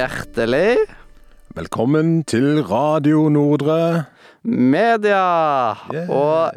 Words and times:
Hjertelig 0.00 0.78
Velkommen 1.52 2.22
til 2.24 2.62
Radio 2.64 3.26
Nordre. 3.28 4.06
media! 4.42 5.74
Yay. 5.92 6.06
Og 6.08 6.54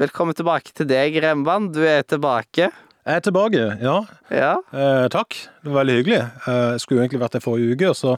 velkommen 0.00 0.32
tilbake 0.32 0.72
til 0.72 0.86
deg, 0.88 1.18
Remban. 1.20 1.66
Du 1.74 1.82
er 1.84 2.00
tilbake. 2.08 2.70
Jeg 3.04 3.18
er 3.18 3.20
tilbake, 3.20 3.64
ja. 3.82 3.96
Ja. 4.30 4.54
Eh, 4.72 5.08
takk. 5.12 5.36
Det 5.60 5.68
var 5.68 5.82
veldig 5.82 5.96
hyggelig. 5.98 6.20
Eh, 6.48 6.78
skulle 6.80 7.02
egentlig 7.02 7.20
vært 7.20 7.36
der 7.36 7.44
forrige 7.44 7.74
uke, 7.76 7.90
og 7.90 7.98
så 7.98 8.14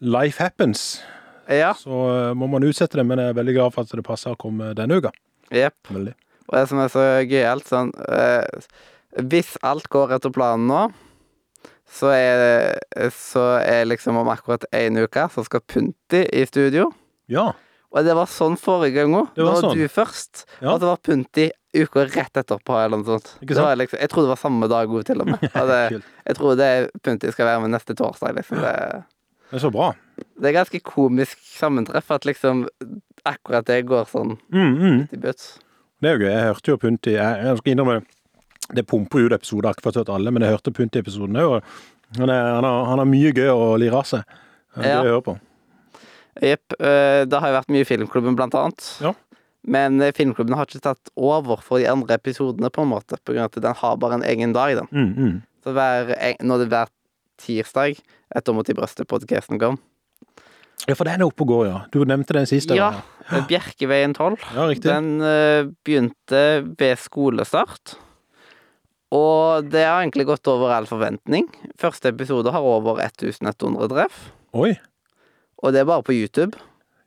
Life 0.00 0.40
happens. 0.40 1.02
Ja. 1.50 1.74
Så 1.76 1.98
eh, 2.14 2.32
må 2.32 2.48
man 2.48 2.64
utsette 2.64 2.96
det, 2.96 3.04
men 3.04 3.20
jeg 3.20 3.34
er 3.34 3.36
veldig 3.36 3.56
glad 3.58 3.74
for 3.74 3.84
at 3.84 3.92
det 3.92 4.06
passer 4.06 4.32
å 4.32 4.40
komme 4.40 4.70
denne 4.78 4.96
uka. 4.96 5.12
Yep. 5.52 5.92
Veldig. 5.92 6.14
Og 6.48 6.56
det 6.56 6.64
som 6.72 6.80
er 6.86 6.94
så 6.94 7.04
gøyalt, 7.28 7.68
sånn 7.68 7.92
eh, 8.08 8.72
Hvis 9.28 9.58
alt 9.60 9.90
går 9.92 10.16
etter 10.16 10.32
planen 10.32 10.70
nå, 10.72 10.86
så 11.88 12.10
er, 12.12 12.78
så 13.14 13.44
er 13.62 13.86
liksom 13.88 14.18
om 14.20 14.28
akkurat 14.32 14.64
én 14.76 14.98
uke 15.00 15.24
så 15.32 15.44
skal 15.46 15.62
Punti 15.66 16.24
i 16.32 16.44
studio. 16.46 16.90
Ja. 17.32 17.50
Og 17.88 18.04
det 18.04 18.12
var 18.18 18.28
sånn 18.28 18.58
forrige 18.60 18.98
gang 19.00 19.14
òg. 19.16 19.30
Det 19.36 19.46
var 19.46 19.62
sånn. 19.62 19.78
du 19.78 19.88
først. 19.88 20.42
Ja. 20.60 20.74
Og 20.74 20.82
det 20.82 20.90
var 20.90 21.00
Punti 21.00 21.46
uka 21.78 22.04
rett 22.08 22.36
etterpå, 22.40 22.74
eller 22.80 23.00
noe 23.00 23.08
sånt. 23.08 23.30
Ikke 23.44 23.56
liksom, 23.80 24.00
jeg 24.00 24.10
tror 24.12 24.24
det 24.26 24.32
var 24.32 24.40
samme 24.40 24.68
dag 24.68 24.88
òg, 24.92 25.04
til 25.08 25.20
og 25.24 25.30
med. 25.32 25.40
Det, 25.70 26.02
jeg 26.28 26.36
tror 26.36 26.56
det 26.60 26.68
Punti 27.04 27.32
skal 27.32 27.48
være 27.48 27.62
med 27.64 27.72
neste 27.76 27.96
torsdag, 27.96 28.36
liksom. 28.36 28.60
Det, 28.64 28.74
Det 29.48 29.56
er 29.56 29.64
så 29.64 29.70
bra. 29.72 29.92
det 30.36 30.50
er 30.50 30.56
ganske 30.58 30.80
komisk 30.84 31.38
sammentreff 31.56 32.10
at 32.12 32.24
liksom 32.28 32.66
akkurat 33.24 33.64
det 33.68 33.82
går 33.88 34.04
sånn 34.10 34.36
Mm, 34.52 34.76
mm. 34.76 35.00
i. 35.12 35.18
Det 35.24 36.08
er 36.08 36.14
jo 36.14 36.20
gøy. 36.26 36.30
Jeg 36.30 36.44
hørte 36.52 36.70
jo 36.70 36.76
Punti 36.78 37.10
Jeg, 37.16 37.40
jeg 37.44 37.56
skal 37.58 37.72
innrømme 37.72 37.94
det 37.98 38.06
pumper 38.88 39.26
ut 39.26 39.32
episoder, 39.32 39.70
ikke 39.72 39.86
fått 39.88 40.00
hørt 40.02 40.10
alle, 40.12 40.30
men 40.34 40.42
jeg 40.44 40.56
hørte 40.56 40.72
Punti-episoden 40.76 41.36
òg. 41.40 41.62
Han, 42.18 42.28
han, 42.28 42.64
han 42.64 42.98
har 43.02 43.08
mye 43.08 43.32
gøy 43.36 43.48
å 43.52 43.76
lire 43.80 44.00
av 44.00 44.06
seg. 44.08 44.22
Det 44.76 44.84
er 44.84 44.88
Ja. 44.88 45.02
jeg 45.02 45.12
hører 45.12 45.24
på. 45.24 45.38
Jepp. 46.38 46.76
Det 46.78 47.40
har 47.40 47.48
jo 47.50 47.56
vært 47.58 47.72
mye 47.74 47.82
i 47.82 47.88
Filmklubben, 47.88 48.36
blant 48.38 48.54
annet. 48.54 48.84
Ja. 49.02 49.12
Men 49.68 50.00
øh, 50.00 50.12
Filmklubben 50.16 50.54
har 50.56 50.68
ikke 50.68 50.80
tatt 50.84 51.10
over 51.18 51.60
for 51.64 51.82
de 51.82 51.88
andre 51.90 52.16
episodene, 52.16 52.70
på 52.72 52.84
en 52.84 52.92
måte, 52.92 53.18
på 53.24 53.34
grunn 53.34 53.44
av 53.44 53.50
at 53.52 53.60
den 53.64 53.74
har 53.80 53.98
bare 54.00 54.20
en 54.20 54.26
egen 54.28 54.54
dag, 54.56 54.76
den. 54.78 54.88
Mm, 54.92 55.10
mm. 55.16 55.36
Så 55.64 55.74
hver, 55.76 56.12
når 56.40 56.48
nå 56.48 56.58
det 56.62 56.68
hver 56.72 56.92
tirsdag 57.42 57.98
etter 58.34 58.54
Mot 58.56 58.68
i 58.70 58.76
brøstet-podkasten 58.76 59.60
kom. 59.60 59.78
Ja, 60.86 60.94
for 60.94 61.04
den 61.08 61.20
er 61.20 61.26
oppe 61.26 61.44
og 61.44 61.50
går, 61.50 61.64
ja. 61.68 61.78
Du 61.92 62.00
nevnte 62.06 62.36
den 62.36 62.46
sist. 62.48 62.70
Ja. 62.72 62.92
Ja, 63.28 63.42
Bjerkeveien 63.50 64.14
12. 64.14 64.38
ja. 64.54 64.68
Den 64.86 65.08
øh, 65.20 65.72
begynte 65.84 66.42
ved 66.78 66.96
skolestart. 67.02 67.96
Og 69.14 69.68
det 69.72 69.86
har 69.86 70.02
egentlig 70.02 70.26
gått 70.28 70.48
over 70.50 70.74
all 70.74 70.88
forventning. 70.88 71.48
Første 71.80 72.12
episode 72.12 72.52
har 72.52 72.64
over 72.64 73.00
1100 73.00 73.88
treff. 73.94 74.24
Oi. 74.52 74.74
Og 75.62 75.72
det 75.74 75.82
er 75.82 75.88
bare 75.88 76.04
på 76.06 76.16
YouTube. 76.16 76.58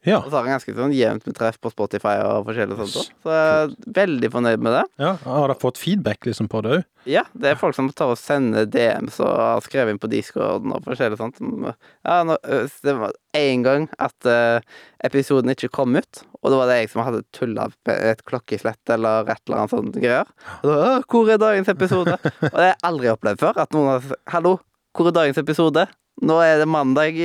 Ja. 0.02 0.18
Og 0.18 0.32
så 0.32 0.40
har 0.40 0.48
han 0.48 0.56
ganske 0.56 0.74
sånn 0.74 0.94
jevnt 0.98 1.28
med 1.30 1.36
treff 1.38 1.60
på 1.62 1.70
Spotify 1.70 2.16
og 2.26 2.48
forskjellig 2.48 2.78
sånt 2.80 2.96
også. 3.04 3.18
Så 3.22 3.34
jeg 3.36 3.50
er 3.52 3.74
veldig 4.00 4.32
fornøyd 4.34 4.64
med 4.66 4.74
det. 4.74 4.86
ja. 5.04 5.12
Har 5.22 5.52
dere 5.52 5.62
fått 5.62 5.78
feedback 5.78 6.26
liksom 6.26 6.50
på 6.50 6.64
det 6.66 6.72
òg? 6.80 6.88
Ja, 7.10 7.24
det 7.38 7.52
er 7.52 7.60
folk 7.60 7.78
som 7.78 7.90
tar 7.94 8.14
og 8.14 8.18
sender 8.18 8.66
DMs 8.70 9.20
og 9.22 9.30
har 9.30 9.62
skrevet 9.66 9.94
inn 9.94 10.02
på 10.02 10.10
discorden 10.10 10.74
og 10.74 10.86
forskjellig 10.86 11.20
sånt. 11.22 11.38
Ja, 11.42 12.18
nå, 12.26 12.38
det 12.86 12.96
var 12.98 13.14
en 13.38 13.66
gang 13.66 13.88
at 14.02 14.30
uh, 14.30 14.66
episoden 15.06 15.54
ikke 15.54 15.70
kom 15.78 15.98
ut, 15.98 16.24
og 16.42 16.50
da 16.50 16.58
var 16.58 16.72
det 16.72 16.78
jeg 16.80 16.90
som 16.90 17.04
hadde 17.06 17.22
tulla 17.38 17.68
et 17.94 18.22
klokkeslett 18.26 18.94
eller 18.96 19.30
et 19.30 19.42
eller 19.46 19.60
annet 19.60 19.74
sånt 19.76 19.98
greier. 20.02 20.30
Og 20.64 20.72
da, 20.72 20.94
hvor 21.06 21.30
er 21.30 21.42
dagens 21.42 21.70
episode? 21.70 22.16
og 22.18 22.48
det 22.48 22.56
har 22.58 22.70
jeg 22.72 22.80
aldri 22.90 23.12
opplevd 23.14 23.44
før. 23.44 23.60
At 23.62 23.76
noen 23.78 23.92
har 23.92 24.08
sagt 24.08 24.34
Hallo, 24.34 24.56
hvor 24.98 25.12
er 25.12 25.18
dagens 25.20 25.38
episode? 25.42 25.86
Nå 26.26 26.40
er 26.44 26.64
det 26.64 26.68
mandag. 26.70 27.20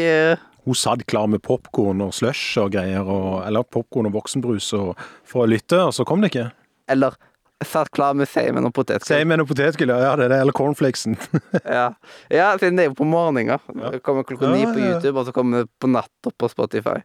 Hun 0.66 0.76
satt 0.76 1.06
klar 1.08 1.30
med 1.30 1.40
popkorn 1.46 2.02
og 2.04 2.12
slush 2.16 2.58
og 2.60 2.74
greier, 2.74 3.06
og, 3.06 3.40
eller 3.46 3.64
popkorn 3.64 4.08
og 4.10 4.16
voksenbrus 4.18 4.68
og, 4.76 4.92
for 5.24 5.44
å 5.44 5.48
lytte, 5.50 5.78
og 5.88 5.94
så 5.96 6.04
kom 6.08 6.20
det 6.24 6.32
ikke. 6.34 6.48
Eller 6.92 7.16
satt 7.64 7.88
klar 7.96 8.12
med 8.18 8.28
seimen 8.28 8.66
og 8.68 8.74
potetgull. 8.76 9.08
Seimen 9.08 9.40
og 9.40 9.48
potetgull, 9.48 9.94
ja 9.94 10.12
det 10.18 10.26
er 10.26 10.34
det, 10.34 10.40
eller 10.44 10.56
cornflakesen. 10.56 11.16
Ja. 11.78 11.86
ja, 12.28 12.50
siden 12.60 12.76
det 12.76 12.84
er 12.84 12.90
jo 12.90 12.98
på 12.98 13.06
morgenen. 13.08 13.54
Ja. 13.54 13.90
Det 13.94 14.02
kommer 14.04 14.26
klokka 14.28 14.50
ni 14.52 14.64
Ja, 14.66 14.72
på 14.74 14.82
ja. 14.82 14.90
YouTube, 14.92 15.16
og 15.22 15.28
så 15.30 15.34
kommer 15.36 15.64
det 15.64 15.70
på 15.80 15.88
natta 15.88 16.34
på 16.36 16.50
Spotify. 16.52 16.98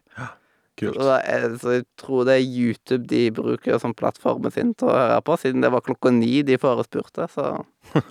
Kult. 0.82 0.98
Så, 0.98 1.18
er, 1.22 1.46
så 1.62 1.74
jeg 1.78 1.86
tror 2.00 2.26
det 2.28 2.38
er 2.38 2.46
YouTube 2.46 3.06
de 3.10 3.22
bruker 3.34 3.78
som 3.82 3.94
plattformen 3.96 4.54
sin 4.54 4.74
til 4.78 4.90
å 4.90 4.96
høre 4.96 5.20
på, 5.26 5.38
siden 5.40 5.64
det 5.64 5.72
var 5.74 5.84
klokka 5.86 6.12
ni 6.14 6.40
de 6.46 6.58
forespurte, 6.60 7.28
så 7.32 7.52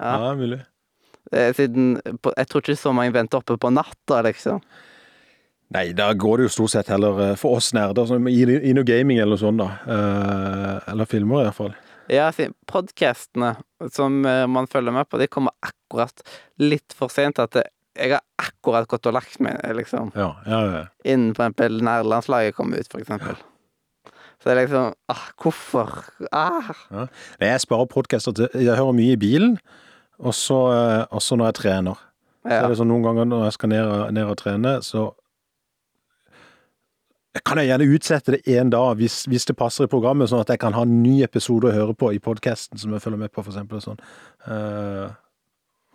Ja, 0.00 0.32
mulig. 0.34 0.58
det 1.30 1.40
er 1.40 1.52
siden 1.54 1.94
Jeg 2.02 2.48
tror 2.50 2.64
ikke 2.64 2.76
så 2.80 2.92
mange 2.96 3.14
venter 3.14 3.40
oppe 3.40 3.58
på 3.60 3.70
natta, 3.70 4.22
liksom. 4.26 4.64
Nei, 5.74 5.88
da 5.96 6.10
går 6.12 6.38
det 6.38 6.48
jo 6.48 6.52
stort 6.54 6.74
sett 6.74 6.90
heller 6.92 7.20
eh, 7.24 7.36
for 7.40 7.58
oss 7.58 7.72
nerder, 7.74 8.06
som 8.06 8.28
i, 8.30 8.42
i 8.44 8.74
noe 8.76 8.86
gaming 8.86 9.18
eller 9.22 9.40
sånn, 9.40 9.58
da. 9.58 9.70
Eh, 9.90 10.92
eller 10.92 11.08
filmer, 11.10 11.40
i 11.42 11.48
hvert 11.48 11.58
fall. 11.58 11.74
Ja, 12.12 12.28
podkastene 12.68 13.54
som 13.92 14.20
eh, 14.28 14.44
man 14.50 14.68
følger 14.70 14.92
med 14.92 15.08
på, 15.08 15.18
de 15.18 15.28
kommer 15.32 15.56
akkurat 15.64 16.20
litt 16.60 16.94
for 16.96 17.12
sent 17.12 17.40
at 17.42 17.56
det, 17.56 17.64
jeg 17.94 18.14
har 18.16 18.22
akkurat 18.42 18.88
gått 18.90 19.06
og 19.06 19.14
lagt 19.16 19.40
meg, 19.42 19.58
liksom. 19.78 20.12
Ja, 20.18 20.32
ja, 20.46 20.60
ja. 20.72 20.84
innen 21.04 21.34
for 21.34 21.46
eksempel 21.46 21.78
nærlandslaget 21.84 22.56
kom 22.56 22.74
ut, 22.74 22.88
for 22.90 23.02
eksempel. 23.02 23.38
Så 24.42 24.50
det 24.50 24.54
er 24.54 24.60
liksom 24.64 24.94
ah, 25.08 25.26
Hvorfor? 25.40 26.04
Ah. 26.32 26.74
Ja. 26.90 27.06
Jeg 27.40 27.60
sparer 27.60 27.86
podcaster 27.88 28.32
til 28.32 28.48
Jeg 28.54 28.76
hører 28.76 28.92
mye 28.92 29.14
i 29.14 29.20
bilen, 29.20 29.58
og 30.18 30.34
så 30.34 30.58
eh, 30.74 31.36
når 31.36 31.44
jeg 31.44 31.54
trener. 31.54 32.00
Så 32.44 32.52
er 32.52 32.68
det 32.68 32.76
sånn 32.76 32.90
noen 32.92 33.06
ganger 33.06 33.28
når 33.30 33.46
jeg 33.46 33.54
skal 33.56 33.70
ned, 33.72 33.92
ned 34.12 34.28
og 34.28 34.36
trene, 34.36 34.74
så 34.84 35.06
kan 37.42 37.58
jeg 37.58 37.70
gjerne 37.70 37.88
utsette 37.96 38.34
det 38.34 38.42
én 38.46 38.70
dag 38.70 38.98
hvis, 39.00 39.24
hvis 39.26 39.46
det 39.48 39.56
passer 39.58 39.88
i 39.88 39.90
programmet, 39.90 40.28
sånn 40.30 40.44
at 40.44 40.52
jeg 40.52 40.60
kan 40.62 40.76
ha 40.76 40.84
en 40.86 41.00
ny 41.02 41.16
episode 41.24 41.70
å 41.70 41.74
høre 41.74 41.96
på 41.98 42.12
i 42.14 42.20
podkasten 42.22 42.78
som 42.78 42.92
jeg 42.94 43.02
følger 43.02 43.24
med 43.24 43.32
på, 43.32 43.42
for 43.42 43.50
eksempel. 43.50 43.80
Sånn. 43.82 43.98
Uh, 44.46 45.08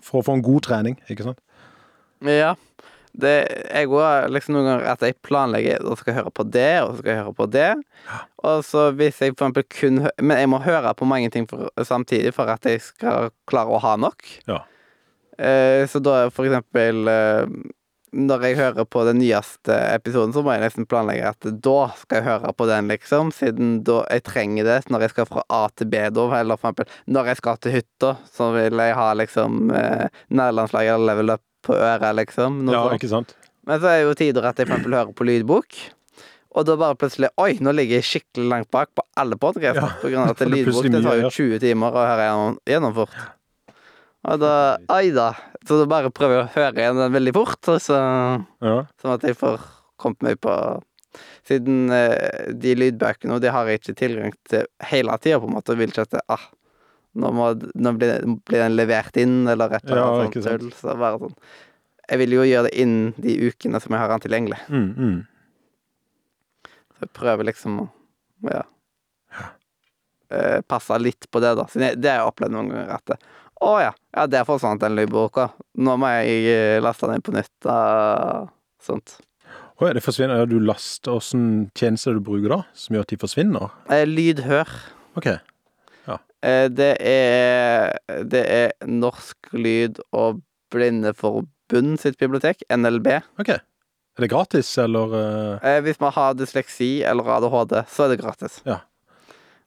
for 0.04 0.20
å 0.20 0.26
få 0.26 0.36
en 0.36 0.44
god 0.44 0.66
trening, 0.68 0.98
ikke 1.08 1.30
sant? 1.30 1.40
Ja. 2.28 2.56
Det, 3.20 3.32
jeg 3.74 3.90
går 3.90 4.30
liksom 4.32 4.56
noen 4.56 4.68
ganger 4.68 4.92
at 4.92 5.04
jeg 5.04 5.18
planlegger 5.26 5.86
og 5.88 5.98
skal 6.00 6.20
høre 6.20 6.34
på 6.36 6.46
det, 6.46 6.72
og 6.84 6.92
så 6.92 7.02
skal 7.02 7.12
jeg 7.12 7.24
høre 7.24 7.36
på 7.40 7.48
det. 7.52 7.70
Og 8.46 8.62
så 8.68 8.86
hvis 8.96 9.18
jeg 9.24 9.34
for 9.34 9.50
eksempel 9.50 9.66
kun 9.74 10.04
Men 10.22 10.40
jeg 10.40 10.50
må 10.52 10.62
høre 10.64 10.94
på 10.96 11.08
mange 11.10 11.32
ting 11.34 11.48
for, 11.50 11.68
samtidig 11.84 12.32
for 12.36 12.52
at 12.54 12.66
jeg 12.70 12.84
skal 12.86 13.34
klare 13.50 13.74
å 13.74 13.82
ha 13.84 13.96
nok. 14.00 14.24
Ja. 14.48 14.62
Eh, 15.40 15.84
så 15.90 16.02
da 16.04 16.30
for 16.36 16.50
eksempel 16.50 17.08
eh, 17.08 17.46
Når 18.12 18.42
jeg 18.44 18.58
hører 18.58 18.88
på 18.90 19.04
den 19.08 19.22
nyeste 19.22 19.76
episoden, 19.94 20.34
så 20.34 20.42
må 20.44 20.56
jeg 20.56 20.64
nesten 20.64 20.88
planlegge 20.90 21.30
at 21.30 21.50
da 21.64 21.78
skal 22.00 22.18
jeg 22.18 22.26
høre 22.26 22.54
på 22.58 22.66
den, 22.70 22.90
liksom. 22.90 23.34
Siden 23.36 23.76
da 23.86 24.00
jeg 24.10 24.26
trenger 24.30 24.66
det 24.66 24.80
når 24.90 25.06
jeg 25.06 25.14
skal 25.14 25.30
fra 25.30 25.44
A 25.50 25.68
til 25.74 25.92
B, 25.92 26.08
da. 26.14 26.26
Eller 26.40 26.58
for 26.58 26.72
eksempel 26.72 27.14
når 27.14 27.34
jeg 27.34 27.42
skal 27.42 27.62
til 27.62 27.78
hytta, 27.78 28.16
så 28.32 28.50
vil 28.56 28.82
jeg 28.86 28.98
ha 28.98 29.12
liksom 29.18 29.70
eh, 29.74 30.10
nærlandslaget 30.30 30.96
eller 30.96 31.14
level 31.14 31.38
up 31.38 31.46
på 31.66 31.76
øret, 31.76 32.12
liksom. 32.20 32.62
Ja, 32.70 32.84
sånt. 32.86 32.98
ikke 33.00 33.12
sant? 33.12 33.34
Men 33.68 33.82
så 33.84 33.90
er 33.92 34.04
jo 34.06 34.14
tider 34.18 34.46
at 34.50 34.58
jeg 34.58 34.68
for 34.70 34.76
eksempel 34.78 34.96
hører 34.98 35.16
på 35.18 35.28
lydbok. 35.28 35.80
Og 36.58 36.66
da 36.66 36.74
bare 36.82 36.98
plutselig 36.98 37.30
Oi, 37.38 37.52
nå 37.62 37.72
ligger 37.78 38.00
jeg 38.00 38.08
skikkelig 38.08 38.48
langt 38.50 38.72
bak 38.74 38.90
på 38.98 39.04
alle 39.22 39.38
podkaster. 39.38 39.84
Ja, 39.86 40.00
på 40.02 40.10
grunn 40.10 40.24
av 40.26 40.32
at 40.34 40.40
det 40.44 40.50
lydbok 40.50 40.88
det 40.90 41.04
tar 41.06 41.20
jo 41.22 41.30
20 41.36 41.60
timer 41.62 41.94
å 41.94 42.06
høre 42.08 42.26
gjennom, 42.30 42.58
gjennom 42.72 42.96
fort. 42.98 43.20
Og 44.30 44.42
da 44.42 44.54
Oi 44.98 45.12
da. 45.16 45.30
Så 45.68 45.78
da 45.82 45.86
bare 45.92 46.10
prøver 46.16 46.40
jeg 46.40 46.48
å 46.48 46.54
høre 46.56 46.82
igjen 46.82 46.98
den 47.04 47.14
veldig 47.14 47.34
fort, 47.38 47.60
så, 47.84 48.00
Ja. 48.64 48.78
sånn 49.02 49.14
at 49.18 49.26
jeg 49.28 49.38
får 49.38 49.60
kommet 50.00 50.24
meg 50.26 50.40
på 50.42 50.54
Siden 51.50 51.90
eh, 51.90 52.52
de 52.54 52.76
lydbøkene 52.78 53.34
og 53.34 53.42
de 53.42 53.50
har 53.50 53.66
jeg 53.68 53.80
ikke 53.80 53.96
tilgang 53.98 54.34
til 54.48 54.68
hele 54.92 55.16
tida, 55.18 55.40
på 55.42 55.48
en 55.50 55.56
måte. 55.56 55.74
Vil 55.80 55.90
ikke 55.90 56.04
at 56.06 56.12
det, 56.14 56.22
ah, 56.30 56.44
nå, 57.20 57.32
må, 57.36 57.50
nå 57.56 57.94
blir, 57.98 58.24
blir 58.48 58.64
den 58.64 58.78
levert 58.78 59.18
inn, 59.20 59.42
eller 59.48 59.78
et 59.78 59.86
eller 59.86 60.04
annet 60.06 60.38
ja, 60.38 60.44
sånt 60.46 60.64
tull. 60.64 60.72
Så 60.78 60.96
bare 61.00 61.20
sånn 61.22 61.36
Jeg 62.10 62.22
vil 62.24 62.36
jo 62.38 62.48
gjøre 62.48 62.70
det 62.70 62.82
innen 62.82 63.14
de 63.22 63.36
ukene 63.50 63.82
som 63.84 63.96
jeg 63.96 64.04
har 64.04 64.14
den 64.14 64.26
tilgjengelig. 64.26 64.60
Mm, 64.72 64.90
mm. 64.98 65.20
Så 66.96 67.06
jeg 67.06 67.16
prøver 67.16 67.50
liksom 67.52 67.84
å 67.84 67.88
ja, 68.50 68.64
eh, 70.34 70.60
passe 70.68 70.98
litt 71.00 71.30
på 71.32 71.42
det, 71.44 71.54
da. 71.60 71.68
Så 71.70 71.80
det 71.80 72.10
har 72.10 72.24
jeg 72.24 72.32
opplevd 72.32 72.56
noen 72.56 72.74
ganger. 72.74 72.96
At 72.98 73.14
det, 73.14 73.20
å 73.60 73.74
ja, 73.84 73.92
ja, 74.16 74.26
der 74.32 74.48
forsvant 74.48 74.82
den 74.84 74.96
lydboka. 74.96 75.50
Nå 75.84 75.98
må 76.00 76.12
jeg 76.18 76.46
eh, 76.54 76.78
laste 76.84 77.10
den 77.10 77.20
inn 77.20 77.26
på 77.26 77.36
nytt. 77.36 77.56
Uh, 77.68 78.48
sånt. 78.84 79.18
Å 79.80 79.88
ja, 79.88 79.96
det 79.96 80.04
forsvinner. 80.04 80.42
Ja, 80.42 80.48
du 80.48 80.58
laster 80.64 81.20
Åssen 81.20 81.70
tjenester 81.78 82.16
du 82.16 82.24
bruker 82.24 82.52
da, 82.52 82.62
som 82.76 82.96
gjør 82.96 83.08
at 83.08 83.14
de 83.14 83.20
forsvinner? 83.20 83.76
Eh, 83.92 84.06
lydhør. 84.08 84.72
OK. 85.20 85.30
Eh, 86.44 86.68
det 86.72 86.92
er 87.02 87.98
Det 88.24 88.44
er 88.48 88.72
Norsk 88.88 89.38
lyd- 89.54 90.00
og 90.14 90.42
blindeforbund 90.72 91.98
sitt 92.00 92.18
bibliotek, 92.18 92.62
NLB. 92.70 93.22
ok. 93.40 93.50
Er 94.20 94.22
det 94.26 94.30
gratis, 94.32 94.78
eller 94.78 95.14
eh, 95.16 95.60
Eh, 95.76 95.82
hvis 95.82 96.00
man 96.00 96.12
har 96.12 96.34
dysleksi 96.36 97.04
eller 97.04 97.24
ADHD, 97.24 97.86
så 97.88 98.04
er 98.06 98.10
det 98.16 98.22
gratis. 98.24 98.62
Ja. 98.66 98.80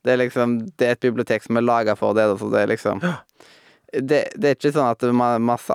Det 0.05 0.13
er 0.13 0.17
liksom 0.19 0.59
Det 0.77 0.87
er 0.89 0.93
et 0.93 1.01
bibliotek 1.01 1.43
som 1.43 1.57
er 1.57 1.63
laga 1.63 1.95
for 1.97 2.13
det, 2.15 2.27
så 2.39 2.51
det 2.51 2.61
er 2.63 2.67
liksom 2.77 3.03
Ja. 3.03 3.17
det, 3.93 4.33
det 4.37 4.45
er 4.45 4.55
ikke 4.57 4.73
sånn 4.73 4.91
at 4.91 5.03
man 5.15 5.33
har 5.33 5.39
masse 5.39 5.71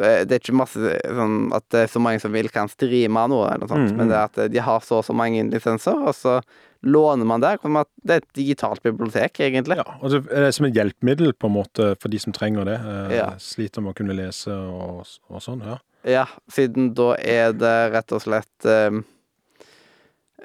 Det 0.00 0.32
er 0.34 0.40
ikke 0.40 0.56
masse 0.56 0.96
sånn 1.04 1.36
at 1.56 1.64
det 1.74 1.84
er 1.84 1.92
så 1.92 2.00
mange 2.02 2.22
som 2.22 2.32
vil 2.32 2.48
kan 2.52 2.68
streame 2.72 3.26
noe, 3.30 3.46
eller 3.52 3.66
noe 3.66 3.70
sånt, 3.70 3.90
Mm, 3.92 3.96
men 4.00 4.08
det 4.10 4.16
mm. 4.16 4.20
er 4.20 4.24
at 4.30 4.38
eh, 4.44 4.50
de 4.54 4.64
har 4.64 4.80
så 4.86 4.98
og 5.00 5.04
så 5.06 5.14
mange 5.16 5.42
lisenser, 5.52 6.00
og 6.00 6.14
så 6.16 6.38
låner 6.82 7.28
man 7.28 7.42
der. 7.44 7.58
Det 7.60 8.14
er 8.14 8.22
et 8.22 8.30
digitalt 8.38 8.82
bibliotek, 8.82 9.40
egentlig. 9.44 9.76
Ja, 9.76 9.84
og 10.00 10.10
det 10.14 10.22
er 10.32 10.50
som 10.56 10.64
et 10.68 10.74
hjelpemiddel 10.78 11.34
på 11.36 11.50
en 11.50 11.56
måte 11.58 11.90
for 12.00 12.08
de 12.12 12.18
som 12.22 12.32
trenger 12.32 12.64
det. 12.64 12.78
Eh, 12.80 13.16
Ja. 13.18 13.28
Sliter 13.38 13.84
med 13.84 13.92
å 13.92 13.98
kunne 14.00 14.16
lese 14.16 14.50
og, 14.54 15.06
og 15.28 15.44
sånn. 15.44 15.60
ja. 15.66 15.78
Ja, 16.08 16.24
siden 16.48 16.94
da 16.96 17.10
er 17.20 17.52
det 17.52 17.74
rett 17.92 18.12
og 18.16 18.22
slett 18.24 18.64
eh, 18.64 19.02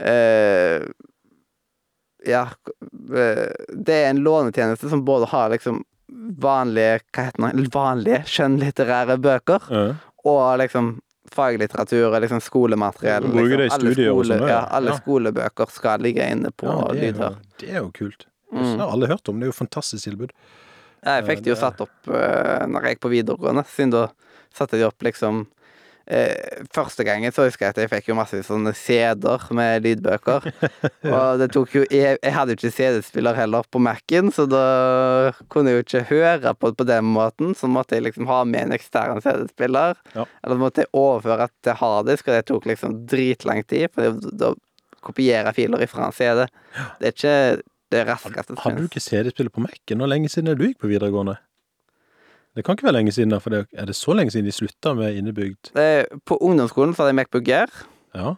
eh, 0.03 0.83
Ja, 2.27 2.47
eh, 3.15 3.51
det 3.71 3.95
er 4.01 4.09
en 4.09 4.23
lånetjeneste 4.25 4.89
som 4.91 5.05
både 5.05 5.29
har 5.31 5.49
liksom 5.53 5.83
vanlige 6.09 6.99
Hva 7.13 7.23
heter 7.29 7.55
det? 7.55 7.71
Vanlige 7.73 8.21
skjønnlitterære 8.29 9.17
bøker, 9.21 9.67
Ja. 9.71 9.95
og 10.25 10.59
liksom 10.59 10.99
faglitteratur 11.35 12.13
og 12.13 12.21
liksom 12.21 12.39
skolemateriell. 12.41 13.23
Bruker 13.31 13.57
det 13.57 13.65
i 13.65 13.69
liksom. 13.69 13.79
Alle 13.81 13.93
studier 13.93 14.11
og 14.13 14.25
sånn, 14.25 14.47
ja. 14.47 14.59
Alle 14.71 14.91
Ja. 14.91 14.97
skolebøker 14.97 15.71
skal 15.71 15.99
ligge 15.99 16.29
inne 16.31 16.51
på 16.51 16.67
Ja, 16.69 16.93
det, 16.93 17.01
er 17.01 17.05
jo, 17.07 17.13
lydhør. 17.13 17.35
det 17.59 17.69
er 17.69 17.77
jo 17.81 17.91
kult. 17.91 18.25
Mm. 18.53 18.61
Det 18.77 18.79
har 18.79 18.91
alle 18.91 19.07
hørt 19.07 19.29
om. 19.29 19.39
Det 19.39 19.43
er 19.47 19.51
jo 19.51 19.55
et 19.57 19.67
fantastisk 19.69 20.03
tilbud. 20.03 20.31
Jeg 21.05 21.25
fikk 21.25 21.43
det 21.43 21.51
jo 21.51 21.55
satt 21.55 21.81
opp 21.81 22.07
uh, 22.07 22.65
når 22.65 22.81
jeg 22.81 22.95
gikk 22.95 23.01
på 23.01 23.09
videregående, 23.11 23.65
siden 23.67 23.91
da 23.91 24.07
satte 24.53 24.71
de 24.77 24.85
opp 24.87 24.97
liksom 25.03 25.47
eh, 26.07 26.63
Første 26.75 27.05
gangen 27.07 27.33
så 27.33 27.45
husker 27.47 27.67
jeg 27.67 27.75
at 27.75 27.81
jeg 27.83 27.91
fikk 27.91 28.09
jo 28.11 28.17
masse 28.17 28.39
sånne 28.47 28.73
CD-er 28.77 29.45
med 29.55 29.85
lydbøker. 29.85 30.49
Og 31.15 31.41
det 31.41 31.49
tok 31.55 31.75
jo 31.77 31.83
Jeg, 31.91 32.19
jeg 32.21 32.35
hadde 32.35 32.55
jo 32.55 32.59
ikke 32.59 32.73
CD-spiller 32.77 33.37
heller 33.37 33.67
på 33.71 33.81
Mac-en, 33.83 34.31
så 34.35 34.47
da 34.49 34.65
kunne 35.51 35.73
jeg 35.73 35.79
jo 35.79 35.85
ikke 35.85 36.03
høre 36.11 36.55
på 36.55 36.71
det 36.71 36.79
på 36.81 36.89
den 36.89 37.13
måten. 37.15 37.55
Så 37.57 37.69
måtte 37.71 37.97
jeg 37.97 38.07
liksom 38.07 38.29
ha 38.31 38.41
med 38.47 38.69
en 38.69 38.77
ekstern 38.77 39.23
CD-spiller. 39.25 39.97
Ja. 40.15 40.27
Eller 40.43 40.57
så 40.57 40.63
måtte 40.65 40.85
jeg 40.85 40.93
overføre 40.95 41.49
til 41.65 41.79
harddisk, 41.81 42.29
og 42.29 42.37
det 42.37 42.45
tok 42.51 42.69
liksom 42.71 42.99
dritlang 43.11 43.63
tid. 43.67 43.89
For 43.95 44.19
da 44.33 44.53
kopierer 45.05 45.51
jeg 45.51 45.59
filer 45.61 45.85
ifra 45.85 46.09
en 46.09 46.15
CD. 46.15 46.45
Det 46.99 47.11
er 47.11 47.17
ikke 47.17 47.39
det 47.93 48.05
raskeste 48.09 48.53
som 48.53 48.61
Hadde 48.63 48.83
du 48.83 48.89
ikke 48.89 49.03
CD-spiller 49.03 49.53
på 49.53 49.63
Mac-en? 49.63 50.01
Hvor 50.01 50.09
lenge 50.09 50.31
siden 50.31 50.49
er 50.49 50.57
det 50.57 50.63
du 50.63 50.71
gikk 50.71 50.81
på 50.83 50.89
videregående? 50.91 51.37
Det 52.55 52.63
kan 52.63 52.75
ikke 52.77 52.85
være 52.87 52.95
lenge 53.01 53.11
siden, 53.11 53.29
da, 53.33 53.37
for 53.43 53.49
det, 53.51 53.65
er 53.75 53.85
det 53.89 53.95
så 53.95 54.13
lenge 54.15 54.31
siden 54.31 54.45
de 54.47 54.51
slutta 54.55 54.93
med 54.95 55.15
innebygd 55.19 55.71
Det- 55.75 56.07
På 56.25 56.37
ungdomsskolen 56.39 56.93
så 56.95 57.01
hadde 57.03 57.09
jeg 57.11 57.15
Macbook 57.19 57.47
Air. 57.51 57.67
Ja. 58.15 58.35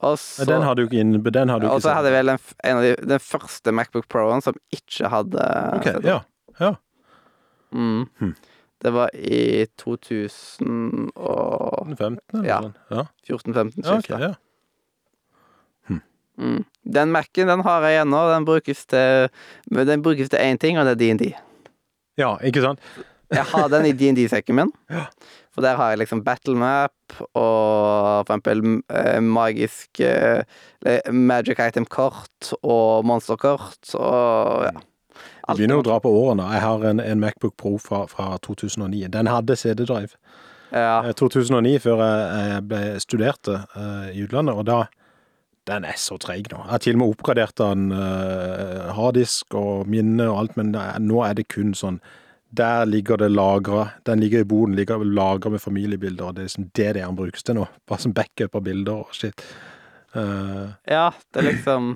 Og 0.00 0.10
Men 0.14 0.18
så, 0.18 0.44
den 0.46 0.62
har 0.62 0.74
du 0.74 0.82
ikke 0.86 1.00
inn, 1.00 1.22
Den 1.24 1.48
hadde 1.50 1.66
jo 1.66 1.72
og 1.74 1.82
så 1.82 1.92
hadde 1.94 2.08
jeg 2.12 2.24
vel 2.24 2.28
en, 2.32 2.38
en 2.64 2.76
av 2.76 2.82
de, 2.82 2.94
den 3.08 3.18
første 3.20 3.72
Macbook 3.74 4.06
Pro-en 4.08 4.40
som 4.40 4.54
ikke 4.72 5.08
hadde 5.10 5.38
Ok, 5.74 5.84
CD. 5.90 6.04
ja. 6.06 6.20
ja. 6.60 6.72
Mm. 7.74 8.06
Hm. 8.20 8.34
Det 8.80 8.92
var 8.94 9.08
i 9.12 9.66
2014-15. 9.76 11.96
15 11.96 12.18
eller 12.32 12.48
Ja. 12.48 12.60
sånn. 12.62 12.74
Ja. 12.90 13.04
Ja, 13.28 13.36
ja, 13.36 13.38
ok, 13.98 14.08
ja. 14.20 14.34
mm. 16.38 16.64
Den 16.84 17.10
Mac-en 17.12 17.46
den 17.50 17.60
har 17.66 17.82
jeg 17.82 18.00
ennå. 18.04 18.20
Den 18.34 18.44
brukes 18.46 18.86
til 18.86 19.28
Den 19.68 20.02
brukes 20.02 20.28
til 20.30 20.38
én 20.38 20.56
ting, 20.58 20.78
og 20.78 20.84
det 20.86 20.92
er 20.92 20.96
DND. 21.02 21.34
ja, 22.18 22.36
ikke 22.42 22.62
sant? 22.62 22.80
Jeg 23.34 23.44
har 23.52 23.68
den 23.72 23.86
i 23.88 23.92
DND-sekken 23.92 24.56
min. 24.56 24.72
For 25.58 25.64
der 25.66 25.74
har 25.74 25.90
jeg 25.90 26.04
liksom 26.04 26.20
battle 26.24 26.54
map 26.54 27.16
og 27.34 28.26
for 28.28 28.30
eksempel 28.30 28.60
eh, 28.94 29.18
magisk 29.24 30.00
eh, 30.04 30.44
Magic 31.10 31.58
item-kort 31.58 32.52
og 32.62 33.08
monsterkort 33.08 33.94
og 33.98 34.68
ja. 34.68 34.76
Vi 35.48 35.64
begynner 35.64 35.80
å 35.80 35.82
dra 35.82 35.96
på 35.98 36.12
årene. 36.12 36.44
Jeg 36.52 36.62
har 36.62 36.84
en, 36.86 37.00
en 37.02 37.18
Macbook 37.18 37.56
Pro 37.58 37.72
fra, 37.82 38.02
fra 38.06 38.36
2009. 38.44 39.08
Den 39.10 39.30
hadde 39.32 39.56
CD-drive. 39.58 40.12
Ja. 40.70 41.00
Eh, 41.08 41.14
2009, 41.16 41.72
før 41.82 42.04
jeg, 42.04 42.60
ble 42.68 42.82
studerte 43.02 43.56
eh, 43.72 44.12
i 44.12 44.22
utlandet, 44.28 44.54
og 44.54 44.68
da 44.68 44.78
Den 45.68 45.84
er 45.84 45.98
så 46.00 46.16
treig 46.20 46.46
nå. 46.52 46.62
Jeg 46.62 46.70
har 46.70 46.80
til 46.84 46.94
og 46.96 47.00
med 47.02 47.10
oppgradert 47.16 47.58
den 47.60 47.90
harddisk 48.96 49.52
og 49.58 49.90
minne 49.90 50.24
og 50.30 50.38
alt, 50.40 50.54
men 50.56 50.70
nå 51.04 51.18
er 51.26 51.34
det 51.36 51.48
kun 51.52 51.74
sånn 51.76 51.98
Der 52.50 52.86
ligger 52.88 53.16
det 53.20 53.28
lagra. 53.28 53.88
Den 54.08 54.20
ligger 54.20 54.40
i 54.40 54.44
boden, 54.48 54.74
ligger 54.76 55.04
lagra 55.04 55.50
med 55.52 55.60
familiebilder, 55.60 56.24
og 56.30 56.34
det 56.34 56.42
er 56.42 56.48
liksom 56.48 56.68
det 56.74 56.92
det 56.96 57.04
han 57.04 57.16
brukes 57.18 57.42
til 57.44 57.58
nå. 57.58 57.66
Bare 57.88 58.00
som 58.00 58.14
backup 58.16 58.54
av 58.56 58.62
bilder 58.64 59.02
og 59.04 59.12
shit. 59.16 59.44
Uh. 60.16 60.72
Ja, 60.88 61.10
det 61.34 61.42
er 61.42 61.46
liksom 61.50 61.90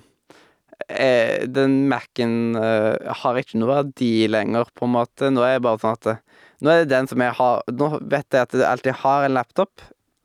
eh, 0.89 1.47
Den 1.49 1.89
Mac-en 1.89 2.55
eh, 2.61 3.15
har 3.23 3.39
ikke 3.41 3.57
noe 3.63 3.71
verdi 3.73 4.29
lenger, 4.29 4.69
på 4.77 4.85
en 4.85 4.93
måte. 4.99 5.31
Nå 5.33 5.41
er 5.47 5.55
jeg 5.57 5.65
bare 5.65 5.81
sånn 5.81 5.97
at 5.97 6.21
Nå 6.63 6.71
er 6.71 6.83
det 6.85 6.93
den 6.93 7.09
som 7.11 7.23
jeg 7.25 7.35
har 7.41 7.65
Nå 7.73 7.89
vet 8.13 8.29
jeg 8.37 8.45
at 8.45 8.53
jeg 8.55 8.69
alltid 8.69 9.01
har 9.01 9.25
en 9.27 9.35
laptop 9.35 9.83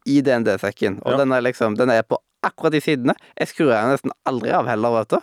i 0.07 0.19
DND-sekken, 0.21 0.99
og 1.03 1.15
Ja. 1.15 1.17
den 1.23 1.31
er 1.35 1.41
liksom 1.47 1.75
Den 1.79 1.89
er 1.89 2.03
på 2.03 2.19
akkurat 2.45 2.75
i 2.77 2.83
sidene. 2.83 3.15
Jeg 3.39 3.49
skrur 3.49 3.71
den 3.73 3.89
nesten 3.95 4.13
aldri 4.29 4.51
av 4.55 4.67
heller, 4.69 4.93
vet 4.99 5.15
du. 5.15 5.17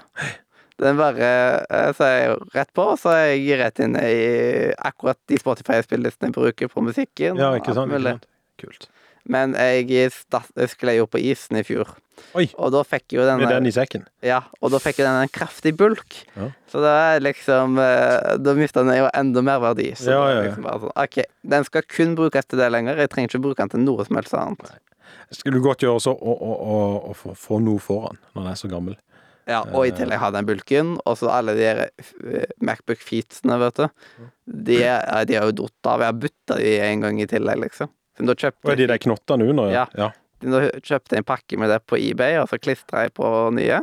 Den 0.82 0.96
bare 0.98 1.28
eh, 1.70 1.90
Så 1.94 2.06
er 2.06 2.16
jeg 2.18 2.38
rett 2.54 2.72
på, 2.74 2.86
så 2.98 3.12
er 3.14 3.26
jeg 3.36 3.58
rett 3.60 3.78
inne 3.84 4.02
i 4.10 4.24
akkurat 4.74 5.18
de 5.30 5.38
Spotify-spillelistene 5.38 6.32
jeg 6.32 6.36
bruker 6.38 6.72
på 6.72 6.82
musikken. 6.82 7.38
ja, 7.38 7.52
ikke 7.58 7.74
sant? 7.76 7.92
Ikke 7.94 8.02
sant? 8.08 8.26
Kult. 8.60 8.88
Men 9.24 9.54
jeg 9.56 9.86
jeg 9.88 10.68
sklei 10.68 10.98
jo 10.98 11.06
på 11.08 11.18
isen 11.22 11.56
i 11.56 11.62
fjor, 11.64 11.94
Oi, 12.36 12.44
og 12.60 12.70
da 12.74 12.82
fikk 12.86 13.14
jo 13.16 13.24
denne, 13.24 13.40
med 13.42 13.50
den 13.50 13.66
i 13.66 13.72
sekken. 13.74 14.04
ja, 14.22 14.42
og 14.60 14.70
da 14.70 14.78
fikk 14.78 15.00
jo 15.00 15.06
den 15.06 15.22
en 15.24 15.32
kraftig 15.32 15.72
bulk. 15.78 16.18
Ja. 16.36 16.50
Så 16.70 16.82
da 16.84 16.92
er 17.14 17.24
liksom 17.24 17.78
eh, 17.80 18.36
Da 18.38 18.54
mista 18.54 18.84
den 18.84 19.00
jo 19.00 19.08
enda 19.14 19.42
mer 19.42 19.62
verdi. 19.64 19.94
Så 19.96 20.10
Ja, 20.12 20.20
ja, 20.28 20.34
ja. 20.36 20.42
liksom 20.48 20.66
bare 20.68 20.82
sånn 20.84 20.94
OK, 21.06 21.18
den 21.54 21.64
skal 21.64 21.86
kun 21.88 22.14
brukes 22.18 22.46
til 22.46 22.60
det 22.60 22.68
lenger. 22.70 23.00
Jeg 23.00 23.10
trenger 23.14 23.32
ikke 23.32 23.42
bruke 23.48 23.62
den 23.64 23.72
til 23.72 23.82
noe 23.86 24.04
som 24.06 24.20
helst 24.20 24.36
annet. 24.38 24.76
Skulle 25.32 25.58
du 25.58 25.64
godt 25.64 25.82
gjøre 25.82 25.96
også 25.98 26.12
å, 26.14 26.36
å, 26.36 26.52
å, 26.54 26.78
å 27.10 27.16
få, 27.18 27.34
få 27.38 27.58
noe 27.64 27.80
foran 27.82 28.20
når 28.34 28.42
den 28.42 28.52
er 28.52 28.60
så 28.60 28.70
gammel. 28.70 28.98
Ja, 29.46 29.60
Og 29.76 29.86
i 29.86 29.92
tillegg 29.92 30.18
ha 30.22 30.30
den 30.32 30.46
bulken, 30.48 30.94
og 31.04 31.18
så 31.20 31.28
alle 31.28 31.52
de 31.58 31.66
eh, 31.68 32.44
Macbook 32.64 33.02
Feetsene, 33.04 33.58
vet 33.60 33.76
du. 33.82 33.88
De, 34.46 34.78
de 35.28 35.36
har 35.36 35.50
jo 35.50 35.56
datt 35.64 35.90
av. 35.90 36.00
Jeg 36.00 36.08
har 36.12 36.20
bytta 36.22 36.56
de 36.60 36.70
en 36.86 37.00
gang 37.04 37.20
i 37.20 37.26
tillegg, 37.28 37.60
liksom. 37.66 37.90
Så 38.16 38.24
da 38.28 38.36
kjøpte 38.38 38.70
og 38.70 38.78
de 38.78 38.86
der 38.88 39.00
knottene 39.02 39.48
under? 39.50 39.68
Ja. 39.74 39.84
ja. 39.98 40.08
Da 40.44 40.62
kjøpte 40.80 41.16
jeg 41.16 41.24
en 41.24 41.28
pakke 41.28 41.58
med 41.60 41.68
det 41.72 41.80
på 41.88 41.98
eBay, 42.00 42.38
og 42.40 42.48
så 42.48 42.56
klistra 42.62 43.04
jeg 43.04 43.12
på 43.18 43.28
nye. 43.56 43.82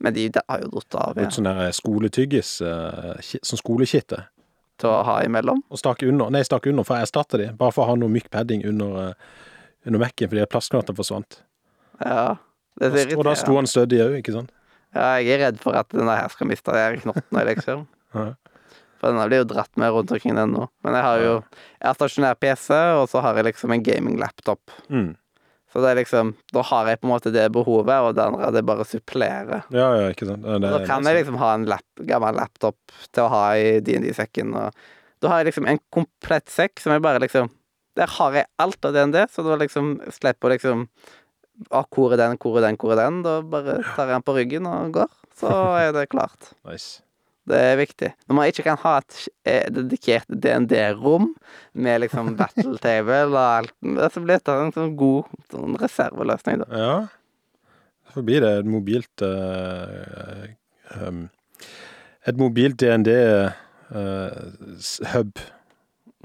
Men 0.00 0.14
de, 0.14 0.28
de 0.32 0.40
har 0.48 0.60
jo 0.62 0.68
datt 0.78 0.94
av 1.02 1.18
Ja. 1.18 1.28
sånn 1.34 1.48
der 1.50 1.72
skoletyggis, 1.74 2.60
eh, 2.62 3.20
sånn 3.42 3.60
skolekitte. 3.60 4.24
til 4.78 4.92
å 4.94 5.00
ha 5.02 5.16
imellom. 5.26 5.58
Og 5.74 5.78
stakk 5.80 6.04
under, 6.06 6.30
nei, 6.30 6.44
stakk 6.46 6.68
under, 6.70 6.84
for 6.86 6.94
jeg 6.96 7.08
erstatta 7.08 7.36
de, 7.40 7.48
bare 7.58 7.74
for 7.74 7.82
å 7.82 7.88
ha 7.90 7.94
noe 7.98 8.08
myk 8.14 8.28
padding 8.30 8.62
under, 8.64 9.08
eh, 9.08 9.14
under 9.90 9.98
Mac-en, 10.04 10.28
fordi 10.30 10.44
plastknatter 10.46 10.94
forsvant. 10.94 11.40
Ja. 12.00 12.36
Det 12.78 13.16
Og 13.18 13.24
da 13.26 13.34
sto 13.34 13.56
han 13.56 13.66
stødig 13.66 13.98
òg, 14.04 14.20
ikke 14.22 14.32
sant? 14.36 14.52
Ja, 14.94 15.16
jeg 15.20 15.34
er 15.36 15.42
redd 15.46 15.58
for 15.60 15.76
at 15.78 15.88
denne 15.92 16.14
her 16.16 16.28
skal 16.32 16.48
miste 16.48 16.72
de 16.72 16.80
her 16.80 16.96
knottene, 17.02 17.44
liksom. 17.50 17.86
For 18.98 19.12
denne 19.12 19.28
blir 19.28 19.44
jo 19.44 19.46
dratt 19.52 19.76
med 19.78 19.92
rundt 19.94 20.10
omkring 20.10 20.34
den 20.34 20.50
nå. 20.56 20.64
Men 20.82 20.96
jeg 20.96 21.04
har 21.06 21.20
jo 21.22 21.32
Jeg 21.78 21.86
har 21.86 21.94
stasjonær 21.94 22.38
PC, 22.40 22.68
og 22.98 23.04
så 23.12 23.20
har 23.22 23.36
jeg 23.38 23.46
liksom 23.52 23.70
en 23.76 23.84
gaming-laptop. 23.86 24.72
Mm. 24.90 25.12
Så 25.70 25.82
det 25.84 25.90
er 25.92 25.98
liksom 26.00 26.32
Da 26.50 26.64
har 26.66 26.88
jeg 26.90 26.98
på 26.98 27.06
en 27.06 27.12
måte 27.12 27.30
det 27.30 27.44
behovet, 27.54 27.94
og 27.94 28.16
det 28.16 28.24
andre 28.24 28.48
det 28.56 28.64
bare 28.66 28.86
supplerer. 28.88 29.62
Ja, 29.70 29.90
ja, 30.00 30.08
ikke 30.10 30.26
sant. 30.26 30.42
Ja, 30.42 30.58
det- 30.58 30.72
Da 30.72 30.80
kan 30.88 31.04
jeg 31.04 31.20
liksom 31.20 31.38
ha 31.38 31.52
en 31.54 31.66
lap, 31.70 31.84
gammel 32.08 32.34
laptop 32.40 32.76
til 33.12 33.22
å 33.22 33.28
ha 33.28 33.44
i 33.54 33.78
DND-sekken, 33.80 34.50
da 35.20 35.28
har 35.28 35.44
jeg 35.44 35.52
liksom 35.52 35.68
en 35.68 35.78
komplett 35.92 36.46
sekk 36.50 36.80
som 36.80 36.92
jeg 36.92 37.02
bare 37.02 37.20
liksom 37.20 37.50
Der 37.98 38.06
har 38.06 38.32
jeg 38.32 38.46
alt 38.58 38.84
av 38.84 38.92
DND, 38.94 39.26
så 39.30 39.42
da 39.44 39.56
liksom 39.58 40.00
slipper 40.10 40.50
jeg 40.50 40.60
liksom 40.60 40.88
ah, 41.70 41.84
Hvor 41.94 42.12
er 42.12 42.16
den, 42.20 42.36
hvor 42.40 42.58
er 42.58 42.64
den, 42.68 42.76
hvor 42.80 42.92
er 42.94 43.00
den? 43.02 43.22
Da 43.26 43.40
bare 43.42 43.78
tar 43.94 44.06
jeg 44.06 44.14
den 44.14 44.22
på 44.26 44.34
ryggen 44.36 44.66
og 44.70 44.92
går. 44.92 45.10
Så 45.38 45.50
er 45.78 45.92
det 45.96 46.08
klart. 46.14 46.52
Nice. 46.68 47.02
Det 47.48 47.56
er 47.56 47.78
viktig. 47.80 48.10
Når 48.28 48.34
man 48.36 48.46
ikke 48.50 48.62
kan 48.66 48.76
ha 48.82 48.98
et 49.00 49.14
eh, 49.48 49.68
dedikert 49.72 50.28
DND-rom 50.28 51.30
med 51.80 52.02
liksom 52.02 52.36
battle 52.36 52.76
table 52.84 53.22
og 53.30 53.38
alt, 53.40 53.72
så 54.12 54.20
blir 54.20 54.36
det 54.44 54.52
en 54.52 54.72
sånn 54.74 54.92
god 55.00 55.24
sånn 55.54 55.78
reserveløsning, 55.80 56.60
da. 56.60 56.66
Ja. 56.68 56.98
Så 58.12 58.20
blir 58.26 58.40
det 58.44 58.50
et 58.58 58.68
mobilt 58.68 59.16
uh, 59.24 60.44
um, 61.00 61.28
Et 62.28 62.36
mobilt 62.36 62.76
DND-hub. 62.82 63.54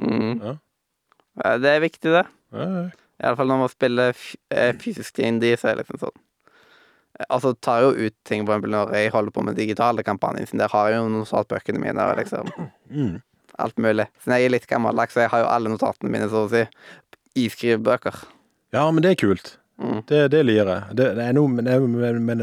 Mm. 0.04 0.36
Ja. 0.44 0.54
Ja, 1.40 1.58
Det 1.64 1.70
er 1.72 1.80
viktig, 1.88 2.10
det. 2.20 2.26
ja, 2.52 2.68
ja. 2.68 2.84
Iallfall 3.24 3.48
når 3.50 3.62
man 3.64 3.72
spiller 3.72 4.14
eh, 4.52 4.74
fysisk 4.84 5.20
indie, 5.24 5.56
så 5.58 5.70
er 5.72 5.78
det 5.80 5.86
liksom 5.86 6.02
sånn. 6.06 6.18
Eh, 7.20 7.26
Altså 7.30 7.54
tar 7.62 7.82
jo 7.86 7.92
ut 8.08 8.16
ting, 8.28 8.46
for 8.46 8.56
eksempel 8.56 8.74
når 8.76 8.94
jeg 8.98 9.12
holder 9.14 9.32
på 9.36 9.44
med 9.48 9.56
digitale 9.60 10.04
kampanjer, 10.04 10.48
siden 10.50 10.64
der 10.66 10.74
har 10.74 10.90
jeg 10.92 11.00
jo 11.02 11.10
notatbøkene 11.14 11.80
mine 11.82 12.08
og 12.10 12.18
liksom 12.20 12.52
Mm. 12.92 13.22
alt 13.60 13.78
mulig. 13.78 14.08
Siden 14.24 14.38
jeg 14.38 14.46
er 14.46 14.56
litt 14.58 14.68
gammeldags, 14.68 15.14
så 15.14 15.22
jeg 15.26 15.30
har 15.34 15.44
jo 15.46 15.52
alle 15.56 15.70
notatene 15.70 16.10
mine, 16.12 16.30
så 16.30 16.46
å 16.46 16.50
si, 16.52 16.64
i 17.36 17.48
skrivebøker. 17.50 18.24
ja, 18.74 18.90
men 18.92 19.02
det 19.04 19.12
er 19.12 19.22
kult. 19.28 19.58
Mm. 19.82 20.04
Det, 20.06 20.20
det 20.32 20.44
liker 20.46 20.70
jeg. 20.70 20.96
Det, 20.96 21.06
det 21.18 21.24
er 21.26 21.34
noe 21.34 21.50
med, 21.50 21.66
den 21.66 22.42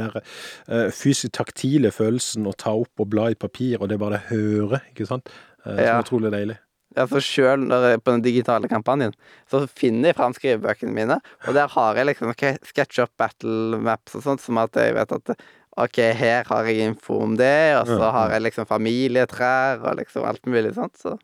eh, 0.69 0.91
fysisk 0.91 1.33
taktile 1.33 1.91
følelsen 1.95 2.47
å 2.47 2.55
ta 2.59 2.73
opp 2.75 2.99
og 3.03 3.09
bla 3.11 3.29
i 3.31 3.35
papir, 3.39 3.79
og 3.81 3.89
det 3.89 3.95
er 3.95 4.03
bare 4.03 4.19
det 4.19 4.31
høre, 4.31 4.81
ikke 4.91 5.07
sant? 5.07 5.29
Eh, 5.65 5.77
Som 5.77 5.79
Ja. 5.85 5.97
er 5.99 6.03
utrolig 6.03 6.33
deilig. 6.33 6.59
Altså 6.99 7.21
sjøl 7.23 7.63
når 7.69 7.85
jeg 7.87 7.99
er 7.99 8.03
på 8.03 8.15
den 8.17 8.25
digitale 8.25 8.69
kampanjen, 8.71 9.13
så 9.51 9.63
finner 9.69 10.11
jeg 10.11 10.19
fram 10.19 10.35
skrivebøkene 10.35 10.95
mine, 10.95 11.21
og 11.47 11.55
der 11.55 11.71
har 11.71 12.01
jeg 12.01 12.09
liksom 12.09 12.33
okay, 12.33 12.59
SketchUp 12.67 13.13
battle 13.21 13.79
maps 13.79 14.17
og 14.19 14.25
sånt, 14.27 14.43
som 14.43 14.59
at 14.59 14.75
jeg 14.75 14.97
vet 14.97 15.15
at 15.15 15.35
ok, 15.79 16.01
her 16.19 16.49
har 16.51 16.67
jeg 16.67 16.91
info 16.91 17.21
om 17.23 17.37
det, 17.39 17.77
og 17.79 17.87
så 17.87 18.11
har 18.17 18.35
jeg 18.35 18.45
liksom 18.49 18.67
familietrær 18.67 19.85
og 19.85 20.01
liksom 20.01 20.27
alt 20.27 20.51
mulig 20.51 20.75
sånt, 20.75 20.99
så 20.99 21.17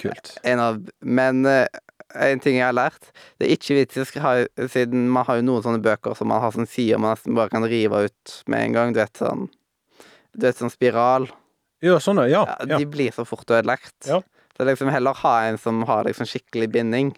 Kult. 0.00 0.32
en 0.42 0.58
av 0.58 0.80
Men 1.06 1.44
eh, 1.46 1.68
en 2.14 2.40
ting 2.42 2.56
jeg 2.58 2.66
har 2.66 2.74
lært, 2.74 3.12
det 3.38 3.46
er 3.46 3.54
ikke 3.54 3.76
vits 3.78 4.16
ha 4.22 4.34
Siden 4.70 5.06
man 5.12 5.26
har 5.28 5.38
jo 5.38 5.46
noen 5.46 5.64
sånne 5.66 5.82
bøker 5.84 6.16
som 6.18 6.30
man 6.30 6.42
har 6.42 6.54
sånn 6.54 6.68
sider 6.70 7.00
man 7.02 7.14
nesten 7.14 7.36
bare 7.36 7.52
kan 7.52 7.66
rive 7.68 8.06
ut 8.08 8.36
med 8.50 8.68
en 8.68 8.76
gang, 8.78 8.94
du 8.94 9.00
vet 9.02 9.20
sånn 9.20 9.48
Du 10.34 10.46
vet 10.48 10.58
sånn 10.58 10.72
spiral. 10.72 11.28
Ja, 11.84 11.98
sånn, 12.00 12.24
ja. 12.26 12.42
Ja, 12.48 12.56
ja. 12.64 12.78
de 12.80 12.86
blir 12.90 13.12
så 13.14 13.26
fort 13.28 13.50
ødelagt. 13.52 14.08
Ja. 14.08 14.22
Så 14.56 14.66
liksom 14.68 14.90
heller 14.94 15.16
ha 15.24 15.34
en 15.48 15.58
som 15.58 15.82
har 15.88 16.04
liksom 16.06 16.28
skikkelig 16.30 16.70
binding. 16.70 17.12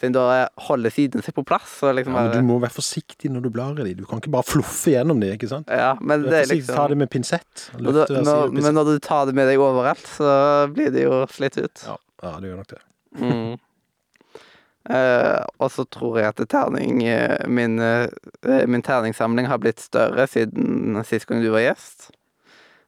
Siden 0.00 0.14
da 0.16 0.48
holder 0.68 0.92
siden 0.94 1.20
seg 1.24 1.34
på 1.36 1.44
plass. 1.44 1.74
Liksom 1.84 2.14
Ja, 2.16 2.22
men 2.24 2.32
du 2.32 2.46
må 2.48 2.56
være 2.62 2.72
forsiktig 2.72 3.28
når 3.32 3.44
du 3.44 3.50
blar 3.52 3.76
i 3.76 3.90
dem. 3.90 3.98
Du 4.00 4.06
kan 4.08 4.22
ikke 4.22 4.32
bare 4.32 4.48
fluffe 4.48 4.94
gjennom 4.94 5.20
dem. 5.20 5.34
ikke 5.36 5.50
sant? 5.50 5.68
ja, 5.68 5.92
men 6.00 6.24
det 6.24 6.32
er 6.32 6.46
forsiktig, 6.46 6.68
Ta 6.70 6.72
liksom 6.72 6.92
det 6.94 7.00
med 7.02 7.10
pinsett. 7.12 7.66
Når 7.76 7.98
du, 7.98 8.04
når. 8.24 8.54
Men 8.56 8.78
når 8.78 8.94
du 8.94 8.94
tar 9.04 9.26
det 9.28 9.36
med 9.36 9.50
deg 9.50 9.60
overalt, 9.60 10.06
så 10.08 10.30
blir 10.72 10.94
det 10.94 11.04
jo 11.04 11.20
slitt 11.28 11.60
ut. 11.60 11.84
Ja, 11.84 11.98
ja, 12.24 12.38
det 12.40 12.48
gjør 12.48 12.62
nok 12.62 12.72
det. 12.72 12.80
Mm. 13.20 13.58
Eh, 14.90 15.42
og 15.60 15.68
så 15.70 15.84
tror 15.92 16.16
jeg 16.18 16.32
at 16.32 16.40
terning 16.50 17.02
eh, 17.04 17.44
min, 17.52 17.76
eh, 17.84 18.08
min 18.66 18.82
terningssamling 18.82 19.46
har 19.50 19.60
blitt 19.60 19.82
større 19.84 20.24
siden 20.26 20.96
sist 21.04 21.28
gang 21.28 21.44
du 21.44 21.50
var 21.52 21.66
gjest. 21.66 22.08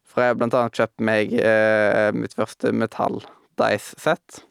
For 0.08 0.24
jeg 0.24 0.32
har 0.32 0.38
blant 0.40 0.56
annet 0.56 0.76
kjøpt 0.76 1.04
meg 1.04 1.36
mitt 2.16 2.34
første 2.36 2.72
metall-dice-sett. 3.52 4.44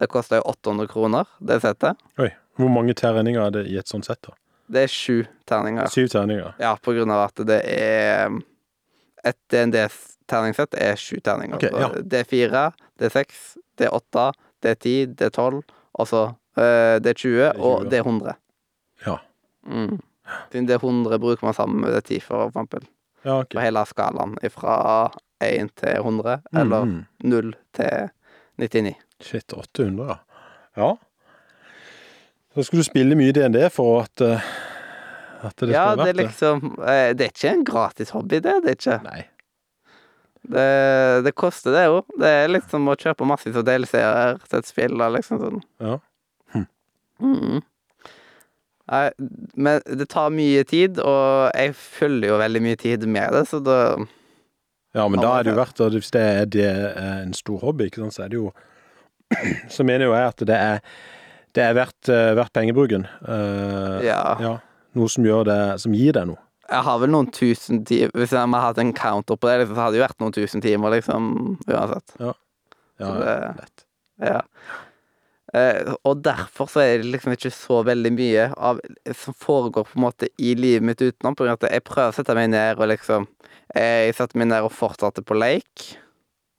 Det 0.00 0.06
koster 0.08 0.36
jo 0.36 0.42
800 0.42 0.86
kroner, 0.88 1.26
det 1.38 1.60
settet. 1.60 1.96
Oi. 2.18 2.30
Hvor 2.56 2.68
mange 2.68 2.94
terninger 2.94 3.40
er 3.40 3.50
det 3.50 3.66
i 3.68 3.76
et 3.78 3.88
sånt 3.88 4.04
sett, 4.04 4.20
da? 4.22 4.32
Det 4.72 4.82
er 4.84 4.88
sju 4.88 5.24
terninger. 5.48 5.86
Syv 5.92 6.08
terninger. 6.08 6.54
Ja, 6.58 6.76
på 6.76 6.92
grunn 6.92 7.10
av 7.10 7.28
at 7.28 7.46
det 7.46 7.60
er 7.68 8.30
Et 9.24 9.36
DND-terningssett 9.52 10.74
er 10.74 10.96
sju 10.96 11.20
terninger. 11.22 11.54
Okay, 11.54 11.70
ja. 11.70 11.88
Så 11.92 12.00
D4, 12.02 12.72
D6, 12.98 13.56
D8, 13.78 14.32
D10, 14.62 15.14
D12, 15.14 15.62
og 15.94 16.08
så 16.08 16.34
Det 16.56 17.06
er 17.06 17.14
20, 17.14 17.52
og 17.56 17.86
D20. 17.86 17.92
D100. 17.92 18.34
Ja. 19.06 19.16
Mm. 19.64 20.00
Det 20.52 20.70
er 20.70 20.82
100 20.82 21.18
bruker 21.18 21.46
man 21.46 21.54
sammen 21.54 21.80
med 21.80 21.94
D10, 21.94 22.20
for 22.20 22.48
eksempel. 22.48 22.82
Ja, 23.24 23.38
okay. 23.40 23.56
På 23.56 23.62
hele 23.62 23.84
skalaen 23.86 24.34
fra 24.50 24.74
1 25.42 25.70
til 25.82 25.96
100, 26.00 26.40
eller 26.52 26.84
Mm, 26.84 27.04
0 27.24 27.54
til 27.74 28.08
99. 28.58 28.94
Shit, 29.20 29.52
800, 29.52 30.06
ja. 30.08 30.16
Ja. 30.76 30.90
Så 32.54 32.62
skal 32.66 32.78
du 32.82 32.84
spille 32.84 33.16
mye 33.16 33.32
DND 33.32 33.58
for 33.72 34.02
at, 34.02 34.20
eh, 34.20 34.40
at 35.44 35.56
det 35.60 35.70
Ja, 35.72 35.86
skal 35.92 35.98
det 35.98 36.04
være 36.06 36.08
er 36.08 36.18
liksom 36.22 36.64
eh, 36.82 37.12
Det 37.16 37.26
er 37.26 37.32
ikke 37.32 37.50
en 37.52 37.64
gratis 37.64 38.10
hobby, 38.10 38.40
det. 38.44 38.56
Det 38.64 38.70
er 38.70 38.78
ikke. 38.78 38.98
Nei. 39.04 39.22
Det, 40.42 41.24
det 41.24 41.34
koster 41.38 41.70
det 41.76 41.84
jo. 41.86 42.00
Det 42.18 42.28
er 42.28 42.48
liksom 42.50 42.88
å 42.90 42.96
kjøpe 42.98 43.24
massevis 43.30 43.56
av 43.60 43.64
delseere 43.68 44.38
til 44.48 44.58
et 44.58 44.66
spill 44.66 44.96
da, 44.98 45.08
liksom 45.14 45.38
sånn. 45.38 45.60
Ja. 45.80 45.98
Mhm. 47.22 47.60
Nei, 48.92 49.04
men 49.54 49.78
det 49.86 50.08
tar 50.10 50.32
mye 50.34 50.64
tid, 50.68 50.98
og 50.98 51.52
jeg 51.54 51.70
følger 51.78 52.32
jo 52.32 52.38
veldig 52.40 52.62
mye 52.64 52.76
tid 52.80 53.06
med 53.08 53.30
det, 53.32 53.44
så 53.48 53.60
da 53.62 53.76
Ja, 54.94 55.06
men 55.08 55.20
da 55.22 55.38
er 55.38 55.46
det 55.46 55.54
jo 55.54 55.58
verdt 55.60 55.78
det. 55.80 56.00
Hvis 56.02 56.10
det 56.12 56.20
er, 56.22 56.44
det 56.52 56.66
er 56.68 57.22
en 57.22 57.32
stor 57.36 57.58
hobby, 57.64 57.86
ikke 57.88 58.02
sant, 58.02 58.14
så 58.18 58.24
er 58.26 58.32
det 58.32 58.40
jo 58.40 58.52
Så 59.72 59.84
mener 59.88 60.04
jo 60.10 60.12
jeg 60.12 60.28
at 60.28 60.42
det 60.44 60.56
er, 60.58 60.80
det 61.56 61.62
er 61.64 61.76
verdt, 61.76 62.08
eh, 62.12 62.32
verdt 62.36 62.52
pengebruken. 62.52 63.06
Uh, 63.24 64.00
Ja. 64.04 64.20
ja. 64.40 64.54
Noe 64.92 65.08
som 65.08 65.24
det 65.24 65.80
Som 65.80 65.94
gir 65.96 66.12
deg 66.12 66.26
noe. 66.28 66.40
Jeg 66.68 66.84
har 66.84 66.98
vel 67.00 67.10
noen 67.12 67.30
tusen 67.32 67.80
timer 67.88 68.12
Hvis 68.16 68.32
jeg 68.32 68.40
hadde 68.44 68.60
hatt 68.60 68.78
en 68.80 68.92
counter 68.96 69.36
på 69.40 69.48
det, 69.48 69.58
liksom, 69.62 69.76
så 69.76 69.82
hadde 69.86 69.96
det 69.96 70.00
jo 70.02 70.04
vært 70.06 70.20
noen 70.22 70.36
tusen 70.36 70.64
timer, 70.64 70.92
liksom, 70.98 71.24
uansett. 71.68 72.14
Ja, 72.20 72.32
Så 73.00 73.14
det- 73.24 73.84
Ja. 74.28 74.40
Eh, 75.54 75.94
og 76.08 76.22
derfor 76.24 76.68
så 76.72 76.80
er 76.80 77.02
det 77.02 77.10
liksom 77.12 77.34
ikke 77.36 77.50
så 77.52 77.82
veldig 77.84 78.12
mye 78.16 78.44
av, 78.56 78.78
som 79.12 79.34
foregår 79.36 79.84
på 79.90 79.98
en 79.98 80.06
måte 80.06 80.28
i 80.40 80.54
livet 80.56 80.82
mitt 80.88 81.02
utenom. 81.04 81.34
På 81.36 81.44
grunn 81.44 81.52
av 81.58 81.60
at 81.60 81.72
jeg 81.74 81.84
prøver 81.84 82.08
å 82.14 82.16
sette 82.16 82.34
meg 82.38 82.48
ned 82.54 82.78
og 82.80 82.88
liksom 82.88 83.28
Jeg 83.76 84.14
satte 84.18 84.36
meg 84.36 84.48
ned 84.50 84.64
og 84.66 84.72
fortsatte 84.72 85.22
på 85.24 85.36
Lake. 85.38 85.96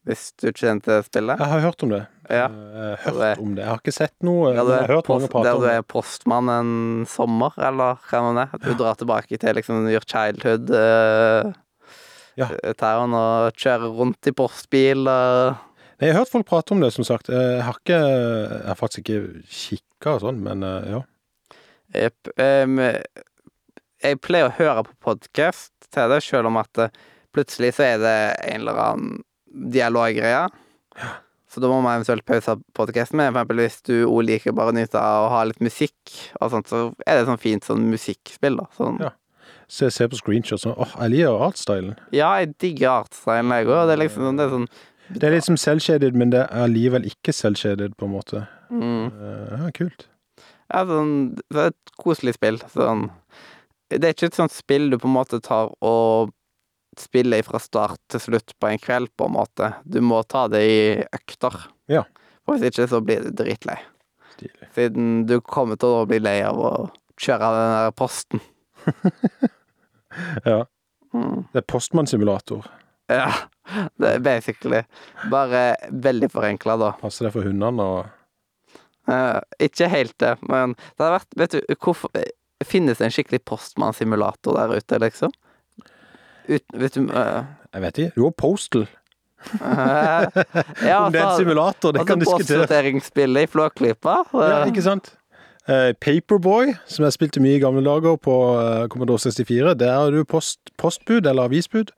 Hvis 0.06 0.32
du 0.42 0.50
ikke 0.50 0.66
kjente 0.66 0.96
spillet? 1.06 1.40
Jeg 1.40 1.48
har 1.48 1.62
hørt 1.64 1.84
om 1.86 1.90
det. 1.94 2.02
Ja. 2.30 2.48
Eh, 2.50 2.52
Jeg 2.52 2.98
har 2.98 3.14
hørt 3.14 3.20
det- 3.20 3.40
om 3.44 3.56
det. 3.56 3.62
Jeg 3.64 3.70
har 3.70 3.78
ikke 3.80 3.94
sett 3.94 4.14
noe, 4.22 4.54
Der 4.54 4.64
du, 4.64 4.72
jeg 4.72 4.80
har 4.88 4.96
hørt 4.96 5.10
mange 5.10 5.22
post, 5.22 5.32
prate 5.32 5.44
der 5.46 5.54
du 5.60 5.66
det. 5.66 5.72
er 5.78 5.82
postmann 5.84 6.50
en 6.50 7.06
sommer, 7.06 7.54
eller 7.58 7.96
hva 8.10 8.22
man 8.22 8.38
er. 8.44 8.58
Du 8.60 8.74
drar 8.74 8.96
tilbake 8.96 9.40
til 9.40 9.56
liksom 9.56 9.88
your 9.90 10.02
childhood 10.06 10.70
uh, 10.72 11.54
Ja. 12.36 12.48
og 12.50 13.54
kjører 13.56 13.96
rundt 13.96 14.28
i 14.28 14.32
postbil 14.32 15.08
og 15.08 15.56
Jeg 16.04 16.12
har 16.12 16.20
hørt 16.20 16.34
folk 16.34 16.48
prate 16.50 16.74
om 16.76 16.82
det, 16.84 16.90
som 16.92 17.06
sagt. 17.08 17.30
Jeg 17.32 17.64
har 17.64 17.78
ikke 17.80 17.96
Jeg 17.96 18.68
har 18.68 18.80
faktisk 18.80 19.04
ikke 19.04 19.44
kikka 19.48 20.18
og 20.18 20.24
sånn, 20.26 20.42
men 20.44 20.64
eh, 20.68 20.90
ja. 20.92 21.02
Jepp. 21.94 22.32
Um, 22.36 22.80
jeg 24.04 24.20
pleier 24.20 24.50
å 24.50 24.56
høre 24.58 24.84
på 24.90 24.98
podkast 25.12 25.72
til 25.94 26.12
det, 26.12 26.20
selv 26.26 26.50
om 26.50 26.60
at 26.60 26.82
eh, 26.82 26.92
plutselig 27.32 27.76
så 27.78 27.86
er 27.86 28.02
det 28.02 28.18
en 28.50 28.66
eller 28.66 28.82
annen 28.84 29.24
dialoggreie. 29.72 30.44
Så 31.48 31.62
da 31.64 31.70
må 31.72 31.80
man 31.86 32.02
eventuelt 32.02 32.26
pause 32.28 32.58
podkasten. 32.76 33.22
Men 33.22 33.32
for 33.32 33.40
eksempel 33.40 33.64
hvis 33.64 33.82
du 33.88 33.96
òg 34.04 34.24
liker 34.28 34.58
bare 34.58 34.74
å 34.74 34.76
nyte 34.76 35.00
av 35.00 35.30
å 35.30 35.34
ha 35.38 35.44
litt 35.48 35.64
musikk, 35.64 35.96
og 36.42 36.52
sånt, 36.52 36.68
så 36.68 36.88
er 37.06 37.22
det 37.22 37.28
sånn 37.30 37.42
fint 37.42 37.70
sånn 37.70 37.86
musikkspill, 37.94 38.60
da. 38.60 38.68
Sånn. 38.76 39.00
Ja. 39.06 39.14
Se, 39.72 39.88
se 39.94 40.06
på 40.10 40.18
screenshots 40.20 40.66
og 40.68 40.82
åh, 40.84 40.98
jeg 41.06 41.14
liker 41.14 41.46
artstylen. 41.48 41.94
Ja, 42.12 42.34
jeg 42.42 42.58
digger 42.62 43.06
artstylen, 43.06 43.54
jeg 43.56 43.70
òg. 43.70 43.86
Det 43.88 43.96
er 43.96 44.04
liksom 44.04 44.28
sånn, 44.28 44.42
det 44.42 44.50
er 44.50 44.58
sånn 44.58 44.68
Det 45.14 45.28
er 45.28 45.36
litt 45.36 45.46
som 45.46 45.58
selvshaded, 45.60 46.16
men 46.18 46.32
det 46.34 46.42
er 46.44 46.64
allikevel 46.66 47.06
ikke 47.10 47.34
selvshaded, 47.36 47.96
på 48.00 48.08
en 48.08 48.14
måte. 48.16 48.46
mm. 48.70 49.06
Eh, 49.12 49.58
ja, 49.60 49.72
kult. 49.76 50.08
Ja, 50.74 50.86
sånn 50.90 51.36
Det 51.36 51.60
er 51.60 51.74
et 51.74 51.92
koselig 52.02 52.34
spill. 52.38 52.58
Sånn 52.74 53.10
Det 53.94 54.04
er 54.08 54.16
ikke 54.16 54.32
et 54.32 54.40
sånt 54.40 54.56
spill 54.56 54.90
du 54.90 54.98
på 54.98 55.08
en 55.10 55.14
måte 55.18 55.40
tar 55.44 55.70
og 55.86 56.32
spiller 56.98 57.42
fra 57.46 57.60
start 57.62 57.98
til 58.10 58.22
slutt 58.22 58.54
på 58.62 58.70
en 58.70 58.80
kveld, 58.82 59.10
på 59.18 59.26
en 59.26 59.34
måte. 59.34 59.72
Du 59.86 60.00
må 60.02 60.22
ta 60.30 60.48
det 60.48 60.62
i 60.66 60.82
økter. 61.14 61.56
Ja. 61.90 62.04
For 62.46 62.58
hvis 62.58 62.70
ikke 62.74 62.88
så 62.90 63.02
blir 63.06 63.24
du 63.26 63.32
dritlei. 63.38 63.78
Stilig. 64.36 64.68
Siden 64.76 65.26
du 65.30 65.40
kommer 65.42 65.78
til 65.82 65.90
å 65.90 66.06
bli 66.10 66.20
lei 66.22 66.40
av 66.46 66.58
å 66.58 66.72
kjøre 67.22 67.50
den 67.54 67.74
der 67.78 67.92
posten. 67.98 68.44
Ja. 70.46 70.66
Mm. 71.14 71.46
Det 71.54 71.62
er 71.64 71.66
postmannssimulator. 71.66 72.66
Ja. 73.10 73.32
Det 74.02 74.18
basically 74.26 74.84
bare 75.32 75.76
veldig 75.92 76.30
forenkla, 76.34 76.76
da. 76.82 76.92
Passer 77.02 77.28
det 77.30 77.34
for 77.36 77.48
hundene 77.48 77.84
og 77.84 78.10
uh, 79.10 79.40
ikke 79.64 79.88
helt 79.92 80.16
det, 80.24 80.34
men 80.50 80.76
det 80.80 81.04
har 81.06 81.16
vært 81.20 81.38
Vet 81.40 81.56
du 81.58 81.76
hvorfor 81.80 82.12
Finnes 82.64 83.00
det 83.02 83.08
en 83.10 83.12
skikkelig 83.12 83.42
postmannsimulator 83.50 84.56
der 84.56 84.78
ute, 84.80 85.00
liksom? 85.04 85.34
Ut, 86.48 86.64
vet 86.80 86.96
du 86.96 87.02
uh, 87.12 87.44
Jeg 87.74 87.82
vet 87.84 87.98
ikke. 88.06 88.14
Jo, 88.22 88.30
Postal. 88.40 88.86
eh, 89.58 90.28
Ja, 90.88 91.00
Om 91.06 91.12
det 91.12 91.20
er 91.20 91.28
en 91.28 91.36
simulator, 91.42 91.92
det 91.92 92.00
altså 92.04 92.08
kan 92.14 92.22
diskuteres. 92.22 92.48
postsorteringsspillet 92.48 93.44
i 93.44 93.52
Flåklypa. 93.52 94.16
Ja, 94.32 94.62
ikke 94.70 94.86
sant? 94.86 95.12
Eh, 95.68 95.94
Paperboy, 95.96 96.74
som 96.92 97.06
jeg 97.06 97.16
spilte 97.16 97.40
mye 97.40 97.56
i 97.56 97.62
gamle 97.64 97.80
dager 97.86 98.18
på 98.20 98.34
eh, 98.60 98.88
Commodore 98.92 99.22
64, 99.24 99.78
der 99.80 99.94
har 99.96 100.12
du 100.12 100.26
post, 100.28 100.60
postbud 100.82 101.24
eller 101.30 101.48
avisbud. 101.48 101.94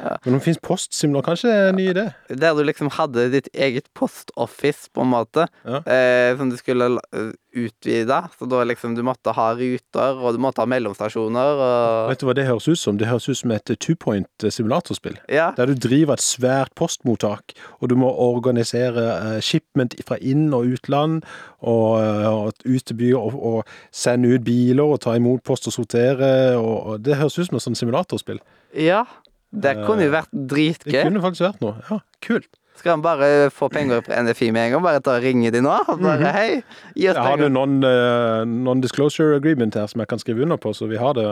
Ja. 0.00 0.14
Men 0.24 0.32
om 0.32 0.38
det 0.38 0.46
finnes 0.46 0.62
postsimulator, 0.64 1.26
kanskje 1.34 1.50
det 1.50 1.58
er 1.58 1.68
en 1.68 1.76
ny 1.76 1.88
idé? 1.92 2.06
Der 2.32 2.56
du 2.56 2.62
liksom 2.64 2.88
hadde 2.96 3.26
ditt 3.34 3.50
eget 3.52 3.90
postoffice, 3.94 4.88
på 4.96 5.04
en 5.04 5.12
måte, 5.12 5.44
Ja. 5.68 5.82
eh, 5.84 6.32
som 6.38 6.48
du 6.48 6.56
skulle 6.56 6.94
eh, 7.12 7.32
utvide. 7.52 8.22
Så 8.38 8.48
da 8.48 8.62
liksom 8.64 8.94
du 8.96 9.02
måtte 9.04 9.34
ha 9.36 9.50
ruter, 9.58 10.16
og 10.16 10.32
du 10.32 10.40
måtte 10.40 10.62
ha 10.64 10.66
mellomstasjoner, 10.70 11.60
og 11.60 12.08
Vet 12.14 12.20
du 12.22 12.26
hva 12.30 12.34
det 12.38 12.46
høres 12.48 12.68
ut 12.72 12.78
som? 12.80 12.96
Det 12.96 13.10
høres 13.10 13.28
ut 13.28 13.36
som 13.42 13.52
et 13.52 13.68
two 13.84 13.96
point 14.00 14.46
simulatorspill. 14.48 15.18
Ja. 15.28 15.50
Der 15.58 15.66
du 15.68 15.74
driver 15.76 16.16
et 16.16 16.24
svært 16.24 16.72
postmottak, 16.80 17.52
og 17.82 17.90
du 17.92 17.96
må 18.00 18.08
organisere 18.08 19.42
shipment 19.44 19.98
fra 20.08 20.16
inn- 20.22 20.54
og 20.56 20.64
utland, 20.72 21.20
og, 21.60 22.00
og 22.00 22.64
ut 22.64 22.94
byer, 23.10 23.18
og, 23.18 23.42
og 23.60 23.74
sende 23.92 24.30
ut 24.34 24.44
biler, 24.46 24.84
og 24.94 25.00
ta 25.04 25.16
imot 25.18 25.42
post 25.44 25.66
og 25.68 25.74
sortere, 25.74 26.30
og, 26.56 26.76
og 26.94 27.02
det 27.04 27.18
høres 27.20 27.36
ut 27.38 27.50
som 27.50 27.58
et 27.60 27.66
sånt 27.66 27.78
simulatorspill. 27.82 28.40
ja. 28.74 29.04
Det 29.50 29.72
kunne 29.82 30.04
jo 30.06 30.12
vært 30.12 30.28
dritgøy. 30.30 30.92
Det 30.94 31.00
kunne 31.08 31.20
faktisk 31.24 31.42
vært 31.42 31.62
noe. 31.64 31.80
Ja, 31.90 31.96
kult. 32.22 32.44
Skal 32.78 32.92
han 32.92 33.00
bare 33.02 33.48
få 33.50 33.66
penger 33.68 33.98
på 34.06 34.14
NFI 34.14 34.52
med 34.54 34.68
en 34.68 34.76
gang? 34.76 34.82
Bare 34.84 35.00
ta 35.02 35.16
og 35.18 35.24
ringe 35.24 35.50
de 35.50 35.58
nå? 35.60 35.72
Bare 35.88 36.20
Mhm. 36.20 36.28
hei, 36.36 36.62
gi 36.94 37.08
oss 37.10 37.16
Jeg 37.16 37.24
har 37.24 37.36
det 37.36 37.48
penger. 37.48 37.50
non, 37.56 37.82
eh, 37.82 38.44
non-disclosure 38.46 39.34
agreement 39.40 39.74
her 39.74 39.88
som 39.90 39.98
jeg 40.04 40.06
kan 40.08 40.22
skrive 40.22 40.42
under 40.46 40.56
på, 40.56 40.70
så 40.72 40.86
vi 40.86 40.96
har 41.02 41.14
det. 41.18 41.26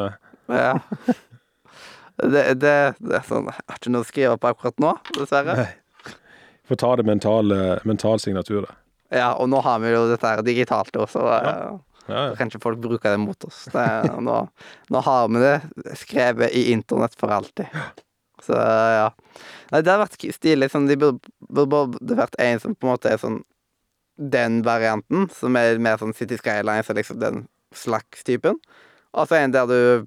Ja. 0.50 0.74
Det, 2.18 2.42
det, 2.58 2.72
det 2.98 3.14
er 3.20 3.22
sånn 3.28 3.46
Jeg 3.46 3.54
har 3.68 3.76
ikke 3.78 3.90
noe 3.94 4.02
å 4.02 4.08
skrive 4.08 4.34
på 4.42 4.48
akkurat 4.50 4.80
nå, 4.82 4.92
dessverre. 5.14 5.54
Nei. 5.60 6.16
Får 6.66 6.80
ta 6.82 6.90
det 6.98 7.04
mentale, 7.06 7.78
mental 7.86 8.18
signatur, 8.18 8.66
da. 8.66 8.74
Ja, 9.14 9.30
og 9.40 9.48
nå 9.48 9.60
har 9.64 9.78
vi 9.80 9.92
jo 9.94 10.02
dette 10.10 10.28
her 10.28 10.42
digitalt 10.44 10.96
også, 11.00 11.22
ja. 11.24 11.38
eh, 11.38 11.78
Ja, 12.08 12.14
da 12.14 12.26
ja. 12.30 12.34
kan 12.38 12.48
ikke 12.48 12.60
folk 12.64 12.78
bruke 12.80 13.10
det 13.12 13.18
mot 13.20 13.44
oss. 13.44 13.66
Det, 13.72 13.84
nå, 14.24 14.36
nå 14.92 15.00
har 15.04 15.26
vi 15.28 15.40
det 15.42 15.96
skrevet 16.00 16.54
i 16.56 16.70
internett 16.72 17.12
for 17.20 17.28
alltid. 17.32 17.68
Så 18.44 18.56
ja. 18.56 19.10
Nei, 19.72 19.80
det 19.84 19.92
har 19.92 20.00
vært 20.00 20.16
stilig. 20.32 20.70
Sånn, 20.72 20.86
de 20.88 20.96
burde 20.96 21.20
burde- 21.52 21.68
burde 21.98 22.16
vært 22.16 22.38
en 22.40 22.60
som 22.62 22.74
på 22.76 22.86
en 22.88 22.94
måte 22.94 23.10
er 23.12 23.20
sånn 23.20 23.42
den 24.18 24.62
varianten, 24.66 25.28
som 25.30 25.56
er 25.60 25.76
mer 25.78 25.98
sånn 26.00 26.14
City 26.16 26.38
Skylines 26.40 26.88
og 26.90 26.96
liksom 26.96 27.20
den 27.20 27.42
slags 27.76 28.24
typen. 28.24 28.56
Og 29.14 29.28
så 29.28 29.36
en 29.42 29.52
der 29.54 29.66
du 29.68 30.06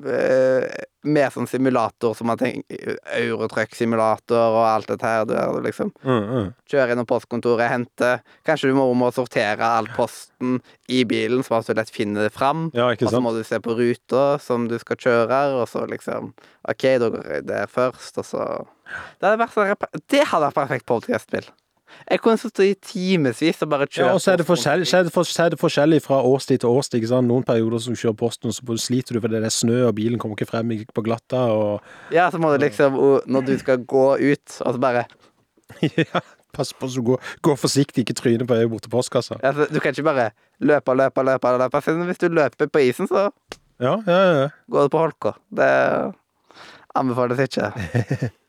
Mer 0.00 1.30
sånn 1.32 1.48
simulator 1.48 2.12
som 2.16 2.28
man 2.28 2.36
tenker 2.40 2.98
Eurotruck-simulator 3.16 4.56
og 4.56 4.64
alt 4.66 4.90
dette 4.90 5.06
her. 5.08 5.24
Der 5.28 5.52
du 5.54 5.62
liksom 5.64 5.92
Mm, 6.04 6.24
mm. 6.28 6.48
kjører 6.70 6.92
innom 6.94 7.06
postkontoret, 7.08 7.68
henter 7.68 8.20
Kanskje 8.46 8.70
du 8.70 8.74
må 8.76 8.86
om 8.90 9.02
å 9.04 9.10
sortere 9.12 9.64
all 9.64 9.88
posten 9.96 10.58
i 10.88 11.02
bilen, 11.04 11.42
så 11.44 11.54
man 11.56 11.64
så 11.66 11.76
lett 11.76 11.92
finner 11.92 12.28
det 12.28 12.32
fram. 12.32 12.70
Ja, 12.74 12.90
Og 12.92 13.10
så 13.10 13.20
må 13.20 13.32
du 13.36 13.42
se 13.44 13.60
på 13.60 13.76
ruta 13.76 14.38
som 14.40 14.68
du 14.68 14.78
skal 14.78 14.96
kjøre, 14.96 15.40
og 15.60 15.68
så 15.68 15.86
liksom 15.88 16.32
OK, 16.68 16.84
da 17.00 17.08
går 17.08 17.42
der 17.48 17.66
først, 17.66 18.18
og 18.18 18.24
så 18.24 18.44
Det 19.20 19.28
hadde 19.28 19.40
vært, 19.40 19.54
sånn 19.54 20.02
det 20.10 20.24
hadde 20.26 20.46
vært 20.48 20.54
perfekt 20.54 20.86
podcastspill. 20.86 21.46
Jeg 22.10 22.20
kunne 22.24 22.38
sittet 22.40 22.64
i 22.64 22.74
timevis 22.74 23.62
og 23.62 23.70
bare 23.70 23.86
kjørt 23.86 24.06
Ja, 24.06 24.12
og 24.14 24.20
så 24.22 24.32
er 24.32 24.40
det 24.40 24.46
forskjell, 24.48 24.82
så 24.86 24.98
er 24.98 25.06
det 25.06 25.12
for, 25.14 25.22
så 25.28 25.44
er 25.44 25.52
det 25.54 25.58
forskjellig 25.60 26.00
fra 26.02 26.18
årstid 26.26 26.58
til 26.62 26.68
årstid. 26.72 26.98
Ikke 27.00 27.10
sant? 27.12 27.28
Noen 27.30 27.44
perioder 27.46 27.78
som 27.82 27.94
du 27.94 28.00
kjører 28.00 28.16
posten, 28.18 28.52
så 28.52 28.76
sliter 28.82 29.14
du 29.14 29.20
fordi 29.20 29.38
det 29.40 29.50
er 29.50 29.54
snø, 29.54 29.78
og 29.88 29.94
bilen 29.98 30.18
kommer 30.18 30.38
ikke 30.38 30.50
frem 30.50 30.70
ikke 30.76 30.92
på 30.96 31.04
glatta, 31.06 31.44
og 31.54 31.80
Ja, 32.14 32.28
så 32.30 32.38
må 32.42 32.52
du 32.54 32.58
liksom 32.64 32.98
Når 33.26 33.46
du 33.46 33.54
skal 33.58 33.84
gå 33.84 34.04
ut, 34.18 34.60
og 34.60 34.74
så 34.74 34.78
bare 34.82 35.04
Ja, 36.00 36.20
pass 36.52 36.72
på 36.74 36.88
så 36.90 36.98
du 36.98 37.02
går, 37.12 37.20
går 37.46 37.56
forsiktig, 37.56 38.02
ikke 38.02 38.16
tryne 38.18 38.46
på 38.46 38.54
vei 38.58 38.66
bort 38.66 38.82
til 38.82 38.90
postkassa. 38.90 39.38
ja, 39.42 39.52
Du 39.52 39.78
kan 39.80 39.92
ikke 39.94 40.02
bare 40.08 40.30
løpe, 40.60 40.94
løpe, 40.98 41.22
løpe. 41.22 41.52
løpe. 41.58 41.80
Hvis 42.10 42.18
du 42.18 42.28
løper 42.28 42.66
på 42.66 42.78
isen, 42.88 43.06
så 43.08 43.30
Ja, 43.80 43.96
ja, 44.06 44.18
ja. 44.42 44.48
går 44.70 44.82
det 44.82 44.90
på 44.90 44.98
holka. 44.98 45.32
Det 45.54 45.68
anbefales 46.94 47.38
ikke. 47.38 47.70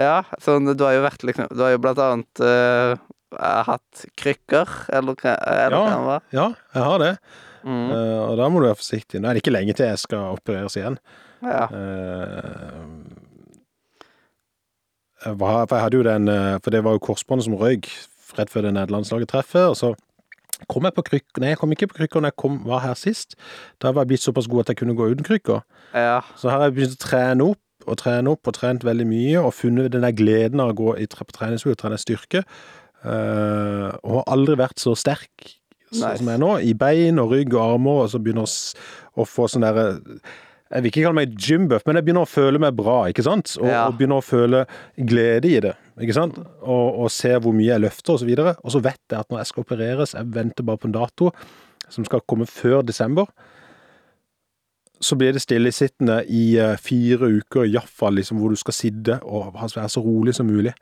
Ja, 0.00 0.24
sånn 0.42 0.66
du 0.74 0.84
har 0.84 0.96
jo 0.96 1.02
vært 1.04 1.22
liksom 1.22 1.50
Du 1.54 1.60
har 1.62 1.70
jo 1.74 1.80
blant 1.82 2.00
annet 2.02 2.40
uh, 2.42 2.96
hatt 3.68 4.04
krykker, 4.18 4.70
eller 4.94 5.14
hva 5.18 5.34
det 5.70 5.98
var. 6.06 6.24
Ja, 6.34 6.48
jeg 6.74 6.88
har 6.90 7.02
det. 7.02 7.16
Mm, 7.64 7.84
Uh, 7.94 8.22
og 8.28 8.34
da 8.36 8.48
må 8.52 8.60
du 8.60 8.66
være 8.66 8.76
forsiktig. 8.76 9.20
Nå 9.22 9.30
er 9.30 9.36
det 9.36 9.40
ikke 9.40 9.54
lenge 9.54 9.72
til 9.72 9.86
jeg 9.88 10.00
skal 10.02 10.34
opereres 10.36 10.76
igjen. 10.76 10.98
ja. 11.46 11.64
Uh, 11.72 12.84
hva, 15.24 15.62
for 15.64 15.78
jeg 15.78 15.84
hadde 15.86 15.96
jo 15.96 16.04
den 16.04 16.28
For 16.60 16.68
det 16.74 16.82
var 16.84 16.98
jo 16.98 17.00
korsbåndet 17.06 17.46
som 17.46 17.54
røyk 17.56 17.86
rett 18.36 18.50
før 18.52 18.66
det 18.66 18.74
nederlandslaget 18.76 19.30
treffet. 19.32 19.70
Og 19.70 19.76
så 19.78 19.94
kom 20.68 20.84
jeg 20.84 20.94
på 20.96 21.04
krykker 21.08 21.40
Nei, 21.40 21.54
jeg 21.54 21.60
kom 21.62 21.72
ikke 21.72 21.88
på 21.90 21.98
krykker 22.02 22.20
når 22.20 22.34
jeg 22.34 22.40
kom, 22.44 22.58
var 22.68 22.82
her 22.84 22.98
sist. 22.98 23.32
Da 23.80 23.92
var 23.94 24.04
jeg 24.04 24.14
blitt 24.14 24.24
såpass 24.26 24.48
god 24.50 24.66
at 24.66 24.74
jeg 24.74 24.82
kunne 24.82 24.96
gå 24.98 25.08
uten 25.14 25.24
krykker. 25.24 25.64
ja. 25.96 26.20
Så 26.36 26.50
her 26.50 26.58
har 26.60 26.68
jeg 26.68 26.76
begynt 26.76 26.98
å 26.98 27.04
trene 27.06 27.48
opp 27.54 27.63
og 27.86 27.98
trene 28.00 28.30
opp 28.32 28.46
og 28.50 28.54
trent 28.56 28.84
veldig 28.86 29.06
mye 29.08 29.42
og 29.42 29.52
funnet 29.54 29.92
den 29.92 30.02
der 30.06 30.14
gleden 30.16 30.60
av 30.60 30.72
å 30.72 30.78
gå 30.78 30.94
i 31.02 31.06
tre- 31.10 31.24
på 31.28 31.36
treningshus 31.36 31.74
og 31.74 31.80
trene 31.82 31.98
styrke. 32.00 32.44
Uh, 33.04 33.92
og 34.00 34.14
har 34.22 34.30
aldri 34.32 34.56
vært 34.56 34.80
så 34.80 34.94
sterk 34.96 35.50
Nice. 35.94 36.16
som 36.18 36.26
jeg 36.26 36.34
er 36.34 36.40
nå, 36.42 36.52
i 36.64 36.72
bein 36.74 37.20
og 37.22 37.30
rygg 37.30 37.52
og 37.54 37.74
armer, 37.76 38.00
og 38.02 38.08
så 38.10 38.18
begynner 38.18 38.48
å, 38.48 39.26
få 39.28 39.44
sånn 39.52 39.62
derre 39.62 40.00
Jeg 40.72 40.82
vil 40.82 40.88
ikke 40.90 41.02
kalle 41.04 41.18
meg 41.20 41.34
gymbuff, 41.38 41.84
men 41.86 41.98
jeg 42.00 42.06
begynner 42.08 42.24
å 42.24 42.30
føle 42.32 42.58
meg 42.58 42.74
bra, 42.74 42.96
ikke 43.12 43.22
sant? 43.22 43.52
Og, 43.60 43.68
Ja. 43.68 43.84
og 43.86 43.98
begynner 43.98 44.18
å 44.18 44.24
føle 44.24 44.64
glede 44.98 45.46
i 45.52 45.60
det, 45.60 45.74
ikke 46.00 46.16
sant? 46.16 46.40
Og, 46.64 46.98
og 47.04 47.10
se 47.14 47.30
hvor 47.38 47.54
mye 47.54 47.68
jeg 47.68 47.84
løfter 47.84 48.16
og 48.16 48.24
så. 48.24 48.56
Og 48.64 48.72
så 48.74 48.82
vet 48.82 48.98
jeg 49.12 49.20
at 49.20 49.28
når 49.30 49.38
jeg 49.44 49.50
skal 49.52 49.62
opereres, 49.68 50.14
jeg 50.16 50.32
venter 50.34 50.64
bare 50.66 50.80
på 50.82 50.88
en 50.90 50.96
dato 50.96 51.30
som 51.92 52.08
skal 52.08 52.24
komme 52.26 52.48
før 52.50 52.82
desember, 52.82 53.28
så 55.00 55.16
blir 55.18 55.34
det 55.34 55.42
stillesittende 55.42 56.20
i 56.30 56.56
eh, 56.60 56.76
fire 56.80 57.28
uker, 57.40 57.66
iallfall, 57.66 58.14
liksom, 58.20 58.40
hvor 58.40 58.54
du 58.54 58.60
skal 58.60 58.76
sitte 58.76 59.18
og 59.22 59.54
være 59.56 59.88
så 59.90 60.02
rolig 60.04 60.34
som 60.36 60.46
mulig. 60.48 60.74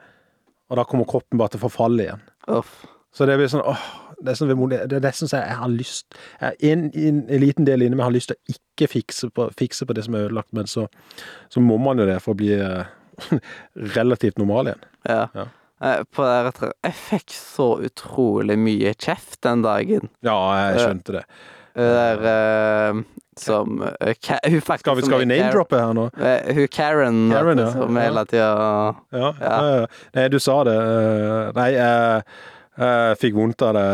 Og 0.71 0.79
da 0.79 0.85
kommer 0.89 1.09
kroppen 1.09 1.41
bare 1.41 1.53
til 1.53 1.63
å 1.63 1.67
forfalle 1.67 2.07
igjen. 2.07 2.25
Uff. 2.53 2.83
Så 3.13 3.27
det 3.29 3.37
blir 3.37 3.51
sånn 3.53 3.65
åh, 3.69 3.81
det 4.23 4.33
er, 4.33 4.39
sånn 4.39 4.53
vemodig. 4.53 4.79
det 4.89 4.99
er 4.99 5.05
nesten 5.05 5.29
så 5.29 5.43
jeg 5.43 5.57
har 5.59 5.73
lyst 5.73 6.15
en, 6.41 6.87
en, 6.89 7.23
en 7.27 7.43
liten 7.43 7.67
del 7.69 7.85
inni 7.85 7.99
meg 7.99 8.07
har 8.07 8.15
lyst 8.15 8.31
til 8.31 8.39
å 8.39 8.55
ikke 8.55 8.89
fikse 8.89 9.29
på, 9.35 9.49
fikse 9.59 9.89
på 9.89 9.97
det 9.97 10.07
som 10.07 10.17
er 10.17 10.29
ødelagt, 10.29 10.53
men 10.57 10.71
så, 10.71 10.87
så 11.53 11.61
må 11.61 11.77
man 11.83 12.01
jo 12.01 12.07
det 12.09 12.21
for 12.25 12.33
å 12.33 12.41
bli 12.41 12.55
eh, 12.57 12.93
relativt 13.99 14.41
normal 14.41 14.73
igjen. 14.73 14.87
Ja. 15.09 15.27
Ja. 15.37 15.49
Det 15.83 16.69
Jeg 16.71 16.95
fikk 16.95 17.33
så 17.35 17.67
utrolig 17.83 18.55
mye 18.61 18.93
kjeft 18.95 19.41
den 19.43 19.65
dagen. 19.65 20.13
Ja, 20.23 20.39
jeg 20.69 20.79
skjønte 20.79 21.17
det. 21.17 21.23
Der 21.77 22.23
uh, 22.93 23.03
som 23.41 23.79
uh, 23.81 24.13
Ka 24.21 24.37
Hun 24.45 24.61
faktisk 24.61 24.85
Skal 24.85 24.97
vi, 24.99 25.05
skal 25.07 25.23
vi 25.23 25.29
name-droppe 25.31 25.79
her 25.81 25.95
nå? 25.97 26.09
Uh, 26.19 26.53
Hun 26.55 26.69
Karen, 26.69 27.21
Karen, 27.33 27.63
ja. 27.63 27.71
som 27.73 27.97
hele 27.97 28.25
tida 28.29 28.51
Ja. 29.13 29.31
Ja. 29.41 29.87
Nei, 30.15 30.27
du 30.29 30.39
sa 30.43 30.59
det. 30.69 30.77
Nei, 31.57 31.69
jeg, 31.79 32.23
fikk 33.21 33.35
vondt 33.37 33.63
av 33.65 33.75
det 33.77 33.87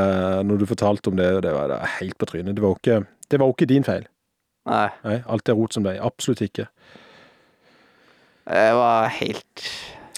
når 0.47 0.61
du 0.63 0.67
fortalte 0.71 1.11
om 1.13 1.17
det. 1.19 1.31
Det 1.47 1.53
var 1.55 1.71
det 1.71 1.79
helt 1.99 2.19
på 2.19 2.27
trynet. 2.31 2.55
Det 2.59 2.63
var 2.63 2.77
ikke, 2.79 2.99
det 3.31 3.41
var 3.43 3.55
ikke 3.55 3.71
din 3.71 3.87
feil. 3.87 4.07
Nei, 4.69 4.89
Nei, 5.07 5.17
alt 5.27 5.49
er 5.49 5.57
rot 5.59 5.73
som 5.75 5.87
deg. 5.87 5.99
Absolutt 6.05 6.43
ikke. 6.45 6.67
det 8.49 8.69
var 8.77 9.09
helt 9.13 9.65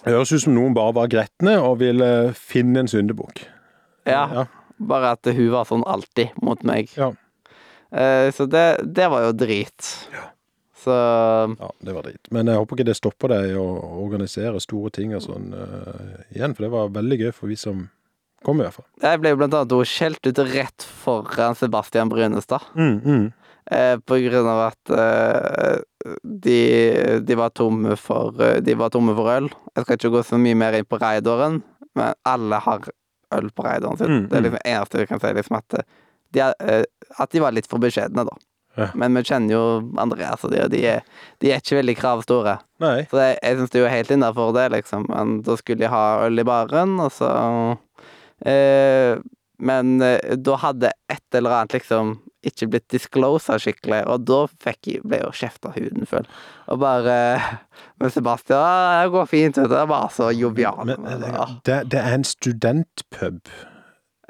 Det 0.04 0.12
høres 0.14 0.32
ut 0.32 0.42
som 0.46 0.54
noen 0.56 0.74
bare 0.76 0.94
var 0.96 1.10
gretne 1.12 1.58
og 1.60 1.80
ville 1.82 2.32
finne 2.36 2.84
en 2.84 2.88
syndebukk. 2.90 3.44
Ja, 4.08 4.24
Ja. 4.32 4.44
bare 4.80 5.12
at 5.12 5.28
hun 5.28 5.50
var 5.52 5.66
sånn 5.68 5.84
alltid 5.86 6.30
mot 6.42 6.62
meg. 6.64 6.88
Ja. 6.96 7.12
Eh, 7.92 8.30
Så 8.34 8.46
det, 8.46 8.80
det 8.84 9.08
var 9.10 9.26
jo 9.28 9.32
drit. 9.32 9.94
Så 10.80 10.90
Ja, 11.60 11.70
det 11.80 11.92
var 11.92 12.02
drit. 12.06 12.30
Men 12.30 12.48
jeg 12.48 12.56
håper 12.56 12.78
ikke 12.78 12.88
det 12.88 12.96
stopper 12.96 13.34
deg 13.34 13.56
å 13.60 13.66
organisere 14.00 14.60
store 14.60 14.90
ting 14.94 15.12
og 15.16 15.24
sånn 15.26 15.52
uh, 15.52 16.22
igjen, 16.32 16.54
for 16.56 16.64
det 16.64 16.70
var 16.72 16.94
veldig 16.94 17.18
gøy 17.20 17.32
for 17.36 17.52
vi 17.52 17.58
som 17.60 17.82
kom, 18.46 18.62
i 18.62 18.64
hvert 18.64 18.78
fall. 18.78 18.86
jeg 19.02 19.20
ble 19.20 19.34
jo 19.34 19.40
blant 19.42 19.56
annet 19.58 19.90
skjelt 19.90 20.24
ut 20.24 20.40
rett 20.54 20.86
foran 21.02 21.58
Sebastian 21.58 22.08
Brynestad. 22.08 22.64
Mm, 22.72 22.96
mm. 23.04 23.26
Eh, 23.70 23.98
på 23.98 24.16
grunn 24.24 24.48
av 24.50 24.60
at 24.70 24.90
eh, 24.96 25.76
de, 26.24 26.60
de 27.22 27.36
var 27.38 27.52
tomme 27.54 27.94
for 28.00 28.40
eh, 28.42 28.56
De 28.64 28.74
var 28.74 28.90
tomme 28.90 29.12
for 29.14 29.30
øl. 29.30 29.50
Jeg 29.76 29.84
skal 29.84 29.98
ikke 29.98 30.12
gå 30.16 30.22
så 30.26 30.40
mye 30.40 30.56
mer 30.58 30.78
inn 30.78 30.88
på 30.88 30.98
raideren, 30.98 31.60
men 31.94 32.16
alle 32.26 32.58
har 32.64 32.88
øl 33.36 33.50
på 33.54 33.66
raideren 33.66 34.00
sin. 34.00 34.10
Mm, 34.10 34.24
Det 34.30 34.34
er 34.34 34.40
mm. 34.40 34.46
liksom 34.48 34.64
eneste 34.72 35.02
vi 35.02 35.06
kan 35.12 35.22
si, 35.22 35.34
liksom 35.36 35.60
at 35.60 35.78
de, 36.34 36.44
eh, 36.44 36.84
at 37.18 37.34
de 37.34 37.42
var 37.42 37.54
litt 37.56 37.68
for 37.70 37.82
beskjedne, 37.82 38.26
da. 38.28 38.36
Ja. 38.78 38.86
Men 38.94 39.16
vi 39.18 39.24
kjenner 39.26 39.54
jo 39.54 39.64
Andreas, 39.98 40.44
og 40.46 40.54
de, 40.54 40.62
de, 40.72 40.84
er, 40.92 41.02
de 41.42 41.50
er 41.50 41.60
ikke 41.62 41.80
veldig 41.80 41.96
kravstore. 41.98 42.56
Nei. 42.82 43.02
Så 43.10 43.18
jeg, 43.18 43.36
jeg 43.42 43.58
syns 43.58 43.74
det 43.74 43.82
er 43.82 43.92
helt 43.96 44.14
innafor 44.14 44.54
det, 44.56 44.68
liksom. 44.76 45.08
Men 45.10 45.40
da 45.46 45.58
skulle 45.58 45.82
de 45.82 45.92
ha 45.92 46.04
øl 46.26 46.40
i 46.40 46.46
baren, 46.46 46.96
og 47.02 47.12
så 47.14 47.30
eh, 48.46 49.18
Men 49.60 50.00
eh, 50.00 50.36
da 50.40 50.56
hadde 50.62 50.94
et 51.12 51.36
eller 51.36 51.58
annet 51.58 51.80
liksom 51.80 52.18
ikke 52.46 52.70
blitt 52.72 52.86
disclosa 52.88 53.58
skikkelig, 53.60 54.04
og 54.08 54.22
da 54.24 54.38
fikk 54.64 54.88
jeg, 54.88 55.02
ble 55.04 55.18
jo 55.20 55.32
kjefta 55.36 55.74
huden 55.74 56.08
full. 56.08 56.28
Og 56.72 56.80
bare 56.80 57.16
Men 58.00 58.12
Sebastian, 58.14 59.02
det 59.02 59.12
går 59.12 59.26
fint, 59.28 59.58
vet 59.58 59.68
du. 59.68 59.74
Det 59.74 59.82
er 59.82 59.90
bare 59.90 60.08
så 60.14 60.30
jovial. 60.32 60.94
Eh, 60.94 61.58
det, 61.68 61.82
det 61.92 62.00
er 62.00 62.16
en 62.16 62.24
studentpub, 62.24 63.52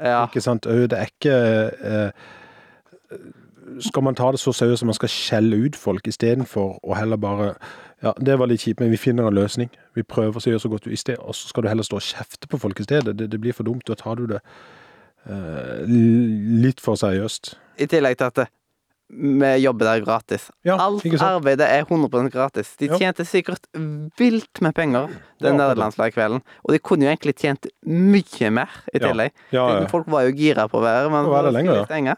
ja. 0.01 0.25
ikke 0.27 0.43
sant? 0.45 0.65
Det 0.65 0.97
er 0.99 1.11
ikke 1.11 1.37
eh, 1.85 3.19
Skal 3.81 4.03
man 4.03 4.15
ta 4.19 4.31
det 4.33 4.41
så 4.41 4.53
seriøst 4.53 4.83
som 4.83 4.91
man 4.91 4.99
skal 4.99 5.13
skjelle 5.13 5.57
ut 5.67 5.77
folk 5.77 6.09
istedenfor 6.09 6.79
å 6.83 6.99
heller 6.99 7.21
bare 7.21 7.55
Ja, 8.03 8.15
det 8.17 8.39
var 8.41 8.49
litt 8.49 8.65
kjipt, 8.65 8.81
men 8.81 8.91
vi 8.91 8.97
finner 8.97 9.27
en 9.29 9.37
løsning. 9.37 9.69
Vi 9.95 10.03
prøver 10.03 10.41
å 10.41 10.51
gjøre 10.51 10.63
så 10.63 10.71
godt 10.73 10.87
vi 10.89 10.97
sted, 10.97 11.19
og 11.21 11.35
så 11.37 11.51
skal 11.51 11.63
du 11.63 11.69
heller 11.69 11.85
stå 11.85 11.99
og 11.99 12.07
kjefte 12.07 12.49
på 12.49 12.59
folk 12.59 12.81
i 12.81 12.87
stedet. 12.87 13.13
Det, 13.19 13.27
det 13.29 13.41
blir 13.41 13.53
for 13.53 13.69
dumt. 13.69 13.85
Da 13.85 13.95
tar 13.95 14.17
du 14.17 14.25
det 14.31 14.39
eh, 15.29 15.83
litt 15.85 16.81
for 16.81 16.97
seriøst. 16.97 17.53
I 17.77 17.91
tillegg 17.93 18.17
til 18.17 18.31
at 18.31 18.41
vi 19.11 19.49
jobber 19.65 19.89
der 19.89 20.05
gratis. 20.05 20.45
Ja, 20.65 20.77
Alt 20.79 21.05
arbeidet 21.21 21.67
er 21.67 21.83
100% 21.85 22.31
gratis. 22.31 22.77
De 22.79 22.89
tjente 22.95 23.25
sikkert 23.27 23.67
vilt 24.19 24.61
med 24.63 24.75
penger 24.77 25.09
den 25.43 25.57
Ja, 25.57 25.59
nederlandslagskvelden. 25.59 26.43
Og 26.63 26.73
de 26.75 26.79
kunne 26.79 27.07
jo 27.09 27.11
egentlig 27.11 27.35
tjent 27.41 27.67
mye 27.83 28.51
mer 28.55 28.71
i 28.95 29.01
tillegg. 29.03 29.33
Ja, 29.51 29.67
ja. 29.81 29.87
Folk 29.91 30.07
var 30.13 30.29
jo 30.29 30.35
gira 30.39 30.69
på 30.71 30.79
å 30.79 30.85
være 30.85 31.11
men 31.11 31.27
være 31.27 31.51
så 31.51 31.57
lenger, 31.59 31.85
stenge. 31.89 32.17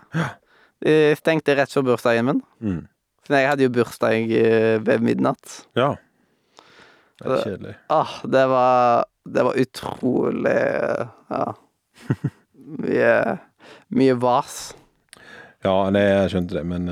De 0.82 0.96
stengte 1.16 1.56
rett 1.56 1.72
før 1.72 1.86
bursdagen 1.92 2.28
min. 2.28 2.42
Mm. 2.60 2.80
Så 3.22 3.38
jeg 3.38 3.48
hadde 3.48 3.62
jo 3.68 3.72
bursdag 3.72 4.32
eh, 4.36 4.78
ved 4.82 5.04
midnatt. 5.04 5.62
ja. 5.78 5.94
Det 7.22 7.30
er 7.30 7.42
kjedelig. 7.46 7.72
Åh, 7.94 8.12
det 8.26 8.40
var 8.50 9.04
Det 9.30 9.42
var 9.46 9.58
utrolig 9.62 10.62
Ja. 11.30 11.44
Mye 12.82 13.38
Mye 13.94 14.14
vas. 14.18 14.74
Ja, 15.62 15.76
nei, 15.94 16.02
jeg 16.02 16.32
skjønte 16.34 16.58
det, 16.58 16.64
men 16.66 16.88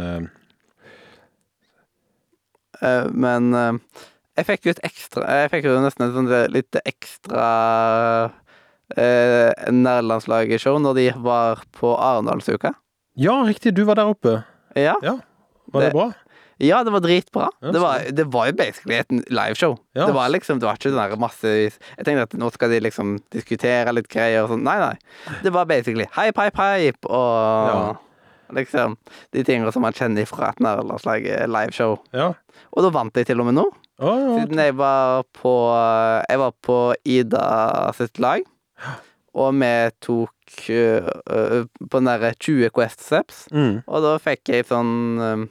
Eh, 2.81 3.07
Men 3.13 3.53
uh, 3.55 3.75
jeg 4.39 4.47
fikk 4.49 4.69
jo 4.69 4.73
et 4.73 4.83
ekstra 4.89 5.27
Jeg 5.43 5.51
fikk 5.53 5.67
jo 5.69 5.75
nesten 5.85 6.07
et 6.07 6.15
sånt 6.17 6.31
litt 6.55 6.79
ekstra 6.89 7.49
uh, 8.97 9.67
nærlandslaget-show 9.75 10.79
når 10.83 10.97
de 10.97 11.05
var 11.23 11.61
på 11.77 11.93
Arendalsuka. 12.01 12.73
Ja, 13.21 13.37
riktig, 13.47 13.75
du 13.77 13.85
var 13.85 14.01
der 14.01 14.09
oppe. 14.11 14.39
Ja. 14.79 14.97
Ja, 15.05 15.19
var 15.71 15.85
det, 15.85 15.91
Det- 15.91 15.95
bra? 15.99 16.09
ja, 16.61 16.83
det 16.85 16.93
var 16.95 17.01
dritbra. 17.05 17.49
Ja, 17.61 17.71
det, 17.75 17.81
var, 17.85 18.09
det 18.17 18.27
var 18.33 18.49
jo 18.49 18.53
basically 18.57 18.97
et 19.03 19.13
liveshow. 19.29 19.77
Ja. 19.95 20.07
Det 20.07 20.15
var 20.17 20.29
liksom, 20.33 20.61
det 20.61 20.67
var 20.71 20.79
ikke 20.81 20.91
sånn 20.93 21.01
der 21.11 21.17
massevis 21.21 21.79
Jeg 21.99 22.05
tenkte 22.07 22.27
at 22.31 22.37
nå 22.41 22.51
skal 22.55 22.71
de 22.73 22.81
liksom 22.81 23.19
diskutere 23.35 23.93
litt 23.93 24.09
greier 24.09 24.45
og 24.47 24.55
sånn. 24.55 24.65
Nei, 24.65 24.79
nei. 24.81 25.35
Det 25.45 25.53
var 25.53 25.69
basically 25.69 26.09
hype, 26.17 26.39
hype, 26.41 26.57
hype 26.71 27.11
og. 27.11 28.07
Liksom 28.57 28.97
de 29.35 29.45
tingene 29.47 29.73
som 29.75 29.83
man 29.85 29.93
kjenner 29.97 30.27
fra 30.29 30.51
et 30.53 30.61
nærlandslag 30.65 31.27
liveshow. 31.51 31.99
Ja. 32.17 32.33
Og 32.75 32.85
da 32.87 32.91
vant 32.95 33.17
jeg 33.17 33.27
til 33.31 33.41
og 33.43 33.47
med 33.51 33.59
nå. 33.61 33.67
Oh, 34.01 34.17
ja. 34.17 34.39
Siden 34.41 34.59
jeg 34.63 34.77
var 34.79 35.23
på 35.37 35.53
Jeg 36.31 36.39
var 36.41 36.53
på 36.65 36.79
Ida 37.05 37.93
sitt 37.99 38.19
lag, 38.23 38.43
og 39.37 39.53
vi 39.61 39.73
tok 40.01 40.33
øh, 40.73 41.67
på 41.91 42.01
derre 42.07 42.33
20 42.41 42.71
Quest 42.75 43.05
Steps. 43.07 43.45
Mm. 43.53 43.83
Og 43.87 44.03
da 44.07 44.15
fikk 44.23 44.49
jeg 44.55 44.67
sånn 44.71 44.95
um, 45.21 45.45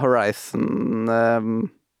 Horizon 0.00 1.06
um, 1.08 1.52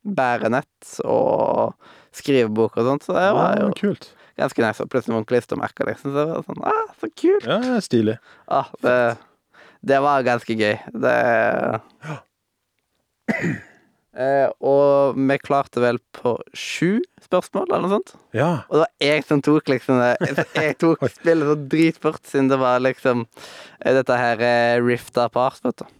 bærenett 0.02 0.96
og 1.06 1.74
skrivebok 2.16 2.76
og 2.80 2.88
sånt, 2.88 3.04
så 3.06 3.14
det 3.16 3.28
var 3.36 3.54
Ja, 3.56 3.68
jo 3.68 3.76
kult. 3.78 4.08
ganske 4.40 4.64
nice. 4.64 4.82
Og 4.82 4.90
plutselig 4.90 5.14
noen 5.14 5.28
klistremerker, 5.28 5.86
liksom. 5.92 6.10
Så 6.12 6.18
det 6.18 6.26
var 6.32 6.48
sånn 6.48 6.64
Ah, 6.66 6.88
så 7.00 7.08
kult! 7.14 7.46
Ja, 7.46 7.60
det 7.62 7.84
stilig. 7.86 8.16
Ah, 8.48 8.72
det, 8.82 8.96
det 9.82 9.98
var 10.02 10.26
ganske 10.26 10.54
gøy. 10.54 10.76
Det 11.02 11.14
eh, 14.16 14.48
Og 14.60 15.16
vi 15.18 15.38
klarte 15.42 15.82
vel 15.82 15.98
på 16.14 16.36
sju 16.54 17.00
spørsmål, 17.22 17.66
eller 17.70 17.86
noe 17.86 17.96
sånt. 17.96 18.14
Ja. 18.36 18.52
Og 18.68 18.76
det 18.76 18.84
var 18.84 19.08
jeg 19.08 19.24
som 19.28 19.42
tok 19.44 19.72
liksom 19.72 20.02
det. 20.02 20.36
Jeg 20.58 20.78
tok 20.82 21.02
spillet 21.10 21.48
så 21.48 21.56
dritfort, 21.74 22.22
siden 22.28 22.52
det 22.52 22.60
var 22.62 22.82
liksom 22.84 23.26
dette 23.82 24.20
her 24.20 24.46
eh, 24.46 24.76
Rift 24.84 25.18
Apart, 25.18 25.62
vet 25.66 25.82
du. 25.82 25.98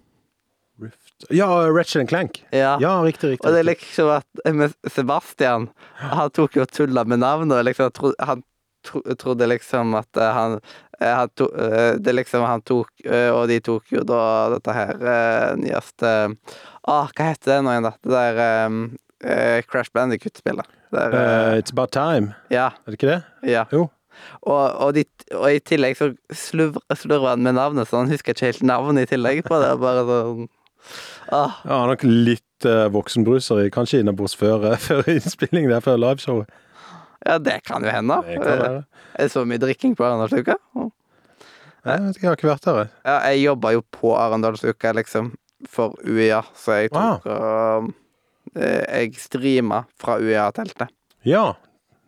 Rift. 0.86 1.26
Ja, 1.30 1.48
Ratchet 1.70 2.08
Clank. 2.10 2.42
Ja. 2.50 2.76
Ja, 2.82 2.96
riktig, 3.02 3.34
riktig. 3.34 3.46
Og 3.46 3.54
det 3.54 3.62
er 3.62 3.70
liksom 3.72 4.14
at 4.14 4.46
eh, 4.46 4.78
Sebastian 4.90 5.68
Han 6.02 6.32
tok 6.34 6.58
jo 6.58 6.66
og 6.66 6.72
tulla 6.74 7.06
med 7.06 7.22
navnet, 7.22 7.58
og 7.58 7.66
liksom 7.70 8.14
han 8.18 8.42
trodde 9.18 9.46
liksom 9.46 9.94
at 9.94 10.16
eh, 10.16 10.32
han, 10.34 10.60
han 11.04 11.30
to, 11.36 11.48
eh, 11.58 11.94
Det 11.98 12.14
liksom 12.14 12.44
han 12.46 12.62
tok 12.62 12.88
eh, 13.04 13.30
Og 13.34 13.48
de 13.50 13.58
tok 13.64 13.90
jo 13.92 14.02
da 14.06 14.20
dette 14.54 14.74
her 14.76 14.92
eh, 15.00 15.48
nyeste 15.60 16.12
Ah, 16.82 17.08
hva 17.14 17.28
heter 17.30 17.52
det 17.54 17.58
nå 17.62 17.72
igjen, 17.74 17.86
da? 17.88 17.92
Det 18.02 18.12
der 18.14 18.40
eh, 18.42 18.76
eh, 19.32 19.58
Crash 19.70 19.92
Bandicut-spillet. 19.94 20.66
Eh, 20.92 21.18
eh, 21.18 21.58
it's 21.60 21.70
about 21.72 21.92
time, 21.94 22.34
Ja. 22.50 22.70
er 22.86 22.90
det 22.90 22.98
ikke 22.98 23.12
det? 23.12 23.20
ja. 23.52 23.64
Jo. 23.72 23.88
Og, 24.42 24.64
og, 24.76 24.90
de, 24.94 25.04
og 25.34 25.46
i 25.54 25.60
tillegg 25.64 25.96
så 25.96 26.10
slurver 26.36 27.28
han 27.30 27.42
med 27.46 27.54
navnet, 27.56 27.88
så 27.88 28.02
han 28.02 28.10
husker 28.12 28.34
ikke 28.34 28.50
helt 28.50 28.62
navnet 28.66 29.06
i 29.06 29.14
tillegg 29.14 29.40
på 29.46 29.56
det. 29.62 29.70
Bare 29.80 30.02
sånn 30.04 30.48
ah, 31.32 31.54
Ja, 31.64 31.78
nok 31.88 32.04
litt 32.04 32.66
uh, 32.68 32.88
voksenbruser 32.92 33.62
i, 33.64 33.70
kanskje 33.72 34.02
innabords 34.02 34.34
før, 34.36 34.66
uh, 34.74 34.76
før 34.88 35.08
innspilling 35.14 35.70
der, 35.70 35.80
før 35.84 35.96
liveshowet. 36.02 36.50
Ja, 37.26 37.38
det 37.38 37.60
kan 37.64 37.84
jo 37.86 37.90
hende. 37.94 38.16
Det 38.26 38.38
kan 38.42 38.58
være. 38.58 38.84
Er 39.14 39.28
det 39.28 39.32
så 39.32 39.44
mye 39.46 39.60
drikking 39.62 39.94
på 39.98 40.04
Arendalsuka? 40.06 40.56
Jeg 41.82 41.98
vet 42.02 42.16
ikke, 42.16 42.22
jeg 42.22 42.30
har 42.30 42.36
ikke 42.38 42.48
vært 42.52 42.66
der. 42.68 42.76
jeg. 42.82 42.90
Ja, 43.06 43.16
jeg 43.30 43.42
jobba 43.42 43.72
jo 43.74 43.82
på 43.94 44.12
Arendalsuka, 44.18 44.92
liksom, 44.98 45.32
for 45.70 45.96
UiA, 46.06 46.40
så 46.58 46.76
jeg 46.80 46.90
tok 46.94 47.26
og 47.30 47.92
eh, 48.56 48.82
Jeg 49.02 49.14
streama 49.18 49.84
fra 49.98 50.16
UiA-teltet. 50.22 50.90
Ja, 51.26 51.52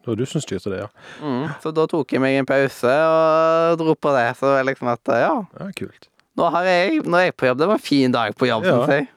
det 0.05 0.11
var 0.13 0.17
du 0.21 0.25
som 0.27 0.43
styrte 0.43 0.71
det, 0.71 0.81
ja. 0.85 0.89
Mm, 1.23 1.47
så 1.63 1.71
da 1.75 1.87
tok 1.91 2.13
jeg 2.13 2.21
meg 2.23 2.37
en 2.39 2.47
pause 2.47 2.91
og 3.09 3.79
dro 3.81 3.95
på 3.95 4.11
det. 4.15 4.27
Så 4.39 4.51
det 4.57 4.65
liksom 4.71 4.91
at 4.93 5.15
ja, 5.15 5.31
Ja, 5.61 5.69
Kult. 5.79 6.09
nå, 6.37 6.51
har 6.55 6.65
jeg, 6.69 7.03
nå 7.07 7.17
er 7.19 7.29
jeg 7.31 7.37
på 7.41 7.47
jobb. 7.51 7.59
Det 7.63 7.69
var 7.71 7.79
en 7.79 7.87
fin 7.91 8.13
dag 8.15 8.35
på 8.37 8.47
jobb, 8.51 8.67
Ja. 8.67 8.81
jeg. 8.91 9.09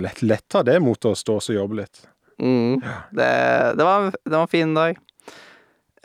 Lett, 0.00 0.22
lett 0.22 0.54
av 0.54 0.64
det 0.68 0.76
mot 0.82 1.04
å 1.08 1.14
stå 1.16 1.38
og 1.40 1.54
jobbe 1.54 1.78
litt. 1.78 2.02
Mm, 2.40 2.80
det, 3.12 3.30
det, 3.76 3.84
var, 3.84 4.10
det 4.24 4.32
var 4.34 4.46
en 4.46 4.52
fin 4.52 4.74
dag. 4.74 4.96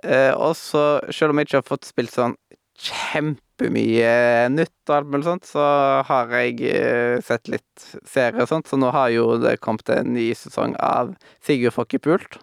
Eh, 0.04 0.34
og 0.36 0.54
så, 0.60 0.86
selv 1.16 1.32
om 1.34 1.40
jeg 1.42 1.48
ikke 1.50 1.62
har 1.62 1.70
fått 1.70 1.88
spilt 1.88 2.12
sånn 2.14 2.36
kjempemye 2.76 4.10
nytt 4.52 4.90
og 4.92 4.96
alt 4.98 5.12
mulig 5.14 5.26
sånt, 5.30 5.48
så 5.48 5.64
har 6.08 6.34
jeg 6.42 6.60
eh, 6.70 7.18
sett 7.26 7.48
litt 7.52 7.86
serier 8.08 8.44
og 8.44 8.50
sånt, 8.52 8.68
så 8.70 8.80
nå 8.80 8.90
har 8.94 9.14
jo 9.16 9.38
det 9.42 9.58
kommet 9.64 9.90
en 9.96 10.12
ny 10.16 10.30
sesong 10.38 10.76
av 10.84 11.14
Sigurd 11.46 11.76
Fokke 11.76 12.00
Pult. 12.04 12.40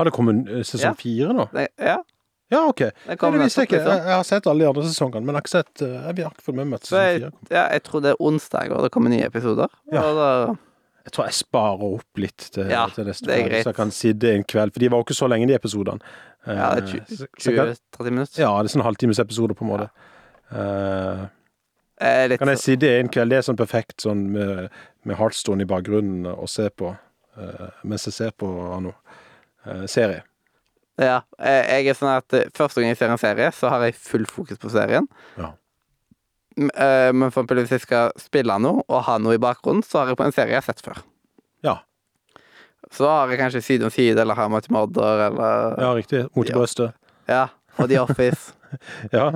Har 0.00 0.08
det 0.08 0.14
kommet 0.16 0.46
sesong 0.48 0.64
sesong 0.64 0.90
Ja. 0.90 0.96
fire 0.98 1.36
nå? 1.36 1.48
Det, 1.54 1.68
ja, 1.78 1.98
Ja, 2.50 2.64
OK. 2.66 2.80
det 2.82 3.14
det 3.14 3.30
visste 3.44 3.62
jeg 3.62 3.68
ikke. 3.68 3.76
liksom. 3.78 3.92
Jeg, 3.94 4.06
jeg 4.10 4.16
har 4.18 4.24
sett 4.26 4.46
alle 4.50 4.64
de 4.64 4.68
andre 4.72 4.82
sesongene, 4.88 5.22
men 5.22 5.28
jeg 5.30 5.38
har 5.38 5.44
ikke 5.44 5.52
sett 5.54 5.82
eh, 5.86 5.92
Jeg 5.94 6.24
har 6.24 6.32
ikke 6.34 6.46
fått 6.48 6.56
med 6.58 6.66
meg 6.72 6.80
at 6.80 6.88
sesong 6.88 7.04
jeg, 7.06 7.20
fire 7.20 7.30
kom. 7.30 7.46
ja, 7.54 7.64
jeg 7.76 7.82
tror 7.86 8.00
det 8.02 8.10
er 8.10 8.22
onsdag 8.26 8.72
og 8.74 8.82
det 8.86 8.90
kommer 8.96 9.12
nye 9.14 9.28
episoder. 9.30 9.68
Ja. 9.94 10.02
Og 10.02 10.18
da, 10.18 10.30
Jeg 11.04 11.12
tror 11.16 11.24
jeg 11.26 11.34
sparer 11.34 11.84
opp 11.94 12.18
litt 12.20 12.36
til, 12.52 12.68
Ja, 12.70 12.86
til 12.92 13.04
neste 13.08 13.26
det 13.26 13.36
er 13.38 13.48
greit. 13.48 13.64
så 13.64 13.70
jeg 13.72 13.76
kan 13.76 13.90
sitte 13.90 14.34
en 14.34 14.44
kveld. 14.44 14.72
For 14.74 14.80
de 14.80 14.88
var 14.92 14.98
jo 15.00 15.04
ikke 15.08 15.16
så 15.16 15.28
lenge, 15.32 15.46
de 15.48 15.54
episodene. 15.56 16.00
Ja, 16.46 16.74
det 16.74 16.84
er 16.84 17.04
så- 17.16 17.26
så 17.38 17.50
jeg 17.50 17.56
kan- 17.56 17.74
20-30 17.98 18.10
minutter. 18.10 18.40
Ja, 18.42 18.62
det 18.62 18.70
er 18.70 18.78
sånn 18.78 18.84
halvtimesepisoder, 18.84 19.54
på 19.54 19.62
en 19.64 19.70
måte. 19.72 19.90
Ja. 20.52 21.28
Uh, 22.02 22.36
kan 22.38 22.48
jeg 22.48 22.58
si 22.58 22.76
det 22.76 22.90
en 23.00 23.08
kveld? 23.12 23.28
Det 23.30 23.38
er 23.38 23.44
sånn 23.44 23.58
perfekt 23.60 24.00
sånn 24.00 24.22
med, 24.32 24.70
med 25.04 25.16
Heartstone 25.20 25.60
i 25.62 25.68
bakgrunnen 25.68 26.24
å 26.32 26.48
se 26.48 26.70
på 26.70 26.94
uh, 27.36 27.70
mens 27.84 28.06
jeg 28.08 28.14
ser 28.16 28.30
på 28.40 28.48
Anno. 28.74 28.94
Uh, 29.66 29.84
serie. 29.86 30.22
ja, 30.98 31.20
jeg 31.38 31.86
er 31.92 31.94
sånn 31.94 32.16
at 32.16 32.52
første 32.56 32.80
gang 32.80 32.88
jeg 32.94 32.96
ser 33.00 33.10
en 33.12 33.18
serie, 33.20 33.50
så 33.52 33.68
har 33.68 33.84
jeg 33.84 33.94
full 33.94 34.24
fokus 34.28 34.56
på 34.60 34.70
serien. 34.72 35.06
Ja. 35.36 35.52
Eh, 36.58 37.12
Men 37.12 37.30
for 37.30 37.42
eksempel 37.42 37.60
hvis 37.62 37.70
jeg 37.76 37.80
skal 37.84 38.10
spille 38.18 38.56
noe 38.58 38.82
og 38.88 39.02
ha 39.06 39.18
noe 39.18 39.34
i 39.34 39.42
bakgrunnen, 39.42 39.82
så 39.86 40.00
har 40.02 40.08
jeg 40.12 40.16
på 40.20 40.24
en 40.26 40.32
serie 40.32 40.50
jeg 40.56 40.62
har 40.62 40.66
sett 40.72 40.82
før. 40.84 40.98
Ja. 41.62 41.76
Så 42.90 43.06
har 43.06 43.28
jeg 43.30 43.38
kanskje 43.38 43.62
Side 43.62 43.84
om 43.86 43.90
side 43.90 44.18
eller 44.18 44.34
How 44.34 44.48
Much 44.48 44.70
Mother 44.70 45.26
eller 45.28 45.76
Ja, 45.80 45.92
riktig. 45.94 46.24
Mot 46.36 46.46
i 46.48 46.50
Ja. 46.52 46.56
brøstet. 46.58 46.92
Ja, 47.28 47.46
og 47.78 47.88
The 47.88 47.98
Office. 48.02 48.52
Ja. 49.12 49.30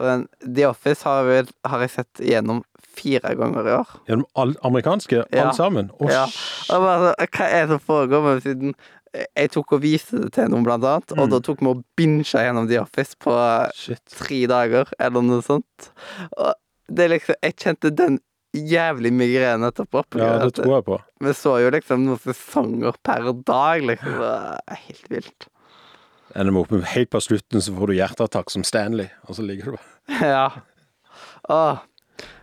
Den, 0.00 0.28
The 0.54 0.64
Office 0.68 1.04
har, 1.04 1.24
jeg 1.28 1.46
har 1.66 1.80
jeg 1.80 1.90
sett 1.90 2.20
gjennom 2.24 2.62
fire 2.96 3.34
ganger 3.36 3.66
i 3.68 3.72
år. 3.76 3.88
Gjennom 4.08 4.24
all, 4.36 4.54
amerikanske, 4.64 5.24
Ja. 5.32 5.42
alle 5.42 5.54
sammen. 5.54 5.90
Oh, 6.00 6.08
Ja. 6.10 6.24
Og 6.70 6.80
bare, 6.82 7.14
hva 7.28 7.44
er 7.48 7.66
det 7.66 7.68
som 7.68 7.78
foregår? 7.80 8.22
Men 8.24 8.40
siden 8.40 8.74
jeg 9.12 9.50
tok 9.50 9.72
og 9.76 9.80
viste 9.82 10.20
det 10.22 10.32
til 10.36 10.48
noen, 10.52 10.64
blant 10.64 10.84
annet, 10.84 11.12
og 11.16 11.24
Mm. 11.26 11.30
da 11.30 11.40
tok 11.40 11.60
vi 11.60 11.66
og 11.66 11.84
binsja 11.98 12.44
gjennom 12.46 12.68
The 12.68 12.78
Office 12.82 13.16
på 13.18 13.34
Shit. 13.74 14.00
tre 14.06 14.46
dager, 14.46 14.86
eller 15.00 15.22
noe 15.22 15.42
sånt. 15.42 15.90
Og 16.38 16.54
det 16.88 17.04
er 17.04 17.08
liksom 17.18 17.34
Jeg 17.42 17.56
kjente 17.56 17.90
den 17.94 18.18
jævlig 18.54 19.12
migrene 19.12 19.70
etterpå. 19.70 20.04
Ja, 20.18 20.38
det 20.38 20.54
tror 20.54 20.74
jeg 20.76 20.84
på. 20.84 21.00
Vi 21.20 21.32
så 21.38 21.52
jo 21.62 21.70
liksom 21.70 22.04
noen 22.06 22.18
sesonger 22.18 22.94
per 23.02 23.32
dag, 23.46 23.82
liksom. 23.82 24.18
Det 24.18 24.60
er 24.66 24.80
helt 24.88 25.08
vilt. 25.10 25.46
Ender 26.34 26.56
opp 26.60 26.70
med 26.70 26.82
helt 26.84 27.10
på 27.10 27.20
slutten, 27.20 27.60
så 27.62 27.74
får 27.74 27.86
du 27.86 27.94
hjerteattakk 27.94 28.50
som 28.50 28.62
Stanley, 28.62 29.08
og 29.28 29.34
så 29.34 29.42
ligger 29.46 29.64
du 29.64 29.70
bare 29.76 29.86
Ja. 30.34 30.50
Åh. 31.48 31.78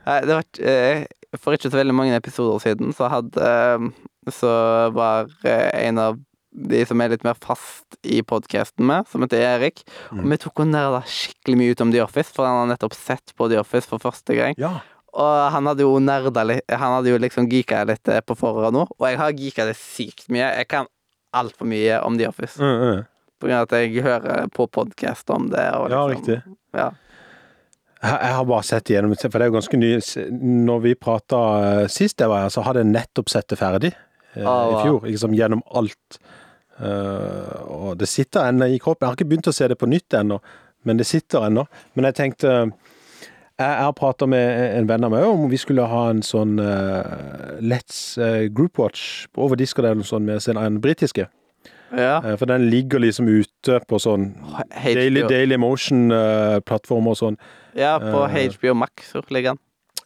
Det 0.06 0.27
var 0.34 0.43
eh, 0.60 1.06
For 1.39 1.53
ikke 1.53 1.69
så 1.71 1.77
veldig 1.80 1.93
mange 1.95 2.15
episoder 2.15 2.60
siden, 2.63 2.93
så 2.95 3.10
hadde 3.12 3.43
eh, 3.43 4.32
Så 4.32 4.49
var 4.95 5.27
eh, 5.43 5.69
en 5.88 5.97
av 5.99 6.17
de 6.58 6.80
som 6.89 7.02
er 7.06 7.10
litt 7.13 7.24
mer 7.24 7.38
fast 7.39 7.98
i 8.04 8.24
podkasten 8.26 8.86
med, 8.89 9.06
som 9.12 9.22
heter 9.22 9.38
Erik. 9.46 9.84
Og 10.12 10.17
Mm. 10.24 10.30
vi 10.32 10.38
tok 10.41 10.60
og 10.63 10.67
nerda 10.72 11.04
skikkelig 11.06 11.58
mye 11.60 11.72
ut 11.76 11.82
om 11.86 11.91
The 11.93 12.02
Office, 12.04 12.32
for 12.34 12.46
han 12.50 12.67
har 12.67 12.76
nettopp 12.78 12.93
sett 12.98 13.34
på 13.38 13.48
The 13.50 13.60
Office 13.62 13.86
for 13.88 14.00
første 14.00 14.36
gang. 14.36 14.56
Ja. 14.58 14.80
Og 15.13 15.52
han 15.54 15.65
hadde 15.65 15.82
jo 15.86 15.98
nerda 16.00 16.43
litt 16.46 16.62
Han 16.70 16.93
hadde 16.98 17.10
jo 17.10 17.17
liksom 17.17 17.48
geeka 17.50 17.86
litt 17.88 18.08
eh, 18.10 18.20
på 18.22 18.36
forhånd 18.38 18.74
nå, 18.74 18.88
og 19.00 19.08
jeg 19.08 19.17
har 19.17 19.32
geeka 19.34 19.65
det 19.65 19.76
sykt 19.78 20.28
mye. 20.30 20.50
Jeg 20.58 20.67
kan 20.67 20.86
altfor 21.34 21.65
mye 21.70 22.02
om 22.06 22.17
The 22.17 22.28
Office, 22.28 22.58
Mm, 22.58 22.82
mm. 22.82 23.06
på 23.39 23.48
grunn 23.48 23.58
av 23.62 23.67
at 23.72 23.78
jeg 23.78 24.04
hører 24.04 24.48
på 24.50 24.67
podkast 24.70 25.30
om 25.30 25.50
det. 25.50 25.65
Og 25.76 25.89
Ja, 25.91 26.08
liksom, 26.08 26.26
riktig. 26.26 26.43
Ja. 26.74 26.91
Jeg 28.04 28.34
har 28.36 28.46
bare 28.46 28.63
sett 28.63 28.89
igjennom, 28.91 29.15
for 29.20 29.39
det 29.39 29.41
er 29.41 29.50
jo 29.50 29.56
ganske 29.58 29.78
ny 29.78 29.98
Når 30.67 30.82
vi 30.84 30.93
prata 30.96 31.88
sist 31.89 32.20
jeg 32.22 32.30
var 32.30 32.43
her, 32.46 32.50
så 32.54 32.62
hadde 32.63 32.84
jeg 32.84 32.91
nettopp 32.93 33.30
sett 33.30 33.48
det 33.50 33.58
ferdig 33.58 33.93
eh, 34.36 34.46
Ah, 34.46 34.70
i 34.70 34.84
fjor. 34.86 35.08
Sant, 35.17 35.34
gjennom 35.34 35.63
alt. 35.74 36.20
Eh, 36.78 37.62
og 37.74 37.98
det 37.98 38.10
sitter 38.10 38.52
ennå 38.52 38.70
i 38.70 38.80
kroppen. 38.82 39.06
Jeg 39.06 39.12
har 39.12 39.18
ikke 39.18 39.30
begynt 39.32 39.50
å 39.50 39.56
se 39.56 39.68
det 39.70 39.80
på 39.80 39.90
nytt 39.90 40.13
ennå, 40.18 40.40
men 40.86 41.00
det 41.00 41.08
sitter 41.10 41.48
ennå. 41.48 41.66
Men 41.98 42.10
jeg 42.10 42.22
tenkte 42.22 42.54
Jeg, 43.58 43.74
har 43.82 43.94
prata 43.98 44.28
med 44.30 44.76
en 44.78 44.86
venn 44.86 45.06
av 45.08 45.10
meg 45.10 45.24
om 45.26 45.48
vi 45.50 45.58
skulle 45.58 45.88
ha 45.90 46.04
en 46.12 46.20
sånn 46.22 46.60
uh, 46.62 47.58
Let's 47.58 48.13
uh, 48.22 48.46
Group 48.54 48.78
Watch 48.78 49.26
over 49.34 49.58
disk 49.58 49.80
eller 49.80 49.98
noe 49.98 50.06
sånt 50.06 50.28
med 50.28 50.46
egen 50.46 50.78
britiske. 50.78 51.26
ja. 51.90 52.20
Uh, 52.22 52.36
for 52.38 52.46
den 52.46 52.68
ligger 52.70 53.02
liksom 53.02 53.26
ute 53.26 53.80
på 53.90 53.98
sånn 53.98 54.36
Daily, 54.84 55.26
Daily 55.26 55.58
Motion-plattformer 55.58 57.16
og 57.16 57.18
sånn. 57.18 57.40
Ja, 57.74 57.98
på. 57.98 58.28
HBO 58.30 58.78
Max 58.78 59.16
ligger 59.34 59.56
den. 59.56 59.63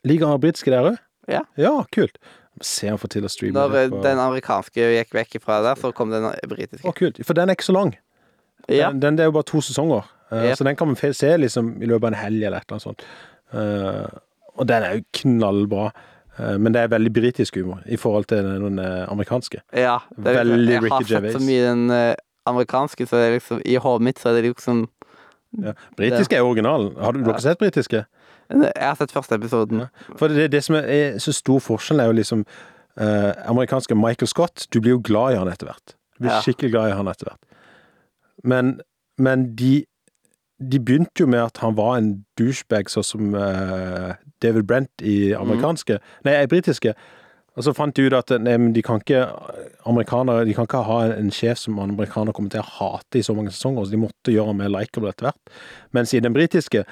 Ligger 0.08 0.32
den 0.32 0.46
britiske 0.48 0.72
der 0.72 0.94
òg? 0.94 1.02
Ja. 1.28 1.44
Ja, 1.60 1.76
kult. 1.92 2.16
Se 2.62 2.88
om 2.90 2.98
jeg 2.98 3.00
får 3.00 3.10
til 3.16 3.24
å 3.26 3.30
streame 3.32 3.54
Når 3.56 3.76
eh, 3.80 3.90
på- 3.90 4.02
den 4.04 4.20
amerikanske 4.20 4.88
gikk 4.98 5.14
vekk 5.16 5.38
fra 5.42 5.62
der, 5.64 5.76
så 5.80 5.94
kom 5.96 6.12
den 6.12 6.28
britiske. 6.52 6.84
Å, 6.86 6.94
kult. 6.94 7.22
For 7.26 7.34
den 7.34 7.50
er 7.50 7.56
ikke 7.56 7.70
så 7.72 7.74
lang. 7.78 7.96
Ja. 8.70 8.90
Den, 8.92 9.00
den 9.00 9.16
det 9.16 9.24
er 9.24 9.32
jo 9.32 9.38
bare 9.40 9.48
to 9.50 9.62
sesonger. 9.62 10.04
Eh, 10.32 10.50
Yep. 10.52 10.58
Så 10.58 10.64
den 10.64 10.76
kan 10.80 10.88
man 10.88 10.96
se 10.96 11.32
liksom 11.38 11.82
i 11.82 11.86
løpet 11.90 12.04
av 12.04 12.14
en 12.14 12.20
helg 12.22 12.44
eller 12.48 12.58
et 12.62 12.66
eller 12.68 12.78
annet 12.78 12.86
sånt. 12.86 13.02
Eh, 13.54 14.20
og 14.58 14.68
den 14.68 14.84
er 14.84 14.98
jo 15.00 15.04
knallbra. 15.22 15.92
Men 16.58 16.72
det 16.74 16.80
er 16.82 16.88
veldig 16.88 17.12
britisk 17.14 17.58
humor 17.60 17.82
i 17.92 17.98
forhold 18.00 18.26
til 18.32 18.42
den 18.42 18.80
amerikanske. 18.80 19.60
ja 19.76 19.98
det 20.16 20.32
er 20.32 20.46
liksom, 20.46 20.54
Veldig 20.56 20.72
jeg 20.74 20.92
har 20.92 21.04
sett 21.04 21.34
så 21.36 21.42
mye 21.44 21.66
den 21.68 22.16
amerikanske, 22.48 23.06
så 23.06 23.20
det 23.20 23.26
er 23.28 23.34
liksom, 23.36 23.60
i 23.68 23.76
hodet 23.76 24.02
mitt 24.08 24.18
så 24.18 24.30
er 24.32 24.40
det 24.42 24.46
liksom 24.56 24.88
Ja. 25.62 25.74
Britisk 26.00 26.32
er 26.34 26.42
originalen. 26.48 26.96
Har 26.98 27.12
du, 27.12 27.20
du 27.20 27.26
har 27.26 27.34
ikke 27.36 27.44
sett 27.44 27.60
britiske? 27.60 28.06
Jeg 28.52 28.84
har 28.84 28.96
sett 29.00 29.12
første 29.16 29.36
episoden. 29.40 29.86
For 30.20 30.28
det, 30.32 30.50
det 30.54 30.64
som 30.66 30.76
er, 30.80 30.88
er 30.92 31.18
så 31.24 31.34
stor 31.36 31.60
forskjell, 31.64 32.00
er 32.04 32.12
jo 32.12 32.18
liksom 32.20 32.44
eh, 33.00 33.32
amerikanske 33.52 33.96
Michael 33.96 34.28
Scott. 34.32 34.68
Du 34.74 34.80
blir 34.82 34.98
jo 34.98 35.02
glad 35.04 35.34
i 35.36 35.40
han 35.42 35.52
etter 35.52 35.70
hvert. 35.72 35.96
Du 36.18 36.26
blir 36.26 36.34
Ja. 36.36 36.42
skikkelig 36.46 36.72
glad 36.76 36.92
i 36.92 36.98
han 37.00 37.08
etter 37.12 37.30
hvert. 37.32 37.42
Men, 38.44 38.80
men 39.18 39.56
de 39.56 39.86
de 40.62 40.78
begynte 40.78 41.24
jo 41.24 41.26
med 41.26 41.42
at 41.42 41.58
han 41.58 41.74
var 41.74 41.96
en 41.98 42.12
douchebag, 42.38 42.86
sånn 42.94 43.06
som 43.08 43.32
eh, 43.34 44.12
David 44.46 44.68
Brent 44.70 45.02
i 45.02 45.32
amerikanske 45.34 45.96
Nei, 46.28 46.36
i 46.44 46.50
britiske. 46.52 46.94
Og 47.58 47.66
så 47.66 47.74
fant 47.74 47.96
de 47.98 48.06
ut 48.06 48.14
at 48.14 48.30
nei, 48.40 48.54
men 48.62 48.70
de 48.76 48.84
kan 48.86 49.02
ikke 49.02 49.24
amerikanere, 49.90 50.46
de 50.46 50.54
kan 50.54 50.68
ikke 50.70 50.84
ha 50.86 51.00
en, 51.08 51.16
en 51.18 51.32
sjef 51.34 51.58
som 51.64 51.80
amerikanere 51.82 52.36
kommer 52.38 52.54
til 52.54 52.62
å 52.62 52.70
hate 52.78 53.18
i 53.20 53.24
så 53.26 53.34
mange 53.34 53.50
sesonger, 53.52 53.88
så 53.90 53.96
de 53.96 54.04
måtte 54.04 54.36
gjøre 54.36 54.54
ham 54.54 54.62
mer 54.62 54.70
likeable 54.72 55.10
etter 55.12 55.28
hvert. 55.32 55.56
Mens 55.98 56.14
i 56.14 56.22
den 56.24 56.38
britiske, 56.38 56.86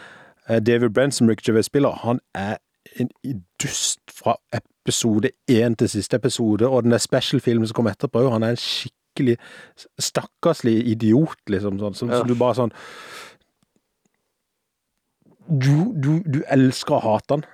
David 0.49 0.89
Brent 0.89 1.13
som 1.13 1.29
Rick 1.29 1.43
Gervais 1.45 1.69
spiller, 1.69 1.93
han 2.03 2.19
er 2.33 2.57
en 2.99 3.09
dust 3.61 3.99
fra 4.09 4.35
episode 4.53 5.29
én 5.51 5.75
til 5.77 5.89
siste 5.89 6.17
episode, 6.17 6.67
og 6.67 6.83
den 6.83 6.91
der 6.91 6.97
special-filmen 6.97 7.67
som 7.67 7.77
kom 7.77 7.87
etterpå, 7.87 8.29
han 8.33 8.43
er 8.43 8.55
en 8.55 8.61
skikkelig 8.61 9.37
stakkarslig 9.99 10.79
idiot, 10.87 11.41
liksom, 11.47 11.79
sånn, 11.79 11.93
som, 11.93 12.13
som 12.13 12.27
du 12.27 12.35
bare 12.39 12.57
sånn 12.63 12.73
du, 15.49 15.73
du, 15.97 16.11
du 16.25 16.43
elsker 16.53 16.99
å 16.99 17.01
hate 17.05 17.37
han. 17.37 17.45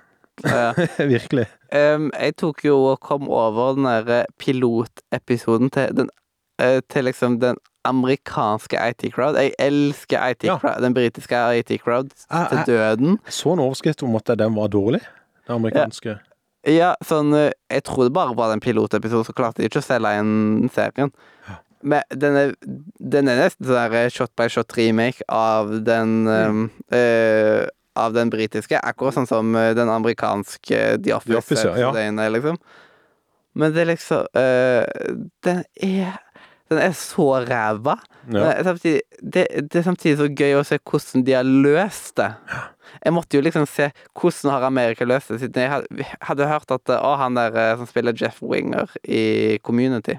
Ja. 0.44 0.72
Virkelig. 1.14 1.46
Um, 1.72 2.10
jeg 2.12 2.36
tok 2.36 2.60
jo 2.66 2.76
og 2.92 3.00
kom 3.04 3.30
over 3.32 3.76
den 3.78 3.88
der 3.88 4.28
pilotepisoden 4.38 5.72
til 5.72 5.96
den 5.96 6.10
eh, 6.12 6.25
Til 6.58 7.04
liksom 7.04 7.38
den 7.40 7.56
amerikanske 7.84 8.78
IT 8.90 9.12
Crowd. 9.14 9.36
Jeg 9.38 9.52
elsker 9.58 10.30
IT 10.30 10.44
Ja. 10.48 10.56
Crowd, 10.58 10.80
den 10.82 10.94
britiske 10.94 11.36
IT 11.58 11.78
Crowd 11.84 12.08
til 12.10 12.58
jeg- 12.58 12.66
døden. 12.66 13.18
Jeg 13.24 13.32
så 13.32 13.52
en 13.52 13.58
overskrift 13.60 14.02
om 14.02 14.16
at 14.16 14.26
den 14.38 14.54
var 14.56 14.68
dårlig, 14.68 15.00
den 15.46 15.54
amerikanske. 15.54 16.18
Ja, 16.66 16.94
sånn 17.04 17.32
eh, 17.34 17.52
Jeg 17.70 17.84
tror 17.84 18.04
det 18.04 18.12
bare 18.12 18.34
var 18.34 18.50
den 18.50 18.60
pilotepisoden, 18.60 19.24
så 19.24 19.32
klarte 19.32 19.62
de 19.62 19.68
ikke 19.68 19.78
å 19.78 19.86
selge 19.86 20.18
inn 20.18 20.68
serien. 20.74 21.12
Men 21.82 22.02
den 22.10 22.34
er, 22.36 22.54
den 22.98 23.28
er 23.28 23.36
nesten 23.44 23.66
sånn 23.68 23.90
der 23.92 24.08
shot 24.10 24.32
by 24.36 24.48
shot 24.48 24.72
remake 24.76 25.22
av 25.28 25.84
den 25.84 26.24
Mm. 26.26 26.70
eh, 26.90 27.66
Av 27.98 28.12
den 28.12 28.28
britiske. 28.28 28.78
Akkurat 28.82 29.14
sånn 29.14 29.26
som 29.26 29.54
eh, 29.56 29.72
den 29.74 29.88
amerikanske 29.88 31.02
The 31.02 31.12
Office. 31.14 31.30
The 31.32 31.36
Office, 31.38 31.64
ja, 31.64 31.92
ja. 31.94 32.28
liksom. 32.28 32.58
Men 33.54 33.72
det 33.72 33.80
er 33.80 33.86
liksom 33.94 34.26
øh, 34.36 34.84
Den 35.42 35.64
er 35.80 36.18
Den 36.70 36.80
er 36.82 36.94
så 36.98 37.28
ræva. 37.46 37.94
Ja. 38.32 38.62
samtidig, 38.66 39.02
det, 39.22 39.46
det 39.70 39.78
er 39.78 39.84
samtidig 39.86 40.16
så 40.18 40.26
gøy 40.26 40.56
å 40.58 40.64
se 40.66 40.80
hvordan 40.82 41.22
de 41.26 41.34
har 41.36 41.46
løst 41.46 42.16
det. 42.18 42.32
Jeg 43.04 43.14
måtte 43.14 43.38
jo 43.38 43.42
liksom 43.44 43.68
se 43.70 43.90
hvordan 44.18 44.52
har 44.54 44.66
Amerika 44.66 45.06
løst 45.06 45.30
det, 45.30 45.40
siden 45.44 45.62
jeg 45.62 45.70
hadde, 45.70 46.06
hadde 46.26 46.48
hørt 46.50 46.74
at 46.74 46.94
å, 46.96 47.12
han 47.20 47.38
der 47.38 47.54
eh, 47.60 47.74
som 47.78 47.86
spiller 47.90 48.16
Jeff 48.18 48.40
Winger 48.42 48.90
i 49.02 49.58
Community 49.66 50.16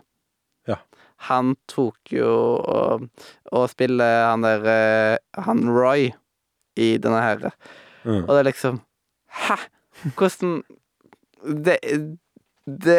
Ja. 0.70 0.80
Han 1.28 1.56
tok 1.68 2.14
jo 2.14 2.32
og, 2.62 3.08
og 3.52 3.68
spiller 3.72 4.30
han 4.30 4.46
der 4.46 4.68
eh, 4.72 5.44
Han 5.48 5.66
Roy 5.72 6.12
i 6.78 6.90
denne 7.02 7.24
her. 7.24 7.50
Mm. 8.06 8.24
Og 8.24 8.32
det 8.32 8.40
er 8.40 8.50
liksom 8.52 8.82
Hæ? 9.48 9.58
Hvordan 10.16 10.62
det, 11.66 11.80
det, 12.68 12.98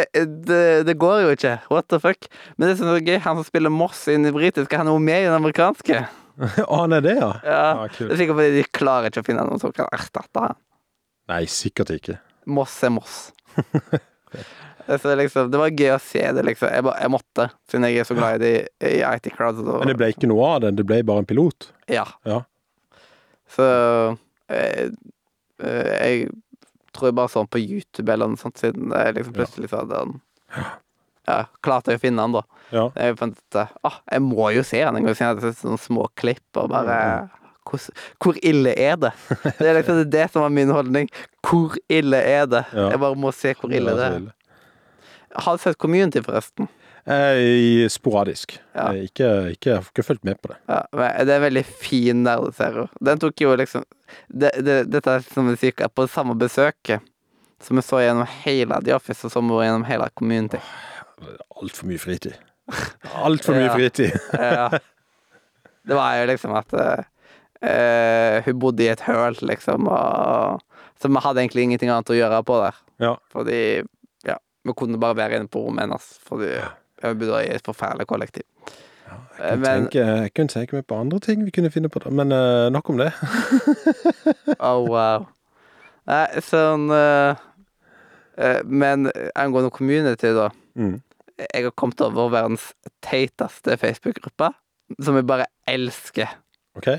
det, 0.49 0.61
det 0.89 0.95
går 1.01 1.23
jo 1.27 1.33
ikke. 1.37 1.55
What 1.71 1.89
the 1.93 1.99
fuck? 2.01 2.29
Men 2.57 2.71
det 2.71 2.79
som 2.79 2.89
er 2.89 2.97
så 2.99 3.05
gøy, 3.05 3.19
han 3.25 3.37
som 3.41 3.47
spiller 3.47 3.73
Moss 3.75 4.07
i 4.09 4.17
den 4.17 4.33
britiske, 4.35 4.79
han 4.81 4.89
er 4.89 4.97
jo 4.97 5.03
med 5.05 5.21
i 5.23 5.27
den 5.29 5.37
amerikanske. 5.37 6.01
Å, 6.65 6.71
han 6.85 6.95
er 6.97 7.05
det, 7.05 7.17
ja? 7.19 7.33
Ja. 7.45 7.59
Ja, 7.83 7.89
Det 7.99 8.13
er 8.15 8.21
sikkert 8.23 8.39
fordi 8.39 8.55
de 8.57 8.65
klarer 8.79 9.11
ikke 9.13 9.25
å 9.25 9.27
finne 9.29 9.45
noen 9.49 9.61
som 9.61 9.75
kan 9.77 9.91
erstatte 9.93 10.45
han. 10.47 10.57
Nei, 11.29 11.43
sikkert 11.53 11.93
ikke. 11.97 12.17
Moss 12.49 12.79
er 12.87 12.95
Moss. 12.95 13.19
Så 14.89 15.13
liksom, 15.21 15.51
det 15.53 15.59
var 15.61 15.69
gøy 15.77 15.91
å 15.93 16.01
se 16.01 16.23
det, 16.33 16.43
liksom. 16.49 16.71
Jeg, 16.73 16.85
bare, 16.87 17.03
jeg 17.05 17.13
måtte, 17.13 17.45
siden 17.69 17.85
jeg 17.91 18.01
er 18.01 18.07
så 18.09 18.15
glad 18.17 18.39
i 18.39 18.45
de 18.47 18.53
i 18.89 19.01
IT 19.05 19.27
Crowd. 19.37 19.59
Så, 19.61 19.75
Men 19.83 19.91
det 19.93 19.99
ble 20.01 20.09
ikke 20.15 20.31
noe 20.31 20.47
av 20.55 20.63
det, 20.65 20.71
det 20.79 20.87
ble 20.89 21.03
bare 21.05 21.21
en 21.25 21.29
pilot. 21.29 21.69
ja. 21.93 22.07
Ja. 22.29 22.39
Så 23.53 23.65
eh, 24.53 24.89
eh, 25.65 25.93
jeg 26.05 26.27
tror 26.99 27.11
jeg 27.13 27.19
bare 27.19 27.33
så 27.33 27.45
den 27.45 27.53
på 27.55 27.63
YouTube 27.63 28.13
eller 28.13 28.31
noe 28.31 28.41
sånt, 28.41 28.59
siden 28.61 28.93
jeg 28.95 29.17
liksom 29.17 29.39
plutselig 29.39 29.73
så 29.73 29.83
hadde 29.85 30.03
han 30.03 30.21
Ja, 31.29 31.43
klarte 31.65 31.93
jeg 31.93 32.01
å 32.01 32.05
finne 32.07 32.25
han, 32.25 32.37
da. 32.39 32.45
Ja. 32.73 32.87
Jeg 32.97 33.19
fant 33.21 33.37
ut 33.37 33.59
ah, 33.61 33.99
jeg 34.09 34.25
må 34.25 34.49
jo 34.57 34.63
se 34.65 34.81
han 34.81 34.97
en 34.97 35.05
gang, 35.05 35.17
siden 35.17 35.27
jeg 35.27 35.35
hadde 35.37 35.51
sett 35.53 35.65
sånne 35.65 35.81
små 35.83 36.09
klipp 36.19 36.61
og 36.61 36.71
bare 36.73 36.97
hvor, 37.69 37.85
hvor 38.25 38.39
ille 38.49 38.73
er 38.81 38.97
det? 38.97 39.13
Det 39.59 39.67
er 39.69 39.77
liksom 39.77 40.03
det 40.09 40.25
som 40.33 40.41
var 40.41 40.53
min 40.57 40.71
holdning. 40.73 41.11
Hvor 41.45 41.77
ille 41.93 42.17
er 42.17 42.47
det? 42.49 42.65
Ja. 42.73 42.87
Jeg 42.95 43.01
bare 43.03 43.19
må 43.21 43.33
se 43.37 43.53
hvor 43.59 43.75
ille 43.75 43.93
Det 43.99 44.07
er. 44.07 44.29
Har 45.37 45.59
du 45.59 45.63
sett 45.63 45.77
Community, 45.79 46.23
forresten? 46.25 46.71
Eh, 47.09 47.89
sporadisk. 47.89 48.59
Ja. 48.77 48.91
Jeg 48.93 49.09
Ikke, 49.11 49.29
ikke, 49.55 49.71
jeg 49.71 49.77
har 49.79 49.87
ikke 49.89 50.05
fulgt 50.05 50.25
med 50.29 50.41
på 50.43 50.51
det. 50.53 50.59
Ja, 50.69 50.81
det 50.93 51.33
er 51.33 51.37
en 51.39 51.45
veldig 51.47 51.65
fin 51.67 52.23
nerdeserie. 52.27 52.89
Den 53.01 53.19
tok 53.23 53.41
jo 53.41 53.55
liksom 53.57 53.85
det, 54.29 54.51
det, 54.65 54.77
Dette 54.93 55.15
er 55.19 55.25
som 55.25 55.49
vi 55.49 55.57
sier 55.61 55.89
på 55.89 56.05
det 56.05 56.13
samme 56.13 56.37
besøket 56.39 57.01
som 57.65 57.75
vi 57.81 57.83
så 57.83 57.99
gjennom 58.05 58.29
hele 58.45 58.77
The 58.87 58.93
Office, 58.95 59.25
og 59.27 59.33
som 59.35 59.49
vi 59.49 59.57
så 59.57 59.65
gjennom 59.67 59.85
hele 59.89 60.07
Community. 60.15 60.61
Altfor 61.59 61.89
mye 61.91 61.99
fritid. 61.99 62.37
Altfor 63.19 63.55
mye 63.59 63.67
Ja. 63.67 63.75
fritid. 63.75 64.15
Ja. 64.39 64.69
Det 65.89 65.97
var 65.97 66.19
jo 66.21 66.27
liksom 66.29 66.53
at 66.55 66.73
eh, 66.77 67.05
eh, 67.71 68.43
hun 68.45 68.59
bodde 68.61 68.85
i 68.85 68.91
et 68.93 69.01
høl, 69.09 69.35
liksom, 69.49 69.89
og 69.89 70.61
Så 71.01 71.09
vi 71.09 71.21
hadde 71.25 71.41
egentlig 71.41 71.63
ingenting 71.65 71.91
annet 71.95 72.11
å 72.11 72.17
gjøre 72.19 72.43
på 72.45 72.59
der. 72.63 72.75
Ja. 73.01 73.15
Fordi 73.33 73.83
Ja, 74.27 74.37
vi 74.67 74.75
kunne 74.77 74.99
bare 75.01 75.17
være 75.17 75.39
inne 75.41 75.49
på 75.49 75.63
rommet 75.65 75.87
hennes, 75.87 76.07
fordi 76.29 76.53
vi 77.03 77.15
bodde 77.15 77.41
i 77.47 77.51
et 77.55 77.67
forferdelig 77.67 78.07
kollektiv. 78.11 78.47
Ja, 79.09 79.17
Jeg, 79.39 79.59
Men 79.59 79.87
tenke, 79.87 80.05
jeg 80.05 80.33
kunne 80.37 80.53
tenke 80.53 80.77
meg 80.77 80.87
på 80.91 81.01
andre 81.01 81.21
ting 81.25 81.45
vi 81.47 81.55
kunne 81.55 81.71
finne 81.73 81.89
på, 81.89 82.03
men 82.11 82.33
uh, 82.35 82.69
nok 82.75 82.91
om 82.91 83.03
det. 83.03 83.13
Oh, 84.59 84.85
wow. 84.89 85.29
Nei, 86.09 86.25
sånn 86.43 86.89
uh, 86.91 87.39
uh, 88.41 88.61
Men 88.65 89.11
angående 89.37 89.71
community, 89.71 90.33
da. 90.35 90.49
Mm. 90.75 90.99
Jeg 91.39 91.69
har 91.69 91.75
kommet 91.79 92.01
over 92.03 92.33
verdens 92.35 92.73
teiteste 93.05 93.77
Facebook-gruppe, 93.79 94.51
som 95.05 95.17
jeg 95.19 95.29
bare 95.29 95.47
elsker. 95.71 96.33
Okay. 96.79 96.99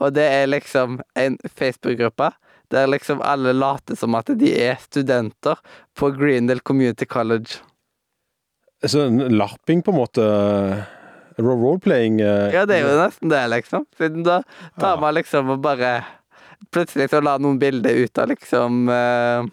Og 0.00 0.14
det 0.16 0.26
er 0.28 0.50
liksom 0.50 1.00
en 1.18 1.38
Facebook-gruppe 1.48 2.30
der 2.70 2.86
liksom 2.86 3.22
alle 3.24 3.52
later 3.52 3.96
som 3.98 4.14
at 4.14 4.30
de 4.38 4.52
er 4.54 4.78
studenter 4.80 5.58
på 5.98 6.12
Greendale 6.14 6.60
Community 6.60 7.04
College. 7.04 7.58
Så 8.86 9.00
en 9.06 9.18
larping, 9.36 9.82
på 9.84 9.92
en 9.92 9.98
måte. 9.98 10.24
ro- 11.38 11.56
Roleplaying. 11.56 12.20
eh, 12.20 12.52
Ja, 12.54 12.66
det 12.66 12.76
er 12.78 12.86
jo 12.88 12.96
nesten 13.00 13.28
det, 13.28 13.42
liksom. 13.50 13.86
Siden 13.98 14.22
da 14.24 14.42
tar 14.78 14.94
Ja. 14.96 15.00
man 15.00 15.14
liksom 15.14 15.50
og 15.50 15.60
bare 15.62 16.04
Plutselig 16.70 17.08
så 17.08 17.22
la 17.24 17.38
noen 17.38 17.58
bilder 17.58 17.96
ut 18.04 18.18
av 18.18 18.28
liksom 18.28 18.88
eh, 18.88 19.46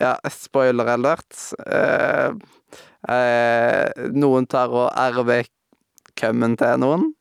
Ja, 0.00 0.16
spoiler 0.30 0.86
alert. 0.86 1.34
Eh, 1.66 2.30
eh, 3.08 3.90
noen 4.14 4.46
tar 4.48 4.68
og 4.70 4.90
erver 4.96 5.46
kømmen 6.16 6.56
til 6.56 6.78
noen 6.78 7.12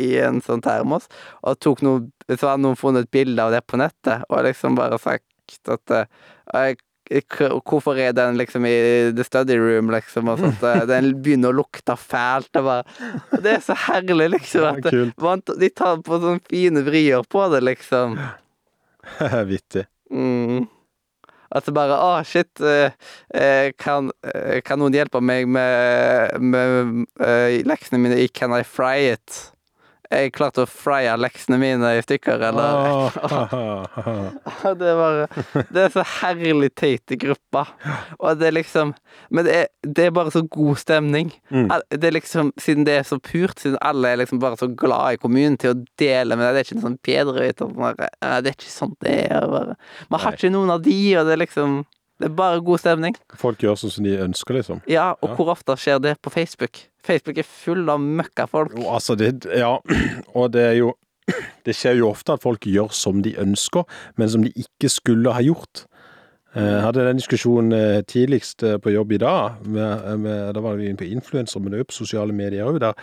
i 0.00 0.16
en 0.22 0.40
sånn 0.40 0.62
termos, 0.62 1.06
og 1.44 1.58
tok 1.60 1.82
noen, 1.82 2.10
Så 2.30 2.46
hadde 2.46 2.62
noen 2.62 2.76
funnet 2.78 3.02
et 3.02 3.10
bilde 3.10 3.42
av 3.42 3.50
det 3.50 3.66
på 3.66 3.76
nettet, 3.76 4.22
og 4.30 4.44
liksom 4.44 4.76
bare 4.76 4.98
sagt 4.98 5.24
at 5.68 5.90
eh, 5.90 6.04
jeg- 6.54 6.76
k- 6.78 6.84
Hvorfor 7.10 7.98
er 7.98 8.12
den 8.14 8.36
liksom 8.38 8.66
i 8.68 8.74
the 9.16 9.24
study 9.26 9.56
room, 9.58 9.90
liksom, 9.90 10.28
og 10.30 10.38
sånt. 10.38 10.62
Den 10.90 11.12
begynner 11.24 11.50
å 11.50 11.58
lukte 11.58 11.96
fælt. 11.98 12.50
Det, 12.54 12.62
bare, 12.62 12.84
det 13.42 13.56
er 13.56 13.64
så 13.66 13.74
herlig, 13.88 14.28
liksom. 14.36 14.68
At 14.78 14.92
ja, 14.94 15.36
de 15.64 15.70
tar 15.74 16.04
på 16.06 16.20
sånne 16.22 16.44
fine 16.50 16.84
vrier 16.86 17.26
på 17.26 17.46
det, 17.50 17.64
liksom. 17.66 18.14
Vittig. 19.50 19.88
Mm. 20.10 20.68
At 21.50 21.66
det 21.66 21.74
bare 21.74 21.96
Å, 21.98 22.10
shit. 22.26 22.60
eh, 22.62 22.92
eh, 23.34 23.72
kan, 23.78 24.12
eh, 24.22 24.60
kan 24.62 24.78
noen 24.78 24.94
hjelpe 24.94 25.22
meg 25.22 25.48
med, 25.50 26.36
med 26.38 27.06
med, 27.18 27.66
leksene 27.66 27.98
mine 27.98 28.20
i 28.22 28.28
Can 28.28 28.54
I 28.54 28.62
Fry 28.62 29.10
It? 29.10 29.50
Jeg 30.10 30.32
klarte 30.34 30.64
å 30.64 30.68
frye 30.68 31.12
leksene 31.20 31.58
mine 31.60 31.92
i 31.94 32.02
stykker, 32.02 32.42
eller 32.50 32.78
Ah, 33.20 34.72
Det 34.80 34.94
bare 34.98 35.28
Det 35.70 35.84
er 35.84 35.92
så 35.94 36.04
herlig 36.20 36.72
teit 36.78 37.14
i 37.14 37.18
gruppa. 37.20 37.66
Og 38.18 38.40
det 38.40 38.48
er 38.50 38.56
liksom 38.56 38.92
Men 39.30 39.46
det 39.46 39.54
er, 39.54 39.68
det 39.86 40.08
er 40.08 40.16
bare 40.16 40.32
så 40.34 40.42
god 40.42 40.80
stemning. 40.82 41.30
Mm. 41.54 41.70
Det 41.94 42.10
er 42.10 42.16
liksom 42.16 42.52
Siden 42.60 42.86
det 42.88 42.98
er 42.98 43.06
så 43.06 43.20
purt, 43.22 43.62
siden 43.62 43.78
alle 43.80 44.10
er 44.10 44.22
liksom 44.24 44.42
bare 44.42 44.58
så 44.60 44.70
glad 44.74 45.14
i 45.14 45.22
kommunen 45.22 45.58
til 45.60 45.74
å 45.74 45.78
dele 46.00 46.38
med 46.38 46.48
deg 46.48 46.58
Det 46.58 46.64
er 46.64 46.68
ikke 46.68 46.80
en 46.80 46.86
sånn 46.88 46.98
bare 47.78 48.10
Det 48.42 48.52
er 48.52 48.58
ikke 48.58 48.72
sånn 48.74 48.96
det 49.04 49.16
er. 49.30 49.46
Bare. 49.50 49.78
Man 50.10 50.20
har 50.24 50.36
ikke 50.36 50.50
noen 50.52 50.74
av 50.74 50.82
de, 50.84 50.98
og 51.20 51.26
det 51.28 51.36
er 51.36 51.44
liksom 51.44 51.80
Det 52.20 52.28
er 52.28 52.34
bare 52.36 52.60
god 52.60 52.78
stemning. 52.82 53.14
Folk 53.40 53.62
gjør 53.64 53.78
sånn 53.80 53.92
som 53.94 54.04
de 54.04 54.18
ønsker, 54.20 54.58
liksom. 54.58 54.82
Ja, 54.90 55.10
og 55.22 55.30
Ja. 55.30 55.34
hvor 55.38 55.48
ofte 55.54 55.76
skjer 55.80 56.00
det 56.04 56.18
på 56.20 56.30
Facebook? 56.34 56.82
Facebook 57.02 57.38
er 57.40 57.46
full 57.48 57.88
av 57.88 57.98
møkkafolk. 58.00 58.74
Jo, 58.76 58.90
altså, 58.92 59.16
det 59.16 59.46
Ja, 59.56 59.78
og 60.36 60.50
det 60.52 60.66
er 60.66 60.74
jo 60.82 60.92
Det 61.64 61.74
skjer 61.76 61.96
jo 62.00 62.10
ofte 62.10 62.32
at 62.34 62.42
folk 62.42 62.60
gjør 62.66 62.90
som 62.92 63.22
de 63.22 63.32
ønsker, 63.38 63.84
men 64.18 64.28
som 64.28 64.42
de 64.44 64.50
ikke 64.56 64.88
skulle 64.90 65.32
ha 65.32 65.40
gjort. 65.40 65.84
Eh, 66.56 66.60
Jeg 66.62 66.82
hadde 66.82 67.04
den 67.06 67.16
diskusjonen 67.20 67.72
eh, 67.72 68.00
tidligst 68.02 68.64
eh, 68.66 68.76
på 68.82 68.90
jobb 68.92 69.12
i 69.12 69.18
dag. 69.22 69.60
Med, 69.64 70.18
med, 70.18 70.54
da 70.56 70.60
var 70.64 70.74
vi 70.76 70.88
inne 70.90 70.98
på 70.98 71.06
influenser, 71.06 71.60
men 71.60 71.70
det 71.70 71.78
er 71.78 71.84
jo 71.84 71.90
på 71.92 71.98
sosiale 72.04 72.32
medier 72.34 72.66
òg, 72.66 72.80
der 72.82 72.94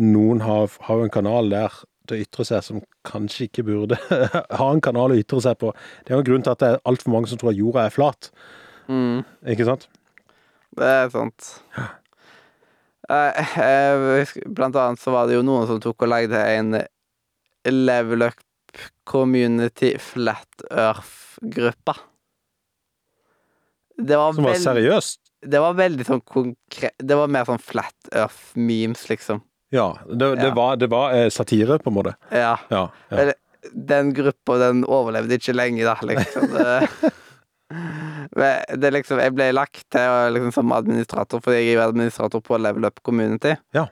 noen 0.00 0.40
har, 0.40 0.70
har 0.86 0.96
jo 1.02 1.04
en 1.04 1.10
kanal 1.12 1.50
der 1.50 1.74
til 2.08 2.18
å 2.18 2.24
ytre 2.24 2.46
seg 2.48 2.64
som 2.66 2.80
kanskje 3.08 3.46
ikke 3.48 3.64
burde 3.68 3.98
ha 4.60 4.68
en 4.72 4.82
kanal 4.84 5.14
å 5.14 5.18
ytre 5.20 5.40
seg 5.44 5.58
på. 5.60 5.70
Det 6.04 6.12
er 6.12 6.18
jo 6.18 6.24
en 6.24 6.28
grunn 6.30 6.44
til 6.46 6.54
at 6.54 6.62
det 6.64 6.72
er 6.72 6.82
altfor 6.88 7.14
mange 7.14 7.30
som 7.30 7.40
tror 7.40 7.52
at 7.52 7.60
jorda 7.60 7.86
er 7.86 7.94
flat. 7.94 8.30
Mm. 8.88 9.22
Ikke 9.54 9.66
sant? 9.68 9.88
Det 10.78 10.88
er 10.88 11.08
sant. 11.12 11.48
Eh, 13.08 14.34
Blant 14.52 14.76
annet 14.76 15.00
så 15.00 15.14
var 15.14 15.28
det 15.28 15.38
jo 15.38 15.44
noen 15.46 15.66
som 15.68 15.80
tok 15.80 16.04
og 16.04 16.10
lagde 16.12 16.40
en 16.58 16.76
Level 17.68 18.26
Up 18.28 18.44
Community 19.08 19.94
Flat 20.02 20.64
Earth-gruppa. 20.70 21.94
Det 23.98 24.16
var, 24.20 24.32
Som 24.36 24.44
var 24.46 24.60
seriøst. 24.60 25.18
det 25.42 25.58
var 25.58 25.74
veldig 25.74 26.04
sånn 26.06 26.20
konkret 26.22 26.94
Det 27.02 27.16
var 27.18 27.26
mer 27.34 27.48
sånn 27.48 27.58
Flat 27.58 28.12
Earth-memes, 28.14 29.08
liksom. 29.10 29.40
Ja. 29.74 29.98
Det, 30.08 30.34
det 30.40 30.48
Ja. 30.48 30.54
var, 30.54 30.76
det 30.76 30.88
var 30.90 31.14
eh, 31.16 31.28
satire, 31.30 31.78
på 31.78 31.90
en 31.90 31.94
måte. 31.98 32.14
Ja. 32.32 32.56
Ja. 32.72 32.88
ja. 33.10 33.32
Den 33.72 34.12
gruppa, 34.14 34.56
den 34.58 34.84
overlevde 34.86 35.34
ikke 35.36 35.52
lenge, 35.56 35.84
da, 35.84 35.96
liksom. 36.02 36.46
Det, 36.54 36.88
liksom 38.94 39.20
Jeg 39.20 39.34
ble 39.36 39.50
lagt 39.52 39.84
til 39.92 40.32
liksom, 40.34 40.52
som 40.54 40.72
administrator, 40.72 41.42
fordi 41.44 41.60
jeg 41.66 41.76
er 41.76 41.86
administrator 41.88 42.40
på 42.44 42.58
Level 42.60 42.86
Up 42.88 43.02
Community. 43.04 43.56
Ja. 43.76 43.86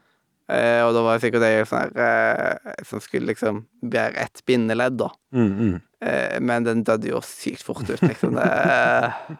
Eh, 0.48 0.80
og 0.86 0.94
da 0.94 1.02
var 1.02 1.18
sikkert 1.18 1.42
jeg 1.42 1.66
sånn 1.66 1.90
her 1.98 2.04
eh, 2.06 2.76
som 2.86 3.02
skulle 3.02 3.32
liksom 3.32 3.64
bære 3.82 4.14
ett 4.22 4.44
bindeledd, 4.46 4.94
da. 5.00 5.10
Mm, 5.34 5.50
mm. 5.58 5.74
Eh, 6.06 6.36
men 6.40 6.68
den 6.68 6.84
døde 6.86 7.10
jo 7.10 7.20
sykt 7.26 7.64
fort 7.66 7.88
ut, 7.90 8.02
liksom. 8.06 8.36
Det 8.38 8.46
eh, 8.46 9.36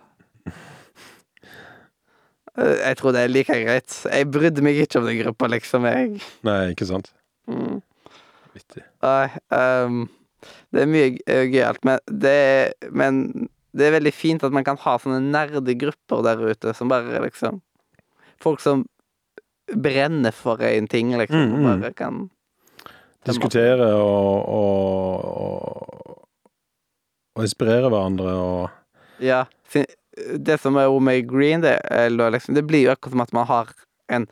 Jeg 2.57 2.97
tror 2.97 3.13
det 3.13 3.21
er 3.27 3.29
like 3.33 3.53
greit. 3.67 3.97
Jeg 4.09 4.31
brydde 4.33 4.63
meg 4.65 4.79
ikke 4.81 5.01
om 5.03 5.07
den 5.09 5.19
gruppa, 5.23 5.49
liksom. 5.53 5.85
Jeg 5.85 6.21
Nei, 6.47 6.61
ikke 6.73 6.87
sant. 6.89 7.11
mm. 7.51 7.83
Vittig. 8.57 8.83
Nei, 9.05 9.27
um, 9.53 9.99
det 10.73 10.83
er 10.83 10.89
mye 10.89 11.11
g- 11.19 11.25
gøyalt, 11.53 11.83
men 11.85 11.99
det, 12.09 12.33
er, 12.33 12.73
men 12.91 13.49
det 13.77 13.87
er 13.91 13.97
veldig 13.99 14.13
fint 14.17 14.45
at 14.47 14.53
man 14.57 14.65
kan 14.65 14.79
ha 14.81 14.95
sånne 15.03 15.21
nerdegrupper 15.21 16.23
der 16.25 16.41
ute, 16.49 16.73
som 16.79 16.89
bare 16.89 17.21
liksom 17.27 17.61
Folk 18.41 18.61
som 18.61 18.87
brenner 19.73 20.33
for 20.37 20.61
en 20.63 20.87
ting, 20.89 21.13
liksom, 21.19 21.41
Mm, 21.53 21.61
mm. 21.61 21.81
bare 21.83 21.93
kan 21.97 22.19
Diskutere 23.27 23.89
og, 23.97 24.49
og, 25.67 26.19
og 27.37 27.43
inspirere 27.45 27.89
hverandre 27.91 28.33
og 28.33 28.71
Ja. 29.21 29.45
sin- 29.69 29.87
Det 30.39 30.59
som 30.61 30.77
er 30.81 30.89
med 31.01 31.27
Green, 31.29 31.61
det, 31.61 31.75
eller 31.91 32.31
liksom, 32.31 32.55
det 32.57 32.65
blir 32.67 32.87
jo 32.87 32.93
akkurat 32.95 33.13
som 33.13 33.21
at 33.27 33.33
man 33.37 33.47
har 33.47 33.73
en 34.09 34.27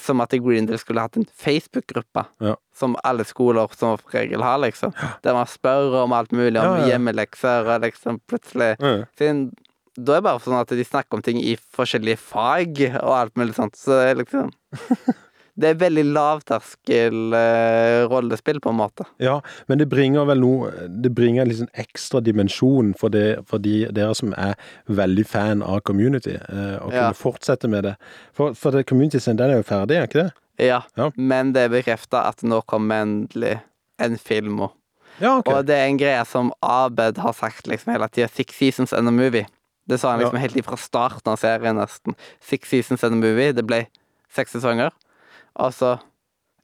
Som 0.00 0.20
at 0.24 0.30
Green 0.32 0.42
Greendale 0.46 0.78
skulle 0.80 1.02
hatt 1.04 1.16
en 1.20 1.26
Facebook-gruppe, 1.36 2.22
Ja. 2.40 2.54
som 2.74 2.94
alle 3.04 3.24
skoler 3.28 3.68
som 3.76 3.98
regel 4.14 4.40
har, 4.42 4.56
liksom. 4.58 4.94
Der 5.22 5.34
man 5.34 5.46
spør 5.46 5.98
om 6.04 6.12
alt 6.16 6.32
mulig, 6.32 6.56
om 6.56 6.64
Ja, 6.64 6.78
ja. 6.78 6.86
hjemmelekser, 6.94 7.68
og 7.74 7.82
liksom 7.82 8.20
plutselig 8.26 8.76
Ja. 8.80 9.04
Siden 9.18 9.52
da 9.94 10.12
er 10.14 10.20
det 10.22 10.24
bare 10.24 10.40
sånn 10.40 10.56
at 10.58 10.68
de 10.72 10.84
snakker 10.84 11.18
om 11.18 11.22
ting 11.22 11.36
i 11.44 11.58
forskjellige 11.76 12.16
fag 12.16 12.80
og 13.02 13.12
alt 13.18 13.34
mulig 13.36 13.54
sånt, 13.54 13.76
så 13.76 13.90
det 14.00 14.08
er 14.10 14.14
liksom 14.24 14.50
Det 15.54 15.68
er 15.68 15.74
veldig 15.82 16.02
lavterskel 16.14 17.34
eh, 17.36 18.02
rollespill, 18.08 18.60
på 18.64 18.70
en 18.72 18.78
måte. 18.78 19.04
Ja, 19.20 19.34
men 19.68 19.78
det 19.82 19.88
bringer 19.92 20.24
vel 20.24 20.40
noe 20.40 20.70
Det 20.88 21.10
bringer 21.12 21.42
en 21.44 21.50
liksom 21.50 21.68
ekstra 21.76 22.22
dimensjon 22.24 22.94
for, 22.96 23.12
det, 23.12 23.42
for 23.50 23.60
de, 23.60 23.86
dere 23.92 24.14
som 24.16 24.32
er 24.32 24.54
veldig 24.88 25.26
fan 25.28 25.62
av 25.62 25.82
community, 25.84 26.38
eh, 26.38 26.78
å 26.80 26.88
Ja. 26.88 27.10
kunne 27.10 27.18
fortsette 27.20 27.68
med 27.68 27.84
det. 27.84 27.96
For, 28.32 28.54
for 28.54 28.70
det 28.72 28.86
community 28.88 29.18
den 29.18 29.40
er 29.50 29.58
jo 29.60 29.62
ferdig, 29.68 29.96
er 30.00 30.08
ikke 30.08 30.22
det? 30.22 30.32
Ja, 30.58 30.82
Ja. 30.96 31.10
men 31.16 31.52
det 31.52 31.66
er 31.66 31.68
bekrefta 31.76 32.24
at 32.28 32.42
nå 32.42 32.62
kommer 32.66 33.02
endelig 33.04 33.60
en 33.98 34.16
film 34.16 34.58
òg. 34.60 34.70
Ja, 35.20 35.38
okay. 35.38 35.52
Og 35.54 35.66
det 35.66 35.76
er 35.76 35.86
en 35.90 35.98
greie 36.00 36.24
som 36.26 36.52
Abed 36.62 37.18
har 37.18 37.32
sagt 37.36 37.66
liksom 37.68 37.92
hele 37.92 38.08
tida. 38.08 38.28
Six 38.32 38.56
seasons 38.56 38.92
and 38.96 39.06
a 39.08 39.10
movie. 39.12 39.46
Det 39.86 40.00
sa 40.00 40.12
han 40.12 40.20
liksom 40.20 40.38
helt 40.40 40.56
ifra 40.56 40.78
starten 40.78 41.28
av 41.32 41.36
serien, 41.38 41.76
nesten. 41.76 42.14
Six 42.40 42.68
seasons 42.70 43.04
and 43.04 43.12
a 43.12 43.16
movie. 43.16 43.52
Det 43.52 43.66
ble 43.66 43.86
seks 44.32 44.52
sesonger. 44.56 44.90
Og 45.60 45.74
så 45.74 45.98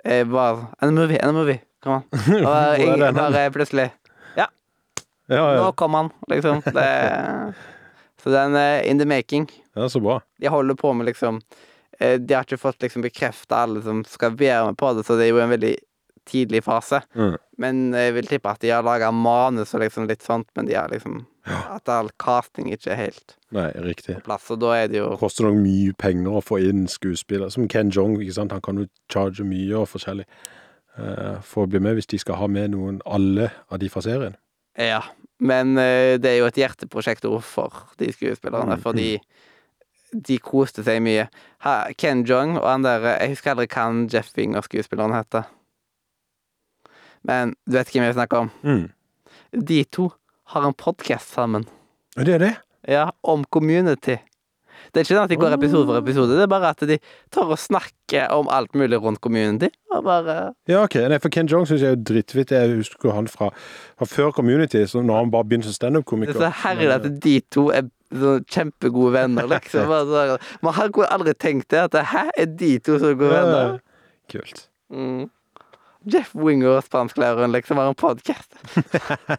eh, 0.05 0.25
bare 0.29 0.67
En 0.83 0.95
movie, 0.95 1.19
en 1.23 1.35
movie. 1.35 1.61
Kom 1.85 1.93
an. 2.01 2.03
Og 2.49 2.81
jeg 2.81 2.99
den 2.99 3.15
bare 3.19 3.51
plutselig 3.55 3.91
Ja, 4.39 4.47
Nå 5.29 5.37
ja. 5.55 5.73
kom 5.77 5.95
han, 5.95 6.09
liksom. 6.31 6.63
Det, 6.65 6.87
så 8.23 8.31
den 8.33 8.57
er 8.57 8.83
in 8.89 8.99
the 8.99 9.07
making. 9.07 9.47
ja, 9.77 9.89
så 9.89 10.01
bra. 10.01 10.21
De 10.41 10.49
holder 10.51 10.75
på 10.75 10.93
med 10.97 11.07
liksom 11.07 11.41
eh, 12.01 12.17
De 12.19 12.35
har 12.35 12.43
ikke 12.49 12.59
fått 12.59 12.83
liksom 12.83 13.03
bekrefta 13.05 13.63
alle 13.67 13.83
som 13.85 14.01
skal 14.09 14.35
være 14.39 14.65
med 14.71 14.79
på 14.81 14.93
det, 14.97 15.05
så 15.07 15.17
det 15.19 15.29
er 15.29 15.35
jo 15.35 15.43
en 15.45 15.53
veldig 15.53 15.75
tidlig 16.29 16.61
fase. 16.67 17.01
Mm. 17.17 17.35
Men 17.59 17.81
jeg 17.97 18.15
vil 18.15 18.29
tippe 18.31 18.53
at 18.53 18.61
de 18.63 18.71
har 18.71 18.85
laga 18.87 19.09
manus 19.15 19.75
og 19.75 19.83
liksom 19.83 20.07
litt 20.11 20.23
sånt, 20.27 20.47
men 20.57 20.69
de 20.69 20.77
har 20.79 20.93
liksom 20.93 21.25
At 21.49 21.89
all 21.89 22.11
casting 22.21 22.67
ikke 22.69 22.91
er 22.93 22.99
helt 23.01 23.35
Nei, 23.57 23.71
riktig. 23.81 24.19
på 24.19 24.27
plass, 24.27 24.51
og 24.53 24.59
da 24.61 24.75
er 24.77 24.89
det 24.93 24.99
jo 25.01 25.07
Det 25.15 25.21
koster 25.23 25.47
nok 25.49 25.57
mye 25.63 25.95
penger 25.97 26.35
å 26.37 26.43
få 26.45 26.59
inn 26.61 26.85
skuespillere. 26.93 27.51
Som 27.51 27.69
Ken 27.73 27.89
Jong, 27.91 28.19
ikke 28.21 28.37
sant? 28.37 28.53
han 28.53 28.61
kan 28.61 28.77
jo 28.83 28.87
charge 29.09 29.47
mye 29.49 29.73
og 29.81 29.89
forskjellig 29.89 30.27
uh, 30.99 31.41
for 31.43 31.65
å 31.65 31.71
bli 31.73 31.81
med, 31.81 31.97
hvis 31.97 32.11
de 32.13 32.19
skal 32.21 32.37
ha 32.43 32.47
med 32.53 32.75
noen 32.77 33.01
alle 33.07 33.49
av 33.73 33.81
de 33.81 33.89
fra 33.89 34.05
serien. 34.05 34.37
Ja. 34.79 35.01
Men 35.41 35.77
uh, 35.79 36.19
det 36.21 36.35
er 36.35 36.41
jo 36.43 36.49
et 36.51 36.59
hjerteprosjekt 36.61 37.25
òg 37.25 37.41
for 37.47 37.85
de 37.99 38.13
skuespillerne, 38.13 38.77
Mm, 38.77 38.83
fordi 38.85 39.11
de 40.13 40.39
koste 40.41 40.83
seg 40.85 41.03
mye. 41.05 41.27
Ha, 41.65 41.93
Ken 42.01 42.25
Jong 42.29 42.57
og 42.59 42.65
han 42.69 42.83
der 42.85 43.05
Jeg 43.19 43.35
husker 43.37 43.53
aldri 43.53 43.67
hva 43.69 43.83
han 43.89 44.07
Jeff 44.13 44.31
Winger-skuespilleren 44.37 45.13
heter. 45.17 45.49
Men 47.29 47.53
du 47.69 47.77
vet 47.77 47.91
hvem 47.93 48.07
jeg 48.07 48.17
snakker 48.17 48.47
om? 48.47 48.51
Mm. 48.65 48.87
De 49.69 49.83
to 49.93 50.09
har 50.55 50.65
en 50.65 50.77
podkast 50.77 51.35
sammen. 51.37 51.69
Det 52.17 52.39
er 52.39 52.43
det? 52.43 52.55
Ja, 52.89 53.11
om 53.23 53.45
community. 53.53 54.17
Det 54.89 55.01
er 55.01 55.05
ikke 55.05 55.17
sånn 55.17 55.27
at 55.27 55.33
de 55.33 55.39
går 55.41 55.55
episode 55.57 55.89
for 55.89 55.99
episode, 56.01 56.37
det 56.39 56.45
er 56.47 56.51
bare 56.51 56.71
at 56.73 56.83
de 56.89 56.97
tar 57.35 57.51
og 57.51 57.59
snakker 57.61 58.31
om 58.33 58.49
alt 58.55 58.77
mulig 58.79 59.01
rundt 59.03 59.21
community. 59.21 59.69
Og 59.93 60.05
bare 60.07 60.37
Ja, 60.71 60.85
ok. 60.85 60.97
Nei, 61.11 61.19
for 61.21 61.35
Ken 61.35 61.51
Jong 61.51 61.67
syns 61.69 61.85
jeg 61.85 61.97
er 61.97 62.03
drittvitt. 62.11 62.55
Jeg 62.55 62.79
husker 62.79 63.13
han 63.13 63.29
fra, 63.29 63.51
fra 63.99 64.09
før 64.09 64.33
Community, 64.39 64.85
så 64.89 65.03
når 65.05 65.25
han 65.25 65.33
bare 65.35 65.49
begynte 65.51 65.69
som 65.69 65.77
standup-komiker. 65.77 66.33
Det 66.33 66.47
er 66.47 66.55
så 66.55 66.63
herlig 66.65 66.93
at 66.95 67.09
de 67.25 67.35
to 67.53 67.69
er 67.75 67.91
kjempegode 68.49 69.13
venner, 69.19 69.51
liksom. 69.51 69.91
Man 70.65 70.79
har 70.79 70.95
aldri 71.11 71.35
tenkt 71.37 71.71
det, 71.75 71.89
at 71.91 71.99
hæ, 72.15 72.29
er 72.39 72.47
de 72.47 72.79
to 72.79 72.97
så 73.03 73.13
gode 73.13 73.35
venner? 73.35 73.81
Kult. 74.33 74.69
Mm. 74.89 75.27
Jeff 76.05 76.35
Winger 76.35 76.79
og 76.79 76.87
spansklæreren 76.87 77.53
liksom 77.53 77.81
har 77.81 77.91
en 77.91 77.99
podkast. 77.99 78.55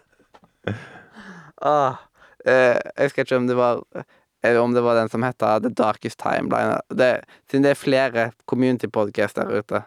ah, 1.62 1.99
eh, 2.45 2.76
jeg 2.76 3.10
husker 3.10 3.26
ikke 3.26 3.39
om 3.39 3.47
det 3.47 3.57
var 3.60 3.84
eller 4.43 4.62
om 4.62 4.74
det 4.74 4.82
var 4.82 4.95
den 4.95 5.10
som 5.10 5.24
het 5.24 5.39
The 5.39 5.70
Darkest 5.70 6.20
Timeline. 6.20 6.80
Det, 6.88 7.24
siden 7.51 7.64
det 7.64 7.74
er 7.74 7.80
flere 7.80 8.32
community-podkast 8.47 9.36
der 9.36 9.60
ute. 9.60 9.82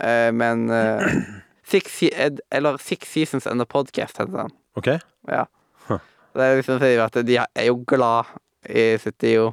Eh, 0.00 0.32
men 0.34 0.70
eh, 0.70 1.22
six, 1.66 2.02
Eller 2.50 2.78
Six 2.78 3.12
Seasons 3.12 3.46
and 3.46 3.62
a 3.62 3.64
Podcast 3.64 4.18
heter 4.18 4.32
den. 4.32 4.50
Ok? 4.74 4.88
Ja. 5.28 5.46
Huh. 5.86 6.02
Det 6.34 6.42
er 6.42 6.56
liksom 6.56 6.80
fordi 6.80 6.96
at 6.96 7.26
de 7.26 7.38
er 7.38 7.68
jo 7.68 7.84
glad 7.86 8.34
i 8.68 8.98
sitt 8.98 9.20
dio. 9.22 9.52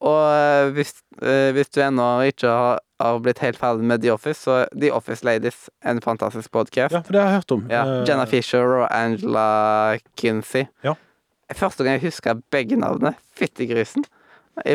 Og 0.00 0.20
eh, 0.32 0.70
hvis, 0.76 0.94
eh, 1.22 1.50
hvis 1.52 1.68
du 1.74 1.80
ennå 1.84 2.06
ikke 2.30 2.48
har, 2.48 2.78
har 3.00 3.18
blitt 3.20 3.42
helt 3.44 3.58
ferdig 3.60 3.84
med 3.84 4.00
The 4.00 4.12
Office, 4.14 4.40
så 4.46 4.62
The 4.72 4.92
Office 4.96 5.24
Ladies 5.24 5.66
en 5.84 6.00
fantastisk 6.04 6.50
podkast. 6.52 6.94
Ja, 6.94 7.02
for 7.04 7.12
det 7.12 7.20
har 7.20 7.28
jeg 7.34 7.40
hørt 7.42 7.52
om. 7.56 7.66
Ja, 7.70 7.82
Eh, 7.84 8.04
Jenna 8.08 8.24
Fisher 8.28 8.78
og 8.80 8.86
Angela 8.96 9.98
Kinsey. 10.16 10.64
Ja. 10.84 10.94
Første 11.52 11.84
gang 11.84 11.98
jeg 11.98 12.06
husker 12.08 12.40
begge 12.54 12.76
navnene, 12.78 13.14
fyttegrisen, 13.36 14.04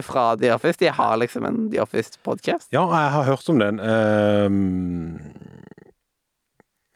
fra 0.04 0.36
The 0.36 0.50
Office. 0.54 0.80
De 0.82 0.90
har 0.90 1.16
liksom 1.22 1.46
en 1.46 1.70
The 1.72 1.82
Office-podkast. 1.82 2.68
Ja, 2.74 2.84
jeg 2.90 3.12
har 3.12 3.24
hørt 3.24 3.50
om 3.50 3.60
den. 3.60 3.80
Ehm, 3.80 5.20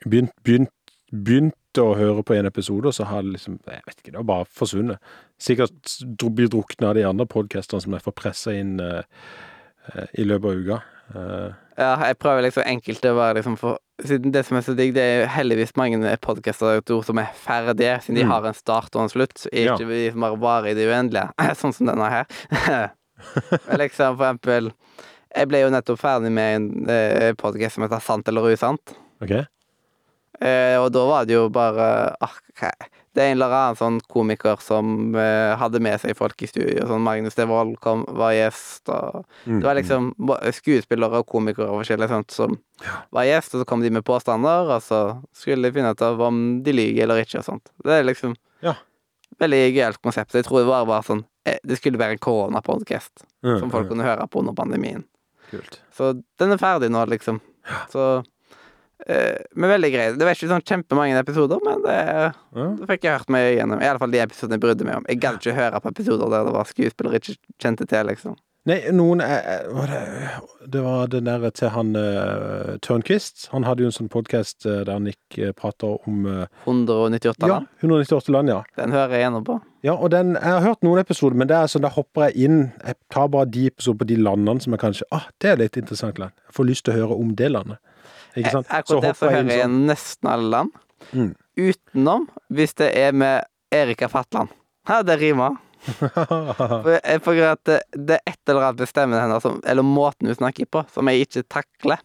begynt, 0.05 0.33
begynt, 0.43 0.73
begynt 1.11 1.77
å 1.79 1.93
høre 1.97 2.23
på 2.25 2.33
en 2.37 2.49
episode, 2.49 2.89
og 2.89 2.93
så 2.97 3.05
har 3.09 3.21
det 3.21 3.35
liksom 3.37 3.59
Jeg 3.67 3.81
vet 3.85 3.99
ikke, 4.01 4.11
det 4.11 4.19
har 4.19 4.27
bare 4.27 4.45
forsvunnet. 4.45 4.97
Sikkert 5.39 5.93
blir 6.35 6.49
drukna 6.51 6.89
av 6.91 6.95
de 6.99 7.05
andre 7.07 7.25
podkasterne 7.29 7.81
som 7.83 7.93
jeg 7.95 8.03
får 8.03 8.15
pressa 8.19 8.53
inn 8.59 8.75
uh, 8.83 9.01
i 10.19 10.25
løpet 10.27 10.49
av 10.49 10.63
uka. 10.63 10.79
Uh. 11.15 11.51
Ja, 11.79 11.93
jeg 12.09 12.17
prøver 12.19 12.43
liksom 12.43 12.65
enkelt 12.67 13.05
å 13.07 13.13
være 13.17 13.37
liksom 13.39 13.55
for 13.59 13.79
Siden 13.99 14.31
det 14.31 14.45
som 14.47 14.55
er 14.55 14.63
så 14.63 14.71
digg, 14.77 14.93
det 14.95 15.01
er 15.03 15.17
jo 15.21 15.31
heldigvis 15.33 15.73
mange 15.75 16.11
podkaster 16.23 16.77
som 17.03 17.17
er 17.19 17.33
ferdige, 17.35 17.97
siden 18.05 18.15
de 18.15 18.23
Mm. 18.23 18.29
har 18.31 18.45
en 18.47 18.55
start 18.55 18.95
og 18.95 19.01
en 19.03 19.09
slutt. 19.11 19.41
Ja. 19.51 19.73
Ikke 19.75 19.89
de 19.89 20.11
som 20.13 20.23
bare 20.23 20.37
varer 20.39 20.69
i 20.71 20.73
det 20.77 20.85
uendelige, 20.87 21.33
sånn 21.59 21.73
som 21.75 21.89
denne 21.89 22.07
her. 22.07 22.25
Liksom, 23.81 24.15
for 24.15 24.23
eksempel 24.29 24.69
Jeg 25.35 25.49
ble 25.51 25.59
jo 25.65 25.69
nettopp 25.73 25.99
ferdig 25.99 26.31
med 26.31 26.55
en 26.55 27.35
podkast 27.37 27.75
som 27.75 27.83
heter 27.83 27.99
Sant 28.01 28.31
eller 28.31 28.47
usant. 28.55 28.95
OK? 29.21 29.33
Eh, 30.39 30.77
og 30.79 30.87
da 30.95 31.03
var 31.09 31.27
det 31.27 31.35
jo 31.35 31.49
bare 31.51 31.89
ah, 32.23 32.37
hva- 32.55 32.71
Det 33.15 33.23
er 33.23 33.31
en 33.31 33.37
eller 33.39 33.53
annen 33.57 33.77
sånn 33.79 33.95
komiker 34.11 34.59
som 34.61 35.15
eh, 35.17 35.55
hadde 35.57 35.79
med 35.81 35.97
seg 36.01 36.13
folk 36.17 36.41
i 36.45 36.47
studio. 36.47 36.85
Sånn 36.87 37.01
Magnus 37.01 37.35
Devold 37.35 37.79
kom, 37.81 38.03
var 38.17 38.35
gjest, 38.37 38.87
og 38.93 39.25
Mm, 39.47 39.59
det 39.59 39.65
var 39.65 39.75
liksom 39.79 40.11
skuespillere 40.53 41.19
og 41.23 41.25
komikere 41.27 41.69
og 41.71 41.79
forskjellig 41.81 42.09
sånt 42.11 42.31
som 42.35 42.57
var 43.15 43.25
gjest, 43.25 43.55
og 43.55 43.61
så 43.63 43.65
kom 43.69 43.81
de 43.81 43.89
med 43.89 44.05
påstander, 44.05 44.69
og 44.75 44.81
så 44.85 44.99
skulle 45.33 45.63
de 45.69 45.73
finne 45.79 45.91
ut 45.95 46.01
av 46.05 46.21
om 46.21 46.61
de 46.63 46.71
lyver 46.75 47.03
eller 47.07 47.23
ikke 47.23 47.39
og 47.41 47.45
sånt. 47.47 47.71
Det 47.83 47.97
er 47.99 48.03
liksom 48.05 48.35
Ja. 48.61 48.75
veldig 49.39 49.61
gøyalt 49.73 50.01
konsept. 50.03 50.33
Jeg 50.35 50.45
tror 50.45 50.59
det 50.59 50.67
var 50.69 50.85
bare 50.85 51.03
sånn 51.03 51.25
eh, 51.45 51.57
Det 51.65 51.77
skulle 51.79 51.97
være 51.97 52.11
en 52.17 52.19
koronapodkast 52.19 53.23
mm, 53.43 53.59
som 53.59 53.71
folk 53.71 53.85
mm, 53.87 53.89
kunne 53.89 54.03
høre 54.03 54.27
på 54.27 54.39
under 54.43 54.53
pandemien. 54.53 55.03
Kult. 55.49 55.79
Så 55.95 56.13
den 56.37 56.51
er 56.51 56.57
ferdig 56.61 56.91
nå, 56.91 57.05
liksom. 57.09 57.39
Så 57.89 58.03
eh, 58.19 58.23
Men 59.07 59.71
veldig 59.71 59.89
greit. 59.93 60.17
Det 60.19 60.25
var 60.27 60.35
ikke 60.35 60.49
sånn 60.51 60.65
kjempemange 60.67 61.21
episoder, 61.21 61.61
men 61.65 61.81
det, 61.85 61.95
Ja. 62.55 62.67
det 62.77 62.89
fikk 62.89 63.07
jeg 63.07 63.15
hørt 63.17 63.29
meg 63.33 63.53
igjennom. 63.55 63.81
I 63.81 63.87
alle 63.87 64.01
fall 64.01 64.11
de 64.11 64.19
episodene 64.21 64.59
jeg 64.59 64.65
brydde 64.65 64.85
meg 64.85 64.99
om. 64.99 65.07
Jeg 65.07 65.21
gadd 65.23 65.39
ikke 65.39 65.55
høre 65.55 65.81
på 65.81 65.93
episoder 65.95 66.29
der 66.35 66.45
det 66.49 66.53
var 66.53 66.69
skuespillere 66.69 67.21
ikke 67.21 67.37
kjente 67.63 67.87
til, 67.87 68.05
liksom. 68.11 68.35
Nei, 68.67 68.81
noen 68.91 69.21
eh, 69.23 69.37
eh, 69.39 69.67
var 69.71 69.87
det, 69.87 69.99
det 70.73 70.81
var 70.83 71.07
den 71.09 71.29
der 71.29 71.45
til 71.55 71.71
han 71.73 71.93
uh, 71.95 72.75
Tørnquist. 72.83 73.47
Han 73.53 73.63
hadde 73.63 73.85
jo 73.85 73.89
en 73.89 73.95
sånn 73.95 74.11
podkast 74.11 74.67
der 74.67 74.99
Nick 75.01 75.39
uh, 75.39 75.53
prata 75.57 75.93
om 76.05 76.27
uh, 76.27 76.43
198 76.67 77.47
Ja, 77.47 77.53
land. 77.53 77.69
198 77.79 78.33
land, 78.35 78.51
ja. 78.51 78.59
Den 78.77 78.93
hører 78.93 79.15
jeg 79.15 79.23
gjennom 79.23 79.47
på. 79.47 79.57
Ja, 79.87 79.95
og 79.95 80.11
den, 80.11 80.35
Jeg 80.35 80.51
har 80.51 80.65
hørt 80.65 80.83
noen 80.83 80.99
episoder, 80.99 81.39
men 81.39 81.47
det 81.49 81.55
er 81.55 81.71
sånn, 81.71 81.85
da 81.87 81.93
hopper 81.95 82.27
jeg 82.27 82.49
inn. 82.49 82.59
Jeg 82.83 82.99
tar 83.15 83.31
bare 83.31 83.47
de 83.49 83.69
episoder 83.71 84.03
på 84.03 84.09
de 84.11 84.19
landene 84.19 84.61
som 84.61 84.75
jeg 84.75 84.83
kanskje 84.83 85.07
Ah, 85.15 85.29
det 85.39 85.53
er 85.53 85.61
litt 85.63 85.79
interessant 85.79 86.19
land. 86.19 86.35
Jeg 86.49 86.57
får 86.59 86.69
lyst 86.69 86.85
til 86.85 86.93
å 86.93 86.99
høre 86.99 87.19
om 87.23 87.31
det 87.39 87.49
landet. 87.55 87.79
Ikke 88.35 88.53
sant? 88.53 88.67
Jeg, 88.69 88.83
Akkurat 88.83 89.07
det 89.07 89.15
så 89.17 89.31
hører 89.31 89.49
jeg 89.53 89.65
sånn. 89.65 89.79
nesten 89.89 90.29
alle 90.31 90.51
land. 90.53 90.77
Mm. 91.13 91.31
Utenom 91.59 92.27
hvis 92.53 92.75
det 92.79 92.91
er 92.97 93.15
med 93.15 93.47
Erika 93.73 94.09
Fatland. 94.11 94.51
Ja, 94.89 95.01
det 95.05 95.19
rimer. 95.21 95.57
For 95.99 96.91
jeg 96.97 97.21
får 97.23 97.41
at 97.47 97.63
det, 97.69 97.79
det 97.95 98.17
er 98.19 98.33
et 98.33 98.51
eller 98.51 98.67
annet 98.67 98.83
med 98.83 98.91
stemmen 98.91 99.21
hennes, 99.21 99.47
eller 99.63 99.85
måten 99.85 100.27
hun 100.27 100.35
snakker 100.35 100.67
på, 100.67 100.83
som 100.91 101.07
jeg 101.11 101.27
ikke 101.27 101.45
takler. 101.47 102.01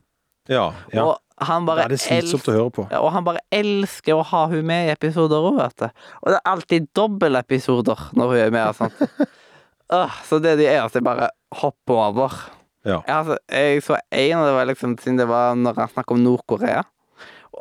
ja, 0.48 0.72
ja. 0.94 1.04
Og 1.10 1.20
han 1.42 1.64
bare 1.66 1.82
bare 1.82 1.90
er 1.90 1.96
det 1.96 1.98
slitsomt 1.98 2.46
å 2.46 2.52
høre 2.54 2.70
på. 2.76 2.82
Og 3.00 3.08
han 3.10 3.24
bare 3.26 3.40
elsker 3.50 4.14
å 4.14 4.22
ha 4.30 4.44
hun 4.52 4.66
med 4.68 4.86
i 4.86 4.92
episoder 4.92 5.42
òg, 5.42 5.56
vet 5.58 5.80
du. 5.82 6.04
Og 6.22 6.30
det 6.30 6.36
er 6.36 6.50
alltid 6.52 6.86
dobbeltepisoder 6.94 8.04
når 8.14 8.30
hun 8.30 8.42
er 8.44 8.52
med 8.54 8.68
og 8.68 8.76
sånt. 8.78 9.32
Så 10.28 10.38
det 10.42 10.52
er 10.54 10.60
de 10.60 10.68
eneste 10.70 11.00
jeg 11.00 11.06
bare 11.08 11.32
hopper 11.58 11.98
over. 12.04 12.36
Ja. 12.84 12.98
Altså, 13.08 13.38
jeg 13.50 13.82
så 13.82 13.96
en, 14.12 14.38
og 14.38 14.46
det 14.48 14.54
var 14.58 14.66
liksom 14.68 14.96
siden 15.00 15.16
det 15.20 15.28
var 15.30 15.54
når 15.56 15.78
han 15.80 15.88
snakket 15.92 16.16
om 16.16 16.24
Nord-Korea. 16.24 16.82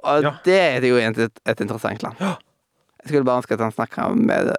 Og 0.04 0.24
Ja. 0.26 0.32
det 0.44 0.58
er 0.60 0.82
jo 0.88 0.98
et, 0.98 1.40
et 1.46 1.62
interessant 1.64 2.04
land. 2.04 2.16
Ja. 2.20 2.34
Jeg 3.04 3.08
skulle 3.12 3.26
bare 3.28 3.42
ønske 3.42 3.54
at 3.56 3.60
han 3.60 3.72
snakka 3.76 4.10
med, 4.16 4.54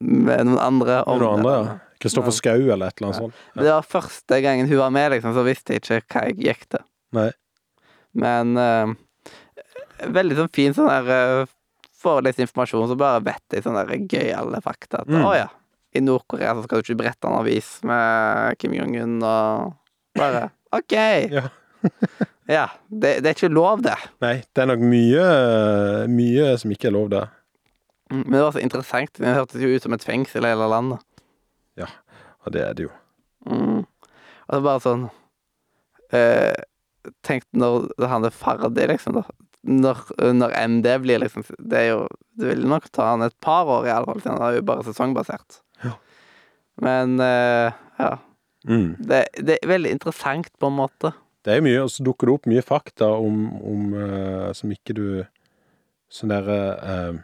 med 0.00 0.44
noen 0.46 0.58
andre 0.62 1.00
om 1.10 1.18
Noen 1.18 1.38
andre, 1.40 1.52
det. 1.52 1.70
ja. 1.70 1.78
Kristoffer 2.00 2.32
eller 2.72 2.86
et 2.88 2.96
eller 3.00 3.08
annet 3.10 3.16
sånt. 3.18 3.34
Det 3.54 3.66
var 3.68 3.82
første 3.84 4.38
gangen 4.40 4.68
hun 4.70 4.78
var 4.78 4.90
med, 4.94 5.10
liksom, 5.12 5.34
så 5.36 5.42
visste 5.44 5.74
jeg 5.74 5.82
ikke 5.82 6.06
hva 6.14 6.22
jeg 6.30 6.36
gikk 6.46 6.62
til. 6.72 6.84
Nei. 7.12 7.30
Men 8.14 8.56
uh, 8.56 8.94
veldig 10.08 10.38
sånn 10.38 10.52
fin 10.54 10.72
sånn 10.76 10.88
der 10.88 11.44
uh, 11.44 12.20
litt 12.24 12.38
informasjon, 12.40 12.88
så 12.88 12.96
bare 12.96 13.20
vet 13.26 13.44
jeg 13.52 13.66
sånne 13.66 13.84
gøyale 14.08 14.62
fakta. 14.64 15.02
At 15.04 15.10
Mm. 15.12 15.24
å 15.28 15.34
ja, 15.36 15.48
i 15.92 16.00
Nord-Korea 16.00 16.54
så 16.56 16.64
skal 16.64 16.80
du 16.80 16.86
ikke 16.88 17.02
brette 17.02 17.28
en 17.28 17.36
avis 17.42 17.68
med 17.84 18.56
Kim 18.58 18.72
Jong-un 18.78 19.18
og 19.22 19.74
bare 20.20 20.44
OK. 20.76 20.96
Ja. 21.32 21.48
Ja. 22.50 22.64
Det, 22.90 23.20
det 23.22 23.28
er 23.30 23.36
ikke 23.36 23.48
lov, 23.54 23.78
det. 23.86 23.92
Nei, 24.24 24.40
det 24.42 24.62
er 24.64 24.66
nok 24.72 24.80
mye, 24.82 25.26
mye 26.10 26.48
som 26.58 26.72
ikke 26.74 26.88
er 26.90 26.94
lov 26.96 27.04
der. 27.12 27.28
Mm, 28.10 28.24
Men 28.24 28.34
det 28.34 28.40
var 28.42 28.56
så 28.56 28.62
interessant. 28.64 29.12
Det 29.22 29.34
hørtes 29.36 29.62
jo 29.62 29.70
ut 29.70 29.84
som 29.86 29.94
et 29.94 30.02
fengsel 30.06 30.42
i 30.48 30.50
hele 30.50 30.66
landet. 30.72 30.98
Ja, 31.78 31.86
Og 32.42 32.50
det 32.56 32.64
er 32.66 32.74
det 32.74 32.88
jo. 32.88 32.90
Mm. 33.46 33.84
Og 33.86 34.50
så 34.56 34.60
bare 34.66 34.82
sånn 34.82 35.04
eh, 36.12 36.58
Tenk 37.24 37.46
når 37.56 37.86
han 38.10 38.26
er 38.28 38.34
ferdig, 38.34 38.88
liksom. 38.90 39.14
da 39.20 39.22
når, 39.62 40.02
når 40.36 40.52
MD 40.74 40.88
blir 41.04 41.20
liksom 41.22 41.44
Det 41.56 41.78
er 41.78 41.86
jo 41.92 42.00
Det 42.40 42.48
vil 42.50 42.66
nok 42.68 42.90
ta 42.92 43.10
han 43.12 43.22
et 43.24 43.36
par 43.44 43.68
år, 43.70 43.86
i 43.86 43.92
alle 43.94 44.08
fall, 44.10 44.20
siden 44.24 44.36
han 44.40 44.46
er 44.50 44.58
jo 44.58 44.66
bare 44.72 44.84
sesongbasert. 44.88 45.60
Ja. 45.84 45.94
Men 46.82 47.14
eh, 47.22 47.78
ja. 48.02 48.10
Mm. 48.68 48.94
Det, 48.98 49.24
det 49.40 49.58
er 49.58 49.70
veldig 49.70 49.92
interessant, 49.96 50.50
på 50.60 50.68
en 50.68 50.78
måte. 50.80 51.12
Det 51.44 51.54
er 51.56 51.62
mye, 51.64 51.80
og 51.80 51.90
så 51.92 52.04
dukker 52.04 52.28
det 52.28 52.36
opp 52.36 52.48
mye 52.50 52.64
fakta 52.64 53.08
om, 53.16 53.44
om 53.64 53.92
uh, 53.96 54.50
som 54.56 54.72
ikke 54.74 54.96
du 54.96 55.04
Sånn 56.10 56.32
derre 56.32 56.56
uh, 56.82 57.20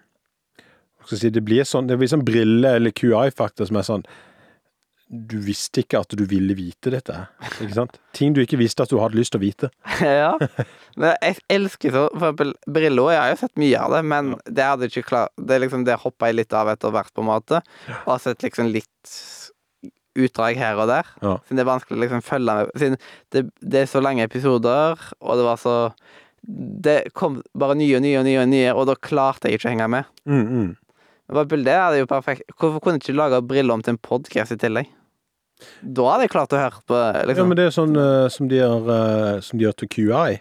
Hva 0.56 1.08
skal 1.08 1.16
jeg 1.16 1.24
si 1.24 1.32
Det 1.34 1.42
blir 1.44 1.66
sånn 1.68 1.90
Det 1.90 1.98
blir 1.98 2.08
sånn 2.08 2.24
brille- 2.24 2.76
eller 2.78 2.94
QI-fakta 2.96 3.66
som 3.68 3.76
er 3.80 3.86
sånn 3.88 4.04
Du 5.10 5.36
visste 5.42 5.82
ikke 5.82 6.00
at 6.00 6.16
du 6.18 6.24
ville 6.26 6.54
vite 6.56 6.90
dette. 6.94 7.18
Ikke 7.60 7.76
sant? 7.76 7.98
Ting 8.16 8.32
du 8.34 8.40
ikke 8.42 8.58
visste 8.58 8.86
at 8.86 8.94
du 8.94 8.96
hadde 9.02 9.18
lyst 9.18 9.34
til 9.34 9.42
å 9.42 9.44
vite. 9.44 9.68
ja. 10.00 10.32
Men 10.98 11.12
jeg 11.20 11.36
elsker 11.58 11.92
så 11.92 12.06
For 12.14 12.30
eksempel 12.30 12.54
Brillo. 12.78 13.10
Jeg 13.12 13.20
har 13.20 13.34
jo 13.34 13.40
sett 13.42 13.60
mye 13.60 13.82
av 13.84 13.98
det, 13.98 14.00
men 14.08 14.32
det 14.48 14.64
hadde 14.64 14.88
ikke 14.88 15.04
klart 15.10 15.34
Det 15.36 15.60
liksom 15.60 15.84
det 15.86 15.98
hoppa 16.00 16.30
jeg 16.30 16.38
litt 16.40 16.56
av 16.56 16.72
etter 16.72 16.94
hvert, 16.94 17.12
på 17.12 17.22
en 17.22 17.28
måte. 17.28 17.60
Og 18.06 18.14
har 18.14 18.22
sett 18.24 18.46
liksom 18.46 18.72
litt 18.72 19.12
utdrag 20.16 20.58
her 20.60 20.78
og 20.80 20.90
der. 20.90 21.10
Ja. 21.22 21.36
Siden 21.46 21.60
det 21.60 21.64
er 21.66 21.72
vanskelig 21.72 21.98
å 21.98 22.04
liksom 22.04 22.24
følge 22.24 22.56
med 22.56 22.80
Siden 22.80 22.96
det, 23.34 23.44
det 23.60 23.82
er 23.82 23.90
så 23.90 24.02
lange 24.04 24.26
episoder, 24.26 25.02
og 25.20 25.38
det 25.40 25.46
var 25.46 25.60
så 25.60 25.76
Det 26.46 26.98
kom 27.16 27.40
bare 27.58 27.76
nye 27.78 27.98
og 27.98 28.04
nye 28.04 28.18
og 28.20 28.26
nye, 28.28 28.42
og 28.42 28.50
nye 28.52 28.74
og 28.74 28.86
da 28.90 28.94
klarte 28.94 29.50
jeg 29.50 29.58
ikke 29.58 29.70
å 29.70 29.74
henge 29.74 29.88
med. 29.96 30.12
Mm, 30.28 30.44
mm. 30.46 30.74
Det 31.26 31.72
er 31.74 31.96
jo 31.98 32.06
perfekt. 32.06 32.46
Hvorfor 32.54 32.78
kunne 32.78 33.00
jeg 33.00 33.08
ikke 33.08 33.18
lage 33.18 33.42
Briller 33.42 33.74
om 33.74 33.82
til 33.82 33.96
en 33.96 33.98
podkast 33.98 34.54
i 34.54 34.60
tillegg? 34.62 34.92
Da 35.82 36.04
hadde 36.10 36.26
jeg 36.26 36.32
klart 36.34 36.52
å 36.52 36.60
høre 36.60 36.82
på 36.86 36.98
Ja, 37.00 37.24
liksom. 37.26 37.48
men 37.50 37.58
det 37.58 37.66
er 37.66 37.74
sånn 37.74 37.96
uh, 37.96 38.28
som 38.32 38.50
de 38.50 38.60
gjør, 38.60 38.86
uh, 38.86 39.40
som 39.42 39.58
de 39.58 39.66
gjør 39.66 39.76
til 39.80 39.90
QI. 39.94 40.38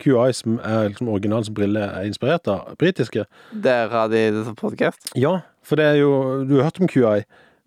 QI 0.00 0.30
som 0.32 0.56
er 0.64 0.88
liksom 0.88 1.10
originalen 1.12 1.48
som 1.48 1.56
Brille 1.56 1.82
er 1.84 2.08
inspirert 2.08 2.48
av. 2.48 2.72
Britiske. 2.80 3.26
Der 3.52 3.90
har 3.92 4.08
de 4.12 4.22
det 4.32 4.44
som 4.46 4.56
podkast? 4.56 5.10
Ja, 5.18 5.40
for 5.66 5.80
det 5.80 5.90
er 5.90 6.00
jo 6.00 6.12
Du 6.48 6.56
har 6.56 6.70
hørt 6.70 6.80
om 6.80 6.88
QI? 6.88 7.26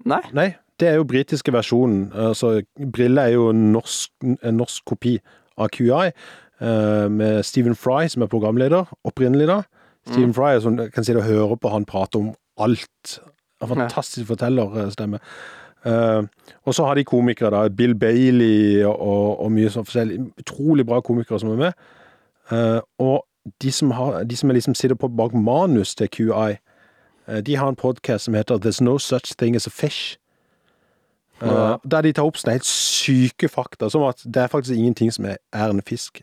Nei? 0.10 0.22
Nei, 0.36 0.50
det 0.80 0.88
er 0.88 0.98
jo 1.00 1.08
britiske 1.10 1.54
versjonen. 1.54 2.12
Altså, 2.14 2.62
Brille 2.94 3.22
er 3.22 3.36
jo 3.36 3.50
en 3.50 3.72
norsk, 3.72 4.12
en 4.24 4.58
norsk 4.58 4.86
kopi 4.86 5.18
av 5.58 5.70
QI, 5.74 6.12
eh, 6.62 7.10
med 7.12 7.44
Stephen 7.44 7.76
Fry 7.76 8.08
som 8.08 8.26
er 8.26 8.32
programleder, 8.32 8.90
opprinnelig 9.04 9.48
da. 9.48 9.62
Stephen 10.08 10.34
Fry 10.36 10.56
er 10.56 10.64
sånn, 10.64 10.80
kan 10.92 11.06
si 11.06 11.14
det, 11.16 11.24
høre 11.24 11.58
på 11.58 11.72
han 11.72 11.86
prate 11.88 12.20
om 12.20 12.32
alt. 12.62 13.20
En 13.64 13.72
fantastisk 13.72 14.28
fortellerstemme. 14.28 15.20
Uh, 15.84 16.24
og 16.64 16.76
så 16.76 16.86
har 16.88 16.96
de 16.96 17.04
komikere, 17.04 17.52
da. 17.52 17.68
Bill 17.70 17.96
Bailey 17.96 18.84
og, 18.88 19.40
og, 19.44 19.52
mye 19.52 19.72
sånn 19.72 19.88
forskjellig. 19.88 20.20
Utrolig 20.40 20.86
bra 20.88 21.02
komikere 21.04 21.40
som 21.40 21.52
er 21.52 21.60
med. 21.60 21.88
Uh, 22.52 22.80
og 23.04 23.24
de 23.64 23.72
som, 23.72 23.92
har, 23.92 24.22
de 24.24 24.38
som 24.40 24.52
er 24.52 24.60
liksom 24.60 24.76
sitter 24.80 25.00
på 25.00 25.12
bak 25.12 25.36
manus 25.36 25.96
til 26.00 26.12
QI, 26.12 26.56
uh, 27.28 27.40
de 27.44 27.58
har 27.60 27.72
en 27.72 27.80
podkast 27.80 28.30
som 28.30 28.38
heter 28.40 28.60
There's 28.64 28.84
No 28.84 28.98
Such 28.98 29.36
Thing 29.40 29.56
As 29.60 29.68
A 29.68 29.72
Fish. 29.72 30.18
Eh, 31.44 31.50
Ja. 31.52 31.78
Der 31.84 32.02
de 32.02 32.14
tar 32.14 32.28
opp 32.28 32.38
sånne 32.40 32.58
helt 32.58 32.68
syke 32.68 33.50
fakta, 33.52 33.90
som 33.92 34.04
at 34.08 34.24
det 34.24 34.44
er 34.44 34.48
faktisk 34.48 34.78
ingenting 34.78 35.12
som 35.12 35.26
er, 35.26 35.38
er 35.52 35.70
en 35.70 35.82
fisk. 35.82 36.22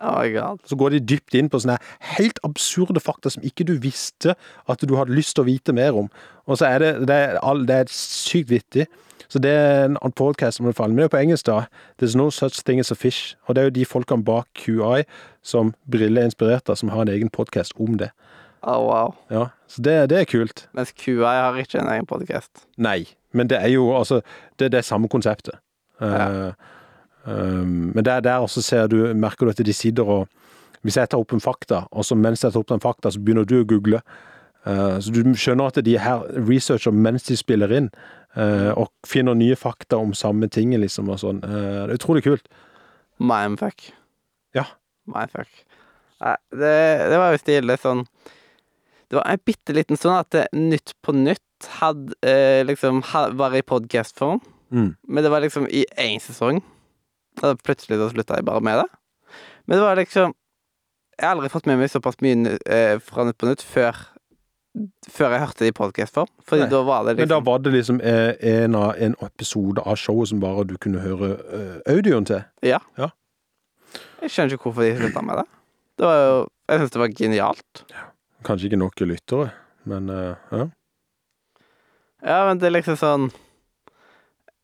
Oh. 0.00 0.56
Så 0.64 0.76
går 0.76 0.94
de 0.94 1.00
dypt 1.00 1.34
inn 1.36 1.50
på 1.52 1.58
sånne 1.60 1.76
helt 2.16 2.38
absurde 2.46 3.00
fakta 3.04 3.28
som 3.30 3.42
ikke 3.44 3.66
du 3.68 3.74
visste 3.76 4.32
at 4.68 4.80
du 4.80 4.94
hadde 4.96 5.12
lyst 5.12 5.34
til 5.36 5.44
å 5.44 5.50
vite 5.50 5.74
mer 5.76 5.92
om. 5.92 6.08
Og 6.48 6.56
så 6.56 6.70
er 6.70 6.78
det, 6.78 6.92
det, 7.08 7.16
er, 7.16 7.38
all, 7.44 7.66
det 7.68 7.76
er 7.82 7.92
sykt 7.92 8.48
vittig. 8.48 8.86
Så 9.28 9.38
det 9.38 9.50
er 9.52 9.84
en 9.84 10.12
podcast 10.16 10.56
som 10.56 10.66
anbefaler. 10.66 10.94
Men 10.94 11.04
det 11.04 11.04
er 11.04 11.12
på 11.12 11.20
engelsk, 11.20 11.46
da. 11.46 11.66
There's 12.00 12.16
no 12.16 12.30
such 12.30 12.64
thing 12.64 12.80
as 12.80 12.90
a 12.90 12.96
fish. 12.96 13.36
Og 13.46 13.54
det 13.54 13.60
er 13.60 13.68
jo 13.68 13.76
de 13.76 13.84
folkene 13.86 14.24
bak 14.24 14.48
QI 14.58 15.04
som 15.42 15.74
Brille 15.90 16.18
er 16.20 16.30
inspirert 16.32 16.72
av, 16.72 16.80
som 16.80 16.90
har 16.90 17.04
en 17.04 17.12
egen 17.12 17.30
podcast 17.30 17.76
om 17.78 18.00
det. 18.00 18.10
Oh, 18.62 18.86
wow. 18.86 19.14
Ja, 19.30 19.48
Så 19.66 19.82
det, 19.82 20.10
det 20.10 20.18
er 20.20 20.24
kult. 20.24 20.66
Mens 20.76 20.92
kua 20.92 21.32
har 21.32 21.56
ikke 21.56 21.80
en 21.80 21.88
egen 21.88 22.06
podkast. 22.06 22.66
Nei, 22.76 23.06
men 23.32 23.48
det 23.48 23.56
er 23.56 23.70
jo 23.72 23.86
altså 23.96 24.20
Det, 24.58 24.72
det 24.72 24.78
er 24.78 24.84
samme 24.84 25.08
konseptet. 25.08 25.56
Ja. 26.00 26.48
Uh, 26.48 26.52
um, 27.24 27.92
men 27.94 28.04
der, 28.04 28.20
der 28.20 28.44
også 28.44 28.62
ser 28.62 28.86
du, 28.86 29.14
merker 29.14 29.46
du 29.46 29.50
at 29.50 29.66
de 29.66 29.72
sitter 29.72 30.04
og 30.04 30.28
Hvis 30.82 30.96
jeg 30.96 31.08
tar 31.08 31.20
opp 31.20 31.32
en 31.32 31.40
fakta, 31.40 31.82
og 31.92 32.04
så 32.04 32.16
mens 32.16 32.44
jeg 32.44 32.52
tar 32.52 32.60
opp 32.60 32.68
den 32.68 32.80
fakta, 32.80 33.10
så 33.10 33.20
begynner 33.20 33.44
du 33.44 33.58
å 33.60 33.66
google. 33.68 34.00
Uh, 34.64 34.96
så 35.00 35.12
du 35.12 35.34
skjønner 35.36 35.68
at 35.68 35.84
de 35.84 35.98
her 36.00 36.22
researcher 36.48 36.90
mens 36.90 37.26
de 37.28 37.36
spiller 37.36 37.72
inn, 37.76 37.90
uh, 38.36 38.72
og 38.72 38.88
finner 39.04 39.36
nye 39.36 39.58
fakta 39.60 39.98
om 40.00 40.14
samme 40.16 40.48
ting, 40.48 40.72
liksom, 40.80 41.12
og 41.12 41.20
sånn. 41.20 41.42
Det 41.44 41.60
er 41.82 41.92
utrolig 41.98 42.24
kult. 42.24 42.48
Mindfuck. 43.20 43.90
Ja. 44.56 44.64
Mindfuck. 45.04 45.52
Nei, 46.20 46.36
det, 46.52 46.72
det 47.12 47.20
var 47.20 47.34
jo 47.34 47.42
stilig 47.44 47.76
sånn 47.84 48.06
Det 49.10 49.18
var 49.18 49.26
en 49.26 49.40
bitte 49.44 49.74
liten 49.74 49.98
stund 49.98 50.14
at 50.20 50.52
Nytt 50.54 50.92
på 51.02 51.12
Nytt 51.16 51.66
hadde 51.80 52.14
eh, 52.22 52.60
liksom 52.64 53.02
ha, 53.12 53.28
var 53.36 53.56
i 53.58 53.62
podkastform, 53.66 54.40
Mm. 54.70 54.92
men 55.08 55.24
det 55.24 55.30
var 55.32 55.40
liksom 55.42 55.64
i 55.66 55.80
én 55.98 56.20
sesong. 56.22 56.60
Da 57.42 57.56
plutselig 57.58 57.96
så 57.98 58.06
slutta 58.12 58.36
jeg 58.38 58.44
bare 58.46 58.60
med 58.62 58.78
det. 58.78 58.84
Men 59.66 59.78
det 59.78 59.82
var 59.82 59.96
liksom 59.98 60.34
Jeg 61.18 61.26
har 61.28 61.34
aldri 61.34 61.48
fått 61.50 61.66
med 61.66 61.78
meg 61.78 61.90
såpass 61.90 62.20
mye 62.22 62.54
eh, 62.70 62.98
fra 63.02 63.24
Nytt 63.26 63.36
på 63.38 63.48
Nytt 63.50 63.62
før 63.66 63.98
Før 65.10 65.34
jeg 65.34 65.40
hørte 65.42 65.58
det 65.64 65.72
i 65.72 65.74
podkastform. 65.74 66.30
Fordi 66.46 66.62
Nei. 66.62 66.70
da 66.70 66.82
var 66.86 67.02
det 67.04 67.16
Men 67.18 67.28
da 67.28 67.40
liksom 67.40 67.44
var 67.50 67.58
det 67.64 67.72
liksom 67.74 67.98
eh, 68.00 68.62
en, 68.62 68.74
av, 68.78 68.94
en 68.96 69.16
episode 69.26 69.82
av 69.82 69.96
showet 69.98 70.28
som 70.30 70.40
bare 70.40 70.64
du 70.70 70.76
kunne 70.78 71.02
høre 71.02 71.32
eh, 71.50 71.92
audioen 71.96 72.24
til. 72.30 72.44
Ja. 72.62 72.78
Ja. 72.96 73.10
Jeg 74.22 74.30
skjønner 74.30 74.54
ikke 74.54 74.70
hvorfor 74.70 74.86
de 74.86 74.94
slutta 75.00 75.22
med 75.26 75.42
det. 75.42 75.46
Det 75.98 76.06
var 76.06 76.22
jo 76.22 76.38
Jeg 76.70 76.78
syns 76.84 76.94
det 76.94 77.00
var 77.02 77.14
genialt. 77.18 77.84
Kanskje 78.46 78.70
ikke 78.70 78.78
nok 78.80 79.00
lyttere, 79.04 79.50
men 79.84 80.08
eh, 80.10 80.34
ja. 80.52 80.66
Ja, 82.24 82.38
men 82.48 82.58
det 82.60 82.68
er 82.68 82.74
liksom 82.74 82.96
sånn 83.00 83.22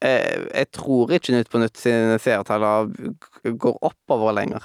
Jeg, 0.05 0.43
Jeg 0.53 0.67
tror 0.77 1.13
ikke 1.17 1.33
Nytt 1.33 1.49
på 1.53 1.61
Nytt 1.63 1.79
sine 1.81 2.19
seertall 2.21 2.91
går 3.57 3.79
oppover 3.87 4.35
lenger. 4.37 4.65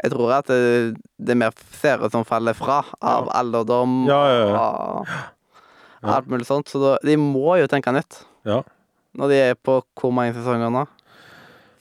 Jeg 0.00 0.14
tror 0.14 0.32
at 0.38 0.48
det, 0.48 0.94
det 1.20 1.34
er 1.34 1.40
mer 1.42 1.52
seere 1.76 2.08
som 2.12 2.24
faller 2.24 2.56
fra 2.56 2.78
av 3.04 3.28
alderdom 3.36 4.06
Ja, 4.08 4.20
ja, 4.32 4.38
ja. 4.48 4.62
og 4.62 5.12
Ja. 6.00 6.14
alt 6.16 6.30
mulig 6.32 6.46
sånt. 6.48 6.70
Så 6.72 6.80
da, 6.80 6.94
de 7.04 7.18
må 7.20 7.58
jo 7.60 7.66
tenke 7.68 7.92
nytt. 7.92 8.22
Ja. 8.48 8.62
Når 9.12 9.28
de 9.28 9.40
er 9.50 9.58
på 9.60 9.82
hvor 10.00 10.14
mange 10.16 10.32
sesonger 10.32 10.72
nå? 10.72 10.86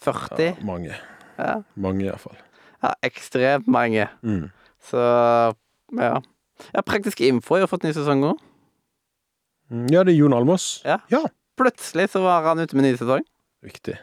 40? 0.04 0.44
ja 0.60 0.66
mange. 0.68 0.98
Ja, 1.40 1.62
Mange, 1.80 2.04
iallfall. 2.10 2.36
ja 2.84 2.92
ekstremt 3.08 3.68
mange. 3.72 4.10
Mm. 4.24 4.50
Så 4.84 5.00
ja. 5.98 6.20
ja 6.74 6.84
praktisk 6.86 7.22
info 7.26 7.56
har 7.56 7.66
jo 7.66 7.72
fått 7.72 7.88
ny 7.88 7.94
sesong 7.96 8.22
nå. 8.24 8.36
Mm, 9.70 9.88
Ja, 9.94 10.04
det 10.04 10.14
er 10.16 10.20
Jon 10.20 10.34
Almås. 10.34 10.82
Ja. 10.86 11.00
ja. 11.12 11.24
Plutselig 11.60 12.10
så 12.14 12.22
var 12.24 12.46
han 12.48 12.60
ute 12.60 12.78
med 12.78 12.88
ny 12.88 12.94
sesong. 12.98 13.26
Viktig. 13.66 13.98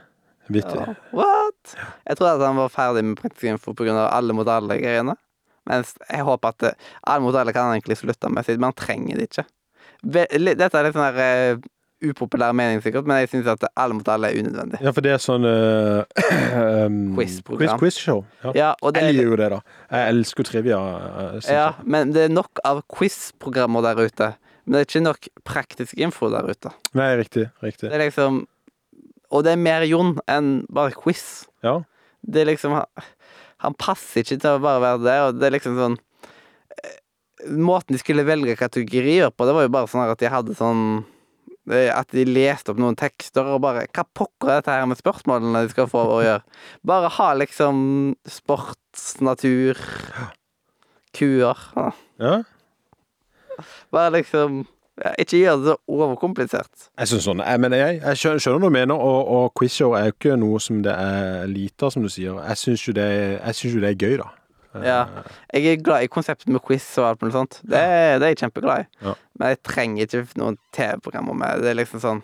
Vittig. 0.52 0.78
Ja. 0.78 0.94
What? 1.16 1.76
Jeg 2.06 2.18
trodde 2.18 2.36
at 2.38 2.46
han 2.46 2.58
var 2.60 2.70
ferdig 2.70 3.04
med 3.04 3.18
praktisk 3.18 3.48
info 3.50 3.74
pga. 3.74 4.08
alle 4.08 4.36
mot 4.36 4.46
alle-greiene. 4.46 5.16
Mens 5.66 5.96
jeg 6.06 6.22
håper 6.22 6.52
at 6.54 6.66
alle 7.02 7.22
mot 7.24 7.34
alle 7.34 7.54
kan 7.54 7.66
han 7.66 7.78
egentlig 7.78 7.98
slutte 7.98 8.30
med, 8.30 8.46
Men 8.46 8.68
han 8.70 8.78
trenger 8.78 9.16
det 9.18 9.30
ikke. 9.30 9.46
Dette 10.06 10.78
er 10.78 10.84
litt 10.86 10.94
sånn 10.94 11.16
der 11.16 11.18
eh, 11.24 11.64
upopulær 12.04 12.52
mening, 12.52 12.82
sikkert, 12.84 13.06
men 13.08 13.22
jeg 13.22 13.30
syns 13.32 13.46
at 13.48 13.62
alle 13.72 13.96
mot 13.96 14.08
alle 14.12 14.28
er 14.28 14.40
unødvendig. 14.42 14.80
Ja, 14.84 14.92
for 14.92 15.04
det 15.06 15.12
er 15.14 15.20
sånn 15.22 15.46
uh, 15.48 16.02
um, 16.84 16.98
Quiz-program. 17.16 17.78
Quiz, 17.80 17.96
quiz-show. 17.96 18.24
Ja. 18.44 18.52
Ja, 18.58 18.90
det 18.92 19.02
Jeg 19.02 19.08
er, 19.08 19.16
liker 19.16 19.30
jo 19.30 19.38
det, 19.40 19.48
da. 19.54 19.60
Jeg 19.94 20.12
elsker 20.14 20.48
trivia. 20.50 20.80
eh, 20.80 21.38
ja, 21.48 21.54
jeg. 21.70 21.86
men 21.96 22.12
det 22.12 22.26
er 22.26 22.34
nok 22.34 22.60
av 22.68 22.82
quiz-programmer 22.92 23.86
der 23.88 24.02
ute. 24.04 24.30
Men 24.66 24.76
det 24.76 24.82
er 24.82 24.88
ikke 24.90 25.04
nok 25.06 25.28
praktisk 25.46 25.98
info 26.02 26.28
der 26.32 26.48
ute. 26.50 26.72
Nei, 26.98 27.10
riktig. 27.22 27.48
Riktig. 27.62 27.88
Det 27.88 27.94
er 27.96 28.04
liksom 28.08 28.44
Og 29.30 29.42
det 29.42 29.52
er 29.56 29.58
mer 29.58 29.82
Jon 29.86 30.16
enn 30.30 30.66
bare 30.70 30.92
quiz. 30.94 31.46
Ja. 31.64 31.80
Det 32.22 32.42
er 32.44 32.50
liksom 32.52 32.72
Han, 32.76 33.06
han 33.64 33.74
passer 33.78 34.20
ikke 34.22 34.38
til 34.42 34.50
å 34.58 34.62
bare 34.62 34.82
være 34.82 35.02
det, 35.06 35.16
og 35.22 35.40
det 35.40 35.46
er 35.48 35.54
liksom 35.56 35.76
sånn 35.80 35.96
eh, 36.76 36.96
Måten 37.56 37.94
de 37.94 37.98
skulle 38.02 38.26
velge 38.26 38.56
kategorier 38.58 39.30
på, 39.30 39.46
det 39.46 39.54
var 39.54 39.66
jo 39.66 39.72
bare 39.74 39.90
sånn 39.90 40.04
at 40.10 40.18
de 40.22 40.30
hadde 40.30 40.54
sånn 40.58 41.04
At 41.66 42.12
de 42.14 42.22
leste 42.28 42.70
opp 42.70 42.78
noen 42.78 42.94
tekster 42.98 43.48
og 43.50 43.62
bare 43.64 43.88
Hva 43.90 44.04
pokker 44.06 44.52
er 44.52 44.60
dette 44.60 44.74
her 44.76 44.86
med 44.86 45.00
spørsmålene 45.00 45.64
de 45.64 45.72
skal 45.72 45.88
få 45.90 46.04
å 46.14 46.20
gjøre? 46.22 46.60
Bare 46.86 47.10
ha 47.16 47.32
liksom 47.34 47.80
sportsnatur 48.30 49.80
kuer 51.16 51.58
ja. 51.74 51.90
ja. 52.22 52.36
Bare 53.90 54.14
liksom 54.18 54.62
ja, 55.02 55.12
Ikke 55.20 55.40
gjør 55.40 55.58
det 55.60 55.72
så 55.72 55.76
overkomplisert. 55.92 56.86
Jeg 56.96 57.10
synes 57.10 57.26
sånn, 57.28 57.42
jeg, 57.44 57.68
jeg, 57.76 57.98
jeg 58.00 58.20
skjønner, 58.20 58.40
skjønner 58.40 58.62
hva 58.62 58.70
du 58.70 58.76
mener, 58.78 59.02
og, 59.10 59.32
og 59.36 59.50
quizshow 59.58 59.92
er 59.98 60.08
jo 60.08 60.14
ikke 60.14 60.38
noe 60.40 60.60
som 60.62 60.80
det 60.86 60.94
er 60.94 61.44
lite 61.50 61.84
av, 61.84 61.92
som 61.92 62.06
du 62.06 62.08
sier. 62.12 62.38
Jeg 62.40 62.62
syns 62.62 62.86
jo, 62.86 62.94
jo 62.94 63.82
det 63.82 63.90
er 63.90 63.98
gøy, 63.98 64.16
da. 64.22 64.30
Ja. 64.84 65.02
Jeg 65.52 65.72
er 65.72 65.84
glad 65.84 66.04
i 66.04 66.10
konseptet 66.12 66.48
med 66.52 66.64
quiz 66.64 66.86
og 67.00 67.10
alt 67.10 67.22
mulig 67.22 67.36
sånt. 67.36 67.60
Det, 67.62 67.76
det 67.76 68.28
er 68.28 68.32
jeg 68.32 68.40
kjempeglad 68.44 68.86
i. 68.86 68.88
Ja. 69.04 69.14
Men 69.36 69.52
jeg 69.52 69.62
trenger 69.66 70.06
ikke 70.06 70.40
noen 70.40 70.56
TV-programmer 70.76 71.36
med 71.36 71.62
det. 71.64 71.72
er 71.74 71.78
liksom 71.82 72.00
sånn 72.02 72.22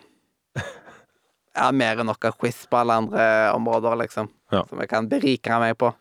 Jeg 1.53 1.61
har 1.67 1.75
mer 1.77 1.99
enn 2.01 2.07
nok 2.09 2.25
av 2.25 2.37
quiz 2.41 2.63
på 2.69 2.79
alle 2.79 2.95
andre 3.03 3.25
områder, 3.53 3.97
liksom. 4.01 4.29
Ja. 4.53 4.63
Som 4.69 4.79
jeg 4.81 4.89
kan 4.89 5.09
berike 5.11 5.59
meg 5.61 5.75
på. 5.81 5.91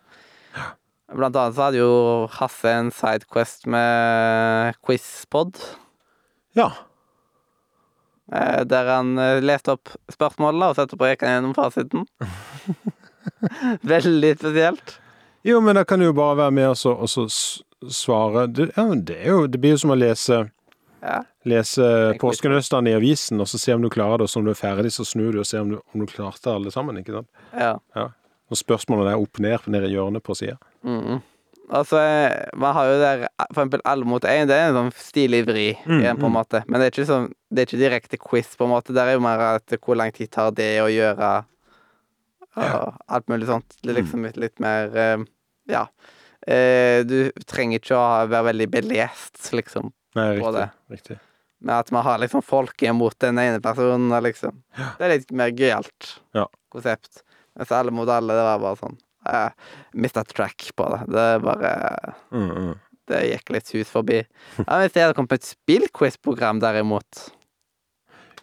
Blant 1.12 1.36
annet 1.36 1.56
så 1.58 1.66
hadde 1.66 1.82
jo 1.82 1.90
Hasse 2.38 2.70
en 2.72 2.88
sidequest 2.96 3.66
med 3.68 4.78
Quizpod. 4.80 5.60
Ja. 6.56 6.70
eh, 8.32 8.62
Der 8.64 8.88
han 8.88 9.12
eh, 9.20 9.42
leste 9.44 9.74
opp 9.76 9.92
spørsmålene, 10.12 10.70
og 10.72 10.76
så 10.78 10.86
etterpå 10.86 11.10
gikk 11.10 11.26
han 11.26 11.36
gjennom 11.36 11.52
fasiten. 11.58 12.08
Veldig 13.92 14.32
spesielt. 14.38 14.96
Jo, 15.44 15.60
men 15.60 15.76
da 15.76 15.84
kan 15.84 16.00
du 16.00 16.06
jo 16.08 16.16
bare 16.16 16.38
være 16.46 16.54
med 16.54 16.68
og 16.72 17.08
så, 17.10 17.26
svare. 17.90 18.46
Det, 18.48 18.70
ja, 18.76 18.88
det, 18.94 19.20
jo, 19.26 19.44
det 19.50 19.60
blir 19.60 19.74
jo 19.76 19.82
som 19.84 19.92
å 19.92 19.98
lese 19.98 20.44
Ja. 21.02 21.18
Lese 21.50 22.14
påskenøstene 22.22 22.92
i 22.92 22.94
avisen, 22.94 23.40
og 23.42 23.48
så 23.50 23.58
se 23.58 23.74
om 23.74 23.82
du 23.82 23.88
klarer 23.90 24.20
det, 24.22 24.28
og 24.28 24.30
så 24.30 24.38
om 24.38 24.46
du 24.46 24.52
er 24.52 24.58
ferdig, 24.58 24.92
så 24.94 25.04
snur 25.08 25.32
du 25.34 25.40
og 25.42 25.46
ser 25.48 25.64
om 25.64 25.72
du, 25.74 25.80
om 25.94 26.04
du 26.04 26.06
klarte 26.06 26.52
alle 26.54 26.70
sammen. 26.70 27.00
ikke 27.02 27.16
sant? 27.18 27.28
ja. 27.58 28.08
Og 28.52 28.58
spørsmålene 28.60 29.14
er 29.14 29.20
opp 29.22 29.38
ned, 29.40 29.64
nede 29.72 29.88
i 29.88 29.94
hjørnet 29.94 30.22
på 30.22 30.34
sida. 30.36 30.58
Mm. 30.84 31.22
Altså, 31.72 31.96
man 32.60 32.74
har 32.76 32.84
jo 32.90 32.96
der 33.00 33.22
for 33.40 33.62
eksempel 33.62 33.80
alle 33.88 34.04
mot 34.04 34.24
én. 34.28 34.44
Det 34.50 34.58
er 34.58 34.66
en 34.68 34.76
sånn 34.76 34.90
stilig 34.92 35.46
vri 35.48 35.68
Mm, 35.86 36.02
igjen, 36.02 36.18
på 36.20 36.26
en 36.26 36.34
mm. 36.34 36.36
måte. 36.36 36.60
Men 36.68 36.80
det 36.82 36.86
er 36.86 36.92
ikke 36.92 37.06
sånn 37.08 37.30
Det 37.48 37.62
er 37.62 37.66
ikke 37.70 37.80
direkte 37.80 38.18
quiz, 38.20 38.50
på 38.60 38.66
en 38.66 38.74
måte. 38.74 38.92
Der 38.92 39.08
er 39.08 39.16
jo 39.16 39.22
mer 39.24 39.40
at 39.54 39.72
hvor 39.80 39.96
lang 39.96 40.12
tid 40.12 40.28
tar 40.34 40.50
det 40.52 40.68
å 40.84 40.90
gjøre 40.92 41.30
og 42.60 42.98
alt 43.08 43.28
mulig 43.32 43.48
sånt. 43.48 43.78
Det 43.80 43.88
er 43.90 43.94
Mm. 43.94 44.02
liksom 44.02 44.22
litt, 44.26 44.36
litt 44.36 44.60
mer 44.60 44.96
eh, 44.96 45.24
Ja. 45.68 45.86
Eh, 46.46 47.04
du 47.08 47.30
trenger 47.46 47.78
ikke 47.80 47.96
å 47.96 48.28
være 48.28 48.52
veldig 48.52 48.70
belest, 48.70 49.52
liksom, 49.52 49.92
Nei, 50.14 50.38
På 50.40 50.50
riktig. 50.52 50.54
det. 50.60 50.70
riktig. 50.96 51.18
med 51.62 51.74
at 51.78 51.90
man 51.94 52.02
har 52.02 52.18
liksom 52.18 52.42
folket 52.42 52.94
mot 52.94 53.14
den 53.22 53.38
ene 53.38 53.60
personen, 53.62 54.10
liksom. 54.22 54.62
Det 54.98 55.04
er 55.06 55.12
litt 55.18 55.30
mer 55.32 55.50
gøyalt 55.54 56.18
Ja. 56.34 56.46
konsept. 56.72 57.22
Mens 57.56 57.70
alle 57.70 57.90
mot 57.94 58.08
alle, 58.08 58.32
det 58.34 58.42
var 58.48 58.58
bare 58.58 58.76
sånn 58.80 58.98
Jeg 59.24 59.52
mista 59.94 60.24
track 60.24 60.70
på 60.74 60.88
det. 60.90 61.04
Det 61.12 61.18
er 61.36 61.38
bare 61.38 62.14
Mm, 62.32 62.50
mm. 62.56 62.72
Det 63.06 63.20
gikk 63.30 63.50
litt 63.50 63.70
hus 63.74 63.88
forbi. 63.90 64.24
Ja, 64.66 64.80
hvis 64.82 64.92
jeg 64.94 65.04
hadde 65.06 65.14
kommet 65.14 65.30
på 65.30 65.38
et 65.38 65.46
spillquiz-program, 65.56 66.58
derimot 66.60 67.30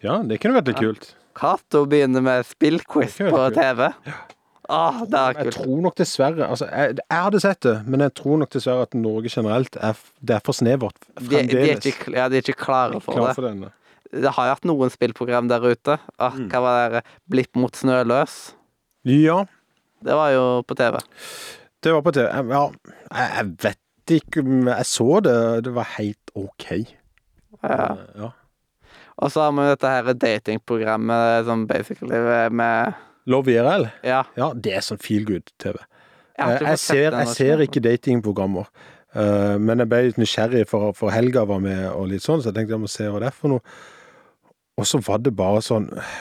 Ja, 0.02 0.22
det 0.22 0.40
kunne 0.40 0.56
vært 0.62 0.68
litt 0.72 0.80
kult. 0.80 1.14
Cato 1.36 1.84
begynner 1.86 2.22
med 2.24 2.44
spillquiz 2.48 3.18
på 3.20 3.42
TV. 3.54 3.90
kult. 4.04 4.36
Åh, 4.70 5.00
det 5.10 5.18
er 5.20 5.38
Jeg 5.44 5.52
tror 5.56 5.80
nok 5.82 5.96
dessverre 5.98 6.46
altså, 6.46 6.66
jeg, 6.70 6.96
jeg 7.02 7.22
hadde 7.24 7.40
sett 7.42 7.60
det, 7.66 7.74
men 7.90 8.00
jeg 8.04 8.14
tror 8.20 8.38
nok 8.38 8.50
dessverre 8.54 8.84
at 8.86 8.94
Norge 8.94 9.28
generelt 9.32 9.76
er, 9.80 9.98
det 10.22 10.36
er 10.36 10.42
for 10.46 10.54
snevert 10.54 10.94
De, 11.18 11.26
de, 11.26 11.36
er 11.40 11.48
fremdeles. 11.50 11.86
ikke, 11.90 12.12
ja, 12.14 12.28
de 12.30 12.38
er 12.38 12.44
ikke 12.46 12.58
klare 12.64 13.00
for 13.02 13.16
Klar 13.18 13.28
det. 13.32 13.34
for 13.40 13.48
denne. 13.48 13.72
Det 14.10 14.32
har 14.36 14.46
jo 14.48 14.54
hatt 14.56 14.64
noen 14.66 14.90
spillprogram 14.90 15.48
der 15.50 15.62
ute. 15.70 15.98
Ah, 16.18 16.32
Mm. 16.34 16.48
hva 16.50 16.60
var 16.64 16.88
det? 16.96 17.02
Blipp 17.30 17.54
mot 17.56 17.76
snøløs. 17.78 18.38
Ja, 19.06 19.44
Det 20.02 20.14
var 20.16 20.30
jo 20.34 20.62
på 20.66 20.74
TV. 20.78 20.98
det 21.82 21.92
var 21.94 22.02
på 22.02 22.12
TV. 22.12 22.26
Ja, 22.50 22.64
jeg, 23.10 23.30
jeg 23.36 23.46
vet 23.62 23.78
ikke 24.10 24.42
Jeg 24.66 24.86
så 24.86 25.20
det, 25.22 25.36
det 25.64 25.74
var 25.74 25.86
helt 25.98 26.30
OK. 26.34 26.66
Ja. 27.62 27.96
Ja. 28.18 28.30
Og 29.20 29.30
så 29.30 29.42
har 29.44 29.52
vi 29.52 29.66
dette 29.68 29.86
her 29.92 30.12
datingprogrammet 30.14 31.44
som 31.46 31.66
basically 31.68 32.18
med 32.50 32.94
Love 33.26 33.52
IRL? 33.52 33.88
Ja. 34.06 34.24
Ja, 34.38 34.52
det 34.54 34.74
er 34.76 34.84
sånn 34.84 35.00
feel 35.02 35.26
good-TV. 35.28 35.76
Jeg, 35.76 35.84
Jeg, 36.38 36.54
ikke 36.56 36.70
jeg, 36.70 36.78
ser, 36.78 37.18
jeg 37.18 37.28
ser 37.36 37.62
ikke 37.66 37.84
datingprogrammer, 37.84 38.68
uh, 39.18 39.56
men 39.60 39.82
jeg 39.82 39.90
ble 39.92 40.02
litt 40.08 40.20
nysgjerrig, 40.20 40.64
for, 40.70 40.94
for 40.96 41.12
Helga 41.12 41.44
var 41.48 41.60
med 41.64 41.84
og 41.92 42.08
litt 42.12 42.24
sånn, 42.24 42.40
så 42.40 42.50
jeg 42.50 42.60
tenkte 42.60 42.78
jeg 42.78 42.84
må 42.86 42.90
se 42.90 43.08
hva 43.10 43.20
det 43.20 43.28
er 43.28 43.36
for 43.36 43.56
noe. 43.56 43.64
Og 44.80 44.88
så 44.88 45.00
var 45.04 45.20
det 45.20 45.34
bare 45.36 45.60
sånn 45.60 45.90
uh, 45.92 46.20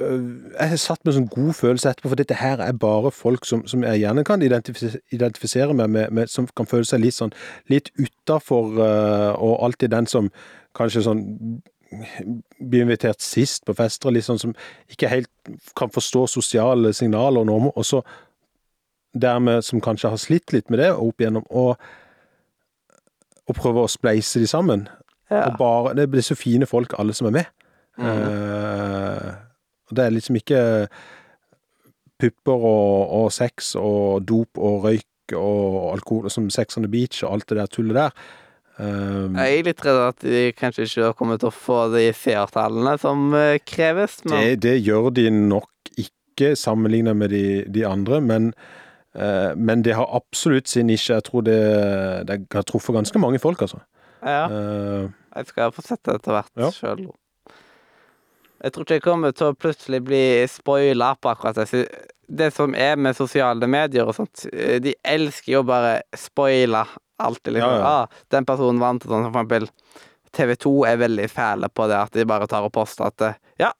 Jeg 0.00 0.78
satt 0.80 1.02
med 1.04 1.18
sånn 1.18 1.28
god 1.28 1.52
følelse 1.58 1.90
etterpå, 1.90 2.14
for 2.14 2.20
dette 2.22 2.38
her 2.40 2.62
er 2.64 2.78
bare 2.80 3.12
folk 3.12 3.44
som, 3.44 3.66
som 3.68 3.84
jeg 3.84 4.00
gjerne 4.06 4.24
kan 4.24 4.44
identifisere, 4.46 5.02
identifisere 5.12 5.76
meg 5.76 5.92
med, 5.92 6.14
med, 6.14 6.32
som 6.32 6.48
kan 6.56 6.70
føle 6.70 6.88
seg 6.88 7.04
litt 7.04 7.18
sånn 7.18 7.34
litt 7.68 7.92
utafor, 8.00 8.78
uh, 8.80 9.32
og 9.36 9.58
alltid 9.68 9.92
den 9.92 10.08
som 10.08 10.32
kanskje 10.78 11.04
sånn 11.04 11.26
blir 11.90 12.84
invitert 12.84 13.22
sist 13.24 13.64
på 13.64 13.74
fester, 13.76 14.14
sånn 14.20 14.40
som 14.40 14.54
ikke 14.90 15.10
helt 15.10 15.30
kan 15.78 15.92
forstå 15.92 16.26
sosiale 16.28 16.92
signaler 16.96 17.42
og 17.42 17.48
normer, 17.48 17.72
og 17.76 17.86
så 17.86 18.02
dermed 19.16 19.64
som 19.64 19.80
kanskje 19.80 20.12
har 20.12 20.20
slitt 20.20 20.52
litt 20.52 20.68
med 20.70 20.82
det 20.82 20.92
opp 20.92 21.20
igjennom, 21.20 21.46
og, 21.48 21.76
og 23.48 23.56
prøver 23.56 23.86
å 23.86 23.92
spleise 23.92 24.42
de 24.42 24.48
sammen. 24.50 24.86
Ja. 25.30 25.46
Og 25.48 25.58
bare, 25.60 25.94
det 25.96 26.08
blir 26.12 26.24
så 26.24 26.36
fine 26.38 26.68
folk, 26.68 26.94
alle 26.98 27.16
som 27.16 27.28
er 27.30 27.36
med. 27.40 27.54
Mm. 27.98 28.08
Eh, 28.08 29.30
og 29.88 29.96
det 29.96 30.04
er 30.04 30.14
liksom 30.14 30.38
ikke 30.38 30.60
pupper 32.18 32.66
og, 32.68 33.14
og 33.22 33.32
sex 33.32 33.74
og 33.78 34.26
dop 34.28 34.58
og 34.58 34.84
røyk 34.84 35.34
og 35.36 35.92
alkohol 35.92 36.30
som 36.32 36.48
Sex 36.50 36.78
on 36.78 36.86
the 36.86 36.90
Beach 36.90 37.22
og 37.22 37.34
alt 37.34 37.48
det 37.50 37.58
der 37.58 37.72
tullet 37.72 37.96
der. 37.96 38.22
Eh, 38.78 39.24
Jeg 39.34 39.58
er 39.58 39.64
litt 39.66 39.80
redd 39.84 40.00
at 40.04 40.20
de 40.22 40.42
kanskje 40.54 40.84
ikke 40.86 41.12
kommer 41.18 41.38
til 41.42 41.50
å 41.50 41.54
få 41.54 41.78
de 41.94 42.04
seertallene 42.14 42.94
som 43.02 43.32
eh, 43.34 43.56
kreves. 43.66 44.20
Men 44.24 44.44
det, 44.44 44.60
det 44.62 44.74
gjør 44.86 45.10
de 45.16 45.24
nok 45.34 45.90
ikke 45.98 46.52
sammenlignet 46.54 47.18
med 47.18 47.32
de, 47.34 47.44
de 47.74 47.82
andre, 47.88 48.20
men, 48.22 48.52
uh, 49.18 49.50
men 49.58 49.82
det 49.82 49.96
har 49.98 50.06
absolutt 50.14 50.70
sin 50.70 50.86
nisje. 50.86 51.16
Jeg 51.16 51.24
tror 51.26 51.42
det, 51.48 51.56
det 52.28 52.36
har 52.54 52.62
truffet 52.68 52.94
ganske 52.94 53.18
mange 53.18 53.40
folk, 53.42 53.64
altså. 53.66 53.80
ja, 54.22 54.44
Uh, 54.46 55.08
jeg 55.38 55.50
skal 55.50 55.74
få 55.74 55.82
sett 55.86 56.00
det 56.06 56.14
etter 56.20 56.34
hvert 56.36 56.62
Ja. 56.62 56.70
sjøl. 56.74 57.02
Jeg 58.62 58.72
tror 58.74 58.86
ikke 58.86 58.96
jeg 58.96 59.02
kommer 59.04 59.34
til 59.34 59.50
å 59.52 59.54
plutselig 59.58 60.00
bli 60.06 60.22
spoila 60.50 61.12
på 61.18 61.30
akkurat 61.30 61.58
det. 61.58 61.82
Det 62.26 62.48
som 62.54 62.74
er 62.74 62.96
med 62.98 63.14
sosiale 63.18 63.66
medier 63.70 64.06
og 64.08 64.16
sånt, 64.16 64.46
de 64.82 64.94
elsker 65.06 65.52
jo 65.52 65.60
bare 65.66 66.00
spoile 66.18 66.82
alltid, 67.18 67.52
liksom. 67.58 67.70
Ja, 67.70 67.78
ja. 67.78 67.94
Ah, 68.04 68.24
den 68.34 68.44
personen 68.48 68.80
vant, 68.82 69.02
sånn 69.06 69.26
for 69.32 69.40
eksempel 69.42 69.68
TV 70.36 70.54
2 70.60 70.72
er 70.90 70.98
veldig 71.00 71.28
fæle 71.32 71.68
på 71.72 71.86
det 71.88 71.96
at 71.98 72.12
de 72.18 72.24
bare 72.28 72.46
tar 72.50 72.66
og 72.66 72.72
poster 72.74 73.06
at 73.08 73.24
eh, 73.24 73.38
Ja, 73.64 73.70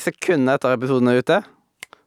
sekundet 0.00 0.56
etter 0.60 0.76
episoden 0.76 1.08
er 1.10 1.18
ute 1.22 1.40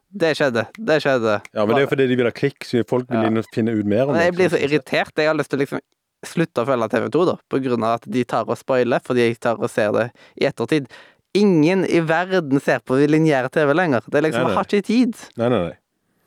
Det 0.08 0.30
skjedde. 0.38 0.64
Det 0.78 0.96
skjedde. 1.04 1.34
ja, 1.52 1.64
men 1.66 1.74
det 1.74 1.82
er 1.82 1.86
jo 1.86 1.90
fordi 1.92 2.06
de 2.08 2.16
vil 2.16 2.28
ha 2.30 2.32
klikk, 2.32 2.64
så 2.64 2.80
folk 2.88 3.10
vil 3.12 3.28
Ja. 3.36 3.42
finne 3.54 3.74
ut 3.76 3.84
mer 3.86 4.08
om 4.08 4.14
det. 4.16 4.22
jeg 4.24 4.34
blir 4.38 4.48
så 4.54 4.60
irritert. 4.64 5.12
Jeg 5.16 5.28
har 5.28 5.36
lyst 5.36 5.50
til 5.52 5.58
å 5.58 5.62
liksom 5.66 5.80
slutte 6.24 6.62
å 6.64 6.66
følge 6.66 6.88
TV 6.90 7.10
2, 7.14 7.24
da, 7.28 7.36
på 7.52 7.60
grunn 7.62 7.84
av 7.84 7.98
at 8.00 8.08
de 8.10 8.24
tar 8.24 8.48
og 8.48 8.56
spoiler, 8.58 8.98
fordi 9.04 9.26
jeg 9.28 9.38
tar 9.38 9.60
og 9.60 9.68
ser 9.70 9.92
det 9.92 10.06
i 10.40 10.46
ettertid. 10.48 10.88
Ingen 11.36 11.84
i 11.84 12.00
verden 12.00 12.58
ser 12.64 12.80
på 12.80 12.96
lineær 13.06 13.50
TV 13.52 13.74
lenger. 13.76 14.00
Det 14.08 14.16
er 14.18 14.22
liksom, 14.30 14.48
Nei, 14.48 14.48
nei. 14.48 14.54
Jeg 14.54 14.56
har 14.56 14.64
ikke 14.72 14.86
tid. 14.88 15.14
Nei, 15.36 15.48
nei, 15.52 15.60
nei. 15.68 15.76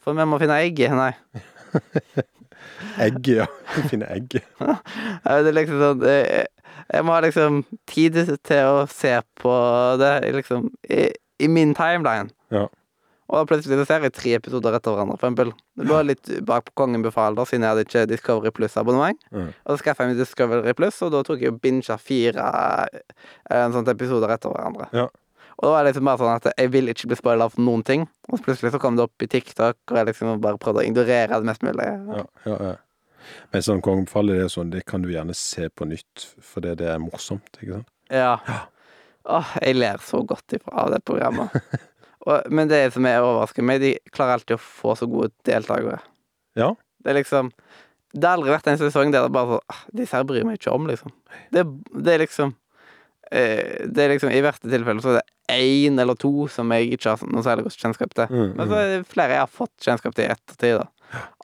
For 0.06 0.14
vi 0.14 0.26
må 0.30 0.40
finne 0.40 0.62
egget. 0.62 0.94
Nei. 0.96 1.12
Egg, 3.02 3.28
ja. 3.28 3.48
Finne 3.92 4.10
egg. 4.12 4.40
Ja, 4.60 4.78
Det 5.44 5.52
er 5.52 5.56
liksom 5.56 5.82
sånn 5.82 6.06
Jeg 6.08 7.06
må 7.08 7.16
ha 7.16 7.22
liksom 7.24 7.64
tid 7.90 8.20
til 8.48 8.68
å 8.68 8.86
se 8.92 9.16
på 9.40 9.56
det 10.02 10.14
liksom 10.36 10.70
i, 10.90 11.08
i 11.42 11.50
min 11.52 11.76
timeline. 11.78 12.32
Ja. 12.52 12.68
Og 13.32 13.38
da 13.40 13.48
plutselig 13.48 13.78
så 13.80 13.86
ser 13.88 14.04
jeg 14.04 14.14
tre 14.18 14.34
episoder 14.36 14.76
etter 14.76 14.92
hverandre. 14.92 15.16
For 15.16 15.30
eksempel. 15.30 15.54
Det 15.80 15.86
lå 15.88 16.02
litt 16.04 16.32
bak 16.48 16.66
på 16.68 16.74
Kongen 16.82 17.04
befaler, 17.06 17.48
siden 17.48 17.64
jeg 17.64 17.72
hadde 17.72 17.86
ikke 17.88 18.04
Discovery 18.12 18.52
Plus-abonnement. 18.58 19.22
Mm. 19.32 19.54
Og 19.56 19.72
så 19.72 19.78
skaffa 19.80 20.04
jeg 20.04 20.12
meg 20.12 20.20
Discovery 20.20 20.74
Plus, 20.76 20.98
og 21.06 21.14
da 21.16 21.22
tok 21.24 21.40
jeg 21.46 21.54
og 21.54 21.62
binga 21.64 21.96
fire 22.02 22.50
eh, 22.92 23.22
en 23.56 23.72
sånn 23.78 23.88
episoder 23.94 24.36
etter 24.36 24.52
hverandre. 24.52 24.90
Ja. 24.92 25.08
Og 25.62 25.68
da 25.68 25.72
var 25.76 25.84
det 25.84 25.92
liksom 25.92 26.08
bare 26.10 26.18
sånn 26.18 26.40
at 26.40 26.48
jeg 26.58 26.70
vil 26.74 26.90
ikke 26.90 27.12
bli 27.12 27.18
spoila 27.20 27.46
for 27.54 27.62
noen 27.62 27.84
ting. 27.86 28.08
Og 28.32 28.40
så 28.40 28.46
plutselig 28.48 28.72
så 28.74 28.80
kom 28.82 28.96
det 28.98 29.06
opp 29.06 29.22
i 29.22 29.30
TikTok, 29.30 29.78
og 29.92 30.00
jeg 30.00 30.08
liksom 30.10 30.40
bare 30.42 30.58
prøvde 30.62 30.82
å 30.82 30.88
ignorere 30.88 31.38
det 31.38 31.50
mest 31.52 31.66
mulig. 31.66 31.86
Ja, 31.86 32.24
ja, 32.48 32.56
ja. 32.72 32.78
Men 33.54 33.66
sånn 33.66 33.84
kongefall 33.86 34.32
det 34.32 34.40
er 34.42 34.50
sånn, 34.50 34.72
det 34.74 34.82
kan 34.90 35.04
du 35.04 35.12
gjerne 35.12 35.36
se 35.38 35.68
på 35.70 35.86
nytt, 35.86 36.26
fordi 36.42 36.74
det 36.80 36.88
er 36.90 37.02
morsomt, 37.04 37.60
ikke 37.60 37.78
sant? 37.78 37.92
Ja. 38.10 38.34
Åh, 39.30 39.52
jeg 39.62 39.78
ler 39.78 40.02
så 40.02 40.24
godt 40.26 40.58
ifra 40.58 40.88
av 40.88 40.96
det 40.96 41.04
programmet. 41.06 41.54
og, 42.28 42.50
men 42.50 42.72
det 42.72 42.88
som 42.96 43.06
er 43.06 43.22
overrasker 43.22 43.66
meg, 43.66 43.84
de 43.84 43.94
klarer 44.10 44.40
alltid 44.40 44.58
å 44.58 44.64
få 44.64 44.96
så 44.98 45.08
gode 45.10 45.30
deltakere. 45.48 46.02
Ja. 46.58 46.74
Det 47.02 47.14
er 47.14 47.22
liksom 47.22 47.54
Det 48.12 48.28
har 48.28 48.36
aldri 48.36 48.52
vært 48.52 48.68
en 48.68 48.78
sesong 48.78 49.14
der 49.14 49.24
det 49.24 49.32
bare 49.34 49.56
sånn 49.56 49.96
Disse 49.96 50.18
her 50.18 50.26
bryr 50.28 50.44
meg 50.46 50.60
ikke 50.60 50.74
om, 50.76 50.90
liksom. 50.90 51.14
Det, 51.54 51.64
det 51.96 52.14
er 52.14 52.26
liksom 52.26 52.52
Det 53.32 54.04
er 54.04 54.12
liksom 54.12 54.32
I 54.36 54.42
verste 54.44 54.68
tilfelle 54.72 55.02
så 55.04 55.14
er 55.16 55.22
det 55.22 55.56
én 55.56 56.00
eller 56.00 56.16
to 56.20 56.48
som 56.52 56.70
jeg 56.76 56.94
ikke 56.98 57.14
har 57.14 57.22
noe 57.32 57.44
særlig 57.46 57.66
godt 57.68 57.80
kjennskap 57.80 58.14
til. 58.16 58.28
Mm, 58.32 58.52
Men 58.58 58.68
så 58.70 58.76
er 58.80 58.90
det 58.92 59.08
flere 59.12 59.38
jeg 59.38 59.44
har 59.46 59.52
fått 59.52 59.86
kjennskap 59.88 60.16
til 60.18 60.26
i 60.28 60.32
ettertid, 60.34 60.82
da. 60.82 60.88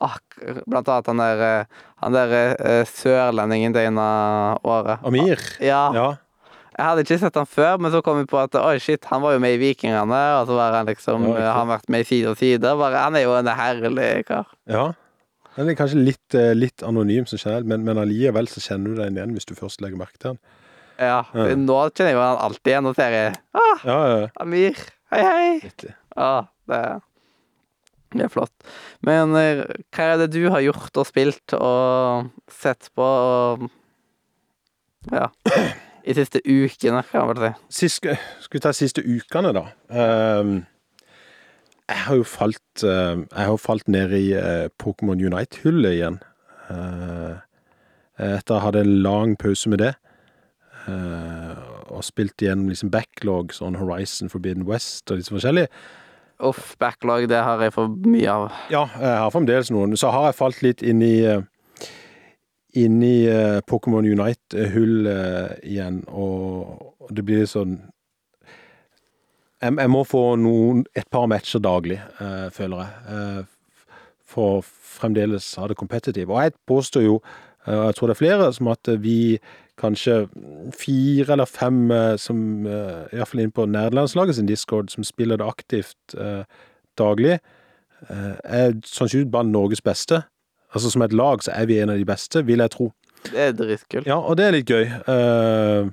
Ak 0.00 0.38
blant 0.68 0.88
annet 0.88 1.08
han 1.10 1.20
der, 1.20 1.42
eh, 1.44 1.82
han 2.04 2.14
der 2.16 2.30
eh, 2.38 2.84
sørlendingen 2.88 3.74
det 3.76 3.82
ene 3.90 4.06
året. 4.64 5.02
Amir. 5.04 5.42
Ja. 5.60 5.82
Ja. 5.96 6.06
Jeg 6.78 6.86
hadde 6.86 7.02
ikke 7.02 7.18
sett 7.20 7.34
han 7.40 7.48
før, 7.50 7.74
men 7.82 7.90
så 7.92 8.00
kom 8.06 8.20
vi 8.20 8.28
på 8.30 8.38
at 8.38 8.54
oi, 8.54 8.76
shit, 8.80 9.04
han 9.10 9.20
var 9.24 9.34
jo 9.34 9.40
med 9.42 9.56
i 9.56 9.60
Vikingene, 9.60 10.20
og 10.38 10.46
så 10.46 10.54
var 10.56 10.76
han 10.78 10.86
liksom 10.86 11.24
Ja, 11.32 11.48
har 11.50 11.58
Han 11.64 11.72
vært 11.72 11.88
med 11.90 12.04
i 12.04 12.08
Side 12.12 12.30
og 12.30 12.38
side. 12.38 12.62
Bare, 12.78 13.00
han 13.02 13.16
er 13.18 13.24
jo 13.26 13.34
en 13.34 13.50
herlig 13.50 14.26
kar. 14.28 14.46
ja. 14.70 14.92
Han 15.58 15.66
er 15.68 15.74
kanskje 15.74 15.98
litt, 15.98 16.34
eh, 16.38 16.52
litt 16.54 16.84
anonym 16.86 17.24
som 17.26 17.36
generelt, 17.40 17.66
men, 17.66 17.82
men 17.82 17.98
allikevel 17.98 18.46
så 18.46 18.60
kjenner 18.62 18.92
du 18.94 19.00
deg 19.00 19.16
igjen 19.16 19.32
hvis 19.34 19.48
du 19.48 19.56
først 19.58 19.80
legger 19.82 19.98
merke 19.98 20.14
til 20.22 20.36
den. 20.36 20.38
Ja, 20.98 21.22
for 21.30 21.54
nå 21.54 21.76
kjenner 21.94 22.10
jeg 22.10 22.18
han 22.18 22.40
alltid 22.42 22.72
igjen 22.72 22.88
og 22.90 22.96
ser 22.98 23.14
jeg 23.14 23.34
ah, 23.54 23.84
Ja, 23.86 23.98
ja. 24.10 24.22
Amir, 24.42 24.78
hei, 25.12 25.20
hei. 25.22 25.90
Ah, 26.18 26.48
det, 26.66 26.80
det 28.16 28.24
er 28.26 28.32
flott. 28.32 28.54
Men 29.06 29.36
eh, 29.38 29.62
hva 29.94 30.08
er 30.08 30.24
det 30.24 30.32
du 30.34 30.48
har 30.50 30.64
gjort 30.64 30.98
og 30.98 31.06
spilt 31.06 31.54
og 31.58 32.32
sett 32.50 32.90
på 32.98 33.04
og 33.04 33.68
Ja. 35.12 35.28
I 36.08 36.14
siste 36.16 36.40
ukene, 36.40 37.02
kan 37.04 37.26
man 37.26 37.36
vel 37.36 37.42
si. 37.42 37.84
Sist, 37.84 38.00
skal 38.00 38.56
vi 38.56 38.60
ta 38.64 38.72
siste 38.72 39.02
ukene, 39.04 39.52
da? 39.52 39.66
Um, 39.92 40.62
jeg 41.88 42.04
har 42.06 42.16
jo 42.16 42.24
falt 42.24 42.84
uh, 42.84 43.20
Jeg 43.20 43.44
har 43.50 43.60
falt 43.60 43.88
ned 43.92 44.14
i 44.16 44.32
uh, 44.32 44.70
Pokémon 44.80 45.20
Unite-hullet 45.20 45.98
igjen. 45.98 46.18
Uh, 46.70 47.36
etter 48.18 48.56
å 48.56 48.58
ha 48.58 48.70
hatt 48.70 48.80
en 48.80 48.94
lang 49.04 49.36
pause 49.38 49.70
med 49.70 49.82
det. 49.84 49.92
Eh, 50.86 51.64
og 51.88 52.04
spilt 52.06 52.42
igjennom 52.42 52.68
liksom 52.70 52.92
backlog, 52.94 53.54
sånn 53.56 53.78
Horizon 53.80 54.30
Forbidden 54.32 54.66
West 54.68 55.10
og 55.10 55.18
litt 55.18 55.32
forskjellige. 55.32 55.68
forskjellig. 55.68 56.06
Uff, 56.38 56.76
backlog, 56.78 57.26
det 57.28 57.38
har 57.42 57.58
jeg 57.62 57.74
for 57.74 57.90
mye 58.06 58.30
av. 58.30 58.44
Ja, 58.70 58.84
jeg 58.94 59.14
har 59.24 59.30
fremdeles 59.34 59.72
noen. 59.74 59.96
Så 59.98 60.12
har 60.14 60.28
jeg 60.28 60.38
falt 60.38 60.60
litt 60.62 60.84
inn 60.86 61.02
i 61.02 61.16
eh, 61.26 61.46
Inn 62.78 63.00
i 63.02 63.24
eh, 63.26 63.58
Pokémon 63.64 64.04
Unite-hull 64.04 65.06
eh, 65.08 65.54
igjen, 65.66 66.02
og, 66.12 67.08
det 67.10 67.24
blir 67.24 67.46
sånn 67.48 67.78
jeg, 69.62 69.72
jeg 69.72 69.90
må 69.90 70.02
få 70.06 70.20
noen, 70.38 70.82
et 70.92 71.08
par 71.10 71.24
matcher 71.32 71.62
daglig, 71.64 71.96
eh, 72.20 72.50
føler 72.54 72.84
jeg, 72.84 73.16
eh, 73.16 73.96
for 74.28 74.60
fremdeles 74.68 75.48
ha 75.58 75.70
det 75.72 75.78
competitive. 75.80 76.28
Og 76.28 76.44
jeg 76.44 76.54
påstår 76.68 77.06
jo, 77.06 77.16
og 77.64 77.80
jeg 77.88 77.96
tror 77.96 78.12
det 78.12 78.14
er 78.14 78.20
flere, 78.20 78.52
som 78.54 78.70
at 78.70 78.92
vi 79.00 79.16
kanskje 79.78 80.26
fire 80.76 81.32
eller 81.32 81.48
fem 81.48 81.90
eh, 81.94 82.16
som, 82.20 82.66
uh, 82.66 83.06
iallfall 83.14 83.44
inne 83.44 83.54
på 83.54 83.66
nederlandslaget 83.70 84.38
sin 84.38 84.50
Discord, 84.50 84.90
som 84.92 85.06
spiller 85.06 85.40
det 85.40 85.46
aktivt 85.46 86.16
eh, 86.18 86.42
daglig, 86.98 87.38
eh, 88.08 88.34
er 88.44 88.74
sannsynligvis 88.84 89.30
blant 89.30 89.52
Norges 89.52 89.80
beste. 89.80 90.22
Altså 90.74 90.90
Som 90.90 91.02
et 91.02 91.12
lag 91.12 91.42
så 91.42 91.52
er 91.54 91.66
vi 91.66 91.78
en 91.78 91.90
av 91.90 91.98
de 91.98 92.04
beste, 92.04 92.44
vil 92.46 92.58
jeg 92.58 92.70
tro. 92.70 92.92
Det 93.24 93.40
er 93.40 93.52
dritkult. 93.52 94.06
Ja, 94.06 94.18
og 94.18 94.36
det 94.36 94.46
er 94.46 94.54
litt 94.54 94.70
gøy. 94.70 94.84
Eh, 94.84 95.88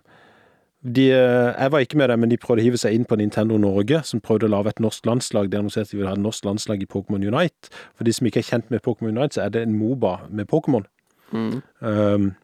de, 0.85 1.05
eh, 1.11 1.53
jeg 1.61 1.71
var 1.71 1.79
ikke 1.79 1.97
med 1.97 2.09
dem, 2.09 2.19
men 2.19 2.29
de 2.29 2.37
prøvde 2.37 2.61
å 2.61 2.67
hive 2.67 2.77
seg 2.77 2.93
inn 2.93 3.05
på 3.05 3.17
Nintendo 3.17 3.57
Norge, 3.57 4.03
som 4.05 4.21
prøvde 4.21 4.45
å 4.45 4.53
lage 4.53 4.69
et 4.69 4.79
norsk 4.83 5.05
landslag. 5.05 5.49
De 5.49 5.57
annonserte 5.57 5.91
de 5.91 5.97
ville 5.97 6.11
ha 6.11 6.13
et 6.13 6.21
norsk 6.21 6.45
landslag 6.45 6.83
i 6.83 6.85
Pokémon 6.85 7.23
Unite. 7.23 7.71
For 7.95 8.03
de 8.03 8.13
som 8.13 8.27
ikke 8.27 8.43
er 8.43 8.49
kjent 8.51 8.69
med 8.69 8.83
Pokémon 8.85 9.15
Unite, 9.15 9.39
så 9.39 9.45
er 9.45 9.55
det 9.55 9.63
en 9.65 9.77
Moba 9.79 10.19
med 10.29 10.47
Pokémon. 10.51 10.85
Mm. 11.31 11.61
Um, 11.81 12.35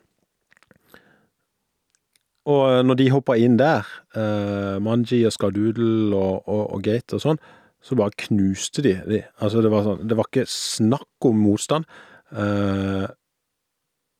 og 2.49 2.85
når 2.85 2.97
de 2.97 3.09
hoppa 3.13 3.35
inn 3.37 3.57
der, 3.59 3.85
uh, 4.17 4.77
Manji 4.81 5.19
og 5.29 5.33
Skadoodle 5.35 6.15
og, 6.17 6.47
og, 6.49 6.63
og 6.73 6.83
Gate 6.85 7.17
og 7.17 7.21
sånn, 7.21 7.41
så 7.81 7.97
bare 7.97 8.13
knuste 8.27 8.81
de 8.85 8.95
de. 9.09 9.19
Altså, 9.41 9.61
det 9.61 9.71
var 9.73 9.85
sånn 9.85 10.03
Det 10.09 10.17
var 10.17 10.27
ikke 10.29 10.45
snakk 10.49 11.25
om 11.29 11.39
motstand. 11.41 11.85
Uh, 12.33 13.05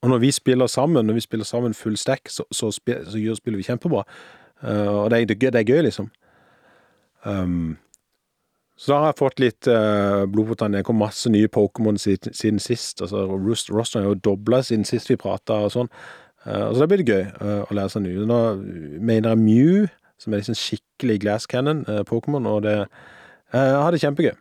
og 0.02 0.10
når 0.10 0.22
vi 0.24 0.32
spiller 0.34 0.68
sammen, 0.70 1.06
når 1.06 1.20
vi 1.20 1.26
spiller 1.28 1.46
sammen 1.46 1.74
full 1.78 1.98
stack, 1.98 2.30
så, 2.30 2.46
så, 2.52 2.72
spiller, 2.74 3.06
så 3.06 3.36
spiller 3.38 3.62
vi 3.62 3.68
kjempebra. 3.68 4.02
Uh, 4.64 5.04
og 5.04 5.10
det, 5.14 5.22
er- 5.22 5.36
det, 5.52 5.56
er 5.62 5.68
gøy- 5.70 5.84
liksom. 5.86 6.10
Um, 7.26 7.78
så 8.78 8.94
da 8.94 8.98
har 9.04 9.12
jeg 9.12 9.20
fått 9.20 9.42
litt 9.44 9.68
uh, 9.70 10.26
blod 10.26 10.48
på 10.50 10.58
tann. 10.58 10.74
Det 10.74 10.82
kom 10.88 10.98
masse 10.98 11.30
nye 11.30 11.50
Pokémon 11.54 12.00
siden, 12.02 12.34
siden 12.34 12.58
sist. 12.62 13.02
Altså, 13.06 13.28
Roston 13.30 14.02
er 14.02 14.08
jo 14.10 14.18
dobla 14.18 14.64
siden 14.66 14.86
sist 14.90 15.10
vi 15.12 15.20
prata 15.22 15.60
og 15.68 15.74
sånn. 15.76 15.90
Uh, 16.46 16.72
så 16.74 16.82
det 16.82 16.88
blir 16.90 17.02
det 17.04 17.14
gøy 17.14 17.26
uh, 17.42 17.64
å 17.70 17.76
lære 17.78 17.94
seg 17.94 18.06
nye. 18.06 18.28
Nå 18.30 18.40
mener 19.00 19.34
jeg 19.34 19.42
Mew, 19.42 19.90
som 20.22 20.34
er 20.34 20.42
liksom 20.42 20.58
skikkelig 20.58 21.20
glass 21.24 21.46
cannon 21.50 21.84
uh, 21.90 22.02
Pokémon, 22.08 22.48
og 22.50 22.64
det 22.66 22.78
har 23.52 23.92
det 23.92 24.00
kjempegøy. 24.00 24.32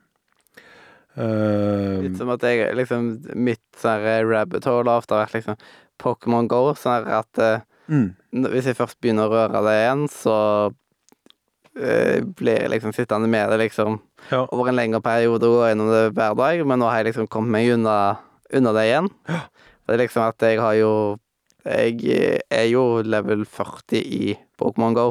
Litt 1.18 2.18
som 2.20 2.30
at 2.30 2.44
jeg 2.46 2.68
liksom 2.78 3.08
Mitt 3.34 3.64
sånn 3.80 4.04
rabbit 4.28 4.68
hole 4.70 4.86
har 4.86 5.02
ofte 5.02 5.18
vært 5.18 5.34
liksom 5.34 5.56
Pokémon 6.00 6.48
Go. 6.50 6.70
Sånn 6.78 7.08
at 7.10 7.40
eh, 7.42 7.64
mm, 7.90 8.06
hvis 8.46 8.70
jeg 8.70 8.78
først 8.78 9.00
begynner 9.02 9.28
å 9.28 9.34
røre 9.34 9.62
det 9.66 9.74
igjen, 9.82 10.04
så 10.12 10.36
eh, 11.76 12.20
blir 12.22 12.68
liksom 12.72 12.94
sittende 12.96 13.30
med 13.30 13.50
det 13.52 13.60
liksom 13.66 14.00
Ja. 14.30 14.44
over 14.52 14.68
en 14.68 14.76
lengre 14.76 15.00
periode 15.02 15.48
og 15.48 15.58
gå 15.58 15.68
gjennom 15.70 15.90
det 15.90 16.04
hver 16.14 16.36
dag, 16.38 16.62
men 16.66 16.78
nå 16.78 16.88
har 16.90 17.00
jeg 17.00 17.10
liksom 17.10 17.28
kommet 17.32 17.54
meg 17.56 17.72
unna, 17.74 17.96
unna 18.52 18.72
det 18.76 18.86
igjen. 18.90 19.08
Det 19.26 19.96
er 19.96 20.02
liksom 20.04 20.22
at 20.28 20.44
jeg 20.44 20.60
har 20.60 20.74
jo 20.78 20.92
Jeg 21.64 22.40
er 22.50 22.68
jo 22.70 23.02
level 23.02 23.44
40 23.46 24.00
i 24.00 24.36
Pokémon 24.60 24.94
GO. 24.96 25.08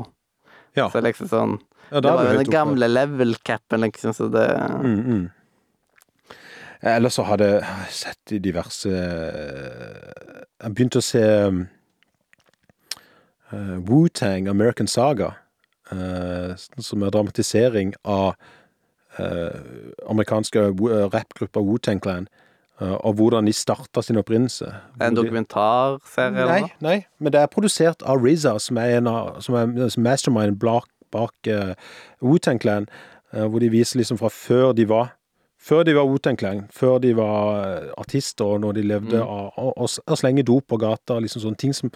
Ja. 0.78 0.90
Så 0.90 1.02
liksom 1.04 1.30
sånn 1.30 1.58
Ja, 1.90 2.02
Det 2.02 2.12
var 2.14 2.28
jo 2.28 2.38
den 2.38 2.54
gamle 2.54 2.88
level-capen, 2.88 3.82
liksom, 3.82 4.14
så 4.14 4.28
det 4.30 4.48
Mm, 4.84 5.00
mm. 5.06 5.30
Eller 6.82 7.10
så 7.10 7.26
hadde 7.28 7.48
jeg 7.50 7.92
sett 7.92 8.32
i 8.32 8.40
diverse 8.40 8.90
eh, 8.90 10.46
Jeg 10.62 10.76
begynte 10.76 11.02
å 11.02 11.04
se 11.04 11.24
uh, 11.26 11.60
eh, 13.52 13.76
Wu-Tang 13.90 14.48
American 14.48 14.88
Saga, 14.88 15.34
uh, 15.92 16.56
som 16.56 17.04
er 17.04 17.12
dramatisering 17.12 17.94
av 18.04 18.36
uh, 19.20 19.92
amerikanske 20.10 20.60
eh, 20.60 21.06
rappgruppa 21.14 21.64
Wu-Tang 21.64 22.02
Clan, 22.04 22.28
eh, 22.82 22.96
og 22.96 23.14
hvordan 23.20 23.46
de 23.46 23.54
starta 23.54 24.02
sin 24.02 24.18
opprinnelse. 24.18 24.72
En 25.02 25.16
dokumentarserie, 25.16 26.46
Nei, 26.46 26.64
nei, 26.82 26.98
men 27.20 27.34
det 27.34 27.42
er 27.42 27.52
produsert 27.52 28.04
av 28.04 28.24
RZA, 28.24 28.58
som 28.60 28.78
er, 28.78 28.98
en 28.98 29.08
av, 29.08 29.40
som 29.42 29.56
er 29.56 30.00
mastermind 30.00 30.60
bak, 30.60 30.88
bak 31.12 31.34
uh, 31.50 31.74
Wu-Tang 32.22 32.60
Clan, 32.62 32.86
uh, 33.34 33.46
hvor 33.48 33.60
de 33.60 33.70
viser 33.70 33.98
liksom 34.00 34.18
fra 34.22 34.30
før 34.30 34.74
de 34.78 34.86
var 34.90 35.16
før 35.60 35.84
de 35.84 35.92
var 35.96 36.06
Wu-Tang 36.08 36.38
Clan, 36.40 36.62
før 36.72 37.02
de 37.04 37.10
var 37.18 37.90
artister, 38.00 38.46
og 38.46 38.62
når 38.62 38.78
de 38.78 38.82
levde 38.82 39.18
Mm. 39.20 39.28
av 39.28 39.74
å 39.76 40.16
slenge 40.16 40.46
dop 40.48 40.68
på 40.72 40.78
gata, 40.80 41.20
liksom 41.20 41.42
sånne 41.44 41.58
ting 41.60 41.74
som 41.76 41.92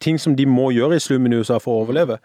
Ting 0.00 0.18
som 0.20 0.36
de 0.36 0.44
må 0.46 0.70
gjøre 0.76 0.96
i 0.98 1.00
slummen 1.00 1.32
i 1.32 1.36
USA 1.40 1.56
for 1.58 1.72
å 1.72 1.86
overleve. 1.86 2.18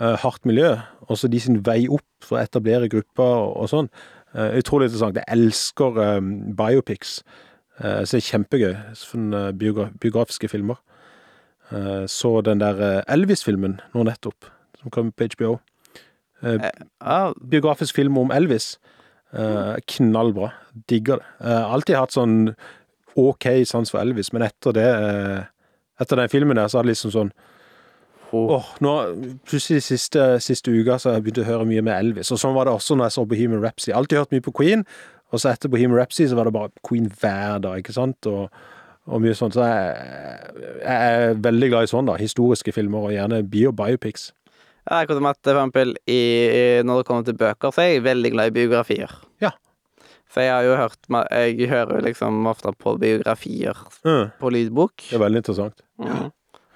Uh, 0.00 0.14
hardt 0.16 0.46
miljø. 0.48 0.76
Og 1.08 1.18
så 1.18 1.28
de 1.28 1.40
sin 1.40 1.58
vei 1.66 1.82
opp 1.92 2.24
for 2.24 2.38
å 2.38 2.42
etablere 2.42 2.88
grupper 2.88 3.24
og, 3.24 3.56
og 3.62 3.68
sånn. 3.68 3.90
Eh, 4.36 4.58
utrolig 4.58 4.88
interessant. 4.88 5.16
Jeg 5.16 5.24
elsker 5.32 6.02
eh, 6.04 6.20
biopics. 6.56 7.22
Uh, 7.78 8.02
så 8.02 8.16
det 8.16 8.24
er 8.24 8.26
kjempegøy. 8.26 8.72
Sånne 8.98 9.40
biogra 9.54 9.84
biografiske 10.02 10.48
filmer. 10.50 10.80
Uh, 11.70 12.08
så 12.10 12.40
den 12.42 12.58
der 12.58 13.04
Elvis-filmen 13.06 13.76
nå 13.94 14.02
nettopp, 14.08 14.48
som 14.80 14.90
kom 14.90 15.12
på 15.14 15.28
HBO. 15.36 15.52
Uh, 16.42 17.30
biografisk 17.38 17.94
film 17.94 18.18
om 18.18 18.34
Elvis. 18.34 18.76
Knallbra. 19.28 20.50
Digger 20.88 21.20
det. 21.20 21.26
Alltid 21.44 21.98
hatt 22.00 22.14
sånn 22.16 22.36
OK 23.20 23.44
sans 23.68 23.92
for 23.92 24.00
Elvis, 24.00 24.32
men 24.32 24.46
etter 24.46 24.72
det 24.72 24.88
Etter 26.00 26.16
den 26.16 26.30
filmen 26.32 26.56
der, 26.56 26.70
så 26.70 26.78
er 26.78 26.86
det 26.86 26.94
liksom 26.94 27.10
sånn 27.12 27.30
oh. 28.32 28.64
Nå 28.84 28.94
Plutselig 29.48 29.82
siste, 29.86 30.24
siste 30.44 30.72
uka 30.74 30.98
så 30.98 31.10
har 31.10 31.18
jeg 31.18 31.28
begynt 31.28 31.42
å 31.44 31.48
høre 31.48 31.68
mye 31.68 31.84
med 31.84 31.94
Elvis. 31.98 32.32
Og 32.34 32.40
sånn 32.40 32.56
var 32.56 32.68
det 32.68 32.74
også 32.76 32.96
når 32.98 33.08
jeg 33.08 33.16
så 33.18 33.26
Bohemian 33.30 33.62
Rhapsody. 33.64 33.94
Alltid 33.96 34.18
hørt 34.22 34.34
mye 34.36 34.44
på 34.44 34.54
Queen, 34.60 34.84
og 35.32 35.40
så 35.42 35.52
etter 35.52 35.70
Bohemian 35.72 35.98
Rhapsody 35.98 36.28
så 36.30 36.38
var 36.38 36.48
det 36.48 36.56
bare 36.56 36.72
Queen 36.88 37.06
hver 37.20 37.62
dag, 37.64 37.78
ikke 37.82 37.96
sant? 37.96 38.28
Og, 38.30 38.48
og 39.08 39.22
mye 39.24 39.36
sånt. 39.36 39.56
Så 39.56 39.64
jeg, 39.64 40.74
jeg 40.82 41.14
er 41.14 41.38
veldig 41.44 41.70
glad 41.72 41.88
i 41.88 41.92
sånn, 41.92 42.08
da. 42.10 42.18
Historiske 42.20 42.74
filmer, 42.76 43.08
og 43.08 43.14
gjerne 43.16 43.42
bio 43.48 43.72
biopics. 43.76 44.30
Ja, 44.88 45.02
jeg 45.02 45.10
at 45.10 45.18
for 45.18 45.52
eksempel 45.52 45.96
i, 46.08 46.20
når 46.86 47.02
det 47.02 47.08
kommer 47.08 47.24
til 47.26 47.36
bøker, 47.36 47.72
så 47.74 47.82
er 47.84 47.90
jeg 47.92 48.04
veldig 48.06 48.30
glad 48.32 48.48
i 48.52 48.54
biografier. 48.56 49.12
Ja. 49.44 49.50
Så 50.32 50.44
jeg 50.44 50.52
har 50.52 50.64
jo 50.64 50.74
hørt 50.76 51.06
Jeg 51.32 51.68
hører 51.70 52.02
liksom 52.04 52.46
ofte 52.46 52.72
på 52.76 52.96
biografier 53.00 53.76
Mm, 54.04 54.30
på 54.40 54.50
lydbok. 54.52 54.92
det 55.10 55.16
er 55.16 55.22
veldig 55.24 55.40
interessant. 55.42 55.80
Mm. 55.98 56.30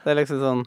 Det 0.04 0.10
er 0.10 0.18
liksom 0.18 0.40
sånn 0.40 0.62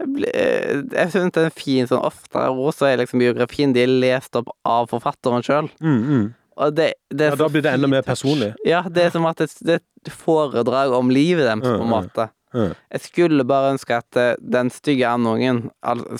Jeg, 0.00 0.30
eh, 0.34 1.10
synes 1.12 1.32
det 1.34 1.42
er 1.42 1.50
en 1.50 1.54
fin 1.54 1.86
sånn 1.86 2.02
Ofte 2.02 2.46
rosa 2.50 2.88
er 2.90 2.98
liksom 2.98 3.20
biografien 3.22 3.72
de 3.72 3.84
er 3.84 3.92
lest 3.92 4.34
opp 4.36 4.50
av 4.66 4.88
forfatteren 4.90 5.44
sjøl. 5.46 5.68
Mm, 5.80 6.00
mm. 6.02 6.24
Og 6.64 6.74
det, 6.74 6.88
det 7.10 7.32
Ja, 7.32 7.36
da 7.38 7.48
blir 7.50 7.62
det 7.62 7.72
enda 7.74 7.90
mer 7.90 8.02
personlig. 8.06 8.52
Ja, 8.66 8.82
det 8.90 9.08
er 9.08 9.14
som 9.14 9.26
at 9.26 9.38
det, 9.42 9.50
det 9.62 9.78
er 9.78 9.84
et 10.06 10.12
foredrag 10.14 10.92
om 10.94 11.10
livet 11.14 11.46
deres, 11.46 11.62
på 11.62 11.70
en 11.72 11.80
Mm, 11.80 11.86
mm. 11.86 11.94
måte. 11.94 12.28
Mm. 12.54 12.74
Jeg 12.94 13.00
skulle 13.08 13.44
bare 13.50 13.72
ønske 13.74 13.96
at 13.98 14.16
eh, 14.20 14.34
den 14.38 14.70
stygge 14.70 15.08
andungen, 15.10 15.64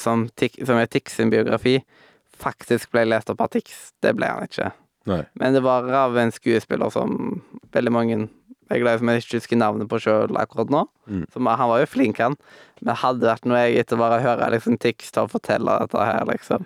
som, 0.03 0.27
som 0.35 0.81
er 0.81 0.87
Tix 0.91 1.15
sin 1.15 1.31
biografi, 1.31 1.77
faktisk 2.39 2.91
ble 2.91 3.05
lest 3.07 3.31
opp 3.31 3.45
av 3.45 3.53
Tix. 3.55 3.93
Det 4.03 4.15
ble 4.19 4.27
han 4.27 4.49
ikke. 4.49 4.73
Nei. 5.07 5.21
Men 5.39 5.55
det 5.55 5.63
var 5.63 5.87
av 5.93 6.17
en 6.19 6.33
skuespiller 6.33 6.91
som 6.91 7.43
veldig 7.75 7.93
mange 7.93 8.17
jeg 8.71 8.79
er 8.79 8.83
glad 8.83 8.99
for 8.99 9.11
at 9.11 9.19
jeg 9.19 9.25
ikke 9.25 9.41
husker 9.43 9.59
navnet 9.61 9.89
på 9.91 9.99
sjøl 10.01 10.39
akkurat 10.41 10.71
nå. 10.73 10.85
Mm. 11.07 11.27
Han 11.47 11.69
var 11.69 11.83
jo 11.83 11.91
flink, 11.91 12.21
han. 12.23 12.37
Men 12.81 12.97
hadde 12.97 13.29
vært 13.29 13.45
noe 13.49 13.61
jeg 13.67 13.85
etter 13.85 14.01
bare 14.01 14.19
å 14.19 14.25
høre 14.25 14.49
liksom, 14.55 14.79
Tix 14.81 15.13
ta 15.13 15.27
og 15.27 15.35
fortelle 15.35 15.77
dette 15.83 16.07
her, 16.09 16.25
liksom. 16.31 16.65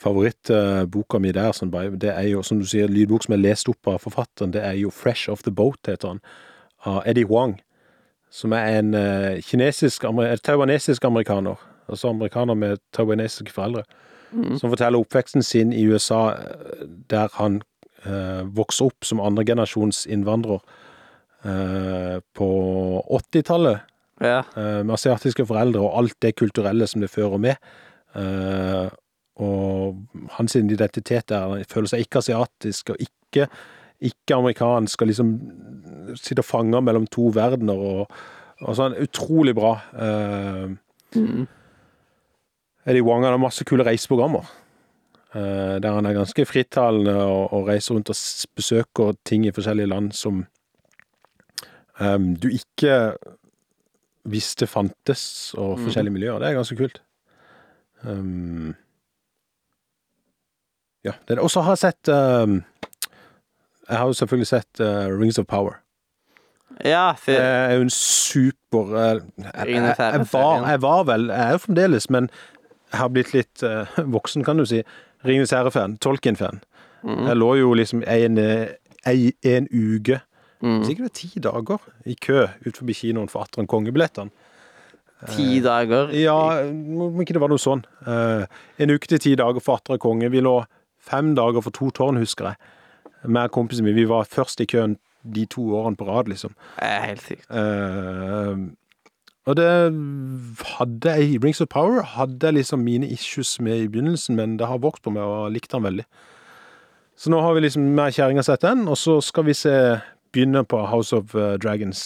Favorittboka 0.00 1.20
mi 1.20 1.32
der, 1.36 1.52
det 2.00 2.12
er 2.14 2.28
jo, 2.30 2.42
som 2.42 2.60
du 2.60 2.64
sier, 2.64 2.88
lydbok 2.88 3.26
som 3.26 3.36
er 3.36 3.42
lest 3.42 3.68
opp 3.68 3.90
av 3.90 4.00
forfatteren, 4.00 4.54
det 4.54 4.62
er 4.64 4.78
jo 4.80 4.88
Fresh 4.88 5.28
Off 5.28 5.44
The 5.44 5.52
Boat, 5.52 5.82
heter 5.86 6.14
han, 6.14 6.22
av 6.88 7.02
Eddie 7.04 7.28
Huang. 7.28 7.58
Som 8.32 8.54
er 8.56 8.78
en 8.78 8.94
eh, 8.94 9.42
kinesisk, 9.44 10.06
en 10.08 10.22
eh, 10.24 10.38
taiwanesisk 10.40 11.04
amerikaner. 11.04 11.60
Altså 11.90 12.14
amerikaner 12.14 12.56
med 12.56 12.80
taiwanesiske 12.96 13.52
foreldre. 13.52 13.82
Mm. 14.32 14.54
Som 14.56 14.70
forteller 14.70 15.02
oppveksten 15.02 15.42
sin 15.44 15.74
i 15.76 15.84
USA, 15.90 16.30
eh, 16.38 16.86
der 17.10 17.28
han 17.36 17.60
eh, 18.06 18.46
vokser 18.56 18.88
opp 18.88 19.04
som 19.04 19.20
andregenerasjons 19.20 20.06
innvandrer 20.06 20.62
eh, 20.62 20.78
på 22.36 22.48
80-tallet. 23.20 23.86
Ja. 24.20 24.42
eh, 24.56 24.82
med 24.84 24.92
asiatiske 24.92 25.46
foreldre 25.48 25.80
og 25.80 25.94
alt 25.96 26.16
det 26.20 26.34
kulturelle 26.36 26.86
som 26.86 27.00
det 27.00 27.08
fører 27.10 27.38
med. 27.40 27.56
Eh, 28.14 28.90
og 29.40 30.02
hans 30.36 30.56
identitet 30.58 31.30
er 31.32 31.46
Han 31.48 31.64
føler 31.64 31.88
seg 31.88 32.02
ikke 32.04 32.18
asiatisk 32.20 32.90
og 32.90 32.96
ikke, 33.00 33.46
ikke 34.00 34.36
amerikansk, 34.36 35.00
og 35.02 35.08
liksom 35.08 35.30
sitter 36.20 36.42
fanga 36.44 36.80
mellom 36.84 37.06
to 37.06 37.30
verdener. 37.32 37.80
Og, 37.80 38.12
og 38.60 38.76
sånn 38.76 38.98
utrolig 39.00 39.54
bra. 39.56 39.74
Eh, 39.96 40.76
Mm. 41.16 41.48
Eddie 42.86 43.02
Wang 43.02 43.24
har 43.24 43.34
masse 43.38 43.64
kule 43.66 43.82
reiseprogrammer. 43.82 44.44
eh, 45.34 45.78
der 45.82 45.92
han 45.92 46.06
er 46.06 46.14
ganske 46.14 46.44
frittalende 46.46 47.16
og, 47.16 47.52
og 47.52 47.66
reiser 47.66 47.94
rundt 47.94 48.10
og 48.10 48.16
besøker 48.56 49.16
ting 49.24 49.44
i 49.46 49.50
forskjellige 49.50 49.88
land 49.90 50.12
som 50.12 50.44
du 52.00 52.48
ikke 52.48 52.94
visste 54.24 54.66
fantes, 54.66 55.54
og 55.58 55.78
Mhm. 55.78 55.84
forskjellige 55.84 56.12
miljøer. 56.12 56.38
Det 56.38 56.48
er 56.48 56.54
ganske 56.56 56.76
kult. 56.76 57.00
Um, 58.04 58.74
ja. 61.04 61.12
det 61.26 61.30
er 61.30 61.34
det. 61.34 61.38
Og 61.44 61.50
så 61.50 61.60
har 61.64 61.70
jeg 61.76 61.78
sett 61.78 62.08
um, 62.08 62.62
Jeg 63.90 63.98
har 63.98 64.06
jo 64.06 64.12
selvfølgelig 64.12 64.46
sett 64.46 64.80
uh, 64.80 65.08
Rings 65.20 65.38
of 65.38 65.46
Power. 65.46 65.80
ja 66.84 67.12
for, 67.12 67.32
Det 67.32 67.40
er 67.40 67.74
jo 67.74 67.80
en 67.82 67.90
super 67.90 68.94
eh, 68.96 69.20
jeg, 69.36 69.68
jeg, 69.68 69.94
jeg, 69.98 70.26
var, 70.32 70.68
jeg 70.70 70.82
var 70.82 71.02
vel 71.04 71.26
Jeg 71.28 71.40
er 71.46 71.50
jo 71.50 71.58
fremdeles, 71.58 72.10
men 72.10 72.30
jeg 72.92 72.98
har 73.00 73.08
blitt 73.08 73.32
litt 73.34 73.62
uh, 73.62 73.86
voksen, 74.16 74.44
kan 74.44 74.56
du 74.58 74.64
si. 74.66 74.82
Ringenes 75.24 75.50
herre-fan. 75.52 75.98
Tolkien-fan. 75.98 76.62
mm, 77.02 77.26
Jeg 77.28 77.36
lå 77.36 77.54
jo 77.60 77.74
liksom 77.74 78.02
en, 78.06 78.38
en, 78.38 79.32
en 79.44 79.68
uke, 79.72 80.20
mm. 80.62 80.82
sikkert 80.88 81.16
ti 81.18 81.42
dager, 81.42 81.82
i 82.06 82.16
kø 82.16 82.46
ut 82.66 82.76
forbi 82.76 82.96
kinoen 82.96 83.30
for 83.32 83.46
atter 83.46 83.62
enn 83.62 83.70
kongebillettene. 83.70 84.32
Ti 85.28 85.60
dager. 85.60 86.14
Ja, 86.16 86.64
om 86.64 87.18
ikke 87.20 87.36
det 87.36 87.42
var 87.42 87.52
noe 87.52 87.60
sånn. 87.60 87.82
Eh, 88.08 88.46
en 88.80 88.92
uke 88.94 89.10
til 89.10 89.20
ti 89.20 89.34
dager 89.36 89.60
for 89.60 89.76
atter 89.76 89.98
enn 89.98 90.00
konge. 90.00 90.30
Vi 90.32 90.40
lå 90.40 90.62
fem 91.04 91.34
dager 91.36 91.64
for 91.64 91.76
to 91.76 91.90
tårn, 91.96 92.20
husker 92.20 92.52
jeg. 92.52 92.60
Med 93.28 93.52
kompisen 93.52 93.84
min. 93.84 93.98
Vi 93.98 94.08
var 94.08 94.28
først 94.28 94.62
i 94.64 94.68
køen 94.70 94.96
de 95.28 95.44
to 95.52 95.66
årene 95.76 96.00
på 96.00 96.08
rad, 96.08 96.30
liksom. 96.32 96.54
Det 96.78 96.88
er 96.88 97.02
helt 97.04 97.26
sykt. 97.26 97.50
Eh, 97.52 98.62
og 99.48 99.56
det 99.56 99.68
hadde 100.76 101.12
jeg 101.16 101.34
i 101.34 101.38
Rings 101.42 101.60
of 101.64 101.68
Power 101.72 102.04
hadde 102.16 102.46
jeg 102.46 102.60
liksom 102.60 102.84
mine 102.84 103.08
issues 103.08 103.58
med 103.60 103.84
i 103.84 103.88
begynnelsen, 103.88 104.36
men 104.36 104.56
det 104.60 104.68
har 104.68 104.80
vokst 104.80 105.02
på 105.04 105.12
meg, 105.14 105.24
og 105.24 105.48
jeg 105.48 105.56
likte 105.58 105.76
den 105.76 105.86
veldig. 105.88 106.06
Så 107.20 107.32
nå 107.32 107.40
har 107.44 107.56
vi 107.56 107.64
liksom 107.64 107.88
med 107.96 108.14
kjerringa 108.16 108.44
sett 108.46 108.64
den, 108.64 108.86
og 108.88 108.96
så 109.00 109.18
skal 109.24 109.44
vi 109.48 109.56
se 109.56 109.74
begynne 110.32 110.62
på 110.68 110.80
House 110.90 111.12
of 111.16 111.34
eh, 111.34 111.56
Dragons 111.62 112.00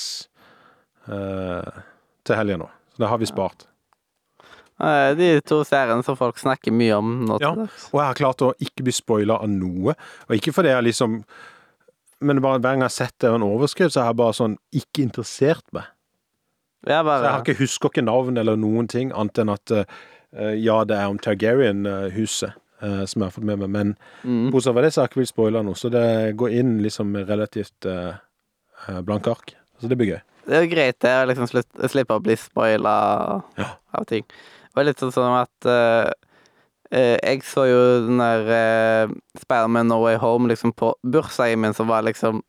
eh, 1.08 1.80
til 2.24 2.36
helga 2.38 2.56
nå. 2.62 2.68
Så 2.94 3.02
det 3.04 3.08
har 3.10 3.18
vi 3.20 3.28
spart. 3.28 3.66
Eh, 4.80 5.10
De 5.18 5.28
to 5.46 5.60
seriene 5.66 6.04
som 6.06 6.16
folk 6.18 6.38
snakker 6.40 6.72
mye 6.74 6.96
om 6.98 7.10
nå 7.28 7.38
Ja. 7.42 7.52
til 7.54 7.64
dags. 7.66 7.88
Og 7.92 8.00
jeg 8.00 8.06
har 8.10 8.20
klart 8.22 8.42
å 8.46 8.52
ikke 8.60 8.84
bli 8.86 8.92
spoila 8.96 9.40
av 9.42 9.48
noe. 9.50 9.94
Og 10.28 10.36
ikke 10.38 10.52
fordi 10.56 10.72
jeg 10.74 10.84
liksom 10.90 11.24
Men 12.24 12.40
bare 12.40 12.56
hver 12.58 12.62
gang 12.72 12.78
jeg 12.80 12.88
har 12.88 12.94
sett 12.94 13.18
det 13.20 13.28
og 13.28 13.34
en 13.36 13.42
overskrift, 13.42 13.92
så 13.92 14.00
har 14.00 14.12
jeg 14.14 14.16
bare 14.16 14.32
sånn 14.32 14.56
ikke 14.72 15.02
interessert 15.02 15.64
meg. 15.74 15.84
Ja, 16.86 17.02
Så 17.02 17.20
jeg 17.22 17.30
har 17.32 17.42
ikke 17.42 17.58
husker 17.58 17.88
ikke 17.90 18.04
navn 18.06 18.38
eller 18.38 18.56
noen 18.56 18.88
ting, 18.88 19.10
annet 19.12 19.38
enn 19.42 19.50
at 19.52 19.72
ja, 20.56 20.84
det 20.84 20.96
er 20.96 21.06
om 21.10 21.18
Targaryen-huset 21.18 22.54
eh, 22.84 23.02
som 23.10 23.22
jeg 23.22 23.26
har 23.26 23.34
fått 23.34 23.48
med 23.48 23.64
meg. 23.64 23.72
Men 23.72 23.94
mm. 24.22 24.50
bortsett 24.54 24.76
fra 24.76 24.84
det 24.84 24.92
så 24.94 25.00
har 25.00 25.08
jeg 25.08 25.14
ikke 25.14 25.22
villet 25.22 25.34
spoile 25.34 25.64
noe, 25.66 25.78
så 25.78 25.90
det 25.92 26.06
går 26.40 26.58
inn 26.60 26.76
liksom 26.84 27.16
relativt 27.24 27.88
uh, 27.88 28.14
blanke 29.06 29.32
ark. 29.32 29.56
Så 29.80 29.90
det 29.90 29.98
blir 30.00 30.14
gøy. 30.14 30.20
Det 30.44 30.58
er 30.58 30.66
jo 30.66 30.74
greit 30.74 31.00
det, 31.00 31.14
å 31.16 31.28
liksom 31.30 31.48
slippe 31.48 32.18
å 32.18 32.22
bli 32.22 32.36
spoila 32.36 32.98
Ja. 33.56 33.70
av 33.96 34.04
ting. 34.10 34.28
Det 34.28 34.76
var 34.76 34.88
litt 34.88 35.00
sånn 35.00 35.14
som 35.14 35.32
at 35.38 35.68
uh, 35.70 36.12
Eh, 36.94 37.16
jeg 37.18 37.42
så 37.48 37.64
jo 37.66 37.78
den 38.06 38.20
der 38.20 38.44
uh, 38.46 39.14
Spiderman 39.40 39.88
No 39.90 40.02
Way 40.04 40.18
Home 40.22 40.50
liksom 40.50 40.74
på 40.76 40.92
bursdagen 41.02 41.62
min, 41.62 41.74
som 41.74 41.88
var 41.88 42.04
liksom 42.06 42.42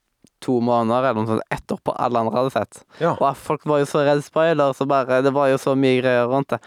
to 0.44 0.60
måneder 0.62 1.08
eller 1.08 1.24
noe 1.24 1.32
sånt 1.32 1.54
etterpå 1.56 1.96
alle 1.98 2.22
andre 2.22 2.38
hadde 2.38 2.54
sett. 2.54 2.82
Ja. 3.00 3.16
Og 3.16 3.38
folk 3.40 3.66
var 3.66 3.82
jo 3.82 3.88
så 3.90 4.04
redd 4.06 4.22
spoiler, 4.26 4.76
så 4.78 4.86
bare 4.86 5.24
Det 5.26 5.34
var 5.34 5.50
jo 5.50 5.58
så 5.62 5.74
mye 5.80 6.02
greier 6.02 6.28
rundt 6.30 6.52
det. 6.54 6.60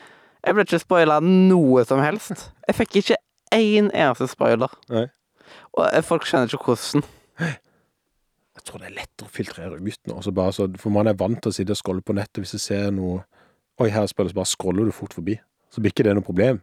Jeg 0.42 0.56
ble 0.56 0.64
ikke 0.64 0.80
spoila 0.82 1.20
noe 1.22 1.84
som 1.86 2.00
helst. 2.02 2.48
Jeg 2.66 2.78
fikk 2.80 2.98
ikke 3.02 3.20
én 3.54 3.90
eneste 3.92 4.28
spoiler. 4.30 4.72
Nei. 4.92 5.06
Og 5.76 5.86
eh, 5.86 6.04
folk 6.04 6.26
skjønner 6.28 6.50
ikke 6.50 6.74
hvordan. 6.74 7.04
Jeg 8.58 8.66
tror 8.66 8.82
det 8.82 8.88
er 8.88 8.96
lettere 8.96 9.28
å 9.28 9.32
filtrere 9.32 9.76
ut 9.78 10.08
nå. 10.10 10.16
Altså 10.16 10.32
bare 10.34 10.54
så, 10.56 10.66
for 10.82 10.92
man 10.94 11.06
er 11.06 11.18
vant 11.18 11.38
til 11.40 11.52
å 11.52 11.54
sitte 11.54 11.76
og 11.76 11.78
scrolle 11.78 12.02
på 12.02 12.16
nettet 12.18 12.42
hvis 12.42 12.56
du 12.56 12.62
ser 12.62 12.88
noe 12.94 13.22
Oi, 13.78 13.92
her 13.94 14.08
spilles, 14.10 14.32
bare 14.34 14.50
scroller 14.50 14.88
du 14.88 14.90
fort 14.90 15.12
forbi. 15.14 15.36
Så 15.70 15.78
blir 15.78 15.92
ikke 15.92 16.02
det 16.08 16.16
noe 16.18 16.26
problem. 16.26 16.56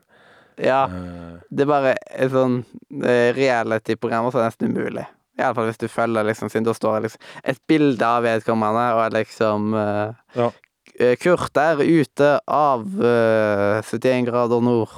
Ja, 0.59 0.81
Uh, 0.87 1.39
det 1.51 1.63
er 1.63 1.69
bare 1.69 1.93
et 2.11 2.31
sånn 2.31 2.61
eh, 3.03 3.31
reality-program 3.35 4.27
som 4.31 4.41
er 4.41 4.49
nesten 4.49 4.71
umulig. 4.71 5.05
Iallfall 5.39 5.67
hvis 5.67 5.79
du 5.79 5.87
følger 5.91 6.27
liksom, 6.27 6.51
siden 6.51 6.67
da 6.67 6.75
står 6.75 6.97
det 6.97 7.09
liksom 7.09 7.25
et 7.51 7.59
bilde 7.67 8.07
av 8.07 8.23
vedkommende, 8.23 8.85
og 8.95 9.01
er 9.05 9.15
liksom 9.17 9.73
uh, 9.75 10.13
Ja. 10.35 10.51
Kurt 11.19 11.59
er 11.59 11.81
ute 11.83 12.29
av 12.47 12.85
uh, 12.99 13.81
71 13.83 14.27
grader 14.29 14.63
nord. 14.63 14.93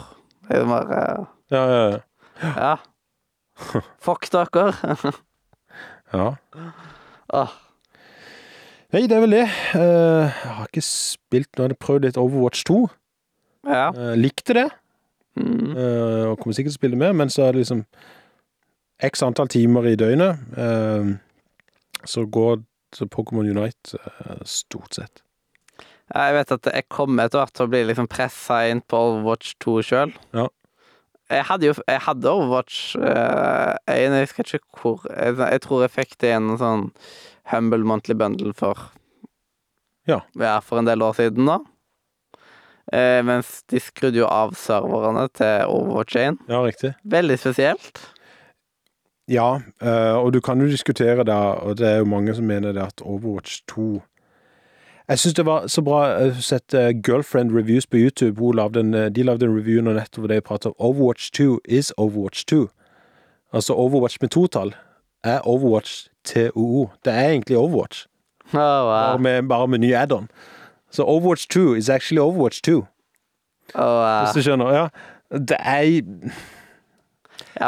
Det 0.45 0.59
er 0.59 0.69
bare 0.69 1.01
ja, 1.51 1.63
ja, 1.71 1.83
ja. 1.91 1.99
Ja. 2.43 2.75
Fuck 3.99 4.29
dere. 4.31 4.73
ja. 6.13 6.27
Ah. 7.33 7.55
Nei, 8.93 9.03
det 9.09 9.17
er 9.17 9.23
vel 9.23 9.35
det. 9.35 9.45
Uh, 9.75 10.27
jeg 10.31 10.53
har 10.57 10.67
ikke 10.69 10.85
spilt 10.85 11.49
Nå 11.57 11.65
har 11.65 11.73
jeg 11.73 11.79
prøvd 11.83 12.05
litt 12.07 12.19
Overwatch 12.21 12.63
2. 12.69 12.77
Ja. 13.67 13.87
Uh, 13.95 14.13
likte 14.19 14.57
det, 14.57 14.69
Mm. 15.37 15.75
Uh, 15.77 16.31
og 16.31 16.39
kommer 16.39 16.55
sikkert 16.57 16.71
til 16.71 16.79
å 16.79 16.79
spille 16.79 16.97
mer, 16.97 17.11
men 17.13 17.29
så 17.29 17.43
er 17.45 17.53
det 17.53 17.59
liksom 17.59 17.83
x 19.05 19.21
antall 19.21 19.51
timer 19.53 19.85
i 19.85 19.91
døgnet. 19.93 20.39
så 22.09 22.23
går 22.25 22.63
Pokémon 23.13 23.45
Unite 23.45 23.99
stort 24.49 24.97
sett. 24.97 25.21
Jeg 26.09 26.33
vet 26.33 26.51
at 26.55 26.69
jeg 26.73 26.87
kommer 26.89 27.27
etter 27.27 27.43
hvert 27.43 27.53
til 27.53 27.67
å 27.67 27.69
bli 27.69 27.83
liksom 27.85 28.09
pressa 28.09 28.63
inn 28.71 28.81
på 28.81 28.97
Overwatch 28.97 29.53
2 29.61 29.75
sjøl. 29.85 30.15
Ja. 30.33 30.47
Jeg 31.29 31.43
hadde 31.49 31.67
jo 31.67 31.73
jeg 31.87 32.03
hadde 32.05 32.31
Overwatch 32.31 32.95
eh, 32.95 33.73
jeg, 33.87 34.11
jeg 34.15 34.29
skal 34.31 34.45
ikke 34.45 34.81
hvor 34.81 35.07
jeg, 35.11 35.35
jeg 35.37 35.61
tror 35.65 35.81
jeg 35.83 35.91
fikk 35.91 36.13
det 36.23 36.29
i 36.31 36.37
en 36.37 36.53
sånn 36.59 36.85
Humble 37.51 37.83
Monthly 37.87 38.15
Bundle 38.15 38.53
for 38.55 38.91
Ja. 40.07 40.21
ja, 40.39 40.59
for 40.63 40.79
en 40.79 40.87
del 40.87 41.03
år 41.03 41.17
siden, 41.17 41.49
da. 41.49 41.57
Eh, 42.95 43.19
mens 43.27 43.65
de 43.67 43.81
skrudde 43.83 44.21
jo 44.21 44.27
av 44.31 44.53
serverne 44.55 45.25
til 45.35 45.67
Overwatch 45.67 46.15
1. 46.15 46.37
Ja, 46.47 46.61
riktig. 46.63 46.93
Veldig 47.03 47.35
spesielt. 47.41 47.99
Ja, 49.27 49.59
eh, 49.83 50.15
og 50.15 50.31
du 50.31 50.39
kan 50.39 50.63
jo 50.63 50.69
diskutere 50.71 51.25
det, 51.27 51.35
og 51.35 51.75
det 51.81 51.89
er 51.89 51.97
jo 51.99 52.07
mange 52.07 52.35
som 52.35 52.47
mener 52.47 52.71
det 52.71 52.85
at 52.85 53.03
Overwatch 53.03 53.65
2 53.67 53.89
Jeg 55.09 55.19
syns 55.19 55.33
det 55.33 55.45
var 55.47 55.67
så 55.71 55.81
bra 55.81 55.99
å 56.03 56.15
har 56.33 56.41
sett 56.43 56.73
eh, 56.75 56.89
Girlfriend 57.07 57.53
Reviews 57.55 57.85
på 57.87 57.97
YouTube. 57.97 58.41
En, 58.79 58.93
eh, 58.93 59.07
de 59.09 59.23
lagde 59.23 59.45
en 59.47 59.55
review 59.55 59.81
nå 59.81 59.93
nettopp 59.95 60.25
hvor 60.25 60.27
de 60.33 60.41
prater 60.41 60.69
om 60.69 60.75
Overwatch 60.89 61.29
2 61.31 61.59
is 61.65 61.93
Overwatch 61.97 62.43
2. 62.45 62.65
Altså 63.53 63.73
Overwatch 63.73 64.17
med 64.21 64.29
totall 64.35 64.73
er 65.23 65.39
Overwatch 65.47 66.09
TOO. 66.27 66.89
Det 67.05 67.13
er 67.13 67.29
egentlig 67.29 67.57
Overwatch, 67.57 68.05
oh, 68.53 68.59
wow. 68.59 68.91
bare 68.91 69.19
med, 69.19 69.47
bare 69.47 69.67
med 69.67 69.79
ny 69.79 69.93
add-on. 69.95 70.27
Så 70.91 71.03
Overwatch 71.03 71.47
2 71.47 71.73
is 71.75 71.89
actually 71.89 72.19
Overwatch 72.21 72.61
2, 72.61 72.83
Oh, 73.75 73.81
wow. 73.83 74.23
hvis 74.25 74.35
du 74.35 74.41
skjønner. 74.43 74.69
Ja, 74.71 74.87
det 75.31 75.57
er 75.59 76.01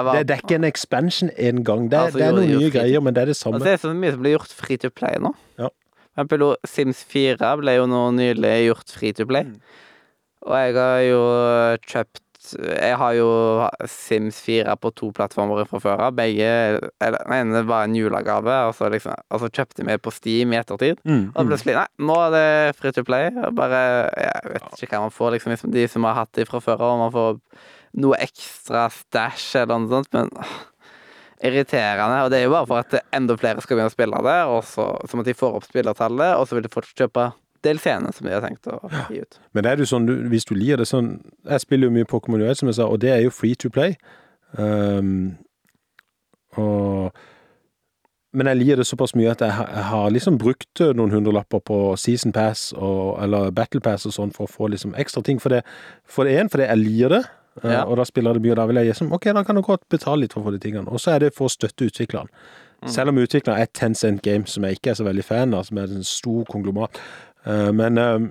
var- 0.04 0.16
Det, 0.18 0.28
det 0.28 0.34
er 0.36 0.40
ikke 0.44 0.56
en 0.56 0.64
expansion 0.64 1.30
engang. 1.38 1.90
Det, 1.92 1.98
Altså, 1.98 2.18
det 2.20 2.28
er 2.28 2.32
noen 2.32 2.48
nye 2.60 2.72
greier, 2.72 3.00
men 3.02 3.14
det 3.16 3.22
er 3.22 3.26
det 3.26 3.36
Altså, 3.36 3.44
samme. 3.44 3.60
det 3.60 3.74
er 3.74 3.78
så 3.78 3.94
mye 3.94 4.12
som 4.12 4.20
blir 4.22 4.32
gjort 4.38 4.54
free 4.56 4.78
to 4.78 4.90
play 4.90 5.16
nå. 5.20 5.34
Ja. 5.60 5.68
For 6.20 6.28
eksempel 6.28 6.56
Sims 6.68 7.04
4 7.08 7.52
ble 7.62 7.78
jo 7.78 7.86
nå 7.88 8.08
nylig 8.18 8.56
gjort 8.68 8.98
free 8.98 9.16
to 9.16 9.28
play. 9.30 9.48
Mm. 9.48 9.62
Og 10.48 10.56
jeg 10.56 10.76
har 10.76 11.04
jo 11.04 11.22
kjøpt 11.88 12.26
Jeg 12.56 12.96
har 12.98 13.14
jo 13.18 13.30
Sims 13.92 14.40
4 14.42 14.76
på 14.80 14.92
to 14.96 15.10
plattformer 15.16 15.68
fra 15.68 15.82
før 15.84 16.04
av. 16.08 16.16
Begge 16.18 16.48
Eller 17.04 17.20
den 17.24 17.36
ene 17.36 17.64
var 17.68 17.88
en 17.88 17.96
julegave, 17.96 18.56
og 18.68 18.76
så 18.76 18.90
liksom 18.92 19.16
Og 19.30 19.44
så 19.44 19.52
kjøpte 19.52 19.86
vi 19.86 19.98
på 20.00 20.14
Steam 20.16 20.56
i 20.56 20.60
ettertid. 20.60 21.00
Mm, 21.04 21.32
Og 21.36 21.44
mm. 21.44 21.52
plutselig 21.52 21.76
Nei, 21.76 21.88
nå 22.00 22.16
er 22.26 22.32
det 22.36 22.78
free 22.80 22.96
to 22.96 23.04
play. 23.08 23.30
Og 23.44 23.56
bare 23.60 23.84
Jeg 24.16 24.56
vet 24.56 24.84
ikke 24.84 24.96
hva 24.96 25.08
man 25.08 25.16
får, 25.16 25.36
liksom. 25.36 25.72
De 25.76 25.88
som 25.88 26.08
har 26.08 26.20
hatt 26.24 26.34
det 26.36 26.48
fra 26.50 26.64
før 26.64 26.88
av, 26.88 26.98
man 27.04 27.16
får 27.16 27.40
noe 28.00 28.20
ekstra 28.22 28.88
stæsj 28.94 29.64
eller 29.64 29.80
noe 29.82 29.90
sånt, 29.90 30.12
men 30.14 30.30
åh, 30.38 30.58
irriterende. 31.44 32.24
Og 32.26 32.32
det 32.34 32.40
er 32.40 32.48
jo 32.48 32.54
bare 32.56 32.68
for 32.68 32.82
at 32.84 32.98
enda 33.16 33.36
flere 33.40 33.62
skal 33.64 33.78
begynne 33.78 33.92
å 33.92 33.96
spille 33.96 34.24
det, 34.26 34.38
og 34.52 34.64
så, 34.68 34.88
som 35.10 35.22
at 35.24 35.30
de 35.30 35.38
får 35.40 35.60
opp 35.60 35.68
spillertallet, 35.70 36.34
og 36.36 36.48
så 36.50 36.58
vil 36.58 36.66
de 36.68 36.72
fortsatt 36.74 37.04
kjøpe 37.06 37.30
DLC-ene 37.64 38.12
som 38.16 38.28
de 38.28 38.32
har 38.32 38.44
tenkt 38.46 38.68
å 38.72 38.78
gi 39.12 39.20
ut. 39.24 39.40
Men 39.54 39.66
det 39.66 39.72
er 39.74 39.82
jo 39.84 39.90
sånn, 39.92 40.06
du, 40.08 40.14
hvis 40.32 40.46
du 40.48 40.54
liker 40.56 40.80
det 40.80 40.86
sånn 40.88 41.10
Jeg 41.50 41.60
spiller 41.66 41.90
jo 41.90 41.96
mye 41.98 42.08
Pokémon 42.08 42.40
UL, 42.44 42.56
som 42.56 42.70
jeg 42.72 42.78
sa, 42.80 42.86
og 42.88 43.02
det 43.04 43.12
er 43.12 43.26
jo 43.26 43.34
free 43.36 43.56
to 43.60 43.68
play. 43.74 43.98
Um, 44.58 45.36
og 46.58 47.12
Men 48.32 48.46
jeg 48.52 48.60
liker 48.60 48.78
det 48.78 48.86
såpass 48.86 49.16
mye 49.18 49.32
at 49.32 49.42
jeg, 49.42 49.52
har- 49.58 49.70
jeg 49.74 49.84
har 49.90 50.10
liksom 50.14 50.36
brukt 50.38 50.82
eh, 50.86 50.92
noen 50.94 51.10
hundrelapper 51.10 51.60
på 51.66 51.78
Season 51.98 52.32
Pass 52.32 52.68
og, 52.78 53.18
eller 53.24 53.50
Battle 53.52 53.82
Pass 53.82 54.06
og 54.06 54.14
sånn 54.14 54.32
for 54.36 54.46
å 54.46 54.52
få 54.54 54.68
liksom 54.70 54.94
ekstra 55.02 55.24
ting. 55.26 55.40
For 55.42 55.50
det, 55.50 55.64
for 56.06 56.30
det 56.30 56.36
en, 56.38 56.50
fordi 56.54 56.68
jeg 56.68 56.78
liker 56.84 57.10
det, 57.16 57.22
Ja. 57.64 57.84
og 57.84 57.98
da 58.00 58.06
spiller 58.08 58.38
det 58.38 58.42
mye, 58.44 58.54
og 58.54 58.60
da 58.62 58.66
vil 58.70 58.78
jeg 58.80 58.88
gi 58.88 58.94
som 59.02 59.14
Ok, 59.14 59.26
da 59.36 59.42
kan 59.44 59.58
du 59.58 59.62
godt 59.66 59.82
betale 59.92 60.22
litt 60.24 60.34
for 60.36 60.42
å 60.42 60.48
få 60.48 60.54
de 60.56 60.60
tingene. 60.64 60.88
Og 60.88 61.02
så 61.02 61.16
er 61.16 61.26
det 61.26 61.34
for 61.36 61.50
å 61.50 61.52
støtte 61.52 61.90
utvikleren. 61.90 62.30
Selv 62.88 63.12
om 63.12 63.18
utvikleren 63.20 63.60
er 63.60 63.68
Tencent 63.76 64.22
Game, 64.24 64.48
som 64.48 64.64
jeg 64.64 64.78
ikke 64.78 64.94
er 64.94 65.00
så 65.02 65.04
veldig 65.04 65.26
fan 65.28 65.54
av, 65.58 65.66
som 65.68 65.82
er 65.82 65.92
en 65.92 66.06
stor 66.08 66.46
konglomat. 66.48 67.02
Eh, 67.44 67.72
men 67.76 67.98
eh, 68.00 68.30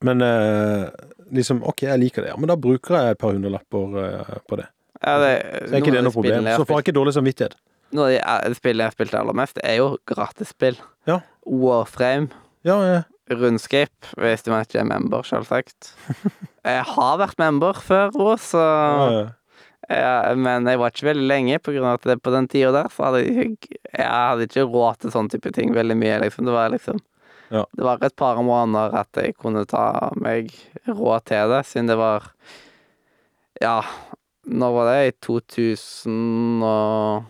men 0.00 0.22
eh, 0.22 0.88
liksom, 1.34 1.62
ok, 1.66 1.82
jeg 1.88 1.98
liker 2.04 2.22
det, 2.24 2.32
ja, 2.32 2.36
men 2.38 2.50
da 2.50 2.56
bruker 2.60 2.94
jeg 2.94 3.16
et 3.16 3.20
par 3.20 3.34
hundrelapper 3.34 3.96
eh, 4.04 4.36
på 4.48 4.58
det. 4.60 4.68
Ja, 5.02 5.16
det, 5.22 5.32
Så 5.66 5.74
er 5.74 5.82
ikke 5.82 5.94
det 5.94 6.04
noe 6.06 6.14
problem. 6.14 6.50
Så 6.54 6.66
får 6.66 6.78
jeg 6.80 6.86
ikke 6.88 6.96
dårlig 7.00 7.14
samvittighet. 7.16 7.56
Noe 7.96 8.18
av 8.20 8.44
de 8.44 8.52
eh, 8.52 8.58
spillene 8.58 8.86
jeg 8.86 8.92
har 8.92 8.96
spilt 8.96 9.16
aller 9.18 9.38
mest, 9.40 9.60
er 9.64 9.78
jo 9.80 9.88
gratisspill. 10.08 10.78
Ja. 11.10 11.20
Warframe, 11.48 12.30
Ja, 12.66 12.78
ja. 12.84 13.02
Runescape, 13.30 14.12
hvis 14.16 14.44
du 14.46 14.52
ikke 14.54 14.80
er 14.80 14.86
member, 14.88 15.26
selvsagt. 15.26 15.92
Jeg 16.64 16.84
har 16.94 17.18
vært 17.20 17.38
member 17.40 17.76
før 17.80 18.14
òg, 18.16 18.38
så 18.40 18.62
ja, 19.88 20.34
Men 20.36 20.66
jeg 20.68 20.80
var 20.80 20.92
ikke 20.92 21.06
veldig 21.08 21.26
lenge, 21.28 21.58
på 21.64 21.72
grunn 21.72 21.86
av 21.88 21.98
at 21.98 22.08
det, 22.10 22.18
på 22.24 22.32
den 22.34 22.48
tida 22.50 22.72
der 22.74 22.90
så 22.92 23.06
hadde 23.08 23.22
jeg, 23.24 23.54
jeg 23.94 24.08
hadde 24.08 24.48
ikke 24.48 24.66
råd 24.68 24.98
til 25.00 25.14
sånn 25.14 25.30
type 25.32 25.52
ting 25.56 25.72
veldig 25.76 25.96
mye, 25.96 26.18
liksom. 26.26 26.48
Det 26.48 26.56
var 26.56 26.74
liksom 26.74 27.00
Ja. 27.48 27.62
Det 27.72 27.84
var 27.86 28.02
et 28.04 28.16
par 28.20 28.36
måneder 28.44 28.92
at 29.00 29.08
jeg 29.16 29.36
kunne 29.40 29.62
ta 29.64 30.10
meg 30.20 30.50
råd 30.84 31.24
til 31.30 31.48
det, 31.54 31.62
siden 31.70 31.88
det 31.88 31.96
var 31.96 32.26
Ja, 33.62 33.78
når 34.44 34.74
var 34.76 34.90
det? 34.92 34.98
I 35.08 35.16
2000 35.24 36.62
og 36.68 37.24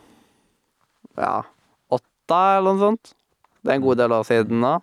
Ja, 1.18 1.42
åtte, 1.90 2.40
eller 2.58 2.74
noe 2.74 2.82
sånt. 2.82 3.14
Det 3.62 3.70
er 3.72 3.78
en 3.78 3.86
god 3.86 3.98
del 3.98 4.12
år 4.14 4.26
siden 4.26 4.60
nå. 4.62 4.74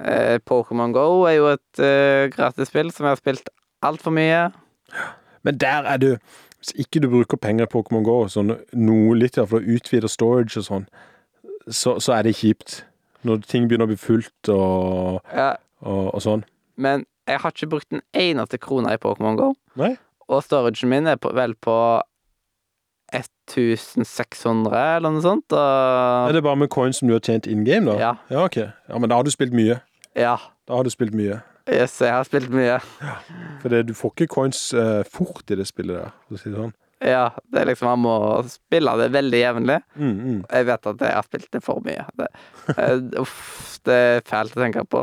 Eh, 0.00 0.38
Pokémon 0.42 0.92
Go 0.92 1.22
er 1.28 1.36
jo 1.38 1.50
et 1.52 1.80
uh, 1.82 2.26
gratisspill 2.34 2.90
som 2.90 3.06
jeg 3.06 3.14
har 3.14 3.20
spilt 3.20 3.50
altfor 3.84 4.10
mye. 4.14 4.48
Men 5.46 5.58
der 5.60 5.86
er 5.86 6.00
du 6.02 6.08
Hvis 6.64 6.72
ikke 6.80 7.00
du 7.04 7.10
bruker 7.12 7.36
penger 7.36 7.66
i 7.66 7.70
Pokémon 7.70 8.02
GO, 8.06 8.22
sånn 8.32 8.54
noe 8.72 9.16
litt 9.20 9.36
for 9.36 9.58
å 9.58 9.74
utvide 9.76 10.08
storage 10.08 10.56
og 10.56 10.64
sånn, 10.64 10.86
så, 11.68 11.98
så 12.00 12.14
er 12.16 12.24
det 12.24 12.32
kjipt. 12.38 12.78
Når 13.28 13.42
ting 13.44 13.66
begynner 13.68 13.84
å 13.84 13.90
bli 13.92 13.98
fullt 14.00 14.48
og, 14.48 15.18
Ja, 15.36 15.50
og, 15.84 16.14
og 16.16 16.22
sånn. 16.24 16.46
men 16.80 17.04
jeg 17.28 17.40
har 17.40 17.52
ikke 17.52 17.68
brukt 17.76 17.92
en 17.92 18.00
eneste 18.16 18.56
krone 18.60 18.96
i 18.96 19.00
Pokémon 19.00 19.36
Go. 19.36 19.50
Nei? 19.76 19.92
Og 20.32 20.40
storagen 20.44 20.88
min 20.88 21.06
er 21.06 21.20
på, 21.20 21.34
vel 21.36 21.52
på 21.60 21.76
1600 23.50 24.96
eller 24.96 25.14
noe 25.14 25.22
sånt. 25.24 25.52
Er 25.54 26.32
det 26.36 26.42
bare 26.44 26.56
med 26.64 26.70
coins 26.72 26.98
som 27.00 27.08
du 27.10 27.14
har 27.16 27.20
tjent 27.24 27.46
in 27.50 27.64
game, 27.66 27.86
da? 27.90 27.96
ja, 28.00 28.12
Ja, 28.32 28.44
ok. 28.48 28.56
Ja, 28.88 28.98
Men 28.98 29.08
da 29.10 29.16
har 29.20 29.24
du 29.26 29.30
spilt 29.34 29.52
mye. 29.56 29.80
ja. 30.16 30.38
Da 30.64 30.78
har 30.78 30.84
du 30.86 30.88
spilt 30.88 31.12
mye. 31.12 31.42
Yes, 31.68 31.98
jeg 32.00 32.08
har 32.12 32.24
spilt 32.24 32.48
mye. 32.52 32.78
Ja. 32.80 33.14
For 33.60 33.68
det, 33.68 33.82
du 33.88 33.92
får 33.96 34.14
ikke 34.14 34.26
coins 34.32 34.60
uh, 34.72 35.02
fort 35.04 35.44
i 35.52 35.56
det 35.60 35.66
spillet 35.68 35.98
der, 35.98 36.14
for 36.24 36.36
å 36.36 36.40
si 36.40 36.48
det 36.48 36.56
sånn. 36.56 36.72
Ja, 37.04 37.26
det 37.52 37.60
er 37.60 37.66
liksom 37.68 37.88
Man 37.90 38.00
må 38.06 38.14
spille 38.48 38.94
det 38.96 39.10
veldig 39.12 39.40
jevnlig. 39.42 39.76
Mm, 40.00 40.14
mm. 40.14 40.38
Jeg 40.48 40.66
vet 40.70 40.88
at 40.88 41.04
jeg 41.04 41.12
har 41.18 41.26
spilt 41.28 41.50
det 41.52 41.60
for 41.66 41.82
mye. 41.84 42.06
Det, 42.16 42.30
uh, 42.78 43.20
uff, 43.20 43.76
det 43.84 43.98
er 44.06 44.24
fælt 44.28 44.56
å 44.56 44.62
tenke 44.64 44.86
på. 44.88 45.02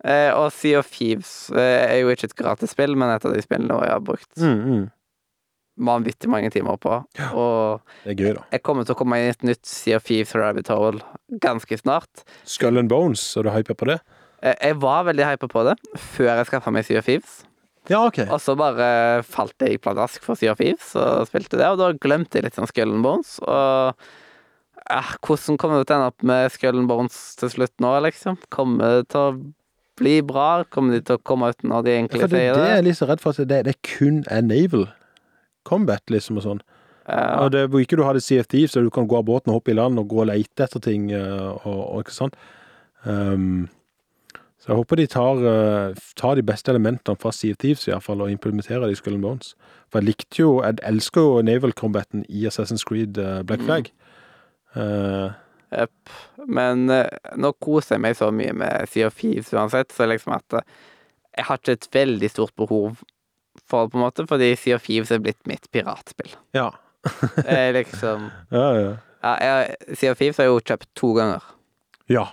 Uh, 0.00 0.30
og 0.38 0.46
Sea 0.56 0.78
of 0.80 0.88
Thieves 0.96 1.50
uh, 1.52 1.60
er 1.60 1.98
jo 2.00 2.08
ikke 2.14 2.30
et 2.30 2.36
gratis 2.40 2.72
spill, 2.72 2.96
men 2.96 3.12
et 3.12 3.26
av 3.28 3.36
de 3.36 3.44
spillene 3.44 3.82
jeg 3.84 3.92
har 3.98 4.00
brukt 4.06 4.40
Mm, 4.40 4.62
mm. 4.64 4.86
Vanvittig 5.80 6.28
mange 6.32 6.50
timer 6.52 6.76
på. 6.80 6.92
Og 7.32 7.80
Det 8.04 8.12
er 8.12 8.18
gøy, 8.20 8.32
da. 8.36 8.42
jeg 8.52 8.62
kommer 8.66 8.84
til 8.84 8.94
å 8.94 8.98
komme 9.00 9.18
inn 9.20 9.30
i 9.30 9.34
et 9.34 9.44
nytt 9.48 9.64
Sea 9.66 9.96
of 9.96 10.04
Thieves 10.08 10.34
Rabbit 10.36 10.68
Hole 10.72 11.00
ganske 11.40 11.78
snart. 11.80 12.24
Skull 12.44 12.78
and 12.82 12.90
Bones, 12.92 13.22
er 13.36 13.46
du 13.48 13.50
hypa 13.54 13.74
på 13.78 13.88
det? 13.88 14.00
Eh, 14.42 14.54
Jeg 14.70 14.80
var 14.80 15.04
veldig 15.08 15.26
hypa 15.32 15.48
på 15.52 15.64
det 15.70 15.76
før 15.98 16.34
jeg 16.36 16.46
skaffa 16.50 16.72
meg 16.72 16.84
Sea 16.88 16.98
of 17.02 17.08
Thieves. 17.08 17.38
Ja, 17.88 18.02
OK. 18.06 18.18
Og 18.28 18.38
så 18.44 18.52
bare 18.60 19.22
falt 19.24 19.56
jeg 19.64 19.80
pladask 19.82 20.22
for 20.22 20.36
Sea 20.36 20.52
of 20.52 20.58
Thieves 20.60 20.92
og 21.00 21.26
spilte 21.30 21.56
det, 21.58 21.66
og 21.72 21.78
da 21.80 21.92
glemte 21.96 22.36
jeg 22.38 22.44
litt 22.44 22.58
sånn 22.58 22.68
Skull 22.68 22.92
and 22.92 23.02
Bones. 23.06 23.38
Og 23.40 23.94
eh, 24.90 25.14
hvordan 25.24 25.56
kommer 25.60 25.80
det 25.80 25.88
til 25.88 25.96
å 25.96 26.00
ende 26.02 26.10
opp 26.12 26.22
med 26.28 26.52
Skull 26.54 26.78
and 26.82 26.90
Bones 26.90 27.16
til 27.40 27.50
slutt 27.56 27.72
nå, 27.82 27.94
liksom? 28.04 28.36
Kommer 28.52 29.00
det 29.00 29.08
til 29.14 29.20
å 29.20 29.32
bli 30.00 30.20
bra? 30.24 30.62
Kommer 30.72 30.96
de 30.96 31.02
til 31.08 31.18
å 31.18 31.22
komme 31.24 31.50
ut 31.52 31.64
når 31.66 31.82
de 31.88 31.96
egentlig 31.96 32.20
sier 32.22 32.30
det 32.32 32.44
det? 32.56 32.68
er 32.68 32.76
jeg 32.78 32.86
litt 32.90 33.00
så 33.00 33.08
redd 33.10 33.20
for, 33.24 33.36
at 33.36 33.48
det, 33.50 33.58
det 33.68 33.76
kun 33.84 34.22
er 34.32 34.44
naval 34.46 34.86
combat, 35.68 36.02
liksom, 36.10 36.38
og 36.40 36.46
sånn. 36.46 36.62
Ja. 37.08 37.40
Og 37.42 37.50
det 37.54 37.64
hvor 37.70 37.82
ikke 37.82 37.98
du 37.98 38.04
har 38.06 38.14
det 38.14 38.22
Sea 38.22 38.44
of 38.44 38.48
Thieves, 38.50 38.76
så 38.76 38.84
du 38.84 38.90
kan 38.94 39.08
gå 39.10 39.18
av 39.18 39.26
båten 39.26 39.50
og 39.50 39.60
hoppe 39.60 39.72
i 39.72 39.78
land 39.78 39.98
og 39.98 40.08
gå 40.12 40.22
og 40.22 40.30
leite 40.30 40.66
etter 40.66 40.82
ting, 40.84 41.10
eh, 41.10 41.50
og, 41.66 41.80
og 41.80 42.04
ikke 42.04 42.14
sånn. 42.14 42.34
Um, 43.04 43.68
så 44.60 44.74
jeg 44.74 44.76
håper 44.76 45.00
de 45.00 45.06
tar, 45.08 45.38
eh, 45.50 46.00
tar 46.20 46.36
de 46.36 46.44
beste 46.44 46.68
elementene 46.68 47.16
fra 47.18 47.32
Sea 47.32 47.56
of 47.56 47.60
Thieves 47.62 47.86
i 47.88 47.94
hvert 47.94 48.04
fall, 48.04 48.20
og 48.20 48.32
implementerer 48.32 48.84
det 48.84 48.98
i 48.98 49.00
Skull 49.00 49.16
and 49.16 49.24
Bones. 49.24 49.54
For 49.88 50.00
jeg 50.02 50.10
likte 50.10 50.42
jo, 50.42 50.50
jeg 50.60 50.82
elsker 50.86 51.24
jo 51.24 51.44
naval 51.48 51.72
combaten 51.72 52.26
i 52.28 52.44
Assassin's 52.50 52.84
Creed 52.86 53.18
eh, 53.18 53.40
Black 53.48 53.64
Mm. 53.64 53.70
Flag. 53.70 53.88
Eh, 54.76 55.38
Jepp. 55.70 56.12
Men 56.46 56.90
eh, 56.90 57.08
nå 57.40 57.54
koser 57.62 57.96
jeg 57.96 58.04
meg 58.04 58.18
så 58.18 58.28
mye 58.34 58.52
med 58.52 58.90
Sea 58.92 59.08
of 59.08 59.16
Thieves 59.16 59.54
uansett, 59.56 59.94
så 59.96 60.06
liksom 60.10 60.36
at 60.36 60.60
jeg 60.60 61.46
har 61.48 61.58
ikke 61.58 61.78
et 61.78 61.88
veldig 61.94 62.30
stort 62.30 62.54
behov 62.58 63.00
for 63.70 63.86
det, 63.86 63.92
på 63.94 63.98
en 64.00 64.04
måte, 64.04 64.26
fordi 64.28 64.50
Sea 64.58 64.76
of 64.76 64.84
Thieves 64.86 65.10
er 65.14 65.22
blitt 65.24 65.40
mitt 65.50 65.70
piratspill. 65.74 66.34
ja. 66.56 66.68
Det 67.40 67.46
er 67.56 67.70
liksom 67.72 68.26
ja, 68.52 68.64
ja. 68.76 68.88
ja, 69.24 69.30
jeg, 69.40 69.96
Sea 69.96 70.10
of 70.12 70.18
Thieves 70.20 70.36
har 70.36 70.44
jeg 70.44 70.52
jo 70.52 70.60
kjøpt 70.68 70.88
to 71.00 71.14
ganger. 71.16 71.46
Ja, 72.12 72.26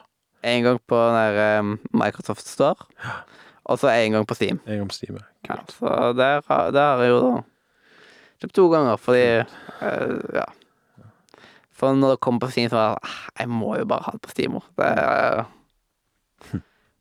En 0.43 0.63
gang 0.65 0.77
på 0.87 0.95
den 0.99 1.15
der 1.15 1.59
um, 1.61 1.69
Microsoft 1.97 2.45
Store, 2.47 2.75
ja. 3.03 3.13
og 3.65 3.79
så 3.79 3.89
en 3.93 4.11
gang 4.17 4.27
på 4.27 4.35
Steam. 4.35 4.59
en 4.67 4.77
gang 4.81 4.89
på 4.91 4.95
Steam. 4.97 5.17
Ja, 5.47 5.55
så 5.71 6.11
der, 6.19 6.41
der 6.75 6.81
har 6.97 7.01
jeg 7.05 7.09
jo 7.13 7.21
da 7.23 7.31
kjøpt 8.43 8.53
to 8.59 8.67
ganger, 8.75 8.99
fordi 9.01 9.23
uh, 9.81 10.35
Ja. 10.35 10.45
For 11.77 11.93
når 11.93 12.15
det 12.15 12.19
kommer 12.25 12.41
på 12.43 12.49
Steam, 12.51 12.69
så 12.69 12.75
var 12.79 12.95
det 12.97 13.05
ah, 13.07 13.17
Jeg 13.39 13.49
må 13.53 13.75
jo 13.77 13.85
bare 13.85 14.03
ha 14.07 14.11
det 14.17 14.21
på 14.25 14.31
Steam. 14.35 14.55
Det, 14.77 14.87
er- 14.97 15.45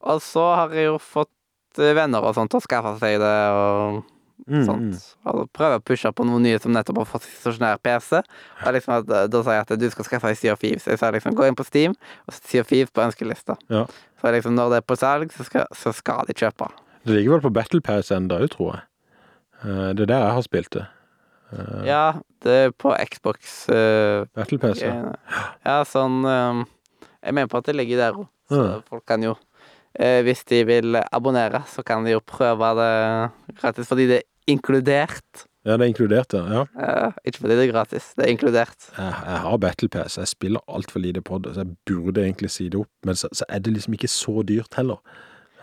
og 0.06 0.20
så 0.22 0.42
har 0.54 0.74
jeg 0.76 0.86
jo 0.86 0.98
fått 1.02 1.80
eh, 1.82 1.94
venner 1.96 2.22
og 2.22 2.34
sånt 2.36 2.54
og 2.54 2.60
å 2.62 2.64
skaffe 2.66 2.92
seg 3.00 3.16
det 3.18 3.30
og 3.56 4.04
Mm, 4.46 4.64
sånt. 4.66 4.94
mm. 4.94 5.30
Og 5.32 5.48
prøver 5.56 5.78
å 5.80 5.82
pushe 5.84 6.10
på 6.12 6.24
noen 6.28 6.42
nye 6.44 6.58
som 6.62 6.72
nettopp 6.74 6.98
har 7.02 7.08
fått 7.08 7.24
stasjonær 7.26 7.78
PC. 7.82 8.20
Og 8.66 8.74
liksom 8.76 8.92
at, 8.98 9.08
eh, 9.10 9.26
da 9.32 9.42
sier 9.42 9.56
jeg 9.56 9.64
at 9.64 9.78
du 9.80 9.86
skal 9.90 10.04
skaffe 10.04 10.28
deg 10.28 10.36
Sea 10.36 10.52
of 10.52 10.60
Thieves. 10.60 10.84
Jeg 10.86 10.98
sa 11.00 11.10
liksom 11.10 11.34
gå 11.34 11.46
inn 11.48 11.56
på 11.58 11.64
Steam 11.66 11.94
og 12.28 12.34
Sea 12.36 12.60
of 12.60 12.68
Thieves 12.68 12.92
på 12.92 13.02
ønskelista. 13.06 13.56
Ja. 13.72 13.86
Så 14.20 14.32
liksom 14.34 14.54
når 14.54 14.70
det 14.70 14.76
er 14.82 14.86
på 14.86 14.96
salg, 15.00 15.32
så 15.32 15.44
skal, 15.48 15.66
så 15.74 15.92
skal 15.96 16.26
de 16.28 16.34
kjøpe. 16.36 16.68
Det 17.06 17.14
ligger 17.16 17.36
vel 17.38 17.40
på 17.48 17.52
Battle 17.54 17.80
Pass 17.80 18.10
enda 18.10 18.38
tror 18.52 18.74
jeg. 18.76 18.82
Eh, 19.64 19.90
det 19.96 20.04
er 20.06 20.12
der 20.12 20.22
jeg 20.26 20.36
har 20.36 20.42
spilt 20.46 20.70
det. 20.76 20.86
Eh, 21.52 21.84
Ja, 21.86 22.04
det 22.42 22.52
er 22.66 22.70
på 22.74 22.92
Xbox. 23.10 23.68
Uh, 23.70 24.26
Battle 24.34 24.58
Pass, 24.58 24.80
ja. 24.82 25.12
Ja, 25.64 25.76
sånn 25.86 26.24
um, 26.26 26.64
Jeg 27.22 27.34
mener 27.34 27.46
på 27.50 27.58
at 27.58 27.64
det 27.70 27.76
ligger 27.78 27.96
der 28.02 28.12
òg, 28.18 28.26
så 28.50 28.62
Ja. 28.66 28.80
folk 28.88 29.06
kan 29.06 29.22
jo 29.22 29.36
Hvis 29.98 30.44
de 30.44 30.62
vil 30.68 30.98
abonnere, 31.12 31.62
så 31.72 31.82
kan 31.86 32.04
de 32.04 32.10
jo 32.16 32.20
prøve 32.20 32.72
det 32.76 33.60
gratis, 33.60 33.86
fordi 33.88 34.06
det 34.10 34.16
er 34.22 34.26
inkludert. 34.52 35.46
Ja, 35.66 35.74
det 35.76 35.82
er 35.86 35.90
inkludert, 35.90 36.34
ja. 36.36 36.42
ja. 36.52 36.64
Eh, 37.06 37.12
ikke 37.26 37.40
fordi 37.42 37.56
det 37.58 37.64
er 37.68 37.72
gratis, 37.72 38.12
det 38.14 38.26
er 38.26 38.30
inkludert. 38.30 38.76
Jeg, 38.98 39.14
jeg 39.26 39.38
har 39.42 39.56
Battle 39.58 39.88
Pass, 39.88 40.18
jeg 40.20 40.28
spiller 40.30 40.60
altfor 40.68 41.00
lite 41.02 41.22
på 41.26 41.38
det, 41.42 41.54
så 41.56 41.64
jeg 41.64 41.72
burde 41.88 42.22
egentlig 42.22 42.50
si 42.54 42.68
det 42.68 42.78
opp, 42.84 42.92
men 43.08 43.16
så, 43.18 43.28
så 43.34 43.44
er 43.48 43.58
det 43.64 43.72
liksom 43.74 43.96
ikke 43.98 44.08
så 44.12 44.42
dyrt 44.46 44.74
heller. 44.78 45.00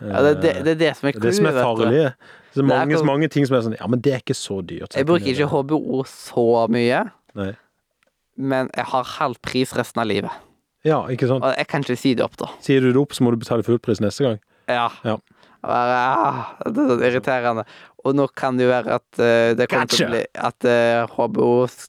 Ja, 0.02 0.20
det, 0.26 0.34
det, 0.42 0.52
det 0.66 0.72
er 0.74 0.80
det 0.82 0.90
som 0.98 1.08
er 1.08 1.12
Det 1.14 1.22
er 1.22 1.28
det 1.30 1.34
som 1.38 1.46
er 1.46 1.54
clouet, 1.54 1.78
farlig. 1.78 1.92
Det 1.94 2.58
er 2.58 2.64
er 2.64 2.66
mange, 2.68 2.94
akkurat- 2.96 3.06
mange 3.06 3.28
ting 3.32 3.46
som 3.46 3.56
er 3.56 3.60
sånn 3.64 3.76
Ja, 3.80 3.86
men 3.86 4.00
det 4.02 4.12
er 4.12 4.20
ikke 4.20 4.34
så 4.36 4.58
dyrt. 4.60 4.92
så 4.92 4.98
Jeg 4.98 5.06
bruker 5.06 5.30
ikke 5.30 5.46
HBO 5.52 6.02
så 6.10 6.66
mye. 6.68 7.04
Nei. 7.38 7.52
men 8.36 8.68
jeg 8.76 8.84
har 8.90 9.04
halv 9.18 9.36
pris 9.42 9.72
resten 9.78 10.00
av 10.02 10.06
livet. 10.10 10.30
Ja, 10.84 11.02
ikke 11.12 11.28
sant. 11.30 11.44
Og 11.44 11.54
jeg 11.56 11.68
kan 11.70 11.84
ikke 11.84 11.96
si 11.98 12.14
det 12.16 12.24
opp, 12.26 12.36
da. 12.40 12.50
Sier 12.64 12.84
du 12.84 12.90
det 12.92 13.00
opp, 13.00 13.14
så 13.16 13.24
må 13.24 13.32
du 13.32 13.40
betale 13.40 13.64
fullpris 13.66 14.02
neste 14.04 14.26
gang. 14.26 14.42
Ja. 14.70 14.88
Ja. 15.04 15.18
Ah, 15.64 16.50
det 16.68 16.82
er 16.82 16.90
så 16.90 16.96
irriterende. 17.08 17.62
Og 18.04 18.12
nå 18.12 18.26
kan 18.36 18.58
det 18.58 18.66
jo 18.66 18.70
være 18.72 18.98
at 18.98 19.20
eh, 19.22 19.54
det 19.56 19.66
kommer 19.72 19.88
til 19.88 20.04
å 20.04 20.10
bli 20.10 20.18
At 20.36 20.66
eh, 20.68 21.06
HBO 21.08 21.46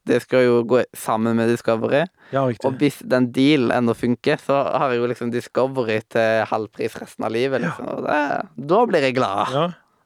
Det 0.07 0.21
skal 0.23 0.45
jo 0.45 0.61
gå 0.63 0.79
sammen 0.95 1.35
med 1.35 1.51
Discovery. 1.51 2.05
Ja, 2.31 2.45
Og 2.47 2.77
hvis 2.79 3.01
den 3.03 3.33
dealen 3.35 3.73
ennå 3.75 3.95
funker, 3.97 4.39
så 4.39 4.61
har 4.63 4.93
jeg 4.93 5.01
jo 5.01 5.09
liksom 5.11 5.33
Discovery 5.33 5.99
til 6.07 6.45
halv 6.47 6.71
pris 6.71 6.95
resten 7.01 7.27
av 7.27 7.35
livet, 7.35 7.65
liksom. 7.65 7.89
Og 7.97 8.07
det, 8.07 8.21
da 8.71 8.85
blir 8.87 9.09
jeg 9.09 9.17
glad. 9.19 9.51
Ja. 9.51 9.65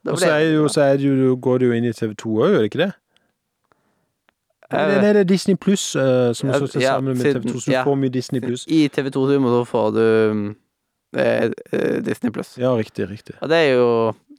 Og 0.09 0.17
så 0.17 0.31
jeg 0.31 0.49
det 0.49 0.55
jo, 0.55 0.67
så 0.71 0.89
jo, 1.03 1.35
går 1.37 1.61
det 1.61 1.69
jo 1.69 1.77
inn 1.77 1.87
i 1.89 1.93
TV2 1.93 2.33
òg, 2.39 2.53
gjør 2.53 2.63
det 2.63 2.71
ikke 2.71 2.83
det? 2.87 2.91
Nei, 4.69 4.99
det 5.01 5.09
er 5.09 5.23
Disney 5.25 5.57
Pluss 5.57 5.95
uh, 5.97 6.29
som 6.37 6.51
er 6.51 6.59
slått 6.61 6.75
ja, 6.77 6.95
sammen 6.95 7.17
med 7.17 7.25
TV2, 7.25 7.55
så 7.57 7.71
du 7.71 7.73
ja. 7.73 7.83
får 7.87 7.95
mye 7.97 8.13
Disney 8.13 8.41
Pluss. 8.43 8.67
I 8.69 8.83
TV2 8.93 9.23
Sumo 9.31 9.53
så 9.53 9.61
får 9.65 9.87
du 9.95 10.03
eh, 11.17 11.49
eh, 11.71 11.95
Disney 12.05 12.31
Pluss. 12.31 12.57
Ja, 12.57 12.75
riktig, 12.77 13.09
riktig. 13.09 13.35
Og 13.41 13.49
det 13.49 13.57
er 13.57 13.73
jo 13.79 13.89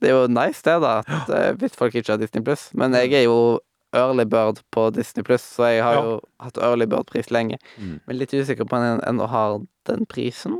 Det 0.01 0.09
er 0.09 0.15
jo 0.15 0.27
nice, 0.33 0.63
det, 0.65 0.77
da. 0.81 0.93
At, 1.05 1.29
eh, 1.29 1.51
hvis 1.61 1.75
folk 1.77 1.95
ikke 1.95 2.15
har 2.15 2.17
Disney 2.17 2.41
Pluss. 2.43 2.71
Men 2.73 2.95
jeg 2.97 3.13
er 3.13 3.27
jo 3.27 3.59
early 3.93 4.23
bird 4.25 4.63
på 4.71 4.87
Disney 4.95 5.23
Pluss, 5.23 5.43
så 5.43 5.67
jeg 5.69 5.83
har 5.83 5.93
Ja. 5.93 6.01
jo 6.01 6.21
hatt 6.39 6.57
early 6.57 6.85
bird-pris 6.85 7.29
lenge. 7.29 7.59
Mm. 7.77 7.99
Men 8.07 8.17
litt 8.17 8.33
usikker 8.33 8.65
på 8.65 8.79
om 8.79 8.83
jeg 8.83 9.03
ennå 9.07 9.27
har 9.27 9.59
den 9.85 10.05
prisen. 10.05 10.57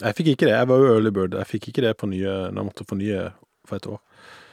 Jeg 0.00 0.16
fikk 0.16 0.26
ikke 0.32 0.48
det. 0.48 0.56
Jeg 0.56 0.68
var 0.68 0.76
jo 0.78 0.94
early 0.94 1.10
bird. 1.10 1.34
Jeg 1.34 1.46
fikk 1.46 1.68
ikke 1.68 1.82
det 1.82 1.96
på 1.98 2.08
nye 2.08 2.50
når 2.50 2.56
jeg 2.56 2.68
måtte 2.72 2.88
fornye 2.88 3.32
for 3.68 3.76
et 3.76 3.86
år. 3.86 4.00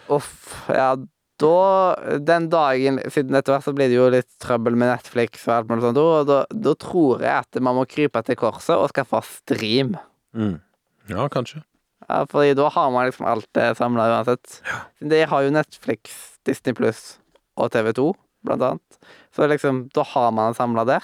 Uff, 0.09 0.68
ja, 0.70 0.95
da 1.41 2.17
Den 2.23 2.47
dagen 2.49 2.99
Siden 3.13 3.38
etter 3.38 3.53
hvert 3.53 3.65
så 3.67 3.73
blir 3.77 3.91
det 3.91 3.97
jo 3.97 4.09
litt 4.13 4.29
trøbbel 4.43 4.77
med 4.79 4.91
Netflix 4.91 5.45
og 5.47 5.55
alt 5.55 5.71
mulig 5.71 5.85
sånt, 5.85 6.01
og 6.01 6.29
da, 6.29 6.43
da 6.51 6.73
tror 6.81 7.23
jeg 7.25 7.45
at 7.45 7.59
man 7.63 7.77
må 7.77 7.85
krype 7.89 8.23
til 8.25 8.39
korset 8.39 8.75
og 8.75 8.89
skaffe 8.93 9.21
stream. 9.29 9.95
Mm. 10.38 10.57
Ja, 11.11 11.27
kanskje. 11.31 11.63
Ja, 12.07 12.23
fordi 12.29 12.55
da 12.55 12.69
har 12.71 12.91
man 12.91 13.07
liksom 13.07 13.27
alt 13.27 13.47
det 13.57 13.71
samla 13.79 14.07
uansett. 14.13 14.61
Ja. 14.67 14.79
De 15.11 15.23
har 15.27 15.43
jo 15.43 15.53
Netflix, 15.53 16.15
Disney 16.47 16.75
Pluss 16.77 17.17
og 17.59 17.73
TV2, 17.73 18.13
blant 18.47 18.63
annet. 18.63 18.99
Så 19.35 19.47
liksom, 19.49 19.88
da 19.95 20.05
har 20.13 20.31
man 20.31 20.53
det 20.53 20.61
samla 20.61 20.85
der. 20.88 21.03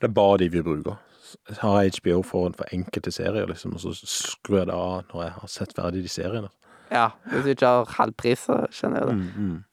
Det 0.00 0.10
er 0.10 0.16
bare 0.16 0.42
de 0.42 0.50
vi 0.52 0.62
bruker. 0.64 1.00
Jeg 1.48 1.58
har 1.62 1.88
HBO 1.96 2.20
foran 2.22 2.54
for 2.54 2.68
enkelte 2.72 3.10
serier, 3.14 3.48
liksom, 3.50 3.74
og 3.74 3.82
så 3.82 3.94
skrur 3.94 4.60
jeg 4.60 4.68
det 4.70 4.76
av 4.76 5.08
når 5.10 5.24
jeg 5.24 5.34
har 5.38 5.50
sett 5.50 5.74
ferdig 5.76 6.04
de 6.04 6.12
seriene. 6.12 6.50
Ja, 6.92 7.08
hvis 7.30 7.44
du 7.44 7.52
ikke 7.54 7.66
har 7.66 7.94
halv 7.98 8.12
pris, 8.18 8.38
så 8.48 8.64
skjønner 8.70 9.00
jeg 9.00 9.08
det. 9.08 9.14
Mm, 9.16 9.46
mm. 9.52 9.64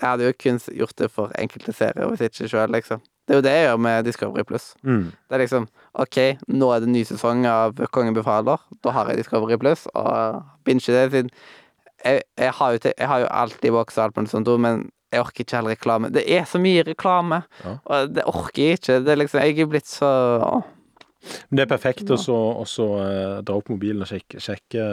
Jeg 0.00 0.08
hadde 0.08 0.24
jo 0.28 0.36
kun 0.40 0.60
gjort 0.80 0.96
det 0.96 1.10
for 1.12 1.32
enkelte 1.38 1.72
serier, 1.76 2.08
hvis 2.08 2.20
ikke 2.24 2.48
sjøl, 2.48 2.70
liksom. 2.72 3.02
Det 3.28 3.34
er 3.34 3.38
jo 3.38 3.44
det 3.46 3.50
jeg 3.54 3.66
gjør 3.68 3.80
med 3.84 4.04
Discovery 4.04 4.42
Pluss. 4.48 4.70
Mm. 4.82 5.10
Det 5.28 5.36
er 5.36 5.42
liksom 5.44 5.66
OK, 6.02 6.16
nå 6.48 6.70
er 6.74 6.80
det 6.82 6.88
ny 6.90 7.02
sesong 7.06 7.44
av 7.46 7.78
Kongen 7.94 8.16
befaler. 8.16 8.58
Da 8.82 8.94
har 8.96 9.10
jeg 9.12 9.20
Discovery 9.20 9.58
Pluss, 9.60 9.84
og 9.94 10.40
binger 10.66 10.96
det 10.96 11.04
siden 11.12 11.30
jeg, 12.04 12.22
jeg, 12.38 12.52
har 12.56 12.72
jo 12.72 12.80
jeg 12.88 13.08
har 13.08 13.20
jo 13.20 13.28
alltid 13.42 13.74
boks 13.76 13.98
og 13.98 14.04
alt 14.04 14.16
mulig 14.16 14.32
sånt, 14.32 14.50
men 14.64 14.86
jeg 15.12 15.20
orker 15.20 15.44
ikke 15.44 15.58
all 15.58 15.68
reklame. 15.68 16.10
Det 16.14 16.22
er 16.32 16.44
så 16.48 16.58
mye 16.62 16.84
reklame, 16.86 17.42
Ja. 17.64 17.76
og 17.84 18.14
det 18.14 18.24
orker 18.30 18.62
jeg 18.62 18.78
ikke. 18.78 19.00
Det 19.04 19.12
er 19.12 19.20
liksom, 19.20 19.40
jeg 19.42 19.58
er 19.58 19.66
blitt 19.66 19.86
så. 19.90 20.10
Men 21.50 21.60
det 21.60 21.66
er 21.66 21.72
perfekt 21.76 22.10
å 22.10 22.16
så 22.16 22.36
også, 22.62 22.86
eh, 23.04 23.42
dra 23.44 23.56
opp 23.58 23.68
mobilen 23.68 24.02
og 24.02 24.08
sjekke, 24.08 24.40
sjekke 24.40 24.86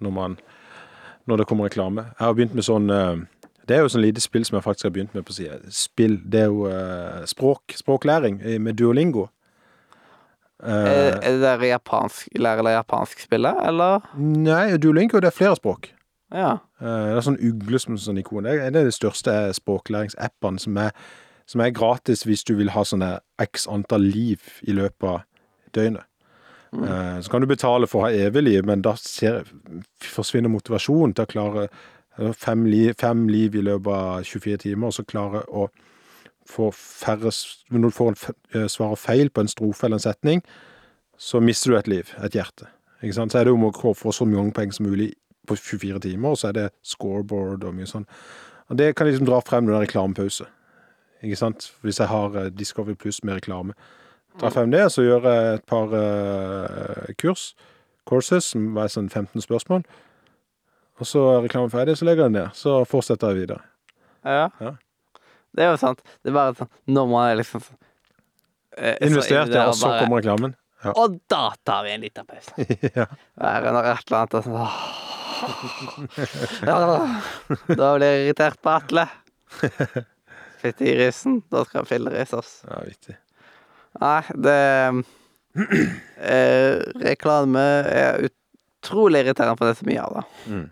når 0.00 0.14
man 0.14 0.38
Når 1.28 1.42
det 1.42 1.48
kommer 1.50 1.68
reklame. 1.68 2.06
Jeg 2.16 2.24
har 2.24 2.36
begynt 2.36 2.54
med 2.56 2.64
sånn 2.64 2.88
eh, 2.94 3.18
Det 3.68 3.76
er 3.76 3.84
jo 3.84 3.90
sånn 3.92 4.04
lite 4.04 4.22
spill 4.24 4.46
som 4.48 4.56
jeg 4.56 4.64
faktisk 4.64 4.88
har 4.88 4.94
begynt 4.94 5.16
med 5.16 5.26
på 5.28 5.36
sida. 5.36 5.58
Spill, 5.74 6.16
det 6.24 6.46
er 6.46 6.48
jo 6.48 6.70
eh, 6.72 7.26
språk, 7.28 7.76
språklæring 7.76 8.40
eh, 8.40 8.56
med 8.62 8.78
Duolingo. 8.80 9.28
Er, 10.58 11.20
det 11.22 11.36
der 11.38 11.60
japansk, 11.62 12.32
lærer 12.34 12.66
det 12.66 12.72
japansk 12.72 13.20
spillet, 13.22 13.60
eller? 13.68 14.08
nei, 14.18 14.72
Duolingo 14.82 15.20
det 15.22 15.30
er 15.30 15.36
flere 15.36 15.54
språk. 15.54 15.92
Ja. 16.34 16.56
Det 16.80 17.12
er 17.14 17.22
sånn 17.22 17.38
ugle 17.38 17.78
som 17.78 17.94
sånn 18.00 18.18
ikon. 18.18 18.48
Det 18.48 18.56
er 18.56 18.64
en 18.66 18.80
av 18.80 18.88
de 18.88 18.94
største 18.96 19.36
språklæringsappene 19.60 20.58
som 20.64 20.80
som 21.48 21.64
er 21.64 21.72
gratis 21.72 22.26
hvis 22.28 22.44
du 22.44 22.54
vil 22.58 22.72
ha 22.74 22.84
sånne 22.84 23.18
x 23.40 23.66
antall 23.72 24.04
liv 24.04 24.60
i 24.68 24.74
løpet 24.76 25.08
av 25.08 25.22
døgnet. 25.76 26.04
Eh, 26.72 27.20
så 27.20 27.30
kan 27.30 27.40
du 27.40 27.48
betale 27.48 27.88
for 27.88 28.02
å 28.02 28.08
ha 28.08 28.26
evig 28.26 28.44
liv, 28.44 28.64
men 28.66 28.82
da 28.84 28.94
ser, 29.00 29.46
forsvinner 30.04 30.52
motivasjonen 30.52 31.14
til 31.16 31.24
å 31.24 31.30
klare 31.30 31.66
eh, 31.68 32.32
fem, 32.36 32.66
liv, 32.68 32.92
fem 33.00 33.26
liv 33.30 33.56
i 33.56 33.64
løpet 33.64 33.92
av 33.92 34.26
24 34.28 34.64
timer, 34.66 34.90
og 34.90 34.96
så 34.96 35.06
klare 35.08 35.44
å 35.48 35.68
få 36.48 36.70
færre 36.72 37.28
Når 37.68 37.82
du 37.82 37.90
får 37.92 38.14
eh, 38.54 38.66
svarer 38.72 38.96
feil 38.96 39.30
på 39.30 39.44
en 39.44 39.52
strofe 39.52 39.86
eller 39.86 40.00
en 40.00 40.06
setning, 40.06 40.42
så 41.18 41.40
mister 41.40 41.70
du 41.70 41.78
et 41.78 41.88
liv, 41.88 42.12
et 42.24 42.34
hjerte. 42.34 42.68
Så 43.02 43.26
er 43.38 43.44
det 43.44 43.52
om 43.52 43.68
å 43.68 43.94
få 43.94 44.12
så 44.12 44.24
mange 44.26 44.52
poeng 44.52 44.72
som 44.72 44.86
mulig 44.86 45.12
på 45.46 45.56
24 45.56 46.00
timer, 46.00 46.30
og 46.30 46.38
så 46.38 46.48
er 46.48 46.56
det 46.56 46.68
scoreboard 46.82 47.64
og 47.64 47.74
mye 47.74 47.88
sånn. 47.88 48.06
Og 48.68 48.78
det 48.78 48.94
kan 48.96 49.06
liksom 49.06 49.26
dra 49.26 49.40
frem 49.44 49.64
når 49.64 49.76
det 49.76 49.82
reklamepause. 49.86 50.46
Ikke 51.22 51.36
sant? 51.36 51.72
Hvis 51.82 52.00
jeg 52.00 52.10
har 52.10 52.50
Discovery 52.50 52.94
Pluss 52.94 53.22
med 53.24 53.38
reklame. 53.40 53.74
Frem 54.38 54.70
det, 54.70 54.84
så 54.94 55.02
gjør 55.02 55.24
jeg 55.26 55.54
et 55.58 55.64
par 55.66 55.90
uh, 55.94 57.08
kurs, 57.18 57.54
courses, 58.08 58.44
som 58.54 58.68
var 58.76 58.86
sånn 58.92 59.08
15 59.10 59.42
spørsmål. 59.44 59.82
Og 60.98 61.06
så 61.06 61.22
er 61.36 61.42
reklamen 61.46 61.70
ferdig, 61.72 61.96
så 61.98 62.06
legger 62.06 62.26
jeg 62.26 62.32
den 62.32 62.38
ned. 62.42 62.54
Så 62.58 62.76
fortsetter 62.90 63.34
jeg 63.34 63.42
videre. 63.44 63.62
Ja. 64.26 64.48
Ja. 64.62 64.72
Det 65.54 65.64
er 65.64 65.70
jo 65.72 65.80
sant. 65.80 66.00
Det 66.22 66.30
er 66.30 66.36
bare 66.36 66.54
sånn 66.58 66.70
Når 66.92 67.06
man 67.10 67.28
er 67.30 67.38
liksom 67.40 67.62
eh, 68.76 68.96
inni 69.06 69.22
det 69.22 69.62
og 69.62 69.74
så 69.78 69.86
bare- 69.88 70.00
kommer 70.04 70.20
reklamen. 70.22 70.52
Ja. 70.84 70.92
Og 70.94 71.16
da 71.30 71.44
tar 71.66 71.82
vi 71.86 71.90
en 71.96 72.02
liten 72.04 72.26
pause. 72.26 72.52
ja. 72.98 73.06
Der 73.38 73.48
er 73.48 73.62
det 73.66 73.70
et 73.90 74.04
eller 74.06 74.18
annet 74.20 74.34
og 74.38 74.42
sånn. 74.46 74.58
Ja, 76.66 76.76
Da 77.78 77.88
blir 77.96 78.06
jeg 78.06 78.26
irritert 78.28 78.58
på 78.62 78.70
Atle. 78.74 79.06
Fytti 80.62 80.92
grisen. 80.94 81.40
Da 81.50 81.64
skal 81.66 81.82
han 81.82 81.88
fillerise 81.90 82.38
oss. 82.38 82.52
ja, 82.66 82.78
vittig. 82.86 83.16
Nei, 83.98 84.22
det 84.46 84.58
eh, 86.18 86.78
Reklame 87.02 87.64
er 87.90 88.28
utrolig 88.28 89.24
irriterende, 89.24 89.58
for 89.58 89.66
det 89.66 89.74
er 89.74 89.80
så 89.80 89.88
mye 89.88 90.04
av 90.04 90.18
det. 90.18 90.24
Mm. 90.52 90.66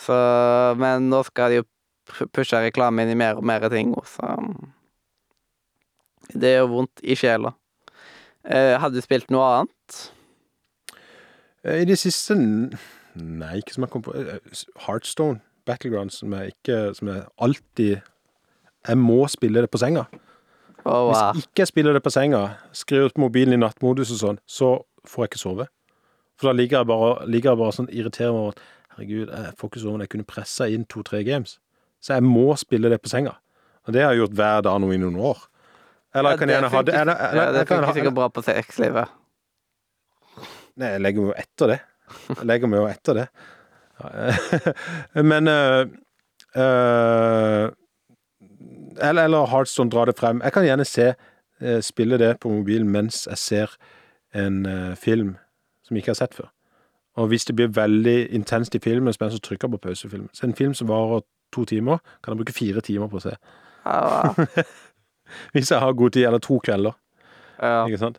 Så, 0.00 0.18
men 0.80 1.10
nå 1.12 1.22
skal 1.28 1.52
de 1.52 1.60
jo 1.60 1.68
pushe 2.34 2.58
reklame 2.64 3.04
inn 3.04 3.12
i 3.12 3.18
mer 3.18 3.38
og 3.38 3.46
mer 3.46 3.68
ting, 3.72 3.92
så 4.08 4.36
Det 6.30 6.56
jo 6.56 6.70
vondt 6.70 7.02
i 7.02 7.16
sjela. 7.18 7.54
Eh, 8.44 8.78
hadde 8.80 8.96
du 8.96 9.04
spilt 9.04 9.30
noe 9.30 9.46
annet? 9.50 9.98
Eh, 11.64 11.82
I 11.82 11.88
det 11.88 11.98
siste 12.00 12.36
Nei, 13.20 13.56
ikke 13.58 13.74
som 13.74 13.84
jeg 13.84 13.92
kom 13.92 14.04
på. 14.06 14.14
Eh, 14.16 14.62
Heartstone 14.86 15.42
Battleground, 15.68 16.14
som 16.14 16.32
jeg 16.32 16.54
ikke 16.54 16.94
Som 16.96 17.10
jeg 17.10 17.26
alltid 17.36 18.00
Jeg 18.86 18.96
må 18.96 19.26
spille 19.28 19.60
det 19.60 19.70
på 19.70 19.80
senga. 19.82 20.06
Hvis 20.80 21.20
wow. 21.20 21.36
ikke 21.36 21.62
jeg 21.62 21.70
spiller 21.70 21.96
det 21.96 22.02
på 22.04 22.12
senga, 22.14 22.42
skriver 22.72 23.10
ut 23.10 23.20
mobilen 23.20 23.56
i 23.56 23.60
nattmodus 23.60 24.12
og 24.14 24.20
sånn, 24.20 24.40
så 24.48 24.70
får 25.08 25.24
jeg 25.24 25.32
ikke 25.32 25.42
sove. 25.42 25.66
For 26.40 26.50
da 26.50 26.56
ligger 26.56 26.80
jeg 26.80 26.88
bare, 26.88 27.10
ligger 27.28 27.52
jeg 27.52 27.60
bare 27.60 27.76
sånn 27.76 27.90
irriterer 27.92 28.32
meg 28.32 28.40
over 28.40 28.54
at 28.54 28.62
herregud, 28.94 29.28
jeg 29.28 29.54
får 29.60 29.70
ikke 29.70 29.82
sove 29.82 29.98
når 29.98 30.06
jeg 30.06 30.12
kunne 30.14 30.28
pressa 30.30 30.68
inn 30.72 30.86
to-tre 30.88 31.22
games. 31.26 31.58
Så 32.00 32.16
jeg 32.16 32.24
må 32.24 32.46
spille 32.60 32.88
det 32.92 33.00
på 33.04 33.12
senga. 33.12 33.36
Og 33.86 33.94
det 33.96 34.04
har 34.04 34.14
jeg 34.14 34.22
gjort 34.22 34.36
hver 34.40 34.64
dag 34.64 34.80
nå 34.80 34.90
i 34.94 35.00
noen 35.00 35.18
år. 35.30 35.44
Eller 36.16 36.34
jeg 36.34 36.40
kan 36.40 36.50
gjerne 36.50 36.70
ha 36.72 36.82
det 36.82 36.94
eller, 36.96 37.20
eller, 37.28 37.44
ja, 37.44 37.52
det 37.54 37.66
funker 37.68 37.94
sikkert 37.94 38.16
bra 38.16 38.28
på 38.34 38.42
sexlivet. 38.42 39.16
Nei, 40.80 40.94
jeg 40.94 41.02
legger 41.04 41.26
meg 41.26 41.30
jo 41.30 41.36
etter 41.44 41.72
det. 41.74 41.78
Jeg 42.32 42.46
legger 42.50 42.70
meg 42.72 42.80
jo 42.80 42.88
etter 42.90 43.18
det. 43.20 43.26
Men 45.30 45.50
øh, 45.52 45.92
eh, 46.56 47.64
Eller, 48.98 49.24
eller 49.24 49.46
Heartstone 49.46 49.90
drar 49.90 50.06
det 50.10 50.16
frem. 50.18 50.40
Jeg 50.44 50.52
kan 50.52 50.64
gjerne 50.66 50.84
se 50.88 51.12
eh, 51.60 51.80
spille 51.80 52.18
det 52.18 52.38
på 52.40 52.50
mobilen 52.50 52.88
mens 52.90 53.26
jeg 53.30 53.38
ser 53.38 53.76
en 54.34 54.64
eh, 54.66 54.94
film 54.96 55.36
som 55.86 55.96
jeg 55.96 56.02
ikke 56.04 56.14
har 56.14 56.20
sett 56.22 56.34
før. 56.34 56.50
Og 57.18 57.28
hvis 57.28 57.44
det 57.44 57.56
blir 57.58 57.68
veldig 57.74 58.30
intenst 58.34 58.74
i 58.74 58.80
filmen, 58.82 59.12
så 59.12 59.38
trykker 59.42 59.68
jeg 59.68 59.74
på 59.74 59.82
pausefilmen. 59.88 60.30
Så 60.32 60.46
en 60.46 60.54
film 60.54 60.74
som 60.74 60.88
varer 60.88 61.20
to 61.52 61.64
timer, 61.66 61.98
kan 62.22 62.32
jeg 62.32 62.38
bruke 62.44 62.54
fire 62.54 62.80
timer 62.80 63.10
på 63.10 63.18
å 63.18 63.24
se. 63.24 63.36
Ja, 63.84 64.30
Hvis 65.54 65.70
jeg 65.70 65.78
har 65.78 65.92
god 65.94 66.10
tid, 66.10 66.24
eller 66.26 66.42
to 66.42 66.58
kvelder. 66.58 66.96
ja. 67.62 67.84
Ikke 67.86 67.98
sant? 67.98 68.18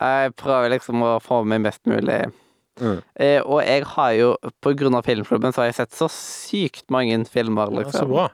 Jeg 0.00 0.34
prøver 0.38 0.70
liksom 0.70 1.02
å 1.02 1.16
få 1.22 1.42
med 1.44 1.64
mest 1.66 1.82
mulig. 1.90 2.20
Mm. 2.80 3.00
Eh, 3.20 3.40
og 3.42 3.60
jeg 3.66 3.84
har 3.84 4.12
jo, 4.16 4.28
på 4.62 4.72
grunn 4.78 4.94
av 4.96 5.04
filmklubben, 5.04 5.52
så 5.52 5.62
har 5.62 5.70
jeg 5.70 5.78
sett 5.80 5.96
så 5.98 6.08
sykt 6.14 6.86
mange 6.94 7.18
filmer, 7.28 7.68
Ja, 7.68 7.82
så 7.82 7.82
liksom. 7.84 8.12
bra. 8.14 8.28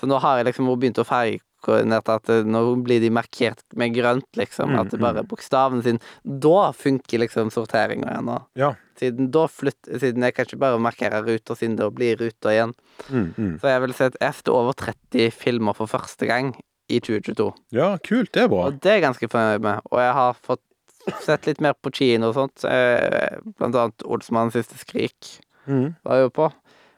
Så 0.00 0.06
nå 0.08 0.18
har 0.22 0.38
jeg 0.38 0.46
liksom 0.50 0.68
begynt 0.78 0.98
å 1.02 1.04
fargekoordinere 1.08 2.14
at 2.18 2.28
eh, 2.30 2.44
nå 2.46 2.60
blir 2.86 3.00
de 3.02 3.10
markert 3.10 3.64
med 3.78 3.94
grønt, 3.96 4.28
liksom. 4.38 4.70
Mm, 4.70 4.80
At 4.80 4.92
det 4.94 5.00
bare 5.02 5.24
er 5.24 5.28
bokstavene 5.30 5.82
sine. 5.82 5.98
Da 6.24 6.70
funker 6.76 7.18
liksom 7.24 7.50
sorteringa 7.54 8.12
igjen 8.12 8.28
nå. 8.30 8.38
Ja. 8.60 8.72
Siden 8.98 9.30
da 9.34 9.46
flytt, 9.50 9.80
Siden 10.00 10.22
jeg 10.26 10.34
kan 10.36 10.46
ikke 10.46 10.60
bare 10.62 10.78
markere 10.82 11.20
ruter, 11.26 11.58
siden 11.58 11.76
det 11.78 11.90
blir 11.98 12.16
ruter 12.18 12.54
igjen. 12.54 12.74
Mm, 13.10 13.28
mm. 13.36 13.52
Så 13.62 13.72
jeg 13.72 13.82
vil 13.84 13.94
si 13.98 14.06
at 14.08 14.16
jeg 14.22 14.54
over 14.54 14.72
30 14.86 15.30
filmer 15.34 15.74
for 15.78 15.90
første 15.90 16.26
gang 16.30 16.54
i 16.88 17.00
2022. 17.04 17.50
Ja, 17.76 17.96
kult. 18.06 18.32
Det 18.32 18.46
er 18.46 18.48
bra. 18.48 18.68
Og 18.70 18.78
det 18.80 18.90
er 18.90 18.98
jeg 19.00 19.06
ganske 19.08 19.28
fornøyd 19.30 19.60
med. 19.66 19.82
Og 19.92 20.00
jeg 20.00 20.14
har 20.16 20.38
fått 20.46 20.64
sett 21.24 21.46
litt 21.48 21.60
mer 21.64 21.74
på 21.78 21.92
kino 21.94 22.30
og 22.30 22.36
sånt. 22.38 22.64
Eh, 22.68 23.38
Blant 23.58 23.76
annet 23.76 24.06
Olsmanns 24.06 24.56
siste 24.58 24.78
skrik 24.80 25.38
Mm. 25.68 25.96
var 26.02 26.16
jeg 26.16 26.22
jo 26.24 26.30
på. 26.32 26.44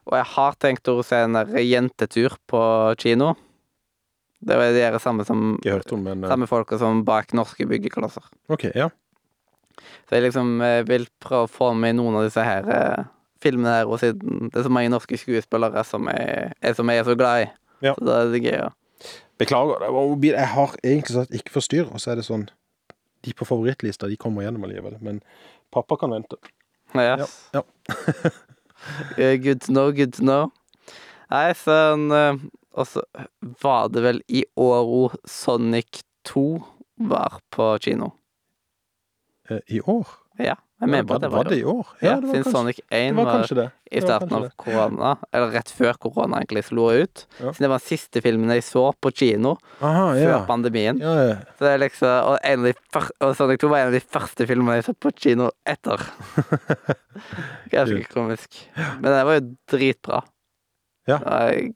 Og 0.08 0.16
jeg 0.16 0.26
har 0.32 0.56
tenkt 0.62 0.88
å 0.90 0.98
se 1.06 1.18
en 1.26 1.36
der 1.36 1.52
jentetur 1.62 2.36
på 2.50 2.60
kino. 3.00 3.34
Det 4.40 4.56
var 4.56 4.72
de 4.72 5.00
samme, 5.02 5.24
som, 5.28 5.54
om, 5.60 6.02
men 6.02 6.24
eh, 6.24 6.30
samme 6.30 6.48
folka 6.48 6.78
som 6.80 7.02
bak 7.04 7.34
norske 7.36 7.66
byggeklosser. 7.68 8.24
OK, 8.48 8.70
ja. 8.74 8.88
Så 10.08 10.16
jeg 10.16 10.30
liksom 10.30 10.54
eh, 10.64 10.80
vil 10.88 11.04
prøve 11.20 11.44
å 11.44 11.50
få 11.50 11.72
med 11.76 11.98
noen 11.98 12.16
av 12.20 12.24
disse 12.24 12.44
her 12.44 12.70
eh, 12.72 13.02
filmene 13.44 13.80
her, 13.80 13.88
og 13.88 14.00
siden 14.00 14.48
det 14.48 14.62
er 14.62 14.66
så 14.66 14.72
mange 14.72 14.92
norske 14.92 15.18
skuespillere 15.20 15.84
som 15.88 16.08
jeg, 16.12 16.54
er, 16.56 16.76
som 16.76 16.88
jeg 16.92 17.02
er 17.02 17.08
så 17.08 17.16
glad 17.20 17.44
i. 17.44 17.50
Ja. 17.84 17.94
Så 17.98 18.08
da 18.08 18.16
er 18.22 18.32
det 18.32 18.42
gøy. 18.44 18.56
Ja. 18.56 18.70
Beklager. 19.40 19.84
Jeg 20.24 20.48
har 20.54 20.74
egentlig 20.84 21.16
sagt 21.16 21.36
ikke 21.36 21.54
forstyrr, 21.54 21.92
og 21.92 22.00
så 22.02 22.12
er 22.12 22.20
det 22.20 22.26
sånn 22.28 22.48
De 23.24 23.32
på 23.36 23.44
favorittlista, 23.48 24.08
de 24.08 24.16
kommer 24.20 24.44
gjennom 24.46 24.64
allikevel. 24.64 24.96
Men 25.04 25.20
pappa 25.72 25.96
kan 26.00 26.12
vente. 26.16 26.40
Yes. 26.96 27.34
Ja, 27.52 27.62
Eh, 27.90 28.30
good 29.16 29.60
to 29.66 29.72
know, 29.72 29.90
good 29.92 30.14
to 30.16 30.22
know. 30.24 30.50
Nei, 31.30 31.50
sånn 31.54 32.08
eh, 32.14 32.38
Og 32.78 32.86
så 32.86 33.02
var 33.62 33.90
det 33.90 34.02
vel 34.04 34.20
i 34.30 34.44
åro 34.58 35.10
Sonic 35.26 36.02
2 36.28 36.44
var 37.10 37.40
på 37.50 37.66
kino. 37.82 38.12
Eh, 39.50 39.60
I 39.66 39.80
år? 39.80 40.06
Ja, 40.38 40.54
jeg 40.80 40.88
mener 40.88 41.04
på 41.04 41.14
at 41.18 41.20
det 41.20 41.28
var 41.30 41.42
var 41.44 41.48
det 41.50 41.58
i 41.60 41.64
år. 41.68 41.88
Ja, 42.00 42.14
det 42.16 42.24
var 42.24 42.34
siden 42.34 42.44
kanskje, 42.44 42.52
Sonic 42.56 42.78
1 42.80 42.90
det 42.90 43.16
var 43.16 43.24
var 43.26 43.34
kanskje 43.36 43.56
det. 43.58 43.66
i 43.90 44.00
starten 44.00 44.32
av 44.38 44.46
korona, 44.56 45.10
eller 45.32 45.50
rett 45.52 45.70
før 45.76 45.98
korona 46.00 46.38
egentlig 46.40 46.62
slo 46.64 46.86
ut. 46.90 47.24
Ja. 47.40 47.52
Siden 47.52 47.66
det 47.66 47.70
var 47.72 47.82
den 47.82 47.86
siste 47.90 48.22
filmen 48.24 48.52
jeg 48.54 48.64
så 48.64 48.84
på 48.96 49.12
kino 49.12 49.56
Aha, 49.80 50.06
før 50.16 50.46
pandemien. 50.48 51.00
Ja, 51.04 51.14
ja. 51.28 51.36
Så 51.58 51.66
det 51.66 51.72
er 51.74 51.82
liksom, 51.84 52.32
og, 52.32 52.72
fyr, 52.96 53.10
og 53.20 53.36
Sonic 53.36 53.60
2 53.60 53.68
var 53.74 53.84
en 53.84 53.92
av 53.92 53.96
de 53.98 54.00
første 54.16 54.46
filmene 54.48 54.78
jeg 54.80 54.88
så 54.88 54.94
på 54.96 55.12
kino 55.20 55.50
etter. 55.68 56.00
Ganske 57.74 58.04
komisk. 58.14 58.62
Men 59.00 59.08
det 59.12 59.24
var 59.28 59.38
jo 59.40 59.44
dritbra. 59.74 60.22
Ja. 61.08 61.18
Jeg, 61.50 61.74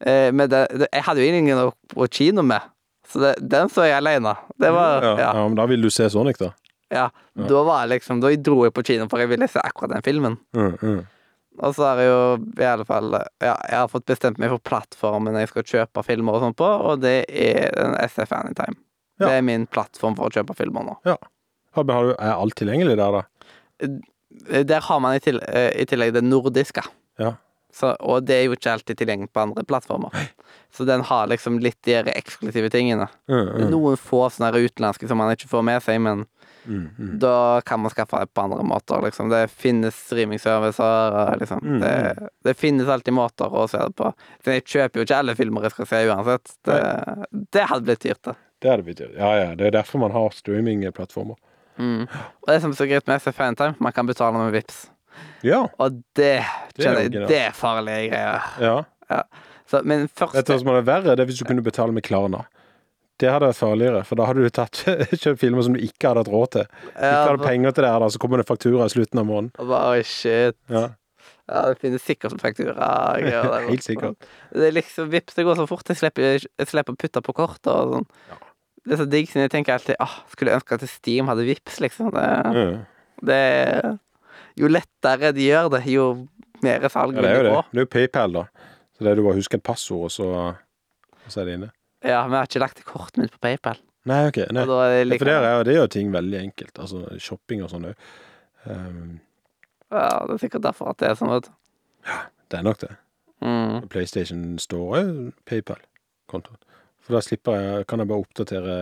eh, 0.00 0.30
men 0.32 0.48
det, 0.50 0.64
jeg 0.92 1.04
hadde 1.06 1.24
jo 1.24 1.38
ingen 1.42 1.60
å 1.66 1.68
på 1.92 2.08
kino 2.12 2.44
med, 2.46 2.64
så 3.08 3.22
det, 3.22 3.34
den 3.40 3.70
så 3.72 3.86
jeg 3.88 3.98
alene. 4.00 4.34
Det 4.60 4.70
var 4.74 5.02
ja, 5.04 5.12
Ja. 5.18 5.28
ja, 5.40 5.44
men 5.48 5.56
da 5.58 5.66
vil 5.70 5.82
du 5.84 5.90
se 5.92 6.08
Sonic, 6.12 6.40
da? 6.40 6.52
Ja. 6.94 7.08
Da 7.38 7.62
var 7.66 7.84
jeg 7.84 7.98
liksom 7.98 8.22
Da 8.24 8.30
dro 8.40 8.62
jeg 8.64 8.72
på 8.76 8.84
kino, 8.86 9.06
for 9.10 9.20
jeg 9.20 9.30
ville 9.32 9.48
se 9.50 9.60
akkurat 9.60 9.92
den 9.92 10.04
filmen. 10.06 10.38
Mm, 10.56 10.76
mm. 10.80 11.00
Og 11.58 11.74
så 11.74 11.88
har 11.88 12.00
jeg 12.00 12.10
jo 12.10 12.20
i 12.62 12.68
alle 12.68 12.86
fall 12.88 13.16
Ja, 13.16 13.54
jeg 13.54 13.76
har 13.76 13.88
fått 13.92 14.06
bestemt 14.08 14.38
meg 14.40 14.52
for 14.54 14.62
plattformen 14.70 15.38
jeg 15.40 15.50
skal 15.50 15.66
kjøpe 15.72 16.04
filmer 16.06 16.38
og 16.38 16.46
sånn 16.46 16.58
på, 16.58 16.68
og 16.68 17.02
det 17.02 17.16
er 17.28 17.74
SF 18.06 18.32
Anytime. 18.36 18.78
Ja. 19.18 19.26
Det 19.26 19.32
er 19.34 19.42
min 19.46 19.66
plattform 19.66 20.14
for 20.18 20.30
å 20.30 20.34
kjøpe 20.34 20.54
filmer 20.58 20.86
nå. 20.86 20.94
Ja, 21.08 21.16
har 21.74 21.84
du, 21.88 22.14
er 22.14 22.36
alt 22.36 22.56
tilgjengelig 22.58 22.96
der, 23.00 23.18
da? 23.18 23.90
Der 24.68 24.86
har 24.86 25.02
man 25.02 25.16
i, 25.16 25.22
til, 25.22 25.40
eh, 25.48 25.72
i 25.82 25.86
tillegg 25.88 26.14
det 26.14 26.22
nordiske. 26.22 26.84
Ja. 27.18 27.34
Så, 27.74 27.92
og 28.00 28.24
det 28.26 28.36
er 28.36 28.46
jo 28.46 28.56
ikke 28.56 28.72
alltid 28.72 28.98
tilgjengelig 29.00 29.32
på 29.34 29.42
andre 29.42 29.64
plattformer. 29.68 30.14
Så 30.74 30.86
den 30.88 31.02
har 31.04 31.28
liksom 31.30 31.58
litt 31.62 31.78
de 31.86 31.98
eksklusive 32.14 32.70
tingene. 32.72 33.08
Mm, 33.30 33.44
mm, 33.48 33.66
Noen 33.72 33.98
få 34.00 34.24
sånne 34.32 34.52
utenlandske 34.56 35.08
som 35.10 35.20
man 35.20 35.34
ikke 35.34 35.50
får 35.50 35.64
med 35.66 35.84
seg, 35.84 36.00
men 36.04 36.24
mm, 36.64 36.88
mm. 36.98 37.12
da 37.22 37.60
kan 37.66 37.80
man 37.80 37.90
skaffe 37.90 38.20
det 38.22 38.32
på 38.34 38.40
andre 38.46 38.64
måter, 38.66 39.02
liksom. 39.04 39.28
Det 39.32 39.44
finnes 39.50 39.94
streamingservicer, 40.08 41.36
liksom. 41.40 41.62
Mm, 41.64 41.80
Det, 41.80 42.28
det 42.44 42.54
finnes 42.58 42.88
alltid 42.88 43.14
måter 43.14 43.52
å 43.54 43.66
se 43.70 43.78
det 43.78 43.94
på. 43.96 44.12
Så 44.44 44.56
jeg 44.56 44.64
kjøper 44.64 45.00
jo 45.00 45.06
ikke 45.06 45.18
alle 45.22 45.36
filmer 45.38 45.68
jeg 45.68 45.76
skal 45.76 45.90
se 45.92 46.02
uansett. 46.10 46.54
Det, 46.68 46.78
det 47.54 47.66
hadde 47.70 47.84
blitt 47.88 48.04
dyrt, 48.06 48.22
det. 48.30 48.36
Det 48.62 48.70
er 48.72 48.82
blitt 48.82 48.98
dyrt. 48.98 49.16
Ja, 49.18 49.32
ja. 49.38 49.54
Det 49.54 49.66
er 49.68 49.76
derfor 49.78 50.02
man 50.02 50.14
har 50.16 50.30
streamingplattformer. 50.34 51.36
Mm. 51.78 52.06
Og 52.10 52.48
det 52.50 52.60
som 52.64 52.72
er 52.74 52.80
så 52.80 52.88
greit 52.90 53.06
med 53.06 53.20
SF 53.22 53.40
Anytime, 53.40 53.76
man 53.78 53.92
kan 53.94 54.06
betale 54.08 54.34
med 54.34 54.50
Vips 54.56 54.88
Ja. 55.46 55.60
Og 55.78 56.00
det 56.18 56.42
Det 56.74 56.82
er 56.82 56.82
kjenner 56.82 57.04
jeg, 57.06 57.28
det 57.30 57.38
er 57.46 57.52
farlige 57.54 58.08
greier. 58.10 58.48
ja. 58.60 59.22
Så, 59.68 59.82
men 59.84 60.08
først 60.08 60.34
Vet 60.34 60.48
som 60.60 60.70
er 60.72 60.82
verre? 60.86 61.12
Det 61.14 61.22
er 61.22 61.28
hvis 61.28 61.38
du 61.42 61.44
kunne 61.44 61.62
betale 61.62 61.92
med 61.92 62.02
Klarna. 62.06 62.46
Det 63.18 63.30
hadde 63.32 63.48
vært 63.50 63.58
farligere, 63.58 64.04
for 64.06 64.20
da 64.20 64.26
hadde 64.28 64.44
du 64.46 64.52
tatt, 64.54 64.84
kjøpt 65.22 65.40
filmer 65.40 65.64
som 65.66 65.74
du 65.74 65.80
ikke 65.82 66.10
hadde 66.12 66.22
hatt 66.22 66.30
råd 66.30 66.50
til. 66.54 66.66
Ikke 66.92 67.12
hadde 67.32 67.42
penger 67.48 67.74
til 67.74 67.84
det 67.86 67.90
her, 67.90 68.02
da, 68.04 68.08
så 68.14 68.20
kommer 68.22 68.38
det 68.42 68.46
faktura 68.46 68.86
i 68.86 68.92
slutten 68.94 69.18
av 69.22 69.26
måneden. 69.28 69.68
bare, 69.72 70.02
shit. 70.06 70.58
Ja, 70.70 70.88
Ja, 71.48 71.62
det 71.72 71.78
finnes 71.80 72.02
sikkert 72.04 72.34
faktura. 72.42 72.86
Helt 73.70 73.82
sikkert. 73.86 74.26
Det 74.52 74.66
er 74.68 74.74
liksom 74.76 75.08
Vips, 75.08 75.32
det 75.34 75.46
går 75.48 75.56
så 75.56 75.64
fort. 75.70 75.88
Jeg 75.88 75.96
slipper, 75.96 76.36
jeg 76.44 76.68
slipper 76.68 76.92
å 76.92 76.98
putte 77.00 77.22
på 77.24 77.32
kortet 77.38 77.70
og 77.72 77.94
sånn. 77.94 78.04
Ja. 78.28 78.36
Det 78.84 78.94
er 78.94 79.00
så 79.00 79.06
digg, 79.08 79.26
siden 79.30 79.46
jeg 79.46 79.52
tenker 79.52 79.74
alltid 79.74 79.96
ah, 80.00 80.12
Skulle 80.32 80.54
ønske 80.56 80.76
at 80.78 80.84
Steam 80.88 81.28
hadde 81.28 81.44
Vips, 81.48 81.80
liksom. 81.84 82.12
Det, 82.14 82.26
Ja. 82.54 82.66
det 83.30 83.40
Jo 84.60 84.68
lettere 84.70 85.32
de 85.36 85.48
gjør 85.48 85.72
det, 85.74 85.82
jo 85.88 86.06
mer 86.62 86.84
salg 86.92 87.16
Ja, 87.16 87.22
vil 87.22 87.26
det 87.26 87.32
er 87.32 87.36
jo 87.36 87.42
de 87.42 87.50
det. 87.56 87.64
Det 87.72 87.80
er 87.80 87.84
jo 87.86 87.90
PayPal, 87.96 88.36
da. 88.38 88.44
Så 88.92 89.04
det 89.04 89.10
er 89.10 89.16
du 89.18 89.24
bare 89.26 89.38
husker 89.40 89.60
et 89.60 89.66
passord, 89.66 90.04
og 90.08 90.12
så, 90.12 90.28
og 91.24 91.28
så 91.32 91.40
er 91.42 91.48
det 91.48 91.56
inne. 91.58 91.70
Ja, 92.04 92.22
men 92.26 92.36
jeg 92.36 92.40
har 92.40 92.50
ikke 92.50 92.62
lagt 92.62 92.78
til 92.78 92.86
kortet 92.88 93.22
mitt 93.22 93.34
på 93.34 93.40
PayPal. 93.42 93.80
Nei, 94.08 94.20
OK. 94.30 94.38
Nei. 94.54 94.62
Er 94.62 94.70
Ja, 94.70 95.04
like 95.04 95.24
for 95.24 95.32
er, 95.32 95.64
det 95.66 95.74
gjør 95.74 95.90
ting 95.92 96.12
veldig 96.14 96.38
enkelt. 96.40 96.78
Altså 96.78 97.18
shopping 97.22 97.64
og 97.64 97.72
sånn 97.72 97.90
òg. 97.90 98.06
Um, 98.68 99.18
Ja, 99.88 100.08
det 100.28 100.36
er 100.36 100.40
sikkert 100.42 100.66
derfor 100.66 100.92
at 100.92 101.00
det 101.00 101.08
er 101.08 101.18
sånn, 101.18 101.32
vet 101.32 101.48
du. 101.48 101.52
Det 102.48 102.58
er 102.58 102.64
nok 102.64 102.80
det. 102.82 102.90
Mm. 103.44 103.88
PlayStation 103.92 104.42
står 104.60 104.96
òg 104.98 105.12
PayPal-kontoen. 105.48 106.60
For 107.04 107.16
da 107.16 107.22
slipper 107.24 107.56
jeg, 107.56 107.86
kan 107.88 108.02
jeg 108.02 108.10
bare 108.10 108.24
oppdatere 108.24 108.78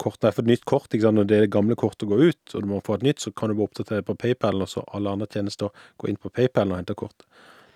kort. 0.00 0.20
Når 0.22 0.30
jeg 0.30 0.36
får 0.38 0.44
et 0.46 0.50
nytt 0.50 0.66
kort, 0.68 0.88
ikke 0.94 1.04
sant? 1.04 1.20
når 1.20 1.28
det 1.28 1.40
gamle 1.52 1.76
kortet 1.76 2.08
går 2.08 2.22
ut, 2.30 2.54
og 2.54 2.64
du 2.64 2.68
må 2.70 2.80
få 2.84 2.96
et 2.96 3.04
nytt, 3.04 3.20
så 3.20 3.32
kan 3.36 3.50
du 3.50 3.56
bare 3.58 3.68
oppdatere 3.68 4.06
på 4.06 4.16
PayPal, 4.16 4.62
og 4.64 4.70
så 4.72 4.84
alle 4.96 5.12
andre 5.12 5.28
tjenester 5.28 5.72
går 6.00 6.12
inn 6.12 6.20
på 6.20 6.32
PayPal 6.32 6.72
og 6.72 6.80
henter 6.80 6.96
kortet. 6.98 7.26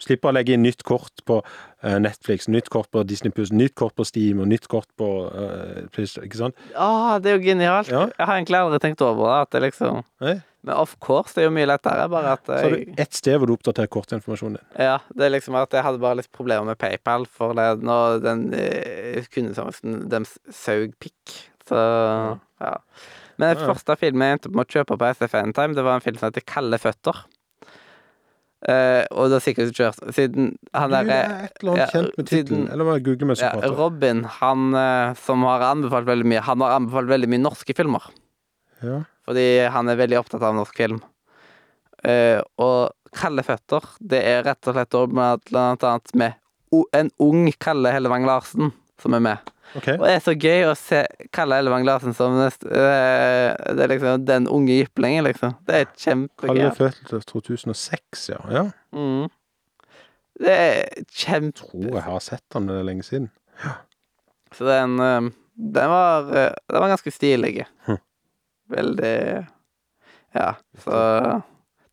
Slipper 0.04 0.30
å 0.30 0.36
legge 0.36 0.56
inn 0.56 0.64
nytt 0.64 0.84
kort 0.86 1.24
på 1.28 1.40
eh, 1.40 1.98
Netflix, 2.02 2.48
nytt 2.52 2.70
kort 2.72 2.90
på 2.94 3.04
Disney 3.08 3.34
Plus, 3.34 3.52
nytt 3.54 3.76
kort 3.80 3.96
på 3.96 4.06
Steam 4.08 4.42
og 4.44 4.50
nytt 4.50 4.68
kort 4.70 4.90
på 5.00 5.10
uh, 5.32 5.84
Plus, 5.94 6.18
ikke 6.20 6.40
sant? 6.40 6.66
Å, 6.76 7.18
det 7.24 7.32
er 7.32 7.38
jo 7.38 7.44
genialt. 7.44 7.92
Ja. 7.92 8.06
Jeg 8.12 8.28
har 8.28 8.40
egentlig 8.40 8.60
aldri 8.60 8.82
tenkt 8.84 9.04
over 9.04 9.30
det. 9.30 9.38
At 9.44 9.54
det 9.56 9.64
liksom 9.68 10.02
Nei? 10.24 10.38
Men 10.64 10.78
of 10.80 10.94
course, 11.04 11.34
det 11.36 11.42
er 11.42 11.50
jo 11.50 11.54
mye 11.58 11.68
lettere. 11.68 12.06
Bare 12.08 12.36
at 12.38 12.46
Så 12.46 12.56
har 12.56 12.72
jeg, 12.72 12.86
du 12.88 13.02
ett 13.04 13.16
sted 13.18 13.36
hvor 13.36 13.50
du 13.50 13.52
oppdaterer 13.52 13.90
kortinformasjonen 13.92 14.56
din. 14.56 14.68
Ja, 14.86 14.94
det 15.12 15.26
er 15.26 15.34
liksom 15.34 15.58
at 15.60 15.76
jeg 15.76 15.84
hadde 15.84 16.00
bare 16.00 16.22
litt 16.22 16.30
problemer 16.32 16.70
med 16.70 16.80
PayPal, 16.80 17.26
for 17.28 17.52
det, 17.58 17.66
når 17.84 18.22
den 18.24 18.46
eh, 18.56 19.28
kundeservicen 19.34 20.06
dem 20.12 20.24
saug 20.48 20.96
pikk. 21.04 21.36
Så 21.68 21.76
ja. 21.76 22.72
Men 23.36 23.50
den 23.50 23.66
første 23.66 23.96
filmen 24.00 24.24
jeg 24.24 24.38
endte 24.38 24.52
med 24.54 24.64
å 24.64 24.76
kjøpe 24.78 24.96
på 25.00 25.12
SFN 25.18 25.52
Time, 25.56 25.76
det 25.76 25.84
var 25.84 25.98
en 25.98 26.04
film 26.04 26.16
som 26.20 26.30
heter 26.30 26.44
Kalde 26.48 26.80
føtter. 26.80 27.24
Eh, 28.64 29.04
og 29.12 29.28
har 29.36 29.42
sikkert 29.44 29.76
kjørt 29.76 29.98
Siden 30.16 30.54
han 30.72 30.88
Du, 30.88 30.94
der 30.94 31.08
det 31.08 31.16
er 31.20 31.32
et 31.44 31.58
eller 31.60 31.74
annet 31.74 31.82
ja, 31.82 31.88
kjent 31.92 32.14
med 32.16 32.28
tittelen. 32.30 32.62
Eller 32.72 32.88
må 32.88 32.94
jeg 32.96 33.04
google 33.10 33.28
mens 33.28 33.42
du 33.42 33.44
ja? 33.44 33.72
Robin, 33.76 34.22
han 34.38 34.62
uh, 34.72 35.16
som 35.20 35.44
har 35.44 35.66
anbefalt 35.68 36.08
veldig 36.08 36.28
mye 36.32 36.44
Han 36.46 36.64
har 36.64 36.78
anbefalt 36.78 37.10
veldig 37.10 37.28
mye 37.28 37.42
norske 37.44 37.76
filmer. 37.76 38.06
Ja. 38.80 39.02
Fordi 39.28 39.46
han 39.74 39.92
er 39.92 40.00
veldig 40.00 40.20
opptatt 40.22 40.46
av 40.48 40.56
norsk 40.56 40.80
film. 40.80 41.02
Uh, 42.04 42.40
og 42.60 42.94
Kalde 43.14 43.44
føtter, 43.46 43.84
det 44.00 44.24
er 44.26 44.40
rett 44.48 44.66
og 44.66 44.74
slett 44.74 44.96
blant 45.46 45.84
annet 45.86 46.16
med 46.18 46.40
en 46.96 47.12
ung 47.22 47.44
Kalle 47.62 47.92
Hellevang 47.94 48.24
Larsen 48.26 48.72
som 48.98 49.14
er 49.14 49.22
med. 49.22 49.53
OK. 49.74 49.88
Og 49.96 50.04
det 50.04 50.12
er 50.12 50.20
så 50.22 50.34
gøy 50.36 50.66
å 50.68 50.74
se 50.78 51.00
Kalle 51.34 51.58
Hellevang 51.58 51.86
Larsen 51.86 52.14
som 52.16 52.36
nest, 52.38 52.66
eh, 52.68 53.54
Det 53.74 53.86
er 53.86 53.90
liksom 53.90 54.26
den 54.28 54.48
unge 54.50 54.76
jyplingen, 54.76 55.24
liksom. 55.26 55.56
Det 55.66 55.80
er 55.80 55.88
kjempegøy. 55.92 56.50
Kalle 56.52 56.68
er 56.70 56.76
født 56.78 57.30
2006, 57.32 58.28
ja. 58.30 58.40
ja. 58.54 58.64
Mm. 58.94 59.32
Det 60.44 60.54
er 60.54 61.06
kjempe... 61.10 61.64
Tror 61.64 61.88
jeg 61.90 62.04
har 62.06 62.22
sett 62.22 62.58
han 62.58 62.68
det 62.70 62.80
lenge 62.86 63.06
siden. 63.06 63.30
Så 64.54 64.66
den, 64.68 64.98
eh, 65.02 65.32
den 65.54 65.90
var 65.90 66.30
eh, 66.30 66.52
Den 66.70 66.84
var 66.84 66.94
ganske 66.94 67.14
stilig. 67.14 67.66
Hm. 67.88 68.00
Veldig 68.74 69.16
Ja, 70.34 70.54
så 70.82 71.00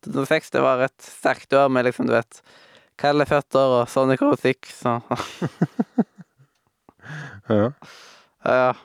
2006, 0.02 0.50
det 0.50 0.62
var 0.64 0.80
et 0.82 1.04
sterkt 1.04 1.54
år 1.54 1.68
med 1.70 1.86
liksom, 1.86 2.08
du 2.10 2.16
vet 2.16 2.40
Kalle 2.98 3.24
føtter 3.26 3.76
og 3.80 3.90
Sonic 3.90 4.22
Rotic, 4.22 4.66
så 4.74 4.98
Ja. 7.48 7.72
Uh, 8.42 8.80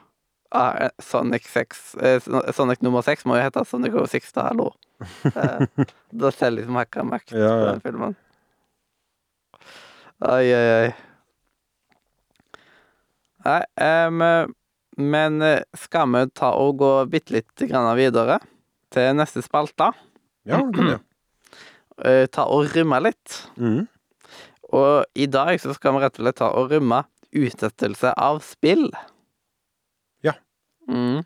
uh, 0.55 0.89
Sonic 1.01 1.47
6 1.49 1.95
uh, 1.97 2.51
Sonic 2.53 2.83
nummer 2.85 3.01
6 3.05 3.25
må 3.25 3.37
jo 3.37 3.45
hete 3.45 3.63
Sonic 3.65 3.95
06, 3.97 4.31
da, 4.35 4.49
hallo. 4.51 4.71
Eh, 5.29 5.65
da 6.21 6.31
selger 6.33 6.63
liksom 6.63 6.77
hakka 6.79 7.03
makt 7.05 7.31
Ja, 7.31 7.49
på 7.49 7.65
ja. 7.65 7.71
den 7.71 7.83
filmen. 7.83 8.15
Oi, 10.25 10.45
oi, 10.49 10.69
oi. 10.77 10.93
Nei, 13.47 13.59
um, 14.09 14.23
men 14.97 15.41
eh, 15.45 15.61
skal 15.77 16.09
vi 16.15 16.23
ta 16.35 16.49
og 16.57 16.79
gå 16.81 16.91
bitte 17.11 17.35
litt 17.37 17.53
videre 17.61 18.39
til 18.93 19.13
neste 19.15 19.43
spalte? 19.45 19.91
ja, 20.47 20.61
kan. 20.73 20.97
Eh, 21.97 22.27
ta 22.29 22.43
og 22.53 22.67
rømme 22.75 22.99
litt. 23.01 23.39
Mm. 23.57 23.87
Og 24.69 25.05
i 25.17 25.25
dag 25.25 25.57
så 25.57 25.73
skal 25.73 25.95
vi 25.95 26.03
rett 26.03 26.19
og 26.19 26.27
slett 26.27 26.37
ta 26.37 26.51
og 26.53 26.69
rømme 26.69 26.99
utsettelse 27.45 28.13
av 28.17 28.41
spill. 28.45 28.87
Ja. 30.25 30.33
Mm. 30.89 31.21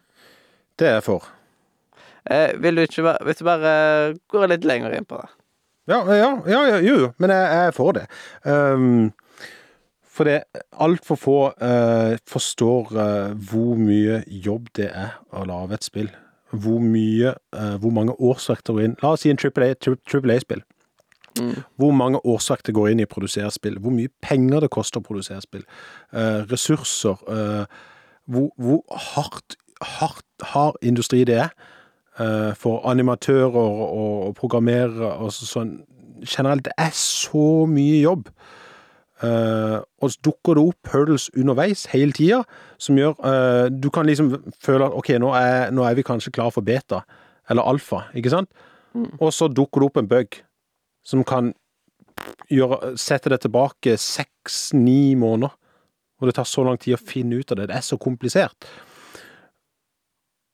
Det 0.79 0.87
er 0.89 0.97
jeg 0.99 1.05
for. 1.07 1.27
Eh, 2.29 2.53
vil 2.61 2.77
du 2.77 2.83
ikke 2.85 3.03
bare 3.07 3.25
Hvis 3.25 3.39
du 3.39 3.45
bare 3.47 3.71
går 4.29 4.51
litt 4.51 4.65
lenger 4.67 4.93
inn 4.97 5.07
på 5.09 5.17
det. 5.21 5.29
Ja, 5.89 6.03
ja, 6.13 6.29
ja, 6.45 6.59
ja 6.69 6.77
jo, 6.85 7.11
men 7.17 7.33
jeg, 7.33 7.47
jeg 7.49 7.67
er 7.71 7.73
for 7.75 7.95
det. 7.97 8.03
Um, 8.45 9.09
for 10.11 10.27
det 10.29 10.43
altfor 10.77 11.17
få 11.17 11.37
uh, 11.57 12.13
forstår 12.29 12.91
uh, 12.93 13.31
hvor 13.49 13.79
mye 13.79 14.21
jobb 14.27 14.69
det 14.77 14.91
er 14.93 15.15
å 15.33 15.45
lage 15.49 15.79
et 15.79 15.87
spill. 15.87 16.11
Hvor 16.51 16.83
mye, 16.83 17.33
uh, 17.55 17.75
hvor 17.81 17.95
mange 17.95 18.13
årsverk 18.19 18.69
inn 18.83 18.97
La 19.01 19.15
oss 19.15 19.23
si 19.25 19.31
en 19.31 19.39
Triple 19.41 19.71
A- 19.71 19.79
tri- 19.79 19.97
Triple 20.05 20.35
A-spill. 20.37 20.61
Mm. 21.39 21.63
Hvor 21.79 21.91
mange 21.95 22.19
årsverk 22.25 22.65
det 22.67 22.75
går 22.75 22.91
inn 22.91 22.99
i 22.99 23.07
å 23.07 23.11
produsere 23.11 23.51
spill. 23.51 23.79
Hvor 23.79 23.93
mye 23.95 24.11
penger 24.23 24.65
det 24.65 24.71
koster 24.73 24.99
å 24.99 25.05
produsere 25.05 25.41
spill. 25.41 25.63
eh, 26.13 26.43
ressurser. 26.51 27.17
eh, 27.27 27.65
hvor, 28.27 28.51
hvor 28.57 28.83
hardt, 28.91 29.55
hardt 29.81 30.25
hard 30.41 30.75
industri 30.81 31.23
det 31.23 31.35
er. 31.35 31.49
eh, 32.19 32.53
for 32.55 32.81
animatører 32.89 33.55
og, 33.55 34.25
og 34.27 34.35
programmerere 34.35 35.13
og 35.23 35.31
sånn. 35.31 35.79
Generelt, 36.21 36.65
det 36.65 36.73
er 36.77 36.91
så 36.93 37.65
mye 37.65 38.01
jobb. 38.01 38.27
Uh, 39.21 39.81
og 40.01 40.09
så 40.09 40.17
dukker 40.25 40.57
det 40.57 40.63
opp 40.65 40.89
hurdles 40.89 41.27
underveis 41.37 41.83
hele 41.91 42.09
tida, 42.11 42.39
som 42.81 42.97
gjør 42.97 43.11
uh, 43.21 43.67
Du 43.69 43.91
kan 43.93 44.07
liksom 44.09 44.31
føle 44.57 44.87
at 44.87 44.95
OK, 44.97 45.11
nå 45.21 45.29
er, 45.37 45.69
nå 45.69 45.85
er 45.85 45.93
vi 45.93 46.01
kanskje 46.01 46.31
klar 46.33 46.49
for 46.49 46.65
beta, 46.65 47.03
eller 47.49 47.61
alfa, 47.69 48.07
ikke 48.17 48.33
sant? 48.33 48.49
Mm. 48.97 49.11
Og 49.19 49.29
så 49.33 49.45
dukker 49.47 49.83
det 49.83 49.91
opp 49.91 49.99
en 50.01 50.09
bug 50.09 50.39
som 51.03 51.25
kan 51.27 51.53
gjøre, 52.51 52.93
sette 52.99 53.31
det 53.33 53.41
tilbake 53.45 53.97
seks-ni 53.99 55.15
måneder. 55.19 55.57
Og 56.21 56.29
det 56.29 56.37
tar 56.37 56.45
så 56.45 56.63
lang 56.65 56.77
tid 56.77 56.95
å 56.95 57.01
finne 57.01 57.39
ut 57.41 57.51
av 57.51 57.57
det. 57.57 57.71
Det 57.71 57.77
er 57.79 57.85
så 57.85 57.97
komplisert. 57.97 58.67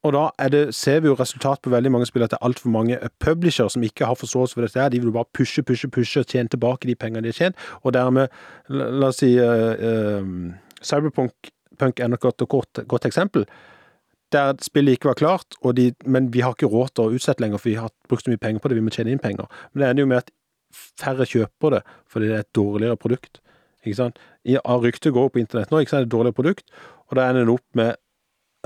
Og 0.07 0.14
da 0.15 0.48
det, 0.53 0.61
ser 0.78 1.02
vi 1.03 1.10
jo 1.10 1.18
resultat 1.19 1.60
på 1.64 1.74
veldig 1.74 1.91
mange 1.91 2.07
spill 2.07 2.24
at 2.24 2.32
det 2.32 2.38
er 2.40 2.48
altfor 2.48 2.72
mange 2.72 2.99
publisher 3.19 3.68
som 3.74 3.84
ikke 3.84 4.07
har 4.07 4.15
forståelse 4.15 4.56
for 4.56 4.64
dette. 4.64 4.80
her. 4.80 4.94
De 4.94 5.02
vil 5.03 5.11
bare 5.11 5.28
pushe, 5.34 5.64
pushe, 5.64 5.90
pushe 5.91 6.24
og 6.24 6.32
tjene 6.32 6.48
tilbake 6.48 6.88
de 6.88 6.95
pengene 6.95 7.26
de 7.26 7.34
har 7.34 7.40
tjent. 7.41 7.68
Og 7.84 7.94
dermed, 7.98 8.32
la, 8.69 8.90
la 8.90 9.11
oss 9.11 9.19
si 9.19 9.34
uh, 9.36 9.76
uh, 9.76 10.53
Cyberpunk 10.80 11.52
Punk 11.78 11.99
er 11.99 12.07
nok 12.10 12.26
et 12.26 12.48
godt, 12.49 12.80
godt, 12.88 13.06
eksempel. 13.06 13.45
Der 14.32 14.53
spillet 14.61 14.98
ikke 14.98 15.11
var 15.11 15.14
klart, 15.14 15.57
de, 15.78 15.94
men 16.06 16.34
vi 16.34 16.40
har 16.40 16.56
ikke 16.56 16.69
råd 16.72 16.95
til 16.95 17.03
å 17.03 17.14
utsette 17.15 17.44
lenger, 17.44 17.61
for 17.61 17.69
vi 17.69 17.78
har 17.78 17.91
brukt 18.10 18.26
så 18.26 18.34
mye 18.34 18.41
penger 18.41 18.64
på 18.64 18.72
det, 18.72 18.80
vi 18.80 18.84
må 18.84 18.94
tjene 18.95 19.14
inn 19.14 19.22
penger. 19.22 19.45
Men 19.72 19.84
det 19.84 19.90
ender 19.90 20.03
jo 20.03 20.10
med 20.10 20.24
at 20.24 20.32
færre 20.73 21.27
kjøper 21.27 21.77
det, 21.77 21.84
fordi 22.10 22.30
det 22.30 22.35
er 22.35 22.45
et 22.45 22.56
dårligere 22.56 22.99
produkt. 22.99 23.41
Ikke 23.85 23.99
sant? 23.99 24.19
Av 24.64 24.84
ryktet 24.84 25.14
går 25.15 25.30
på 25.31 25.41
internett 25.41 25.72
nå, 25.72 25.81
ikke 25.81 25.94
sant, 25.94 26.06
det 26.06 26.07
er 26.07 26.10
et 26.10 26.15
dårligere 26.15 26.39
produkt, 26.39 26.73
og 27.07 27.19
da 27.19 27.27
ender 27.30 27.48
det 27.48 27.56
opp 27.56 27.80
med 27.80 27.95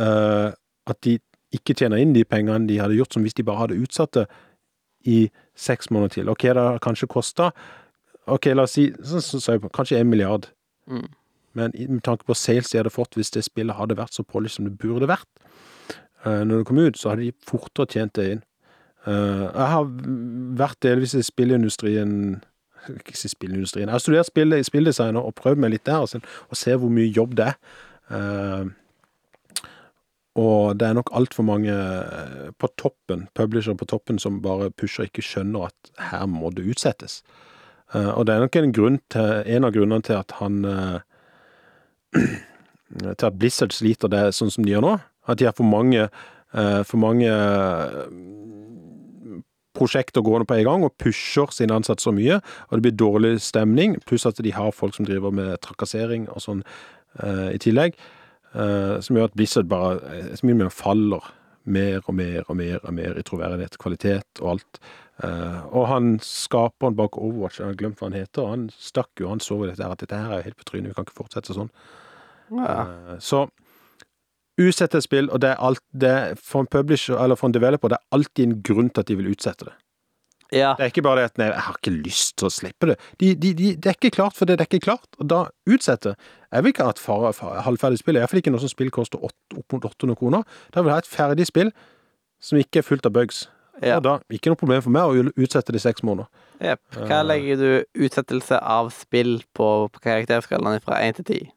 uh, 0.02 0.50
at 0.90 1.02
de 1.06 1.18
ikke 1.56 1.76
tjener 1.78 2.02
inn 2.02 2.16
de 2.16 2.24
pengene 2.26 2.70
de 2.70 2.80
hadde 2.80 2.96
gjort 2.98 3.14
som 3.14 3.26
hvis 3.26 3.36
de 3.38 3.46
bare 3.46 3.66
hadde 3.66 3.80
utsatt 3.84 4.16
det 4.18 4.26
i 5.10 5.20
seks 5.58 5.90
måneder 5.92 6.16
til. 6.16 6.30
Ok, 6.32 6.46
det 6.48 6.62
har 6.62 6.82
kanskje 6.84 7.10
kosta 7.10 7.52
Ok, 8.30 8.46
la 8.54 8.68
oss 8.68 8.76
si 8.78 8.84
så, 9.02 9.18
så, 9.26 9.40
så, 9.42 9.56
kanskje 9.74 9.98
en 9.98 10.10
milliard. 10.12 10.46
Mm. 10.86 11.08
Men 11.58 11.74
med 11.74 12.04
tanke 12.06 12.24
på 12.24 12.36
sales 12.38 12.70
de 12.70 12.78
hadde 12.78 12.94
fått 12.94 13.18
hvis 13.18 13.34
det 13.34 13.42
spillet 13.44 13.76
hadde 13.76 13.98
vært 13.98 14.14
så 14.14 14.24
polished 14.24 14.60
som 14.60 14.68
det 14.70 14.78
burde 14.80 15.10
vært 15.10 15.28
uh, 16.24 16.44
når 16.46 16.62
det 16.62 16.68
kom 16.70 16.80
ut, 16.80 17.00
så 17.00 17.12
hadde 17.12 17.26
de 17.26 17.48
fortere 17.50 17.90
tjent 17.90 18.14
det 18.16 18.28
inn. 18.36 18.44
Eh, 19.08 19.46
jeg 19.48 19.68
har 19.74 19.88
vært 20.60 20.78
delvis 20.86 21.16
i 21.18 21.24
spillindustrien 21.26 22.12
Ikke 22.92 23.16
si 23.18 23.30
spillindustrien. 23.32 23.90
Jeg 23.90 23.96
har 23.96 24.02
studert 24.02 24.30
spill, 24.30 24.54
spilldesign 24.66 25.18
og 25.18 25.36
prøvd 25.38 25.62
meg 25.62 25.74
litt 25.76 25.86
der, 25.86 26.06
se 26.10 26.22
og 26.22 26.58
ser 26.58 26.80
hvor 26.82 26.90
mye 26.94 27.10
jobb 27.14 27.36
det 27.38 27.52
er. 27.52 27.58
Eh, 28.10 28.66
og 30.42 30.80
det 30.80 30.88
er 30.88 30.96
nok 30.98 31.12
altfor 31.14 31.46
mange 31.46 31.76
eh, 31.76 32.50
på 32.58 32.70
toppen, 32.82 33.28
publisher 33.38 33.78
på 33.78 33.86
toppen, 33.86 34.18
som 34.20 34.42
bare 34.42 34.72
pusher 34.72 35.04
og 35.04 35.12
ikke 35.12 35.26
skjønner 35.28 35.70
at 35.70 35.92
her 36.10 36.26
må 36.26 36.50
det 36.56 36.66
utsettes. 36.74 37.22
Og 37.92 38.24
det 38.26 38.34
er 38.34 38.40
nok 38.40 38.56
en, 38.56 38.72
grunn 38.72 38.98
til, 39.12 39.42
en 39.52 39.66
av 39.68 39.74
grunnene 39.76 40.06
til 40.08 40.16
at 40.16 40.32
han 40.40 40.62
Til 43.02 43.26
at 43.28 43.36
Blizzard 43.40 43.72
sliter 43.76 44.08
det 44.12 44.36
sånn 44.36 44.52
som 44.52 44.64
de 44.64 44.72
gjør 44.72 44.84
nå. 44.84 44.94
At 45.28 45.40
de 45.40 45.46
har 45.48 45.56
for 45.56 45.68
mange, 45.68 46.08
for 46.54 46.98
mange 47.02 47.28
eh, 47.32 48.06
prosjekter 49.78 50.22
gående 50.26 50.46
på 50.50 50.58
en 50.60 50.66
gang, 50.68 50.84
og 50.84 50.96
pusher 51.00 51.52
sine 51.56 51.76
ansatte 51.78 52.04
så 52.04 52.12
mye. 52.16 52.42
Og 52.70 52.78
det 52.78 52.86
blir 52.86 52.98
dårlig 53.00 53.36
stemning, 53.42 53.96
pluss 54.06 54.28
at 54.28 54.42
de 54.44 54.52
har 54.52 54.74
folk 54.76 54.96
som 54.98 55.08
driver 55.08 55.32
med 55.32 55.62
trakassering 55.64 56.28
og 56.30 56.42
sånn 56.44 56.64
eh, 57.24 57.54
i 57.56 57.62
tillegg. 57.62 57.96
eh, 58.54 58.98
som 59.00 59.16
gjør 59.16 59.30
at 59.30 59.38
Blizzard 59.40 59.70
bare 59.72 60.02
eh, 60.12 60.34
så 60.36 60.44
mye 60.48 60.60
mer 60.60 60.74
faller 60.76 61.30
mer 61.64 62.02
og 62.10 62.16
mer 62.18 62.42
og 62.50 62.56
mer 62.58 62.80
og 62.82 62.94
mer 62.98 63.16
i 63.20 63.24
troverdighet, 63.24 63.78
kvalitet 63.80 64.42
og 64.42 64.56
alt. 64.56 64.80
Eh, 65.24 65.60
og 65.72 65.86
han 65.88 66.16
skaperen 66.26 66.96
bak 66.98 67.16
Overwatch, 67.22 67.60
jeg 67.62 67.70
har 67.70 67.78
glemt 67.80 68.00
hva 68.02 68.10
han 68.10 68.18
heter, 68.18 68.48
han 68.50 68.70
stakk 68.76 69.22
jo, 69.22 69.30
han 69.30 69.40
så 69.40 69.60
jo 69.62 69.70
dette 69.70 69.84
her, 69.86 69.94
at 69.94 70.02
dette 70.02 70.18
her 70.18 70.34
er 70.34 70.42
jo 70.42 70.48
helt 70.50 70.58
på 70.58 70.68
trynet, 70.72 70.90
vi 70.90 70.98
kan 70.98 71.06
ikke 71.06 71.20
fortsette 71.22 71.54
sånn. 71.56 71.70
Ja. 72.58 72.74
Eh, 73.14 73.20
Så 73.22 73.46
utsette 74.70 74.98
et 75.00 75.06
spill, 75.06 75.30
og 75.32 75.42
det 75.44 75.50
er 75.54 75.62
alt 75.64 75.82
det 75.94 76.10
er 76.10 76.36
For 76.42 76.62
en 76.64 76.68
publisher 76.72 77.18
eller 77.22 77.36
for 77.40 77.48
en 77.50 77.54
developer, 77.56 77.90
det 77.94 77.98
er 78.00 78.18
alltid 78.18 78.44
en 78.48 78.58
grunn 78.64 78.90
til 78.90 79.02
at 79.04 79.08
de 79.12 79.16
vil 79.20 79.32
utsette 79.34 79.66
det. 79.70 79.74
Ja. 80.52 80.74
Det 80.76 80.84
er 80.84 80.90
ikke 80.92 81.02
bare 81.06 81.22
det 81.22 81.30
at 81.30 81.38
nei, 81.40 81.46
jeg 81.48 81.64
har 81.64 81.78
ikke 81.80 81.94
lyst 82.04 82.34
til 82.38 82.50
å 82.50 82.52
slippe 82.52 82.90
det. 82.90 82.98
De, 83.22 83.30
de, 83.40 83.54
de, 83.56 83.70
det 83.80 83.88
er 83.88 83.96
ikke 83.96 84.12
klart 84.18 84.36
for 84.36 84.46
det, 84.50 84.58
det 84.60 84.66
er 84.66 84.72
ikke 84.74 84.84
klart, 84.90 85.08
og 85.22 85.30
da 85.32 85.38
utsette. 85.72 86.12
Jeg 86.52 86.66
vil 86.66 86.74
ikke 86.74 86.84
ha 86.90 86.92
et 86.92 87.00
far- 87.00 87.32
far- 87.38 87.62
halvferdig 87.64 88.02
spill, 88.02 88.20
iallfall 88.20 88.42
ikke 88.42 88.52
noe 88.52 88.60
som 88.60 88.72
spill 88.74 88.92
koster 88.92 89.22
opp 89.24 89.72
mot 89.72 89.86
800 89.88 90.18
kroner. 90.20 90.44
Da 90.76 90.82
vil 90.84 90.92
jeg 90.92 90.98
ha 91.00 91.06
et 91.06 91.08
ferdig 91.14 91.48
spill 91.48 91.72
som 92.44 92.60
ikke 92.60 92.82
er 92.82 92.88
fullt 92.90 93.08
av 93.08 93.14
bugs. 93.16 93.46
Ja. 93.82 93.96
Og 93.98 94.04
da, 94.04 94.18
ikke 94.30 94.52
noe 94.52 94.60
problem 94.60 94.84
for 94.84 94.92
meg 94.94 95.08
å 95.08 95.32
utsette 95.40 95.72
det 95.72 95.80
i 95.80 95.86
seks 95.88 96.04
måneder. 96.04 96.28
Jepp. 96.62 96.84
Hva 97.08 97.22
legger 97.26 97.58
du 97.58 98.04
utsettelse 98.06 98.60
av 98.60 98.92
spill 98.94 99.40
på, 99.58 99.70
på 99.88 100.04
karakterskalaen 100.04 100.84
fra 100.84 101.00
1 101.08 101.22
til 101.22 101.30
10? 101.32 101.48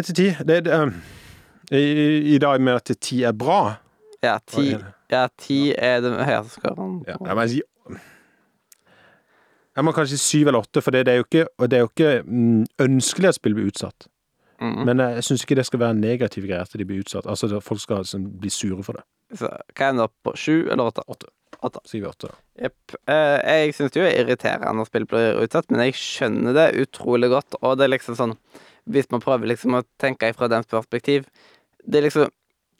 1 0.00 0.08
til 0.08 0.16
10 0.40 0.48
det, 0.48 0.62
er 0.72 0.94
i, 1.72 2.34
I 2.34 2.38
dag 2.42 2.60
med 2.60 2.80
at 2.80 2.90
10 3.00 3.22
er 3.28 3.32
bra 3.32 3.76
Ja, 4.22 4.38
ti, 4.46 4.70
10 4.74 4.78
det? 4.78 4.92
ja, 5.12 5.26
10 5.40 5.74
er 5.78 6.00
den 6.04 6.18
høyeste 6.18 6.58
skåren. 6.58 6.98
Ja, 7.08 7.16
jeg 7.20 7.36
må 7.36 7.46
si 7.48 7.62
Jeg 9.74 9.84
må 9.84 9.92
kanskje 9.92 10.18
si 10.18 10.40
7 10.40 10.48
eller 10.48 10.60
8, 10.62 10.82
for 10.82 10.94
det, 10.94 11.06
det 11.06 11.14
er 11.14 11.22
jo 11.22 11.28
ikke, 11.28 11.46
det 11.66 11.78
er 11.78 11.82
jo 11.82 11.90
ikke 11.90 12.10
mm, 12.24 12.66
ønskelig 12.84 13.28
at 13.32 13.38
spill 13.40 13.56
blir 13.56 13.72
utsatt. 13.72 14.06
Mm. 14.62 14.84
Men 14.86 15.00
jeg, 15.02 15.16
jeg 15.18 15.24
syns 15.26 15.42
ikke 15.44 15.56
det 15.58 15.64
skal 15.66 15.80
være 15.82 15.96
en 15.96 16.04
negativ 16.04 16.44
greie 16.46 16.62
at 16.62 16.76
de 16.78 16.86
blir 16.86 17.02
utsatt. 17.02 17.26
Altså 17.26 17.48
at 17.50 17.64
folk 17.66 17.82
skal 17.82 18.04
liksom, 18.04 18.28
bli 18.40 18.52
sure 18.54 18.84
for 18.86 19.00
det. 19.00 19.02
Så, 19.34 19.50
hva 19.50 19.88
er 19.88 19.96
den 19.96 20.04
opp 20.04 20.14
på? 20.22 20.34
7 20.38 20.70
eller 20.70 20.92
8? 20.92 21.06
Åtte. 21.64 21.80
Sier 21.88 22.04
vi 22.04 22.08
8, 22.10 22.28
da. 22.28 22.38
Jepp. 22.66 22.94
Uh, 23.08 23.38
jeg 23.40 23.74
syns 23.74 23.94
det 23.94 24.00
jo 24.02 24.06
er 24.06 24.20
irriterende 24.20 24.76
når 24.78 24.88
spill 24.90 25.06
blir 25.10 25.40
utsatt, 25.42 25.70
men 25.72 25.86
jeg 25.86 25.96
skjønner 25.98 26.56
det 26.56 26.68
utrolig 26.84 27.30
godt. 27.32 27.58
Og 27.62 27.78
det 27.80 27.88
er 27.88 27.94
liksom 27.96 28.18
sånn 28.18 28.36
Hvis 28.84 29.08
man 29.08 29.22
prøver 29.24 29.48
liksom 29.48 29.78
å 29.78 29.82
tenke 29.98 30.28
fra 30.36 30.48
dens 30.52 30.68
perspektiv 30.68 31.24
Det 31.84 32.00
er 32.00 32.08
liksom 32.08 32.32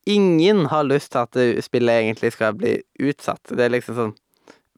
Ingen 0.06 0.66
har 0.68 0.84
lyst 0.84 1.14
til 1.14 1.22
at 1.22 1.64
spillet 1.64 2.02
egentlig 2.02 2.34
skal 2.34 2.52
bli 2.60 2.74
utsatt. 3.00 3.40
Det 3.48 3.64
er 3.64 3.72
liksom 3.72 3.96
sånn 3.96 4.10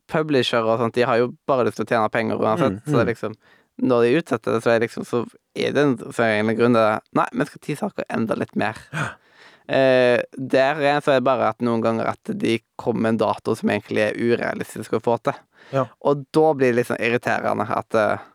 Publishere 0.06 0.62
og 0.70 0.78
sånt, 0.78 0.94
de 0.94 1.02
har 1.02 1.18
jo 1.18 1.32
bare 1.50 1.64
lyst 1.66 1.80
til 1.80 1.82
å 1.82 1.88
tjene 1.90 2.10
penger 2.14 2.38
uansett. 2.38 2.76
Mm, 2.76 2.84
Så 2.84 2.92
det 2.92 2.94
mm. 2.94 3.00
er 3.00 3.10
liksom 3.10 3.32
Når 3.90 4.04
de 4.04 4.12
utsetter 4.20 4.54
det, 4.54 4.60
så 4.62 4.70
er 4.70 4.84
liksom 4.84 5.06
Så 5.08 5.24
er 5.58 5.74
det 5.74 5.82
en 5.82 5.96
så 6.14 6.28
en 6.28 6.52
grunn 6.54 6.78
til 6.78 6.84
det. 6.84 7.00
Nei, 7.18 7.26
vi 7.32 7.46
skal 7.48 7.64
ti 7.66 7.78
saker 7.80 8.06
enda 8.08 8.38
litt 8.38 8.54
mer. 8.54 8.78
Eh, 9.66 10.20
der 10.38 10.78
igjen 10.78 11.02
så 11.02 11.10
er 11.10 11.18
det 11.18 11.26
bare 11.26 11.48
at 11.50 11.64
noen 11.66 11.80
ganger 11.82 12.12
at 12.12 12.30
de 12.38 12.52
kommer 12.78 13.00
med 13.08 13.16
en 13.16 13.22
dato 13.24 13.56
som 13.58 13.72
egentlig 13.74 14.04
er 14.04 14.14
urealistisk 14.14 14.94
å 14.94 15.00
få 15.02 15.16
til. 15.26 15.40
Ja. 15.72 15.88
Og 16.06 16.22
da 16.30 16.52
blir 16.54 16.70
det 16.70 16.76
litt 16.76 16.90
sånn 16.92 17.02
irriterende 17.02 17.66
at 17.74 17.98
eh, 17.98 18.28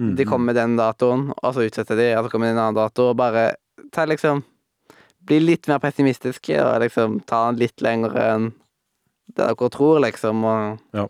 Mm, 0.00 0.16
de 0.16 0.24
kommer 0.24 0.44
med 0.44 0.56
den 0.56 0.76
datoen, 0.78 1.26
og 1.42 1.54
så 1.54 1.66
utsetter 1.66 1.98
de, 1.98 2.06
og 2.16 2.24
så 2.24 2.32
kommer 2.32 2.48
det 2.48 2.54
en 2.54 2.62
annen 2.62 2.78
dato, 2.78 3.10
og 3.10 3.18
bare 3.20 3.50
ta 3.92 4.06
liksom 4.08 4.44
Bli 5.30 5.38
litt 5.44 5.70
mer 5.70 5.78
pessimistiske, 5.82 6.56
og 6.58 6.82
liksom 6.82 7.20
ta 7.30 7.46
den 7.48 7.60
litt 7.62 7.84
lenger 7.84 8.16
enn 8.18 8.50
det 9.30 9.46
dere 9.46 9.70
tror, 9.70 10.00
liksom, 10.02 10.44
og 10.44 10.96
Ja. 10.96 11.06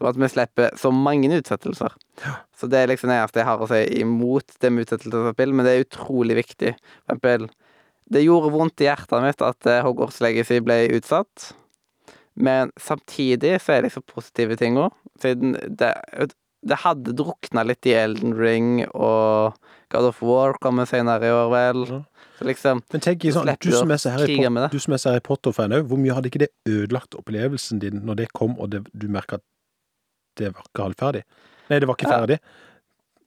Sånn 0.00 0.08
at 0.08 0.16
vi 0.16 0.28
slipper 0.32 0.76
så 0.80 0.90
mange 0.96 1.28
utsettelser. 1.28 1.92
Så 2.56 2.68
det 2.72 2.78
er 2.78 2.88
liksom 2.88 3.10
det 3.10 3.18
eneste 3.18 3.40
jeg 3.42 3.48
har 3.50 3.60
å 3.60 3.68
si 3.68 3.80
imot 4.00 4.54
det 4.60 4.70
med 4.72 4.86
utsettelse 4.86 5.28
av 5.28 5.34
spill, 5.34 5.52
men 5.52 5.66
det 5.66 5.72
er 5.74 5.84
utrolig 5.84 6.36
viktig. 6.38 6.72
For 6.72 7.12
eksempel, 7.12 7.50
det 8.10 8.24
gjorde 8.24 8.52
vondt 8.54 8.80
i 8.80 8.88
hjertet 8.88 9.24
mitt 9.24 9.44
at 9.44 9.68
eh, 9.68 9.82
Hogwarts 9.84 10.22
Legacy 10.24 10.60
ble 10.64 10.78
utsatt. 10.96 11.50
Men 12.40 12.72
samtidig 12.80 13.58
så 13.60 13.76
er 13.76 13.84
det 13.84 13.92
så 13.92 14.00
positive 14.00 14.56
ting 14.56 14.78
òg. 14.80 14.96
Siden 15.20 15.52
det, 15.68 15.92
det 16.64 16.80
hadde 16.80 17.16
drukna 17.16 17.66
litt 17.68 17.84
i 17.88 17.94
Elden 18.00 18.32
Ring, 18.40 18.86
og 18.94 19.52
God 19.90 20.08
of 20.10 20.20
War 20.22 20.54
kommer 20.62 20.86
senere 20.86 21.26
i 21.26 21.32
år, 21.34 21.50
vel. 21.50 21.84
Så 22.38 22.46
liksom 22.46 22.80
Men 22.92 23.02
tenk 23.04 23.24
sånn, 23.34 23.50
du 23.60 23.72
som 23.74 23.90
er 23.90 23.98
så 24.00 24.12
Harry, 24.14 24.36
det. 24.36 24.70
er 25.18 25.20
Potter-fan 25.26 25.74
òg, 25.76 25.86
hvor 25.90 25.98
mye 26.00 26.14
hadde 26.16 26.30
ikke 26.30 26.42
det 26.46 26.50
ødelagt 26.68 27.14
opplevelsen 27.18 27.80
din 27.82 28.00
når 28.06 28.22
det 28.22 28.28
kom, 28.32 28.54
og 28.58 28.70
det, 28.70 28.84
du 28.94 29.08
merka 29.08 29.40
at 29.40 29.44
det 30.38 30.52
var 30.54 30.62
ikke 30.70 30.86
halvferdig? 30.88 31.22
Nei, 31.70 31.78
det 31.82 31.88
var 31.90 31.98
ikke 31.98 32.08
Ja. 32.10 32.20
ferdig. 32.20 32.38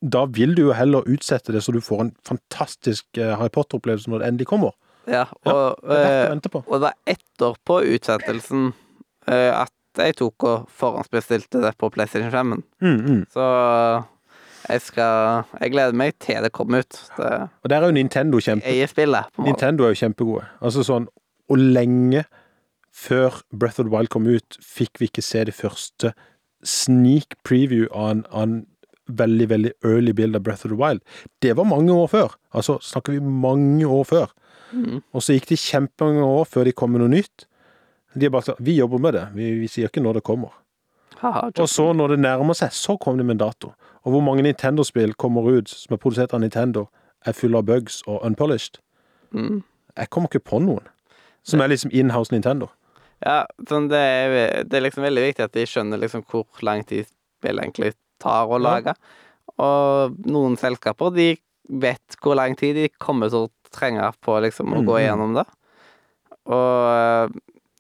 Da 0.03 0.25
vil 0.25 0.55
du 0.55 0.63
jo 0.65 0.73
heller 0.75 1.03
utsette 1.07 1.53
det, 1.53 1.61
så 1.63 1.71
du 1.71 1.79
får 1.79 2.01
en 2.01 2.15
fantastisk 2.27 3.05
eh, 3.17 3.35
Harry 3.37 3.49
Potter-opplevelse 3.49 4.09
når 4.11 4.19
det 4.19 4.27
endelig 4.27 4.47
kommer. 4.47 4.73
Ja, 5.07 5.25
Ja, 5.45 5.51
og, 5.53 5.79
Det 5.83 5.97
er 5.99 6.29
verdt 6.31 6.45
eh, 6.45 6.49
på. 6.51 6.63
og 6.67 6.73
det 6.79 6.89
var 6.89 6.95
etterpå 7.07 7.77
utsettelsen 7.93 8.73
eh, 9.27 9.51
at 9.61 9.71
jeg 9.97 10.15
tok 10.15 10.43
og 10.43 10.67
forhåndsbestilte 10.73 11.61
det 11.61 11.77
på 11.77 11.89
PlayStation 11.93 12.31
5. 12.31 12.63
Mm, 12.81 12.99
mm. 13.05 13.25
Så 13.29 13.43
jeg 14.69 14.81
skal 14.81 15.43
Jeg 15.59 15.71
gleder 15.71 15.97
meg 15.97 16.15
til 16.23 16.43
det 16.43 16.51
kommer 16.55 16.83
ut. 16.83 16.99
Det 17.17 17.31
Og 17.63 17.69
der 17.69 17.81
er 17.81 17.85
jo 17.91 17.97
Nintendo 17.97 18.39
kjempe... 18.39 18.87
spillet. 18.87 19.25
Nintendo 19.39 19.83
er 19.83 19.93
jo 19.93 20.01
kjempegode. 20.05 20.45
Altså 20.61 20.83
sånn 20.87 21.07
Og 21.49 21.57
lenge 21.59 22.25
før 22.93 23.41
Breath 23.51 23.79
of 23.81 23.87
the 23.87 23.91
Wild 23.93 24.11
kom 24.13 24.27
ut, 24.29 24.57
fikk 24.61 24.99
vi 25.01 25.07
ikke 25.09 25.23
se 25.25 25.41
det 25.49 25.55
første 25.57 26.13
sneak 26.63 27.33
preview 27.43 27.87
av 27.89 28.11
en, 28.11 28.21
av 28.29 28.43
en 28.43 28.53
veldig, 29.09 29.47
veldig 29.49 29.71
early 29.83 30.13
build 30.15 30.37
av 30.37 30.43
Breath 30.45 30.63
of 30.67 30.71
the 30.71 30.77
Wild. 30.77 31.01
Det 31.41 31.55
var 31.57 31.65
mange 31.67 31.91
år 31.91 32.07
før. 32.11 32.35
Altså 32.53 32.77
snakker 32.85 33.17
vi 33.17 33.19
mange 33.19 33.89
år 33.89 34.05
før. 34.07 34.31
Mm. 34.71 35.01
Og 35.11 35.25
så 35.25 35.35
gikk 35.35 35.49
det 35.49 35.59
kjempemange 35.61 36.23
år 36.23 36.45
før 36.49 36.69
de 36.69 36.75
kom 36.77 36.93
med 36.93 37.03
noe 37.03 37.11
nytt. 37.15 37.47
De 38.13 38.27
har 38.27 38.33
bare 38.33 38.51
sagt 38.51 38.61
Vi 38.61 38.77
jobber 38.77 39.01
med 39.01 39.17
det. 39.17 39.25
Vi, 39.33 39.49
vi 39.63 39.67
sier 39.71 39.89
ikke 39.89 40.03
når 40.05 40.19
det 40.19 40.27
kommer. 40.29 40.53
Haha, 41.19 41.49
Og 41.59 41.69
så, 41.69 41.89
når 41.95 42.15
det 42.15 42.19
nærmer 42.23 42.57
seg, 42.57 42.73
så 42.75 42.97
kom 43.01 43.17
de 43.17 43.25
med 43.25 43.37
en 43.37 43.45
dato. 43.47 43.73
Og 44.03 44.11
hvor 44.11 44.21
mange 44.25 44.43
Nintendo-spill 44.43 45.13
kommer 45.15 45.45
ut 45.47 45.69
som 45.69 45.93
er 45.95 46.01
produsert 46.01 46.33
av 46.35 46.41
Nintendo, 46.43 46.87
er 47.25 47.31
fulle 47.37 47.57
av 47.57 47.65
bugs 47.65 48.01
og 48.07 48.23
unpolished. 48.27 48.79
mm. 49.31 49.63
Jeg 49.97 50.09
kommer 50.09 50.27
ikke 50.29 50.43
på 50.49 50.59
noen. 50.59 50.87
Som 51.43 51.61
er 51.61 51.67
liksom 51.69 51.91
inhouse 51.93 52.31
Nintendo. 52.33 52.67
Ja, 53.23 53.45
sånn 53.69 53.89
det 53.91 53.99
er, 53.99 54.63
det 54.63 54.73
er 54.79 54.81
liksom 54.87 55.03
veldig 55.03 55.21
viktig 55.29 55.43
at 55.45 55.53
de 55.53 55.65
skjønner 55.69 55.99
liksom 56.01 56.23
hvor 56.27 56.45
lang 56.65 56.83
tid 56.87 57.05
spill 57.05 57.59
egentlig 57.61 57.93
tar 58.19 58.47
å 58.47 58.57
Ja. 58.57 58.63
lage. 58.63 58.93
Og 59.59 60.17
noen 60.25 60.57
selskaper, 60.57 61.13
de 61.13 61.37
vet 61.69 62.17
hvor 62.21 62.35
lang 62.35 62.55
tid 62.57 62.75
de 62.75 62.89
kommer 62.99 63.29
til 63.29 63.45
å 63.47 63.51
trenge 63.71 64.11
på 64.21 64.39
liksom 64.41 64.73
å 64.73 64.81
Mm, 64.81 64.85
gå 64.87 64.97
igjennom 64.99 65.35
det. 65.35 65.45
Og 66.51 67.31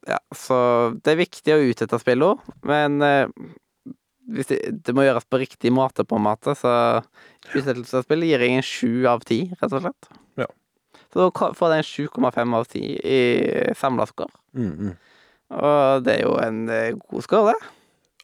ja, 0.07 0.19
så 0.35 0.57
det 1.03 1.13
er 1.13 1.19
viktig 1.23 1.53
å 1.55 1.63
utsette 1.71 1.99
spillene, 1.99 2.39
men 2.63 3.01
eh, 3.01 3.27
hvis 4.31 4.49
det, 4.49 4.59
det 4.87 4.95
må 4.95 5.05
gjøres 5.05 5.25
på 5.27 5.39
riktig 5.41 5.71
måte, 5.75 6.05
på 6.07 6.17
en 6.19 6.25
måte, 6.27 6.55
så 6.57 6.73
utsettelsesspill 7.51 8.25
gir 8.27 8.43
jeg 8.43 8.57
en 8.57 8.65
sju 8.65 9.07
av 9.09 9.25
ti, 9.27 9.45
rett 9.59 9.75
og 9.75 9.83
slett. 9.83 10.09
Ja. 10.39 10.47
Så 11.11 11.25
da 11.25 11.49
får 11.57 11.73
det 11.73 11.79
en 11.81 11.89
7,5 11.89 12.57
av 12.57 12.67
10 12.69 12.83
i 13.03 13.19
samla 13.77 14.07
score. 14.09 14.33
Mm, 14.57 14.71
mm. 14.71 14.93
Og 15.53 16.05
det 16.05 16.15
er 16.15 16.23
jo 16.23 16.37
en 16.41 16.61
eh, 16.73 16.95
god 17.11 17.25
score, 17.25 17.53
det. 17.53 17.73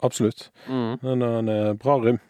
Absolutt. 0.07 0.47
Mm. 0.69 0.93
er 1.03 1.25
en 1.27 1.51
eh, 1.53 1.73
bra 1.77 1.97
rim. 2.01 2.21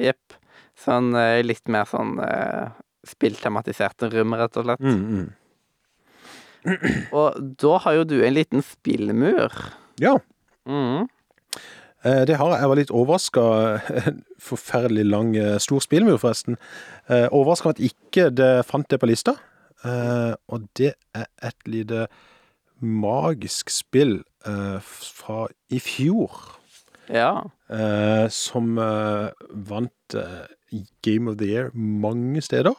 Jepp. 0.00 0.38
Sånn 0.80 1.12
eh, 1.18 1.42
litt 1.44 1.68
mer 1.70 1.84
sånn 1.90 2.16
spilltematiserte 2.16 4.08
spilltematisert 4.08 4.08
rom, 4.16 4.34
rett 4.40 4.58
og 4.60 4.66
slett. 4.66 4.82
Mm, 4.82 5.04
mm. 5.20 5.28
Og 7.16 7.38
da 7.60 7.76
har 7.84 8.00
jo 8.00 8.08
du 8.08 8.18
en 8.24 8.36
liten 8.36 8.64
spillmur. 8.64 9.54
Ja, 10.00 10.18
Mm. 10.68 11.08
Eh, 12.04 12.24
det 12.26 12.36
har 12.40 12.50
jeg. 12.54 12.60
Jeg 12.62 12.68
var 12.72 12.76
litt 12.80 12.90
overraska. 12.90 13.44
Forferdelig 14.50 15.04
lang, 15.06 15.34
eh, 15.36 15.58
stor 15.58 15.80
spillmur, 15.84 16.16
forresten. 16.22 16.56
Eh, 17.08 17.26
Overraska 17.32 17.70
at 17.74 17.80
ikke 17.82 18.30
det 18.34 18.66
fant 18.66 18.88
det 18.90 19.00
på 19.02 19.08
lista. 19.10 19.36
Eh, 19.84 20.34
Og 20.48 20.68
det 20.76 20.94
er 21.14 21.26
et 21.42 21.56
lite 21.66 22.06
magisk 22.80 23.70
spill 23.70 24.22
eh, 24.46 24.78
fra 24.80 25.46
i 25.70 25.78
fjor. 25.80 26.56
Ja. 27.10 27.42
eh, 27.68 28.28
som 28.30 28.78
eh, 28.78 29.30
vant 29.50 30.14
eh, 30.14 30.46
Game 31.02 31.26
of 31.30 31.38
the 31.40 31.46
Year 31.50 31.70
mange 31.74 32.40
steder. 32.40 32.74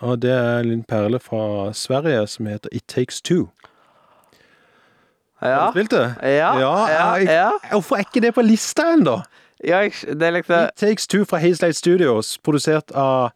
Og 0.00 0.22
det 0.22 0.30
er 0.32 0.64
en 0.64 0.82
perle 0.88 1.20
fra 1.20 1.72
Sverige 1.76 2.26
som 2.26 2.46
heter 2.48 2.72
It 2.72 2.86
Takes 2.88 3.20
Two. 3.22 3.50
Ja. 5.42 5.66
du 5.66 5.70
spilt 5.72 5.90
det? 5.90 6.14
Ja. 6.22 6.58
Ja. 6.58 6.88
Ja, 6.88 7.14
jeg- 7.14 7.26
ja. 7.26 7.50
Hvorfor 7.70 7.96
er 7.96 8.04
ikke 8.06 8.20
det 8.20 8.34
på 8.34 8.42
lista 8.42 8.82
ennå? 8.94 9.22
ja 9.64 9.78
jeg- 9.82 10.18
det 10.18 10.22
er 10.22 10.30
liksom 10.32 10.64
It 10.64 10.70
Takes 10.76 11.06
Two 11.06 11.24
fra 11.24 11.38
Hazelight 11.38 11.76
Studios, 11.76 12.38
produsert 12.44 12.90
av 12.94 13.30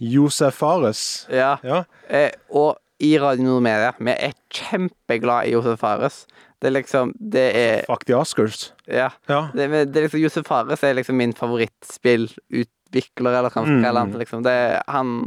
Josef 0.00 0.54
Fares. 0.54 1.26
Ja. 1.30 1.56
Ja. 1.64 1.82
Eh, 2.10 2.30
og 2.50 2.76
i 3.00 3.18
Radio 3.18 3.44
Nord 3.44 3.62
Media, 3.62 3.92
vi 3.98 4.10
er 4.10 4.32
kjempeglad 4.50 5.46
i 5.46 5.50
Josef 5.52 5.78
Fares. 5.78 6.26
Det 6.62 6.68
er 6.68 6.80
liksom 6.80 7.12
Det 7.30 7.54
er 7.56 7.84
Fuck 7.86 8.04
the 8.06 8.14
Oscars. 8.16 8.72
Ja. 8.88 9.08
Ja. 9.28 9.48
Det, 9.54 9.70
det 9.92 9.96
er 9.96 10.02
liksom 10.08 10.20
Josef 10.20 10.44
Fares 10.46 10.82
er 10.82 10.94
liksom 10.94 11.14
min 11.16 11.32
favorittspillutvikler, 11.34 13.38
eller 13.38 13.50
hva 13.50 13.62
man 13.62 13.66
skal 13.66 13.76
Mm. 13.76 13.84
kalle 13.84 13.98
han. 13.98 14.12
Liksom. 14.18 14.42
Det 14.42 14.52
er 14.52 14.82
han 14.88 15.26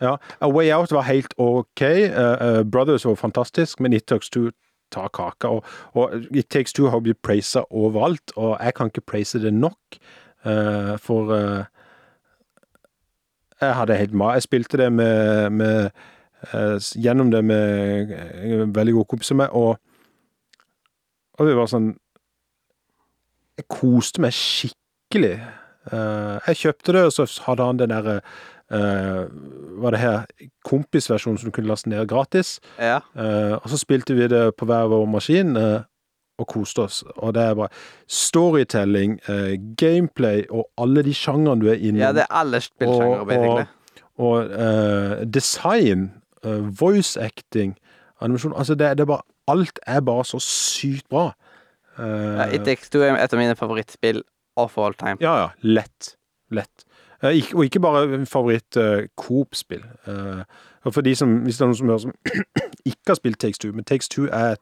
ja. 0.00 0.16
A 0.40 0.48
Way 0.48 0.72
Out 0.72 0.90
var 0.92 1.02
helt 1.02 1.34
OK. 1.38 1.82
Uh, 1.82 2.58
uh, 2.58 2.62
Brothers 2.64 3.04
var 3.04 3.14
fantastisk, 3.14 3.80
men 3.80 3.92
It 3.92 4.06
Takes 4.06 4.28
Two 4.30 4.50
tar 4.94 5.10
kaka. 5.14 5.50
Og, 5.58 5.64
og 5.98 6.14
It 6.30 6.50
Takes 6.54 6.74
Two 6.76 6.90
har 6.92 7.02
blitt 7.04 7.22
praisa 7.24 7.64
overalt, 7.70 8.34
og 8.36 8.56
jeg 8.60 8.74
kan 8.78 8.92
ikke 8.92 9.08
praise 9.14 9.42
det 9.42 9.54
nok. 9.54 9.98
uh, 10.44 10.94
for 11.00 11.32
uh, 11.32 11.64
Jeg 13.60 13.74
hadde 13.74 13.96
helt 13.96 14.14
ma... 14.14 14.32
Jeg 14.36 14.46
spilte 14.48 14.76
det 14.76 14.92
med, 14.92 15.50
med 15.50 15.90
uh, 16.52 16.78
Gjennom 16.94 17.30
det 17.30 17.44
med 17.44 18.14
en 18.44 18.74
veldig 18.74 18.94
god 19.00 19.04
kompis 19.04 19.32
av 19.32 19.40
meg, 19.42 19.52
og, 19.52 19.76
og 21.38 21.46
vi 21.48 21.54
var 21.56 21.70
sånn 21.70 21.94
jeg 23.54 23.68
koste 23.70 24.18
meg 24.18 24.32
skikkelig. 24.34 25.36
Jeg 25.86 26.58
kjøpte 26.58 26.94
det, 26.96 27.04
og 27.06 27.12
så 27.14 27.26
hadde 27.46 27.68
han 27.68 27.78
den 27.78 27.92
derre 27.92 28.16
uh, 28.74 29.24
Var 29.82 29.90
det 29.90 30.00
her 30.00 30.24
kompisversjonen 30.64 31.38
som 31.38 31.50
du 31.50 31.54
kunne 31.54 31.70
laste 31.70 31.88
ned 31.88 32.06
gratis. 32.08 32.60
Ja. 32.78 32.98
Uh, 33.14 33.56
og 33.62 33.70
så 33.70 33.78
spilte 33.78 34.14
vi 34.14 34.26
det 34.28 34.56
på 34.58 34.64
hver 34.66 34.86
vår 34.92 35.06
maskin. 35.06 35.56
uh, 35.56 35.80
og 36.38 36.48
koste 36.50 36.82
oss. 36.82 37.04
Og 37.22 37.34
det 37.34 37.42
er 37.46 37.54
bare 37.54 37.68
storytelling, 38.10 39.20
gameplay 39.78 40.40
og 40.50 40.64
alle 40.82 41.04
de 41.06 41.12
sjangrene 41.14 41.62
du 41.62 41.68
er 41.70 41.78
innom. 41.78 42.00
ja, 42.02 42.08
det 42.16 42.24
er 42.24 42.32
alle 42.40 42.58
spillsjangere, 42.60 43.20
Og- 43.20 43.26
basically. 43.28 43.64
Og 44.18 44.50
eh, 44.50 45.24
design, 45.34 46.12
voice 46.80 47.20
acting, 47.20 47.76
animasjon 48.20 48.52
Altså, 48.56 48.74
det, 48.74 48.90
det 48.98 49.00
er 49.00 49.10
bare 49.12 49.22
Alt 49.48 49.78
er 49.86 50.00
bare 50.00 50.24
så 50.24 50.38
sykt 50.40 51.08
bra. 51.08 51.28
Uh, 51.98 52.04
Ja, 52.04 52.46
It 52.54 52.64
Takes 52.64 52.90
Two 52.90 53.02
er 53.02 53.14
et 53.16 53.32
av 53.32 53.38
mine 53.38 53.54
favorittspill 53.56 54.22
of 54.56 54.78
all 54.78 54.94
time. 54.94 55.16
ja, 55.20 55.36
ja. 55.38 55.48
Lett. 55.62 56.16
Lett. 56.50 56.84
Eh, 57.24 57.50
og 57.54 57.64
ikke 57.64 57.80
bare 57.80 58.26
favoritt 58.26 58.76
uh, 58.76 59.06
Coop-spill. 59.16 59.84
Eh, 60.06 60.42
og 60.84 60.94
for 60.94 61.00
de 61.00 61.14
som, 61.16 61.38
hvis 61.44 61.56
det 61.56 61.64
er 61.64 61.70
noen 61.70 61.78
som 61.78 61.88
hører 61.88 62.02
som 62.02 62.12
ikke 62.90 63.14
har 63.14 63.18
spilt 63.20 63.40
Takes 63.40 63.58
Two, 63.58 63.72
men 63.72 63.84
Takes 63.84 64.08
Two 64.12 64.26
er 64.28 64.56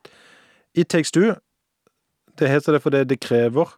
It 0.75 0.89
Takes 0.89 1.11
Two 1.13 1.35
Det 2.39 2.49
heter 2.49 2.73
det 2.73 2.83
fordi 2.83 3.05
det 3.05 3.19
krever 3.21 3.73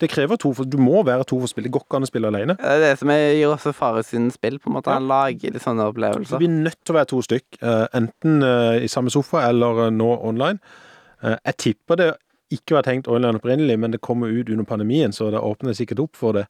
Det 0.00 0.08
krever 0.10 0.36
to, 0.36 0.54
for 0.56 0.64
du 0.64 0.78
må 0.80 1.02
være 1.06 1.24
to 1.28 1.36
for 1.38 1.46
å 1.46 1.50
spille. 1.52 1.68
Det 1.68 1.72
går 1.76 1.84
ikke 1.84 1.96
an 2.00 2.06
å 2.06 2.10
spille 2.10 2.30
alene. 2.32 2.56
Det 2.58 2.70
er 2.72 2.80
det 2.82 2.94
som 2.98 3.12
gir 3.12 3.52
også 3.52 3.72
Fare 3.76 4.02
sin 4.02 4.30
spill. 4.34 4.58
på 4.58 4.70
en 4.70 4.74
måte 4.78 4.90
Ja. 4.90 4.98
Lager 4.98 5.52
litt 5.54 5.62
sånne 5.62 5.84
Så 5.84 5.92
opplevelser. 5.92 6.38
vi 6.40 6.48
er 6.48 6.56
nødt 6.64 6.80
til 6.84 6.94
å 6.94 6.98
være 6.98 7.10
to 7.12 7.20
stykk, 7.22 7.60
eh, 7.62 7.86
enten 7.94 8.42
eh, 8.42 8.84
i 8.84 8.88
samme 8.88 9.10
sofa 9.10 9.44
eller 9.48 9.86
eh, 9.86 9.90
nå 9.90 10.08
online. 10.24 10.58
Eh, 11.22 11.36
jeg 11.44 11.56
tipper 11.56 11.96
det 11.96 12.08
ikke 12.50 12.74
var 12.74 12.82
tenkt 12.82 13.08
online 13.08 13.38
opprinnelig, 13.38 13.78
men 13.78 13.92
det 13.92 14.00
kommer 14.00 14.26
ut 14.26 14.50
under 14.50 14.64
pandemien, 14.64 15.12
så 15.12 15.30
det 15.30 15.40
åpner 15.40 15.74
sikkert 15.74 16.00
opp 16.00 16.16
for 16.16 16.32
det. 16.32 16.46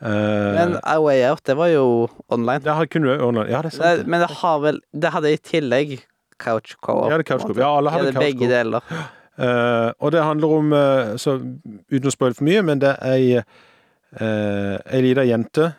Eh, 0.00 0.54
Men 0.56 0.76
A 0.82 0.98
Way 1.00 1.22
Out, 1.30 1.44
det 1.44 1.56
var 1.56 1.70
jo 1.72 2.08
online. 2.28 2.60
det 2.64 2.74
har 2.74 2.86
kun 2.86 3.02
du 3.02 3.12
online. 3.16 3.48
Ja, 3.50 3.62
det 3.62 3.72
er 3.72 3.76
sant. 3.76 3.98
det. 3.98 4.06
men 4.06 4.20
det 4.20 4.30
har 4.30 4.58
vel 4.60 4.80
Det 4.92 5.12
hadde 5.12 5.32
i 5.32 5.36
tillegg 5.36 6.00
Couch 6.38 6.76
Co-op. 6.84 7.10
Ja, 7.10 7.22
couch 7.22 7.46
co-op. 7.46 7.56
Ja, 7.56 7.70
alle 7.78 7.90
hadde 7.90 8.06
Ja, 8.06 8.12
couch 8.12 8.24
begge 8.24 8.48
deler. 8.48 8.80
Uh, 9.36 9.92
og 10.00 10.12
det 10.12 10.22
handler 10.22 10.48
om, 10.48 10.72
uh, 10.72 11.16
så 11.16 11.36
uten 11.92 12.08
å 12.08 12.12
spoile 12.12 12.36
for 12.36 12.44
mye, 12.44 12.62
men 12.64 12.80
det 12.80 12.92
er 13.00 13.14
ei, 13.14 13.40
uh, 14.20 14.76
ei 14.92 15.00
lita 15.04 15.24
jente 15.24 15.70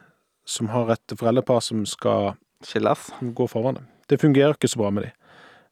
som 0.46 0.70
har 0.74 0.92
et 0.94 1.14
foreldrepar 1.18 1.62
som 1.62 1.86
skal 1.86 2.36
Skilles. 2.66 3.12
gå 3.22 3.48
foran 3.50 3.80
dem. 3.80 3.88
Det 4.10 4.22
fungerer 4.22 4.54
ikke 4.58 4.70
så 4.70 4.82
bra 4.82 4.92
med 4.94 5.08
dem. 5.08 5.14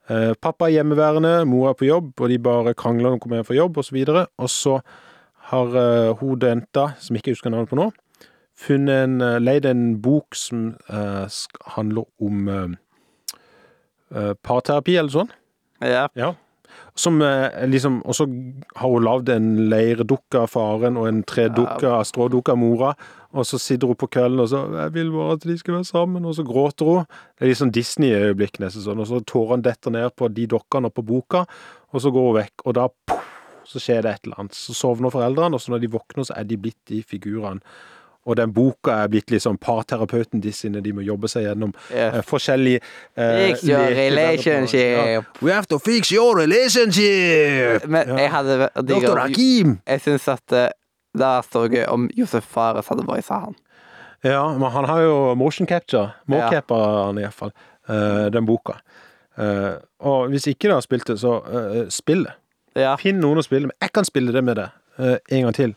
Uh, 0.10 0.34
pappa 0.38 0.68
er 0.68 0.80
hjemmeværende, 0.80 1.46
mor 1.50 1.70
er 1.70 1.78
på 1.78 1.90
jobb, 1.90 2.14
og 2.22 2.30
de 2.30 2.38
bare 2.38 2.74
krangler 2.78 3.10
når 3.10 3.18
de 3.18 3.24
kommer 3.24 3.42
hjem 3.42 3.50
fra 3.50 3.58
jobb, 3.58 3.78
osv. 3.78 3.98
Og, 3.98 4.06
så 4.06 4.26
og 4.38 4.50
så 4.50 4.80
har 5.50 5.78
uh, 5.78 6.18
hun 6.20 6.42
jenta, 6.42 6.92
som 7.00 7.18
ikke 7.18 7.34
husker 7.34 7.54
navnet 7.54 7.70
på 7.70 7.80
nå, 7.80 7.90
funnet 8.56 9.04
en, 9.04 9.18
uh, 9.22 9.38
leid 9.40 9.66
en 9.66 9.98
bok 10.02 10.36
som 10.36 10.76
eh, 10.90 11.26
sk- 11.28 11.62
handler 11.76 12.06
om 12.24 12.48
eh, 12.48 12.68
eh, 14.16 14.34
parterapi, 14.44 14.96
eller 14.98 15.12
sånn. 15.12 15.32
Ja. 15.84 16.08
Ja. 16.16 16.34
Som 16.96 17.22
eh, 17.24 17.52
liksom 17.68 18.02
Og 18.08 18.16
så 18.16 18.26
har 18.80 18.90
hun 18.92 19.04
lagd 19.04 19.30
en 19.32 19.50
leirdukke 19.72 20.42
av 20.42 20.50
faren 20.52 20.98
og 21.00 21.08
en 21.10 21.22
tredukke 21.28 21.88
av 21.92 22.04
strådukke 22.08 22.52
av 22.56 22.60
mora. 22.60 22.94
Og 23.36 23.44
så 23.48 23.60
sitter 23.60 23.92
hun 23.92 24.00
på 24.00 24.08
køllen 24.16 24.40
og 24.40 24.48
så 24.52 24.62
'Jeg 24.72 24.94
vil 24.94 25.12
bare 25.12 25.34
at 25.36 25.42
de 25.44 25.58
skal 25.58 25.74
være 25.76 25.84
sammen.' 25.92 26.26
Og 26.26 26.36
så 26.36 26.44
gråter 26.48 26.86
hun. 26.86 27.06
Det 27.38 27.42
er 27.44 27.48
litt 27.48 27.58
sånn 27.60 27.72
Disney-øyeblikk, 27.76 28.60
nesten 28.60 28.82
sånn. 28.84 29.00
Og 29.00 29.08
så 29.08 29.20
tårene 29.24 29.64
detter 29.64 29.92
ned 29.92 30.16
på 30.16 30.34
de 30.34 30.48
dokkene 30.48 30.86
og 30.88 30.94
på 30.96 31.04
boka, 31.06 31.46
og 31.94 32.02
så 32.02 32.12
går 32.12 32.32
hun 32.32 32.42
vekk. 32.44 32.66
Og 32.66 32.74
da 32.74 32.88
poff, 33.08 33.28
så 33.66 33.80
skjer 33.80 34.02
det 34.04 34.12
et 34.14 34.22
eller 34.26 34.40
annet. 34.40 34.54
Så 34.56 34.74
sovner 34.74 35.12
foreldrene, 35.12 35.54
og 35.56 35.60
så 35.60 35.72
når 35.72 35.80
de 35.82 35.88
våkner, 35.92 36.24
så 36.24 36.34
er 36.38 36.44
de 36.44 36.58
blitt 36.58 36.86
de 36.88 37.04
figurene. 37.04 37.60
Og 38.26 38.36
den 38.40 38.54
boka 38.54 38.90
er 39.04 39.08
blitt 39.14 39.30
liksom 39.30 39.58
parterapeuten 39.62 40.42
de 40.42 40.50
sine. 40.52 40.82
De 40.82 40.94
må 40.98 41.04
jobbe 41.06 41.30
seg 41.30 41.44
gjennom 41.46 41.74
Ja. 41.94 42.08
eh, 42.18 42.22
forskjellige 42.26 42.80
eh, 43.18 43.36
Fix 43.52 43.64
your 43.70 43.86
relationship! 43.94 44.98
Ja. 45.06 45.22
We 45.42 45.52
have 45.54 45.68
to 45.70 45.78
fix 45.80 46.10
your 46.12 46.34
relationship! 46.40 47.86
Men 47.88 48.08
Ja. 48.10 48.16
jeg 48.18 48.32
hadde 48.32 48.70
Doktor 48.76 49.14
Dr. 49.16 49.20
Hakim! 49.20 49.80
Jeg 49.88 50.02
syns 50.02 50.28
at 50.28 50.52
eh, 50.52 50.70
det 51.16 51.26
er 51.26 51.42
så 51.52 51.68
gøy 51.72 51.86
om 51.88 52.10
Josef 52.18 52.44
Fares 52.44 52.88
hadde 52.92 53.06
voisa 53.08 53.34
han. 53.46 53.56
Ja, 54.24 54.42
men 54.58 54.72
han 54.72 54.86
har 54.90 55.02
jo 55.02 55.36
motion 55.36 55.68
capture. 55.68 56.10
Mocapper 56.28 57.06
han 57.06 57.18
iallfall. 57.22 57.52
Uh, 57.90 58.26
den 58.34 58.46
boka. 58.46 58.74
Uh, 59.38 59.76
og 60.00 60.30
hvis 60.34 60.48
ikke 60.48 60.68
du 60.68 60.74
har 60.74 60.82
spilt 60.82 61.06
det, 61.08 61.20
så 61.22 61.38
uh, 61.46 61.86
spill 61.94 62.24
det. 62.26 62.34
Ja, 62.76 62.96
Finn 63.00 63.20
noen 63.22 63.38
å 63.38 63.44
spille 63.46 63.68
med. 63.70 63.76
Jeg 63.84 63.94
kan 63.94 64.04
spille 64.08 64.34
det 64.34 64.42
med 64.44 64.58
deg 64.58 64.74
uh, 65.00 65.18
en 65.30 65.46
gang 65.46 65.54
til. 65.56 65.76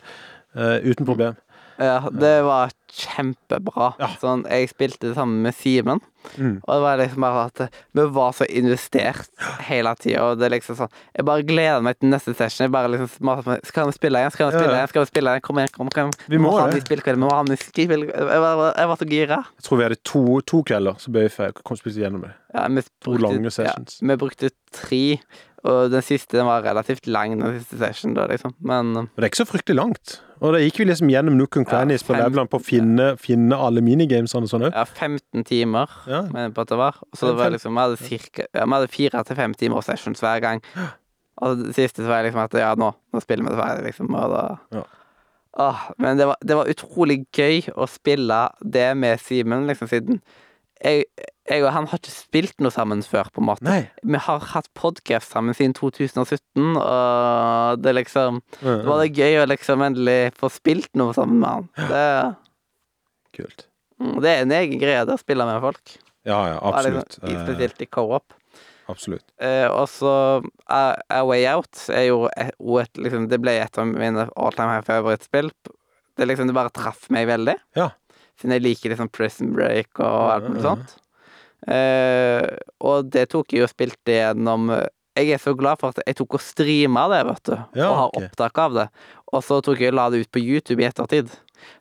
uh, 0.56 0.78
uten 0.82 1.04
problem. 1.06 1.36
Ja, 1.78 1.98
det 2.10 2.34
var 2.46 2.70
kjempebra. 2.88 3.92
Ja. 4.00 4.08
Sånn, 4.20 4.44
jeg 4.48 4.70
spilte 4.72 5.10
det 5.10 5.16
sammen 5.18 5.42
med 5.46 5.54
Simen, 5.58 6.00
Mm. 6.36 6.56
og 6.66 6.72
det 6.74 6.82
var 6.82 6.98
liksom 6.98 7.22
bare 7.24 7.42
at 7.46 7.60
eh, 7.62 7.68
vi 7.94 8.02
var 8.12 8.32
så 8.36 8.44
investert 8.50 9.28
hele 9.64 9.92
tida, 9.96 10.24
og 10.26 10.38
det 10.40 10.48
er 10.48 10.52
liksom 10.58 10.76
sånn 10.76 10.90
Jeg 11.14 11.24
bare 11.24 11.44
gleder 11.46 11.80
meg 11.86 11.96
til 12.00 12.10
neste 12.10 12.34
session. 12.36 12.66
Jeg 12.66 12.72
bare 12.74 12.90
liksom 12.92 13.22
maser 13.24 13.62
Skal 13.64 13.86
vi 13.88 13.94
spille 13.96 14.18
igjen? 14.20 14.34
Skal 14.34 14.50
vi 14.50 14.58
spille 14.58 14.74
igjen? 14.74 14.88
Skal 14.90 15.04
vi 15.06 15.08
spille 15.12 15.30
igjen? 15.32 15.44
Kom 15.46 15.60
igjen, 15.62 15.72
kom, 15.72 15.88
kom. 15.94 16.10
Vi 16.28 16.36
må 16.42 16.50
ha 16.58 16.66
det. 16.68 16.82
Vi 16.90 17.16
må 17.16 17.30
ha. 17.32 17.44
Jeg 17.48 18.42
var, 18.42 18.74
jeg 18.76 18.88
var 18.90 18.96
så 19.00 19.08
gira. 19.08 19.38
Jeg 19.56 19.64
tror 19.68 19.78
vi 19.80 19.86
hadde 19.86 20.00
to, 20.04 20.22
to 20.42 20.62
kvelder, 20.68 20.98
så 21.00 21.14
ble 21.14 21.24
vi. 21.30 21.48
Kom 21.64 21.78
spilte 21.80 22.02
gjennom 22.02 22.26
det. 22.26 22.34
Ja, 22.52 22.66
To 23.06 23.16
lange 23.16 23.50
sessions. 23.54 24.00
Ja, 24.02 24.08
vi 24.10 24.16
brukte 24.20 24.50
tre, 24.74 25.02
og 25.64 25.90
den 25.90 26.02
siste 26.02 26.36
den 26.38 26.46
var 26.46 26.62
relativt 26.62 27.06
lang, 27.06 27.38
den 27.40 27.58
siste 27.60 27.78
session, 27.78 28.14
da, 28.14 28.26
liksom. 28.30 28.54
Men 28.60 28.92
Men 28.92 29.08
det 29.16 29.24
er 29.24 29.30
ikke 29.30 29.44
så 29.44 29.48
fryktelig 29.50 29.76
langt. 29.76 30.20
Og 30.40 30.52
da 30.54 30.58
gikk 30.62 30.76
vi 30.78 30.84
liksom 30.86 31.08
gjennom 31.10 31.34
Nook 31.36 31.56
and 31.56 31.66
Ja, 31.66 31.70
Crannies 31.72 32.02
på 32.06 32.14
fem- 32.14 32.22
levelene 32.22 32.48
på 32.48 32.60
å 32.60 32.64
finne, 32.64 33.06
finne 33.18 33.56
alle 33.58 33.80
minigamesene 33.82 34.46
og 34.46 34.52
sånn 34.52 34.66
òg. 34.68 34.72
ja, 34.74 34.84
15 34.84 35.44
timer, 35.44 35.88
Ja. 36.06 36.22
mener 36.22 36.50
på 36.54 36.60
at 36.62 36.68
det 36.68 36.78
var. 36.78 36.94
Og 37.02 37.18
så 37.18 37.26
Ja, 37.26 37.32
det 37.32 37.38
var 37.42 37.50
liksom, 37.50 37.74
vi 37.74 37.80
hadde, 37.80 37.98
cirka, 37.98 38.46
ja, 38.54 38.64
vi 38.64 38.70
hadde 38.72 38.88
fire 38.88 39.24
til 39.24 39.36
fem 39.36 39.54
timer 39.54 39.80
sessions 39.82 40.20
hver 40.20 40.40
gang. 40.40 40.62
Og 41.42 41.58
det 41.66 41.74
siste 41.74 42.02
så 42.02 42.06
var 42.06 42.22
jeg 42.22 42.32
liksom 42.32 42.44
at 42.44 42.52
ja, 42.54 42.74
nå, 42.74 42.94
nå 43.14 43.20
spiller 43.20 43.44
vi 43.44 43.50
det 43.50 43.58
ferdig, 43.58 43.84
liksom. 43.86 44.14
Og 44.14 44.30
da 44.30 44.58
Ja. 44.78 44.82
Åh, 45.58 45.78
men 45.98 46.16
det 46.16 46.26
var, 46.26 46.36
det 46.44 46.54
var 46.54 46.66
utrolig 46.66 47.26
gøy 47.34 47.72
å 47.74 47.88
spille 47.88 48.48
det 48.62 48.96
med 48.96 49.18
Simen, 49.18 49.66
liksom, 49.66 49.88
siden 49.88 50.20
jeg, 50.84 51.04
jeg 51.48 51.64
og 51.64 51.72
han 51.72 51.86
har 51.90 51.98
ikke 51.98 52.12
spilt 52.14 52.60
noe 52.60 52.70
sammen 52.74 53.02
før, 53.02 53.30
på 53.34 53.40
en 53.42 53.46
måte. 53.48 53.64
Nei. 53.66 53.90
Vi 54.04 54.20
har 54.24 54.40
hatt 54.52 54.68
podkast 54.78 55.32
sammen 55.32 55.54
siden 55.56 55.74
2017, 55.74 56.76
og 56.76 57.82
det 57.82 57.94
liksom 57.96 58.42
Det 58.60 58.84
var 58.86 59.02
det 59.04 59.14
gøy 59.16 59.40
å 59.42 59.46
liksom 59.48 59.82
endelig 59.86 60.34
få 60.38 60.50
spilt 60.52 60.90
noe 61.00 61.14
sammen 61.16 61.40
med 61.40 61.48
han. 61.48 61.68
Det, 61.88 62.36
Kult. 63.38 63.66
mm, 64.00 64.18
det 64.24 64.30
er 64.34 64.42
en 64.44 64.52
egen 64.58 64.80
greie 64.80 65.04
det 65.06 65.14
å 65.16 65.20
spille 65.20 65.46
med 65.48 65.60
folk. 65.62 65.96
Ja, 66.28 66.40
ja, 66.52 66.58
absolutt. 66.60 67.18
Liksom, 67.18 67.28
i- 67.28 67.34
Eh, 67.38 67.46
spesielt 67.46 67.82
i 67.82 67.86
co-op. 67.86 68.34
absolutt. 68.88 69.24
Eh, 69.40 69.68
og 69.68 69.86
så 69.88 70.42
A 70.68 70.96
A 71.10 71.22
Way 71.24 71.46
Out 71.46 71.88
er 71.90 72.06
jo 72.08 72.28
et, 72.36 72.92
liksom, 72.96 73.28
Det 73.28 73.40
ble 73.40 73.52
et 73.60 73.78
av 73.78 73.86
mine 73.86 74.28
all 74.36 74.52
time 74.52 74.68
high 74.68 74.82
favorittspill. 74.82 75.50
Det 76.16 76.26
liksom, 76.26 76.46
det 76.48 76.54
bare 76.54 76.70
traff 76.70 77.08
meg 77.10 77.26
veldig. 77.28 77.56
Ja. 77.76 77.90
Siden 78.38 78.54
jeg 78.54 78.64
liker 78.64 78.94
liksom 78.94 79.10
Prison 79.10 79.52
Break 79.56 79.98
og 79.98 80.32
alt 80.34 80.48
mulig 80.48 80.62
ja. 80.62 80.70
sånt. 80.70 80.96
Uh, 81.68 82.44
og 82.86 83.10
det 83.10 83.26
tok 83.32 83.50
jeg 83.52 83.66
og 83.66 83.72
spilte 83.72 84.14
gjennom 84.14 84.68
Jeg 85.18 85.32
er 85.34 85.40
så 85.42 85.50
glad 85.58 85.80
for 85.80 85.90
at 85.90 85.98
jeg 86.06 86.20
tok 86.20 86.36
og 86.38 86.42
streama 86.44 87.08
det, 87.10 87.24
vet 87.26 87.44
du. 87.50 87.54
Ja, 87.80 87.88
og 87.88 87.96
har 87.98 88.10
okay. 88.12 88.28
opptak 88.28 88.62
av 88.62 88.76
det. 88.76 88.88
Og 89.34 89.42
så 89.44 89.58
tok 89.66 89.82
jeg 89.82 89.92
og 89.92 89.98
la 89.98 90.08
det 90.14 90.22
ut 90.22 90.32
på 90.32 90.42
YouTube 90.42 90.84
i 90.84 90.86
ettertid. 90.86 91.32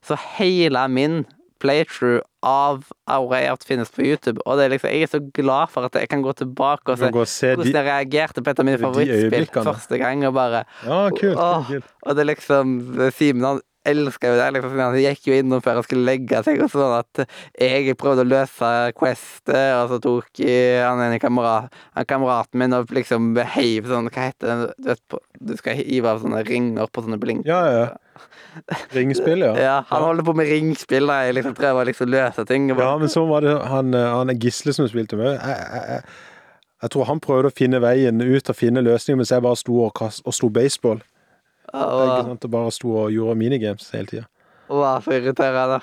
Så 0.01 0.17
hele 0.39 0.81
min 0.89 1.21
playthrough 1.61 2.21
av 2.45 2.85
Aureat 3.09 3.63
finnes 3.63 3.89
på 3.93 4.01
YouTube. 4.05 4.41
Og 4.45 4.57
det 4.57 4.65
er 4.65 4.73
liksom, 4.75 4.91
jeg 4.93 5.07
er 5.07 5.11
så 5.11 5.21
glad 5.21 5.71
for 5.73 5.87
at 5.87 5.97
jeg 5.97 6.09
kan 6.11 6.23
gå 6.25 6.33
tilbake 6.37 6.93
og 6.93 6.99
se 7.01 7.09
og 7.11 7.29
se 7.29 7.53
hvordan 7.53 7.73
jeg 7.73 7.87
reagerte 7.87 8.43
på 8.43 8.53
et 8.53 8.61
av 8.61 8.67
mine 8.67 8.81
favorittspill 8.81 9.47
første 9.55 10.01
gang, 10.01 10.25
og 10.27 10.35
bare 10.37 10.63
Ja, 10.85 11.01
kult. 11.09 11.37
Kult, 11.37 11.71
kult. 11.71 11.95
Og 12.03 12.17
det 12.17 12.23
er 12.23 12.31
liksom 12.33 12.77
Simen 13.17 13.47
han 13.47 13.63
elska 13.91 14.31
jo 14.31 14.37
det. 14.39 14.47
Liksom, 14.55 14.77
han 14.81 14.97
gikk 15.01 15.29
jo 15.29 15.37
innom 15.37 15.63
før 15.65 15.79
han 15.79 15.87
skulle 15.87 16.07
legge 16.07 16.41
seg, 16.45 16.61
og 16.63 16.71
sånn 16.73 16.95
at 16.99 17.23
jeg 17.61 17.97
prøvde 17.99 18.25
å 18.25 18.29
løse 18.29 18.71
questet, 18.97 19.69
og 19.77 19.93
så 19.93 20.01
tok 20.03 20.43
han 20.43 21.03
ene 21.07 21.21
kamerat, 21.21 21.73
han 21.97 22.09
kameraten 22.09 22.61
min 22.61 22.75
og 22.77 22.91
liksom 22.93 23.33
heiv 23.57 23.87
sånn 23.89 24.11
Hva 24.11 24.29
heter 24.29 24.49
det? 24.49 24.73
Du, 24.77 24.91
vet, 24.91 25.17
du 25.51 25.55
skal 25.59 25.79
hive 25.79 26.11
av 26.11 26.21
sånne 26.23 26.43
ringer 26.47 26.89
på 26.91 27.03
sånne 27.05 27.19
blink. 27.21 27.47
Ja, 27.47 27.63
ja. 27.71 27.87
Ringspill, 28.95 29.43
ja. 29.45 29.51
Ja, 29.67 29.75
han 29.89 30.03
holder 30.03 30.25
på 30.25 30.33
med 30.37 30.49
ringspill 30.49 31.09
da 31.09 31.19
jeg 31.25 31.37
liksom 31.37 31.57
prøver 31.57 31.83
å 31.83 31.89
liksom 31.89 32.09
løse 32.13 32.45
ting. 32.49 32.71
Ja, 32.73 32.95
men 32.97 33.11
så 33.11 33.25
var 33.29 33.45
det 33.45 33.53
han, 33.69 33.93
eh, 33.93 34.09
han 34.13 34.33
Gisle 34.37 34.73
som 34.73 34.87
spilte 34.89 35.19
med. 35.19 35.35
Jeg, 35.35 35.67
jeg, 35.73 35.83
jeg, 35.91 36.01
jeg 36.83 36.93
tror 36.93 37.09
han 37.09 37.21
prøvde 37.23 37.51
å 37.51 37.57
finne 37.57 37.81
veien 37.83 38.21
ut 38.21 38.51
og 38.51 38.57
finne 38.57 38.83
løsninger, 38.85 39.21
mens 39.21 39.33
jeg 39.33 39.45
bare 39.45 39.59
sto 39.59 39.77
og, 39.85 39.93
kast, 39.97 40.23
og 40.25 40.35
slo 40.37 40.49
baseball. 40.53 41.01
Ikke 41.73 42.23
sant? 42.31 42.45
Og 42.47 42.51
bare 42.51 42.71
sto 42.75 42.95
og 43.03 43.11
gjorde 43.11 43.35
minigames 43.39 43.89
hele 43.91 44.07
tida. 44.07 44.25
og 44.69 45.03
for 45.03 45.13
irriterende. 45.13 45.81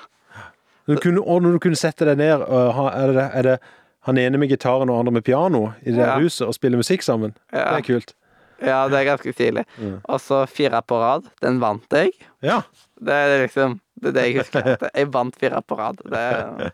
Du 0.87 0.95
kunne, 1.01 1.21
og 1.21 1.41
når 1.41 1.55
du 1.55 1.59
kunne 1.59 1.75
sette 1.79 2.05
deg 2.05 2.17
ned 2.17 2.41
er, 2.45 3.11
det, 3.15 3.23
er 3.33 3.41
det 3.47 3.55
han 4.05 4.17
ene 4.21 4.37
med 4.37 4.49
gitaren 4.51 4.89
og 4.93 4.99
andre 4.99 5.11
med 5.17 5.23
piano 5.25 5.71
i 5.81 5.89
det 5.91 5.97
Ja. 6.05 6.19
huset 6.19 6.45
og 6.47 6.53
spille 6.53 6.77
musikk 6.77 7.01
sammen? 7.01 7.33
Det 7.51 7.59
er 7.63 7.81
kult. 7.81 8.13
Ja, 8.61 8.87
det 8.87 8.99
er 8.99 9.07
ganske 9.09 9.33
stilig. 9.33 9.65
Mm. 9.81 9.97
Og 10.05 10.19
så 10.21 10.45
fire 10.47 10.81
på 10.85 10.95
rad. 11.01 11.25
Den 11.41 11.57
vant 11.59 11.89
jeg. 11.91 12.11
Ja. 12.45 12.61
Det 13.01 13.13
er 13.13 13.41
liksom 13.47 13.79
Det 13.99 14.09
er 14.09 14.11
det 14.11 14.23
jeg 14.27 14.37
husker. 14.37 14.77
Jeg 14.95 15.07
vant 15.13 15.35
fire 15.39 15.61
på 15.65 15.75
rad. 15.79 15.97
Det 16.03 16.71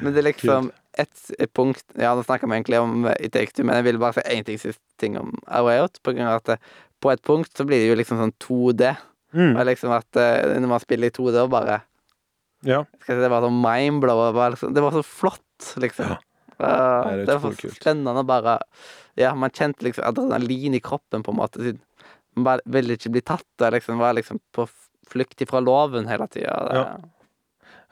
men 0.00 0.12
det 0.14 0.18
er 0.24 0.32
liksom 0.32 0.70
et 0.98 1.52
punkt 1.54 1.84
Ja, 1.98 2.14
nå 2.14 2.24
snakker 2.24 2.48
vi 2.48 2.54
egentlig 2.58 2.80
om 2.80 3.06
i 3.06 3.28
Take 3.28 3.52
Two, 3.52 3.64
men 3.64 3.76
jeg 3.76 3.84
vil 3.84 3.98
bare 3.98 4.12
si 4.14 4.20
én 4.28 4.42
ting 4.44 4.58
siste 4.58 4.80
ting 4.98 5.16
om 5.20 5.38
A 5.46 5.62
Way 5.62 5.78
Out. 5.84 6.00
På 6.02 6.12
grunn 6.12 6.26
av 6.26 6.40
at 6.42 6.44
det, 6.50 6.58
på 7.02 7.12
et 7.12 7.22
punkt 7.24 7.50
så 7.56 7.66
blir 7.68 7.82
det 7.82 7.90
jo 7.90 7.98
liksom 7.98 8.20
sånn 8.20 8.34
2D. 8.42 8.92
Mm. 9.32 9.54
Og 9.56 9.64
liksom 9.68 9.94
at 9.96 10.20
eh, 10.20 10.58
når 10.60 10.70
man 10.74 10.82
spiller 10.82 11.08
i 11.08 11.14
2D 11.14 11.40
og 11.40 11.52
bare 11.54 11.80
ja. 12.62 12.82
skal 13.00 13.14
jeg 13.14 13.18
si, 13.18 13.22
Det 13.24 13.30
var 13.32 13.46
sånn 13.46 13.62
mindblow. 13.62 14.26
Det 14.28 14.36
var, 14.36 14.52
liksom, 14.54 14.74
det 14.76 14.84
var 14.84 14.94
så 14.94 15.04
flott, 15.06 15.72
liksom. 15.82 16.12
Ja. 16.14 16.20
Nei, 16.62 17.14
det 17.18 17.24
det 17.26 17.38
var 17.40 17.56
så 17.58 17.70
spennende 17.74 18.22
å 18.22 18.28
bare 18.28 18.60
Ja, 19.18 19.32
man 19.34 19.50
kjente 19.50 19.82
liksom 19.82 20.04
adrenalin 20.06 20.76
i 20.78 20.82
kroppen, 20.84 21.24
på 21.24 21.34
en 21.34 21.40
måte. 21.40 21.64
siden 21.64 21.82
Man 22.36 22.46
bare 22.46 22.62
ville 22.64 22.94
ikke 22.96 23.12
bli 23.16 23.24
tatt. 23.32 23.48
Og 23.58 23.74
liksom 23.74 23.98
var 24.00 24.14
liksom 24.16 24.40
på 24.54 24.68
flukt 25.10 25.42
ifra 25.42 25.60
loven 25.60 26.06
hele 26.08 26.28
tida. 26.30 26.54
Ja. 26.72 26.86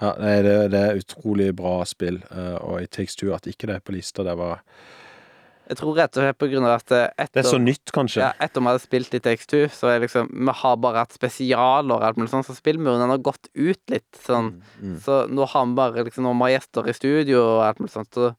Ja, 0.01 0.15
nei, 0.17 0.39
det, 0.41 0.55
det 0.73 0.81
er 0.81 0.97
utrolig 0.97 1.51
bra 1.59 1.83
spill, 1.85 2.23
eh, 2.33 2.55
og 2.65 2.81
It 2.81 2.95
Takes 2.97 3.19
Two 3.21 3.35
at 3.37 3.45
ikke 3.51 3.69
det 3.69 3.75
er 3.75 3.83
på 3.85 3.93
lista, 3.93 4.25
det 4.25 4.33
var 4.41 4.63
Jeg 5.71 5.79
tror 5.79 5.95
rett 5.95 6.17
og 6.19 6.25
slett 6.25 6.39
på 6.41 6.49
grunn 6.51 6.65
av 6.67 6.73
at 6.81 6.89
etter, 6.91 7.31
Det 7.37 7.45
er 7.45 7.47
så 7.47 7.61
nytt, 7.63 7.93
kanskje. 7.95 8.25
ja, 8.25 8.31
etter 8.43 8.63
vi 8.63 8.71
hadde 8.73 8.83
spilt 8.83 9.13
i 9.15 9.21
Takes 9.23 9.47
Two, 9.47 9.69
så 9.71 9.93
er 9.93 10.01
liksom 10.03 10.27
Vi 10.35 10.55
har 10.63 10.81
bare 10.83 11.05
hatt 11.05 11.15
spesialer 11.15 11.95
og 11.95 12.07
alt 12.07 12.19
mulig 12.19 12.33
sånn, 12.33 12.47
så 12.47 12.57
spillmuren 12.57 13.07
har 13.07 13.23
gått 13.23 13.47
ut 13.55 13.81
litt. 13.93 14.09
Sånn. 14.27 14.57
Mm. 14.81 14.97
Så 15.05 15.21
nå 15.31 15.47
har 15.53 15.69
vi 15.71 15.79
bare 15.79 16.05
liksom 16.09 16.27
Når 16.27 16.35
vi 16.35 16.47
har 16.49 16.55
gjester 16.57 16.91
i 16.91 16.97
studio 16.97 17.45
og 17.45 17.63
alt 17.69 17.79
mulig 17.79 17.95
sånt, 17.95 18.11
så 18.19 18.33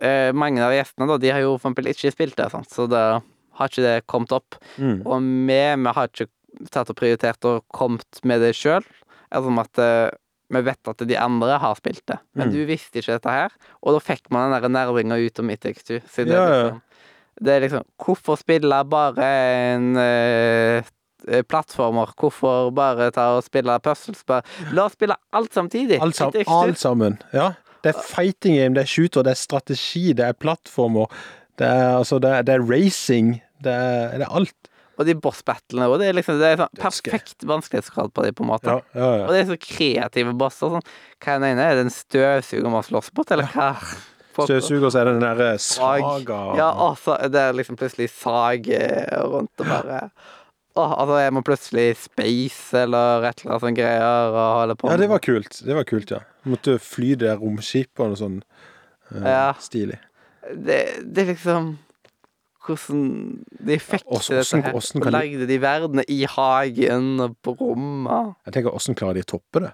eh, 0.00 0.32
Mange 0.32 0.64
av 0.64 0.72
gjestene, 0.72 1.10
da, 1.12 1.18
de 1.20 1.34
har 1.34 1.44
jo 1.44 1.58
for 1.58 1.68
eksempel 1.68 1.92
ikke 1.92 2.14
spilt 2.16 2.40
det, 2.40 2.48
sånn, 2.54 2.64
så 2.68 2.88
det 2.88 3.04
har 3.52 3.68
ikke 3.68 3.84
det 3.84 4.06
kommet 4.08 4.32
opp. 4.32 4.56
Mm. 4.80 5.02
Og 5.04 5.20
vi, 5.20 5.60
vi 5.84 5.92
har 5.98 6.08
ikke 6.08 6.30
tatt 6.72 6.88
og 6.88 6.96
prioritert 6.96 7.44
og 7.48 7.66
kommet 7.72 8.22
med 8.24 8.40
det 8.40 8.54
sjøl. 8.56 8.84
Som 9.32 9.60
at 9.60 9.80
eh, 9.80 10.08
vi 10.52 10.62
vet 10.66 10.88
at 10.92 11.02
de 11.08 11.16
andre 11.18 11.58
har 11.58 11.74
spilt 11.78 12.02
det, 12.06 12.18
men 12.34 12.48
Mm. 12.48 12.52
du 12.54 12.64
visste 12.68 12.98
ikke 13.00 13.16
dette 13.18 13.30
her. 13.30 13.52
Og 13.82 13.94
da 13.96 14.00
fikk 14.04 14.30
man 14.30 14.52
den 14.52 14.62
der 14.62 14.68
nervinga 14.68 15.16
ut 15.26 15.38
om 15.40 15.50
It 15.50 15.60
Takes 15.64 15.84
Two. 15.84 16.00
Siden 16.08 16.28
det, 16.28 16.36
Ja, 16.36 16.42
er 16.44 16.62
liksom, 16.64 16.82
det 17.42 17.52
er 17.54 17.60
liksom 17.66 17.84
Hvorfor 18.04 18.36
spille 18.38 18.84
bare 18.90 19.28
en 19.74 19.96
eh, 19.96 20.82
plattformer? 21.48 22.12
Hvorfor 22.18 22.70
bare 22.74 23.10
ta 23.14 23.28
og 23.36 23.44
spille 23.46 23.78
puzzles? 23.80 24.24
Bare, 24.26 24.42
la 24.72 24.84
oss 24.88 24.92
spille 24.98 25.14
alt 25.32 25.54
samtidig! 25.54 26.00
Alt, 26.02 26.16
sam 26.16 26.32
alt 26.46 26.78
sammen. 26.78 27.18
Ja. 27.32 27.52
Det 27.82 27.94
er 27.96 28.02
fighting 28.06 28.56
game, 28.58 28.74
det 28.74 28.82
er 28.84 28.86
shooter, 28.86 29.22
det 29.26 29.30
er 29.32 29.40
strategi, 29.40 30.12
det 30.12 30.24
er 30.24 30.32
plattformer, 30.38 31.06
det 31.58 31.66
er, 31.66 31.96
altså, 31.98 32.18
det 32.22 32.30
er, 32.30 32.42
det 32.46 32.54
er 32.54 32.62
racing, 32.70 33.40
det 33.64 33.72
er, 33.72 34.18
det 34.18 34.26
er 34.28 34.34
alt. 34.36 34.54
Og 35.00 35.06
de 35.08 35.14
boss-battlene 35.16 35.88
òg. 35.88 35.98
Det 36.02 36.08
er 36.10 36.16
liksom 36.18 36.38
Det 36.40 36.50
er 36.52 36.60
sånn 36.60 36.80
perfekt 36.80 37.46
vanskelighetsgrad 37.48 38.12
på 38.12 38.24
de 38.26 38.32
på 38.36 38.44
en 38.44 38.50
måte. 38.52 38.68
Ja, 38.68 38.82
ja, 38.92 39.10
ja. 39.22 39.26
Og 39.26 39.32
det 39.32 39.40
er 39.42 39.50
så 39.54 39.58
kreative 39.60 40.34
bosser. 40.36 40.74
Sånn. 40.76 40.88
Hva 41.22 41.36
er 41.36 41.40
den 41.40 41.48
ene? 41.54 41.68
Er 41.68 41.78
det 41.80 41.86
en 41.86 41.94
støvsuger 41.94 42.72
man 42.72 42.84
slåss 42.86 43.12
mot, 43.16 43.32
eller 43.32 43.48
hva? 43.54 43.70
Støvsuger, 44.32 44.88
så 44.92 45.02
er 45.02 45.08
det 45.08 45.16
den 45.18 45.24
derre 45.26 45.48
saga 45.60 46.38
Ja, 46.56 46.70
altså, 46.88 47.18
det 47.28 47.40
er 47.40 47.56
liksom 47.56 47.76
plutselig 47.76 48.08
sag 48.14 48.68
eh, 48.72 49.18
rundt 49.28 49.60
og 49.60 49.68
bare 49.68 50.06
Åh, 50.72 50.92
altså 51.02 51.18
jeg 51.20 51.32
må 51.36 51.42
plutselig 51.44 51.86
space 52.00 52.78
eller 52.80 53.26
et 53.28 53.42
eller 53.42 53.52
annet 53.52 53.64
sånt 53.66 53.76
greier 53.76 54.30
og 54.32 54.38
holde 54.62 54.76
på 54.80 54.88
Ja, 54.88 54.96
det 54.96 55.08
var 55.10 55.20
kult. 55.20 55.58
Det 55.66 55.76
var 55.76 55.84
kult, 55.84 56.14
ja. 56.14 56.22
Du 56.40 56.54
Måtte 56.54 56.78
fly 56.80 57.10
det 57.20 57.34
romskipet 57.42 58.00
og 58.00 58.14
noe 58.14 58.20
sånn 58.22 58.38
uh, 59.12 59.18
Ja. 59.20 59.50
stilig. 59.60 59.98
det, 60.56 60.78
det 61.04 61.26
er 61.26 61.28
liksom 61.34 61.74
Hvordan 62.62 63.04
de 63.66 63.78
fikk 63.82 64.04
Ja, 64.10 64.18
til 64.22 64.36
dette 64.38 64.60
her. 64.62 64.72
hvordan 64.72 65.06
Og 65.06 65.12
lagde 65.12 65.46
de 65.50 65.58
verdenene 65.62 66.04
i 66.08 66.20
hagen 66.30 67.20
og 67.20 67.36
på 67.42 67.56
rommet. 67.60 68.34
Jeg 68.46 68.54
tenker, 68.54 68.74
åssen 68.74 68.94
klarer 68.98 69.14
de 69.18 69.24
å 69.26 69.30
toppe 69.34 69.60
det? 69.66 69.72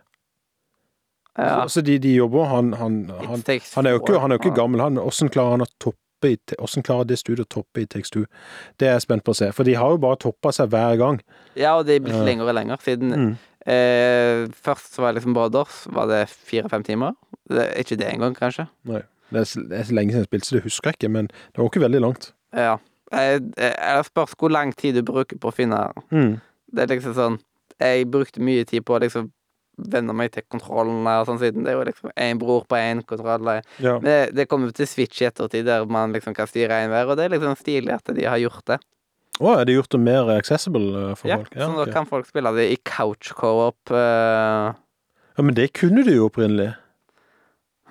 Ja. 1.39 1.61
Altså, 1.63 1.83
de, 1.87 1.99
de 2.03 2.15
jobber 2.17 2.49
han, 2.51 2.73
han, 2.75 2.95
han, 3.11 3.43
han, 3.75 3.87
er 3.87 3.93
jo 3.95 4.01
ikke, 4.01 4.19
han 4.19 4.33
er 4.35 4.41
ikke 4.41 4.55
gammel, 4.57 4.81
han, 4.83 4.99
åssen 4.99 5.29
klarer 5.31 5.55
han 5.55 5.63
å 5.63 5.69
toppe 5.79 5.95
i 6.27 6.33
hvordan 6.59 6.83
klarer 6.83 7.07
det 7.07 7.19
studioet 7.21 7.47
å 7.47 7.61
toppe 7.61 7.85
i 7.85 7.87
Takes 7.87 8.11
Two? 8.11 8.25
Det 8.81 8.89
er 8.89 8.97
jeg 8.97 9.05
spent 9.05 9.23
på 9.23 9.31
å 9.31 9.39
se, 9.39 9.53
for 9.55 9.63
de 9.69 9.77
har 9.79 9.93
jo 9.95 10.01
bare 10.03 10.19
toppa 10.19 10.51
seg 10.57 10.73
hver 10.73 10.97
gang. 10.99 11.21
Ja, 11.55 11.77
og 11.79 11.85
det 11.87 11.95
er 11.95 12.03
blitt 12.09 12.25
lenger 12.27 12.49
og 12.51 12.57
lenger. 12.59 12.81
Siden 12.83 13.15
Mm. 13.15 13.37
eh, 13.71 14.49
først 14.51 14.97
så 14.97 15.05
var 15.05 15.13
det 15.13 15.21
liksom 15.21 15.35
Brothers, 15.37 15.85
var 15.95 16.09
det 16.11 16.25
fire-fem 16.29 16.83
timer. 16.83 17.15
Det, 17.49 17.69
ikke 17.85 17.97
det 18.01 18.09
engang, 18.11 18.35
kanskje. 18.35 18.67
Nei. 18.91 19.05
Det 19.31 19.41
er, 19.43 19.45
så, 19.45 19.61
det 19.69 19.79
er 19.79 19.85
så 19.85 19.95
lenge 19.95 20.11
siden 20.11 20.25
jeg 20.25 20.31
spilte, 20.33 20.47
så 20.49 20.57
det 20.57 20.65
husker 20.65 20.89
jeg 20.91 20.97
ikke, 20.99 21.09
men 21.13 21.27
det 21.29 21.61
var 21.61 21.69
ikke 21.71 21.85
veldig 21.87 22.01
langt. 22.03 22.33
Ja. 22.57 22.79
Jeg 23.13 24.05
spørs 24.05 24.35
hvor 24.37 24.53
lang 24.53 24.75
tid 24.77 24.99
du 24.99 25.03
bruker 25.07 25.39
på 25.41 25.49
å 25.49 25.55
finne 25.55 25.81
Mm. 26.13 26.41
Det 26.69 26.83
er 26.83 26.91
liksom 26.93 27.15
sånn 27.17 27.37
Jeg 27.81 28.11
brukte 28.13 28.43
mye 28.45 28.67
tid 28.69 28.85
på 28.85 28.97
å 28.97 29.01
liksom 29.01 29.31
venne 29.79 30.13
meg 30.13 30.33
til 30.35 30.43
kontrollene 30.51 31.13
og 31.21 31.29
sånn, 31.29 31.39
siden 31.39 31.65
det 31.65 31.73
er 31.73 31.77
jo 31.79 31.87
liksom 31.87 32.11
én 32.19 32.39
bror 32.41 32.65
på 32.67 32.75
én 32.75 33.03
kontroll. 33.07 33.47
Ja. 33.79 33.99
Men 34.01 34.09
det, 34.09 34.17
det 34.35 34.49
kommer 34.51 34.73
til 34.75 34.89
Switch 34.91 35.23
i 35.23 35.29
ettertid, 35.29 35.69
der 35.69 35.87
man 35.87 36.13
liksom 36.13 36.35
kan 36.35 36.51
styre 36.51 36.81
én 36.83 36.91
hver, 36.91 37.07
og 37.07 37.19
det 37.19 37.29
er 37.29 37.37
liksom 37.37 37.55
stilig 37.61 37.95
at 37.95 38.11
de 38.11 38.27
har 38.27 38.41
gjort 38.43 38.65
det. 38.73 38.81
Å, 39.39 39.53
er 39.55 39.69
det 39.69 39.77
gjort 39.77 39.95
det 39.95 40.03
mer 40.03 40.33
accessible 40.35 40.89
eh, 40.99 41.15
for 41.15 41.31
Ja, 41.31 41.39
folk? 41.39 41.55
så 41.55 41.71
nå 41.71 41.83
okay. 41.85 41.95
kan 41.95 42.11
folk 42.11 42.27
spille 42.27 42.53
det 42.57 42.67
i 42.73 42.79
couch 42.83 43.31
co-op. 43.39 43.79
Uh... 43.95 44.75
ja, 45.39 45.45
men 45.47 45.55
det 45.55 45.71
kunne 45.79 46.03
du 46.03 46.11
jo 46.11 46.27
opprinnelig. 46.27 46.73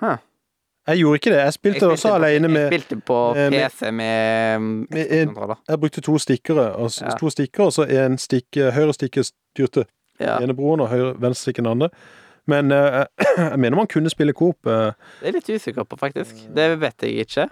Huh. 0.02 0.20
Jeg 0.88 0.98
gjorde 1.02 1.18
ikke 1.20 1.30
det. 1.34 1.38
Jeg 1.44 1.52
spilte, 1.52 1.80
jeg 1.84 1.90
også 1.90 2.08
på- 2.08 2.14
alene 2.14 2.48
med 2.48 2.60
Jeg 2.72 2.80
spilte 2.80 3.00
på 3.04 3.18
eh, 3.36 3.50
PC 3.50 3.90
med, 3.90 4.60
med 4.60 4.86
med 4.90 5.06
en- 5.10 5.56
Jeg 5.68 5.80
brukte 5.80 6.00
to 6.00 6.18
stikkere, 6.18 6.72
og, 6.76 6.90
Ja. 7.00 7.10
to 7.20 7.30
stikker, 7.30 7.64
og 7.64 7.72
så 7.72 7.84
en 8.06 8.16
stikke 8.18 8.70
Høyre 8.72 8.92
stikke 8.96 9.24
styrte 9.24 9.84
Ja, 10.20 10.38
ene 10.40 10.54
broren, 10.54 10.80
og 10.80 10.88
høyre, 10.88 11.14
venstre 11.20 11.42
stikke 11.52 11.62
den 11.62 11.66
andre. 11.66 11.90
Men 12.46 12.72
uh, 12.72 13.04
jeg 13.52 13.58
mener 13.58 13.76
man 13.76 13.86
kunne 13.86 14.10
spille 14.10 14.32
coop. 14.32 14.56
Uh, 14.66 14.92
det 15.20 15.28
er 15.28 15.32
litt 15.32 15.48
usikker 15.52 15.84
på, 15.84 15.98
faktisk. 16.00 16.34
Det 16.56 16.80
vet 16.80 17.02
jeg 17.02 17.26
ikke. 17.26 17.48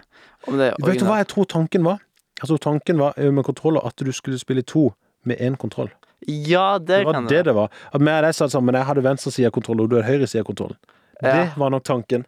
Om 0.47 0.57
det 0.57 0.73
Vet 0.83 0.99
du 0.99 1.05
hva 1.05 1.17
jeg 1.21 1.27
tror 1.27 1.45
tanken 1.45 1.83
var? 1.85 1.99
Jeg 2.41 2.49
tror 2.49 2.57
tanken 2.57 2.97
var 2.99 3.13
eh, 3.17 3.31
med 3.31 3.43
kontroller 3.45 3.85
at 3.85 3.95
du 3.97 4.11
skulle 4.11 4.39
spille 4.39 4.61
to 4.65 4.91
med 5.25 5.37
én 5.37 5.55
kontroll. 5.55 5.89
Ja, 6.27 6.77
det, 6.79 6.87
Det 6.87 7.05
var 7.05 7.13
kan 7.13 7.27
det 7.27 7.45
det 7.45 7.53
var. 7.55 7.69
At 7.93 8.01
vi 8.01 8.07
og 8.09 8.23
deg 8.25 8.33
satt 8.35 8.51
sammen, 8.51 8.73
jeg 8.75 8.85
hadde 8.85 9.03
venstre 9.03 9.31
side 9.31 9.45
av 9.45 9.51
kontroll, 9.51 9.81
og 9.81 9.89
du 9.89 9.95
hadde 9.95 10.07
høyre 10.09 10.27
side 10.27 10.41
av 10.41 10.45
kontroll. 10.49 10.75
Det 11.21 11.53
var 11.57 11.69
nok 11.69 11.83
tanken. 11.83 12.25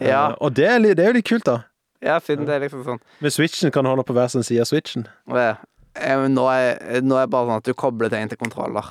Ja, 0.00 0.30
Uh, 0.30 0.36
og 0.46 0.54
det 0.56 0.64
er, 0.66 0.78
det 0.80 1.04
er 1.04 1.10
jo 1.10 1.16
litt 1.18 1.28
kult, 1.28 1.44
da. 1.44 1.58
ja, 2.00 2.18
siden 2.24 2.46
det 2.48 2.54
er 2.56 2.62
liksom 2.64 2.84
sånn 2.86 3.00
Med 3.20 3.34
switchen 3.34 3.72
kan 3.74 3.84
du 3.84 3.90
holde 3.92 4.04
på 4.08 4.14
hver 4.16 4.30
sin 4.32 4.42
side 4.46 4.62
av 4.64 4.68
switchen. 4.70 5.06
Eh, 5.28 5.58
eh, 6.00 6.22
Nå 6.32 6.46
er, 6.48 7.00
nå 7.04 7.18
er 7.20 7.26
det 7.26 7.32
bare 7.34 7.50
sånn 7.50 7.60
at 7.60 7.68
du 7.68 7.74
kobler 7.76 8.08
det 8.12 8.20
inn 8.22 8.32
til 8.32 8.40
kontroller. 8.40 8.86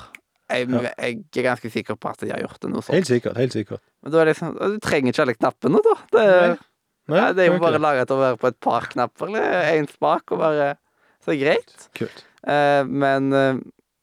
Jeg, 0.50 0.68
Ja. 0.70 0.82
jeg 0.98 1.18
er 1.38 1.42
ganske 1.46 1.70
sikker 1.70 1.98
på 1.98 2.10
at 2.10 2.22
de 2.22 2.30
har 2.30 2.40
gjort 2.42 2.60
det 2.62 2.70
noe 2.70 2.82
sånt. 2.82 2.94
Helt 2.94 3.10
sikkert. 3.10 3.36
helt 3.38 3.52
sikkert. 3.54 3.82
Men 4.02 4.12
da 4.12 4.20
er 4.22 4.30
liksom 4.32 4.54
Du 4.58 4.78
trenger 4.82 5.12
ikke 5.12 5.22
alle 5.26 5.34
knappene, 5.38 5.82
da. 5.82 5.94
Det, 6.10 6.24
Nei, 7.10 7.18
Nei, 7.18 7.32
det 7.34 7.44
er 7.44 7.52
jo 7.52 7.58
bare 7.62 7.82
laga 7.82 8.06
til 8.06 8.16
å 8.18 8.22
være 8.22 8.38
på 8.38 8.46
et 8.50 8.60
par 8.62 8.86
knapper, 8.90 9.26
eller 9.30 9.70
én 9.74 9.90
spak, 9.90 10.30
og 10.30 10.38
bare 10.38 10.76
Så 11.26 11.34
greit. 11.38 11.88
Kult. 11.98 12.24
Eh, 12.46 12.82
men 12.86 13.30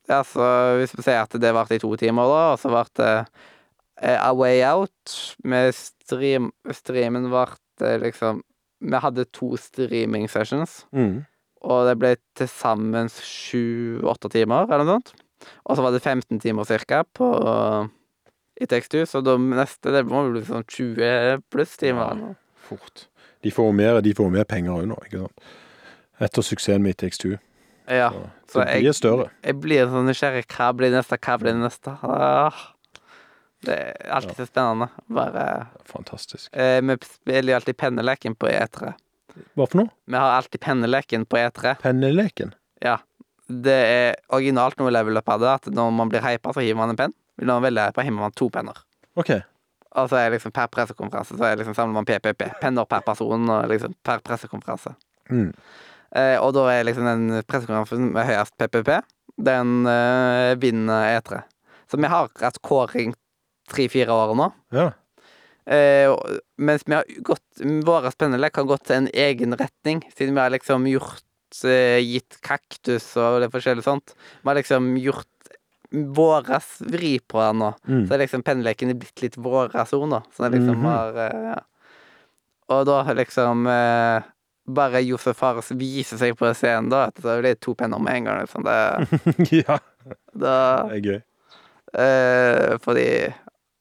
ja, 0.07 0.21
så 0.23 0.77
hvis 0.79 0.95
vi 0.95 1.03
sier 1.03 1.23
at 1.23 1.35
det 1.35 1.53
varte 1.55 1.75
i 1.75 1.81
to 1.83 1.89
timer, 1.99 2.27
da, 2.31 2.43
og 2.53 2.59
så 2.61 2.71
det 2.95 3.11
eh, 4.01 4.17
A 4.17 4.31
Way 4.33 4.63
Out 4.63 5.35
med 5.43 5.73
stream, 6.07 6.51
Streamen 6.73 7.27
varte 7.31 7.97
liksom 8.01 8.41
Vi 8.81 8.99
hadde 9.03 9.25
to 9.33 9.55
streaming 9.57 10.27
sessions. 10.29 10.85
Mm. 10.93 11.25
Og 11.67 11.87
det 11.87 11.95
ble 11.99 12.11
til 12.37 12.47
sammen 12.47 13.07
sju-åtte 13.09 14.29
timer, 14.31 14.67
eller 14.69 14.85
noe 14.85 14.99
sånt. 14.99 15.13
Og 15.65 15.77
så 15.77 15.83
var 15.85 15.93
det 15.95 16.03
15 16.05 16.39
timer 16.43 16.65
cirka 16.69 17.03
på 17.17 17.27
i 18.61 18.65
teksthus, 18.69 19.11
så 19.13 19.21
da 19.25 19.35
neste 19.37 19.91
det 19.93 20.03
må 20.09 20.23
bli 20.31 20.41
sånn 20.45 20.65
20 20.65 21.43
pluss 21.53 21.75
timer. 21.77 22.21
Ja. 22.21 22.29
Fort. 22.69 23.07
De 23.45 23.51
får 23.53 23.73
mer, 23.77 23.99
de 24.01 24.13
får 24.17 24.31
mer 24.33 24.47
penger 24.49 24.73
òg 24.79 24.87
nå, 24.89 24.97
ikke 25.05 25.25
sant. 25.25 25.49
Etter 26.25 26.45
suksessen 26.45 26.81
med 26.85 26.95
ITX2. 26.97 27.35
Ja, 27.87 28.09
Så 28.49 28.57
så 28.57 28.63
blir 28.65 28.83
jeg, 28.89 28.95
større. 28.97 29.27
jeg 29.45 29.59
blir 29.63 29.85
sånn 29.87 30.09
nysgjerrig. 30.09 30.45
Hva 30.51 30.71
blir 30.75 30.91
neste, 30.91 31.17
hva 31.21 31.37
blir 31.39 31.53
neste? 31.55 31.93
Ah, 32.03 32.57
det 33.65 33.73
er 33.73 34.11
alltid 34.13 34.35
så 34.37 34.45
spennende. 34.45 34.89
Bare 35.09 35.67
Fantastisk. 35.89 36.49
eh, 36.53 36.81
Vi 36.81 36.97
spiller 37.03 37.53
jo 37.53 37.57
alltid 37.57 37.77
penneleken 37.77 38.35
på 38.35 38.49
E3. 38.51 38.93
Hva 39.57 39.65
for 39.67 39.81
noe? 39.81 39.89
Vi 40.05 40.15
har 40.17 40.35
alltid 40.37 40.61
penneleken 40.61 41.25
på 41.25 41.37
E3. 41.41 41.75
Penneleken? 41.81 42.53
Ja. 42.83 42.97
Det 43.47 43.73
er 43.73 44.15
originalt 44.35 44.77
noe 44.79 44.91
level 44.91 45.17
up 45.17 45.29
hadde, 45.31 45.53
at 45.57 45.65
når 45.71 45.91
man 45.95 46.09
blir 46.11 46.21
hypa, 46.25 46.51
så 46.53 46.61
hiver 46.61 46.77
man 46.81 46.91
en 46.93 46.99
penn. 46.99 47.13
Når 47.39 47.47
man 47.53 47.61
er 47.61 47.67
veldig 47.69 47.85
hypa, 47.89 48.03
hiver 48.07 48.19
man 48.19 48.31
to 48.37 48.49
penner. 48.53 48.81
OK. 49.15 49.31
Og 49.97 50.09
så 50.11 50.17
er 50.19 50.33
liksom 50.35 50.51
per 50.53 50.67
pressekonferanse 50.69 51.37
så 51.39 51.51
liksom 51.57 51.73
samler 51.77 51.95
man 51.95 52.05
PPP. 52.05 52.43
Penner 52.61 52.85
per 52.85 53.05
person 53.07 53.49
og 53.49 53.69
liksom 53.71 53.95
per 54.05 54.19
pressekonferanse. 54.25 54.93
Mm. 55.31 55.53
Eh, 56.17 56.35
og 56.43 56.53
da 56.53 56.65
er 56.73 56.83
liksom 56.85 57.07
den 57.07 57.43
pressekonferansen 57.47 58.11
med 58.13 58.27
høyest 58.27 58.53
PPP, 58.59 58.91
den 59.47 59.87
eh, 59.89 60.53
vinner 60.61 61.15
E3. 61.17 61.41
Så 61.89 61.97
vi 61.97 62.09
har 62.11 62.27
hatt 62.41 62.61
kåring 62.61 63.13
tre-fire 63.69 64.13
år 64.15 64.35
nå. 64.39 64.49
Ja. 64.75 64.89
Eh, 65.67 66.13
mens 66.63 66.85
vi 66.87 66.95
har 66.95 67.03
gått 67.27 67.43
Våre 67.83 68.11
spennende 68.13 68.47
har 68.55 68.63
gått 68.69 68.85
til 68.87 69.01
en 69.01 69.09
egen 69.11 69.55
retning, 69.59 70.03
siden 70.15 70.35
vi 70.37 70.39
har 70.39 70.53
liksom 70.53 70.85
gjort 70.87 71.23
eh, 71.67 71.97
gitt 72.05 72.37
kaktus 72.45 73.09
og 73.19 73.41
det 73.43 73.49
forskjellige 73.51 73.83
sånt. 73.87 74.13
Vi 74.43 74.47
har 74.47 74.55
liksom 74.61 74.93
gjort 75.01 75.27
våres 75.91 76.77
vri 76.83 77.13
på 77.19 77.39
den 77.41 77.59
nå. 77.63 77.73
Mm. 77.87 78.05
Så 78.07 78.13
er 78.15 78.23
liksom 78.25 78.43
penneleken 78.43 78.91
blitt 78.99 79.21
litt 79.23 79.37
våres 79.39 79.93
ord 79.95 80.09
nå. 80.11 80.21
Så 80.35 80.43
det 80.47 80.57
liksom 80.59 80.79
Mhm. 80.79 80.87
har 80.91 81.19
eh, 81.25 81.43
ja. 81.51 81.59
Og 82.69 82.85
da 82.85 83.03
liksom 83.15 83.67
eh, 83.71 84.21
Bare 84.67 84.99
Josef 84.99 85.37
Fares 85.39 85.69
viser 85.71 86.17
seg 86.19 86.33
på 86.35 86.49
scenen, 86.53 86.89
da, 86.91 87.05
så 87.15 87.37
blir 87.39 87.53
det 87.55 87.61
to 87.63 87.71
penner 87.73 87.99
med 88.03 88.17
en 88.17 88.25
gang. 88.25 88.41
Liksom. 88.43 88.65
Det, 88.67 89.53
ja, 89.63 89.77
da, 90.35 90.55
det 90.89 90.97
er 90.97 91.05
gøy. 91.07 91.21
eh, 92.03 92.77
fordi 92.83 93.05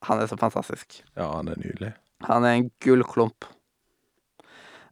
han 0.06 0.22
er 0.22 0.30
så 0.30 0.38
fantastisk. 0.38 1.00
Ja, 1.18 1.28
han 1.36 1.50
er 1.50 1.60
nydelig. 1.60 1.92
Han 2.26 2.46
er 2.46 2.58
en 2.58 2.70
gullklump. 2.84 3.46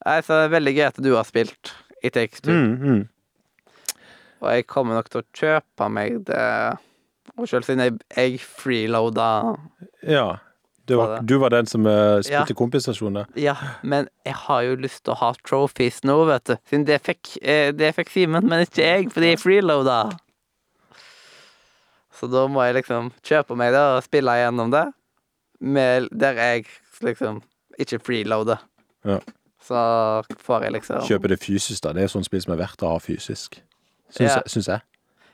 Nei, 0.04 0.20
så 0.20 0.36
det 0.36 0.46
er 0.48 0.56
veldig 0.58 0.74
gøy 0.76 0.86
at 0.90 1.00
du 1.00 1.12
har 1.14 1.26
spilt 1.28 1.72
i 2.04 2.10
Takes 2.12 2.44
Two. 2.44 2.52
Mm, 2.52 2.74
mm. 2.82 3.04
Og 4.44 4.50
jeg 4.52 4.66
kommer 4.68 4.98
nok 4.98 5.08
til 5.12 5.22
å 5.22 5.28
kjøpe 5.32 5.86
meg 5.88 6.18
det 6.28 6.40
Og 7.38 7.46
selv 7.48 7.64
siden 7.64 7.80
jeg, 7.80 7.94
jeg 8.12 8.42
freeloada 8.44 9.28
Ja. 10.04 10.26
Du 10.84 10.98
Var 10.98 11.22
du 11.24 11.38
var 11.40 11.54
den 11.54 11.64
som 11.64 11.86
uh, 11.88 12.20
spilte 12.20 12.52
ja. 12.52 13.10
der. 13.14 13.28
Ja, 13.40 13.54
men 13.80 14.08
jeg 14.26 14.34
har 14.36 14.66
jo 14.66 14.74
lyst 14.76 15.06
til 15.06 15.14
å 15.14 15.16
ha 15.16 15.30
trophies 15.40 16.02
nå, 16.04 16.18
vet 16.28 16.44
du. 16.44 16.58
Siden 16.68 16.84
det 16.84 16.98
fikk, 17.06 17.38
eh, 17.40 17.70
det 17.72 17.94
fikk 17.96 18.12
Simen, 18.12 18.44
men 18.44 18.66
ikke 18.66 18.84
jeg, 18.84 19.08
fordi 19.14 19.30
jeg 19.30 19.40
freeloada. 19.40 20.02
Så 22.12 22.28
da 22.28 22.44
må 22.52 22.60
jeg 22.66 22.76
liksom 22.82 23.08
kjøpe 23.24 23.56
meg 23.56 23.72
det 23.72 23.80
og 23.94 24.04
spille 24.04 24.36
gjennom 24.42 24.76
det, 24.76 24.84
med, 25.60 26.08
der 26.12 26.32
jeg 26.40 26.66
liksom 27.02 27.42
ikke 27.78 27.98
freeloader. 28.04 28.62
Ja. 29.04 29.18
Så 29.64 29.74
får 30.44 30.62
jeg 30.66 30.72
liksom 30.76 31.04
Kjøpe 31.08 31.28
det 31.32 31.38
fysisk, 31.42 31.82
da. 31.86 31.92
Det 31.96 32.04
er 32.04 32.10
sånn 32.12 32.24
spill 32.26 32.42
som 32.44 32.52
er 32.56 32.60
verdt 32.64 32.82
å 32.84 32.90
ha 32.94 32.98
fysisk. 33.00 33.60
Syns, 34.12 34.28
Ja. 34.28 34.34
jeg, 34.42 34.50
syns 34.52 34.68
jeg. 34.68 34.80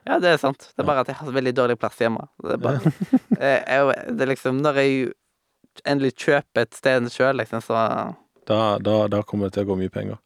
Ja, 0.07 0.19
det 0.19 0.31
er 0.33 0.39
sant. 0.41 0.71
Det 0.77 0.81
er 0.83 0.87
bare 0.89 1.01
at 1.03 1.09
jeg 1.11 1.17
har 1.19 1.27
så 1.29 1.33
veldig 1.35 1.53
dårlig 1.59 1.77
plass 1.79 1.99
hjemme. 2.01 2.23
Det 2.43 2.55
er 2.57 2.63
bare 2.65 2.93
Eh, 3.41 3.61
jeg, 3.67 4.17
Det 4.17 4.25
er 4.25 4.31
liksom 4.35 4.59
Når 4.61 4.75
jeg 4.81 5.13
endelig 5.89 6.15
kjøper 6.17 6.63
et 6.67 6.75
sted 6.77 7.07
sjøl, 7.13 7.37
liksom, 7.41 7.61
så 7.65 7.77
Da, 8.47 8.79
da, 8.79 9.07
da 9.09 9.23
kommer 9.23 9.49
det 9.49 9.55
til 9.59 9.65
å 9.67 9.71
gå 9.73 9.77
mye 9.81 9.93
penger. 9.93 10.19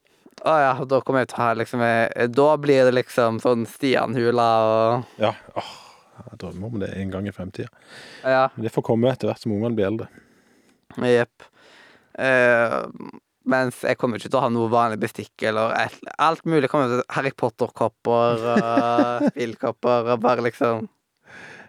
Å 0.44 0.54
ja, 0.60 0.72
da 0.84 1.00
kommer 1.00 1.22
jeg 1.24 1.28
til 1.32 1.38
å 1.40 1.44
ha 1.44 1.52
liksom 1.54 1.80
eh, 1.86 2.26
Da 2.28 2.56
blir 2.60 2.84
det 2.88 2.94
liksom 2.94 3.40
sånn 3.42 3.66
Stian-hula 3.70 4.48
og 4.68 5.04
Ja. 5.22 5.32
Åh, 5.56 5.72
jeg 6.18 6.38
drømmer 6.42 6.70
om 6.70 6.80
det 6.82 6.92
en 6.98 7.10
gang 7.12 7.28
i 7.28 7.34
fremtida. 7.34 7.68
Ja, 8.22 8.48
Men 8.56 8.66
det 8.66 8.72
får 8.74 8.86
komme 8.86 9.10
etter 9.10 9.30
hvert 9.30 9.42
som 9.42 9.52
ungene 9.54 9.74
blir 9.76 9.88
eldre. 9.90 10.08
jepp. 11.02 11.46
Eh, 12.18 12.80
mens 13.44 13.80
jeg 13.84 13.98
kommer 13.98 14.16
ikke 14.20 14.30
til 14.30 14.38
å 14.38 14.44
ha 14.46 14.50
noe 14.52 14.70
vanlig 14.72 15.00
bestikk 15.02 15.42
eller 15.44 15.74
et, 15.76 15.96
alt 16.22 16.44
mulig. 16.48 16.70
kommer 16.72 16.88
til 16.92 17.02
Harry 17.12 17.32
Potter-kopper 17.36 18.46
og 18.54 19.26
spillkopper 19.32 20.14
og 20.14 20.22
bare 20.22 20.44
liksom 20.46 20.86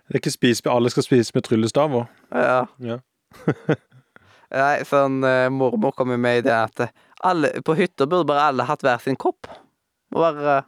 Det 0.06 0.14
er 0.14 0.22
ikke 0.22 0.36
spis 0.36 0.62
Alle 0.70 0.92
skal 0.94 1.04
spise 1.08 1.34
med 1.36 1.48
tryllestaver. 1.48 2.06
Ja. 2.32 2.62
Ja. 2.80 3.00
Nei, 4.56 4.86
sånn 4.88 5.24
eh, 5.26 5.50
mormor 5.52 5.92
kommer 5.98 6.20
med 6.22 6.44
i 6.44 6.46
det 6.46 6.54
at 6.56 6.86
alle, 7.26 7.50
på 7.66 7.74
hytta 7.76 8.06
burde 8.08 8.30
bare 8.30 8.52
alle 8.52 8.68
hatt 8.70 8.84
hver 8.86 9.02
sin 9.02 9.18
kopp. 9.20 9.50
Og 10.14 10.22
bare 10.22 10.62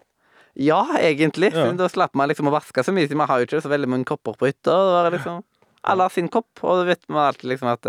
Ja, 0.57 0.81
egentlig. 0.97 1.51
Ja. 1.53 1.67
Da 1.77 1.87
slapp 1.91 2.15
man 2.17 2.29
liksom 2.31 2.47
å 2.49 2.53
vaske 2.55 2.81
så 2.83 2.93
mye. 2.95 3.05
siden 3.05 3.19
Man 3.21 3.29
har 3.29 3.39
jo 3.43 3.45
ikke 3.45 3.61
så 3.61 3.69
veldig 3.69 3.89
mange 3.93 4.07
kopper 4.09 4.33
på 4.39 4.47
hytta. 4.49 4.73
det 4.73 4.95
var 4.95 5.11
liksom 5.13 5.43
Alle 5.87 6.03
har 6.07 6.09
sin 6.11 6.27
kopp, 6.33 6.49
og 6.65 6.79
da 6.81 6.87
vet 6.89 7.03
man 7.13 7.27
alltid 7.29 7.51
liksom 7.51 7.69
at 7.71 7.85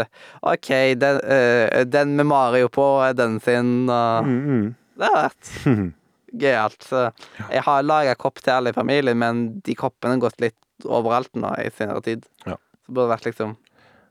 OK, 0.47 0.69
den, 1.01 1.17
øh, 1.25 1.85
den 1.89 2.13
med 2.19 2.29
Mario 2.29 2.69
på 2.71 2.85
er 3.03 3.17
den 3.19 3.41
sin, 3.41 3.89
og 3.91 4.27
Mm, 4.29 4.43
mm. 4.45 4.75
Det 4.99 5.09
har 5.09 5.25
vært 5.31 5.51
gøyalt. 6.45 6.83
Så 6.85 7.01
jeg 7.49 7.63
har 7.65 7.83
laga 7.87 8.15
kopp 8.21 8.39
til 8.43 8.53
alle 8.53 8.71
i 8.71 8.77
familien, 8.77 9.19
men 9.19 9.61
de 9.65 9.75
koppene 9.75 10.15
har 10.19 10.23
gått 10.29 10.41
litt 10.45 10.87
overalt 10.87 11.33
nå 11.35 11.55
i 11.65 11.71
senere 11.75 12.03
tid. 12.05 12.27
Ja. 12.45 12.55
Så 12.85 12.93
burde 12.93 13.09
det 13.09 13.15
vært 13.17 13.29
liksom 13.31 13.57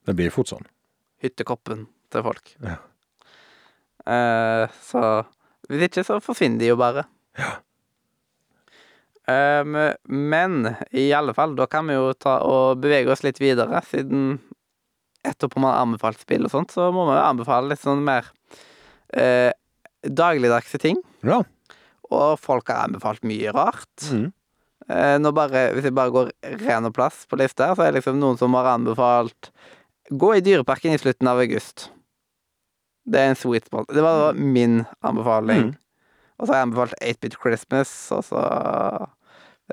Det 0.08 0.16
blir 0.18 0.32
fort 0.34 0.50
sånn. 0.52 0.66
hyttekoppen 1.24 1.86
til 2.12 2.24
folk. 2.26 2.56
Ja. 2.64 2.78
Uh, 4.08 4.68
så 4.88 5.02
hvis 5.68 5.88
ikke, 5.90 6.04
så 6.08 6.20
forsvinner 6.24 6.60
de 6.62 6.70
jo 6.72 6.78
bare. 6.80 7.06
Ehm, 9.28 9.76
men 10.04 10.76
i 10.96 11.10
alle 11.14 11.34
fall, 11.36 11.56
da 11.58 11.68
kan 11.68 11.90
vi 11.90 11.98
jo 11.98 12.14
ta 12.16 12.38
og 12.48 12.80
bevege 12.84 13.12
oss 13.12 13.26
litt 13.26 13.42
videre, 13.44 13.82
siden 13.90 14.38
etterpå 15.28 15.60
man 15.60 15.74
har 15.74 15.84
anbefalt 15.84 16.22
spill 16.24 16.48
og 16.48 16.54
sånt, 16.54 16.72
så 16.72 16.88
må 16.96 17.10
vi 17.10 17.18
anbefale 17.20 17.74
litt 17.74 17.84
sånn 17.84 18.06
mer 18.08 18.30
uh, 19.18 19.52
dagligdagse 20.08 20.80
ting. 20.80 21.02
Ja. 21.28 21.42
Og 22.08 22.38
folk 22.40 22.72
har 22.72 22.86
anbefalt 22.86 23.26
mye 23.28 23.52
rart. 23.52 23.92
Mm. 24.08 24.30
Uh, 24.88 25.18
nå 25.20 25.34
bare, 25.36 25.66
hvis 25.76 25.90
jeg 25.90 25.98
bare 25.98 26.14
går 26.16 26.32
ren 26.64 26.88
og 26.88 26.96
plass 26.96 27.26
på 27.28 27.40
lista, 27.42 27.74
så 27.74 27.84
er 27.84 27.92
det 27.92 28.00
liksom 28.00 28.22
noen 28.22 28.40
som 28.40 28.56
har 28.56 28.72
anbefalt 28.78 29.52
Gå 30.08 30.30
i 30.38 30.40
Dyreparken 30.40 30.94
i 30.96 31.00
slutten 31.02 31.28
av 31.28 31.42
august. 31.42 31.90
Det 33.04 33.20
er 33.20 33.34
en 33.34 33.36
sweet 33.36 33.66
spot. 33.68 33.90
Det 33.92 34.00
var 34.00 34.38
min 34.40 34.86
anbefaling. 35.04 35.66
Mm. 35.66 35.74
Og 36.38 36.46
så 36.46 36.54
har 36.54 36.62
jeg 36.62 36.68
anbefalt 36.70 36.96
8-Bit 37.02 37.36
Christmas, 37.42 37.92
og 38.16 38.24
så 38.24 38.44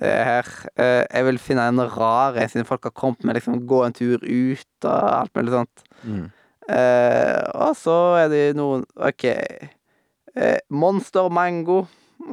her. 0.02 0.48
Eh, 0.76 1.04
jeg 1.06 1.24
vil 1.28 1.38
finne 1.38 1.68
en 1.70 1.82
rar 1.92 2.34
en, 2.40 2.48
siden 2.50 2.66
folk 2.66 2.82
har 2.88 2.94
kommet 2.96 3.22
med 3.24 3.36
liksom 3.38 3.60
gå 3.68 3.82
en 3.86 3.92
tur 3.94 4.18
ut 4.22 4.88
og 4.88 5.10
alt 5.20 5.34
mulig 5.38 5.52
sånt. 5.54 5.84
Mm. 6.02 6.24
Eh, 6.68 7.42
og 7.54 7.76
så 7.76 7.96
er 8.24 8.28
det 8.32 8.44
noen 8.58 8.82
OK. 8.96 9.24
Eh, 10.34 10.58
Monster 10.70 11.28
Mango. 11.30 11.84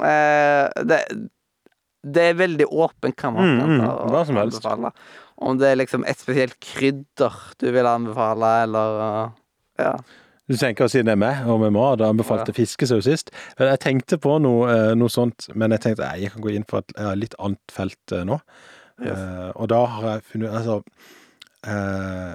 Eh, 0.02 0.66
det, 0.88 1.02
det 2.02 2.24
er 2.30 2.38
veldig 2.40 2.66
åpen 2.72 3.12
hva 3.14 3.30
man 3.34 3.44
Mm, 3.52 3.58
kan 3.60 3.68
mm, 3.70 3.82
mm, 3.82 4.10
hva 4.10 4.24
som 4.26 4.40
helst. 4.40 4.64
anbefale. 4.64 4.92
Om 5.42 5.58
det 5.58 5.68
er 5.72 5.78
liksom 5.78 6.04
et 6.06 6.18
spesielt 6.22 6.58
krydder 6.62 7.36
du 7.58 7.68
vil 7.74 7.86
anbefale, 7.86 8.50
eller 8.64 8.98
uh, 9.02 9.30
Ja. 9.78 9.94
Du 10.50 10.56
tenker 10.58 10.90
siden 10.90 11.06
det 11.06 11.14
er 11.14 11.22
meg 11.22 11.46
og 11.48 11.60
med 11.62 11.72
mat, 11.76 12.00
da 12.00 12.10
anbefalte 12.10 12.54
fiskesaus 12.56 13.06
sist. 13.06 13.30
Men 13.58 13.68
Jeg 13.68 13.80
tenkte 13.84 14.18
på 14.18 14.38
noe, 14.42 14.68
eh, 14.72 14.94
noe 14.98 15.12
sånt, 15.12 15.48
men 15.54 15.70
jeg 15.70 15.84
tenkte 15.84 16.08
nei, 16.08 16.24
jeg 16.24 16.34
kan 16.34 16.42
gå 16.42 16.54
inn 16.56 16.66
for 16.68 16.82
et 16.82 16.96
eh, 16.98 17.14
litt 17.14 17.36
annet 17.38 17.72
felt 17.72 18.12
eh, 18.12 18.24
nå. 18.26 18.40
Yes. 19.02 19.18
Uh, 19.18 19.48
og 19.56 19.70
da 19.72 19.78
har 19.88 20.04
jeg 20.04 20.20
funnet 20.30 20.52
Altså 20.52 20.74
Jeg 21.64 22.34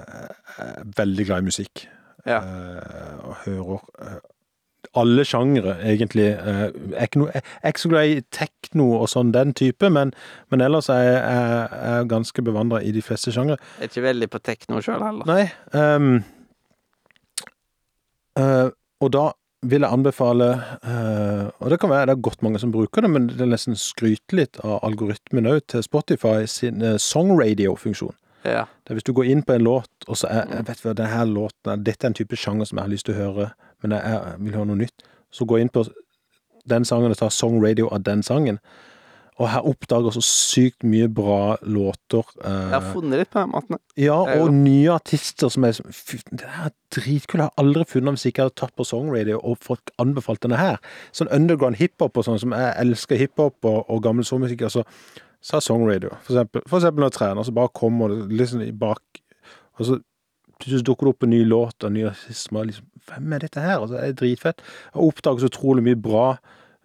er 0.58 0.88
veldig 0.98 1.24
glad 1.28 1.38
i 1.38 1.46
musikk. 1.46 1.84
Ja. 2.26 2.40
Uh, 2.42 3.28
og 3.28 3.36
hører 3.44 4.18
alle 4.98 5.24
sjangre, 5.24 5.76
egentlig. 5.84 6.24
Jeg, 6.24 6.72
er 6.96 7.06
ikke 7.06 7.20
no, 7.20 7.28
jeg 7.34 7.42
er 7.62 7.72
ikke 7.72 7.82
så 7.84 7.90
glad 7.92 8.08
i 8.08 8.20
tekno 8.34 8.88
og 8.98 9.08
sånn 9.12 9.32
den 9.34 9.52
type, 9.56 9.90
men, 9.92 10.12
men 10.50 10.64
ellers 10.64 10.88
er 10.92 11.02
jeg, 11.02 11.18
jeg, 11.18 11.68
jeg 11.72 12.00
er 12.00 12.10
ganske 12.10 12.44
bevandra 12.46 12.80
i 12.82 12.92
de 12.96 13.04
fleste 13.04 13.34
sjangre. 13.34 13.58
Jeg 13.78 13.88
er 13.88 13.92
ikke 13.92 14.06
veldig 14.08 14.30
på 14.32 14.42
tekno 14.48 14.82
sjøl 14.84 15.04
heller. 15.04 15.28
Nei. 15.28 15.44
eh, 15.76 16.37
og 18.38 19.12
da 19.14 19.28
vil 19.66 19.82
jeg 19.82 19.90
anbefale 19.90 20.48
eh, 20.86 21.46
Og 21.58 21.70
det 21.70 21.80
kan 21.80 21.90
være 21.90 22.06
det 22.06 22.14
er 22.14 22.22
godt 22.22 22.42
mange 22.42 22.58
som 22.58 22.72
bruker 22.72 23.02
det, 23.02 23.10
men 23.10 23.28
det 23.28 23.40
er 23.40 23.50
nesten 23.50 23.76
skryte 23.78 24.36
litt 24.36 24.60
av 24.62 24.78
algoritmen 24.86 25.48
òg 25.50 25.64
til 25.72 25.82
Spotify 25.82 26.46
sin 26.46 26.82
uh, 26.82 26.96
songradio-funksjon. 27.02 28.14
Ja. 28.46 28.66
Det 28.84 28.92
er 28.92 29.00
Hvis 29.00 29.08
du 29.08 29.12
går 29.12 29.30
inn 29.32 29.42
på 29.42 29.56
en 29.56 29.64
låt, 29.66 29.90
og 30.06 30.16
så 30.16 30.30
er 30.30 30.52
jeg 30.52 30.68
vet 30.68 30.84
hva, 30.84 30.94
denne 30.94 31.24
låten 31.26 31.82
Dette 31.84 32.06
er 32.06 32.12
en 32.12 32.18
type 32.20 32.36
sjanger 32.38 32.70
som 32.70 32.78
jeg 32.78 32.86
har 32.86 32.92
lyst 32.92 33.08
til 33.08 33.16
å 33.16 33.18
høre, 33.18 33.48
men 33.82 33.96
jeg, 33.96 34.02
jeg 34.14 34.44
vil 34.44 34.54
høre 34.60 34.70
noe 34.70 34.82
nytt. 34.84 35.08
Så 35.34 35.44
gå 35.44 35.58
inn 35.58 35.72
på 35.74 35.84
den 36.68 36.84
sangen 36.84 37.10
og 37.10 37.18
ta 37.18 37.30
songradio 37.32 37.90
av 37.90 38.04
den 38.06 38.22
sangen. 38.22 38.62
Og 39.38 39.46
her 39.52 39.62
oppdager 39.70 40.10
så 40.16 40.22
sykt 40.26 40.82
mye 40.82 41.06
bra 41.14 41.56
låter. 41.62 42.24
eh, 42.42 42.50
Jeg 42.72 42.74
har 42.74 42.88
funnet 42.94 43.20
litt 43.20 43.30
på 43.30 43.38
den 43.38 43.52
måten. 43.52 43.78
ja, 43.96 44.16
og 44.42 44.52
nye 44.54 44.90
artister 44.90 45.48
som 45.48 45.64
er 45.64 45.72
Fy, 45.92 46.18
Det 46.30 46.42
er 46.48 46.72
dritkul. 46.90 47.38
Jeg 47.38 47.46
har 47.46 47.54
aldri 47.64 47.84
funnet 47.86 48.16
hvis 48.16 48.26
ikke 48.26 48.42
jeg 48.42 48.50
hadde 48.50 48.60
tatt 48.60 48.74
på 48.76 48.84
songradio 48.88 49.38
og 49.38 49.58
fått 49.62 49.90
anbefalt 49.98 50.40
denne 50.42 50.58
her. 50.58 50.78
Sånn 51.12 51.30
underground 51.30 51.76
hiphop 51.78 52.16
og 52.18 52.24
sånn, 52.26 52.40
som 52.42 52.50
jeg 52.56 52.74
elsker 52.82 53.16
hiphop 53.16 53.64
og, 53.64 53.84
og 53.88 54.02
gammel 54.02 54.24
sångmusikk. 54.26 54.62
Altså, 54.66 54.82
så 55.40 55.56
er 55.56 55.60
songradio. 55.60 56.10
For 56.26 56.34
eksempel, 56.34 56.62
for 56.66 56.78
eksempel 56.80 57.04
når 57.04 57.10
jeg 57.12 57.18
trener, 57.20 57.42
så 57.46 57.54
bare 57.54 57.68
kommer 57.74 58.08
det 58.08 58.32
liksom 58.40 58.78
bak 58.78 59.02
Og 59.78 59.86
så 59.86 60.00
plutselig 60.58 60.82
dukker 60.88 61.06
det 61.06 61.14
opp 61.14 61.22
en 61.22 61.30
ny 61.30 61.44
låt 61.46 61.84
og 61.84 61.90
en 61.92 61.94
ny 61.94 62.06
artist 62.10 62.48
som 62.48 62.56
er 62.58 62.64
liksom 62.72 62.86
Hvem 63.08 63.32
er 63.32 63.38
dette 63.38 63.60
her? 63.62 63.78
Altså, 63.78 63.94
det 63.94 64.08
er 64.08 64.12
dritfett. 64.18 64.58
Jeg 64.92 65.02
oppdager 65.06 65.38
så 65.46 65.46
utrolig 65.52 65.84
mye 65.86 65.96
bra 66.02 66.24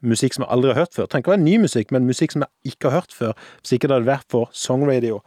musikk 0.03 0.35
som 0.35 0.43
jeg 0.43 0.51
aldri 0.53 0.71
har 0.71 0.83
hørt 0.83 0.93
før. 0.95 1.05
Det 1.05 1.11
trenger 1.13 1.23
ikke 1.23 1.33
være 1.33 1.43
ny 1.43 1.55
musikk, 1.63 1.91
men 1.95 2.07
musikk 2.07 2.35
som 2.35 2.45
jeg 2.45 2.73
ikke 2.73 2.89
har 2.89 3.01
hørt 3.01 3.15
før. 3.15 3.33
Hvis 3.61 3.75
ikke 3.75 3.89
det 3.89 3.97
hadde 3.97 4.09
vært 4.09 4.27
for 4.31 4.49
songradio. 4.53 5.19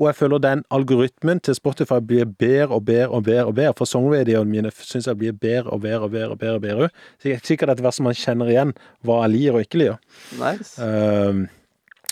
Og 0.00 0.08
jeg 0.08 0.18
føler 0.18 0.42
den 0.42 0.64
algoritmen 0.74 1.40
til 1.40 1.54
Spotify 1.54 2.00
blir 2.02 2.26
bedre 2.26 2.74
og 2.74 2.84
bedre 2.84 3.08
og 3.08 3.24
bedre. 3.24 3.46
og 3.46 3.54
bedre, 3.54 3.74
For 3.78 3.84
songradioene 3.84 4.50
mine 4.50 4.70
syns 4.74 5.06
jeg 5.06 5.18
blir 5.18 5.32
bedre 5.32 5.70
og 5.70 5.80
bedre 5.80 6.00
og 6.00 6.10
bedre. 6.10 6.30
og 6.30 6.38
bedre 6.38 6.54
og 6.54 6.62
bedre. 6.62 6.88
Så 7.20 7.28
jeg 7.28 7.34
er 7.34 7.46
sikkert 7.46 7.70
etter 7.70 7.82
hvert 7.82 7.94
som 7.94 8.04
man 8.04 8.14
kjenner 8.14 8.46
igjen 8.46 8.72
hva 9.04 9.22
jeg 9.22 9.34
liker 9.36 9.54
og 9.54 9.66
ikke 9.66 9.78
liker. 9.78 9.98
Nice. 10.40 10.74
Uh, 10.82 11.46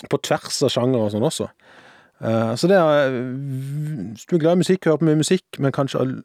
på 0.09 0.17
tvers 0.17 0.63
av 0.63 0.71
sjanger 0.73 0.99
og 0.99 1.11
sånn 1.11 1.27
også. 1.27 1.49
Uh, 2.21 2.53
så 2.55 2.67
det 2.69 2.77
er 2.77 3.15
Hvis 4.13 4.25
du 4.25 4.35
er 4.35 4.43
glad 4.45 4.53
i 4.53 4.61
musikk, 4.61 4.85
hører 4.85 5.01
på 5.01 5.09
mye 5.09 5.23
musikk, 5.23 5.45
men 5.59 5.73
kanskje 5.73 6.21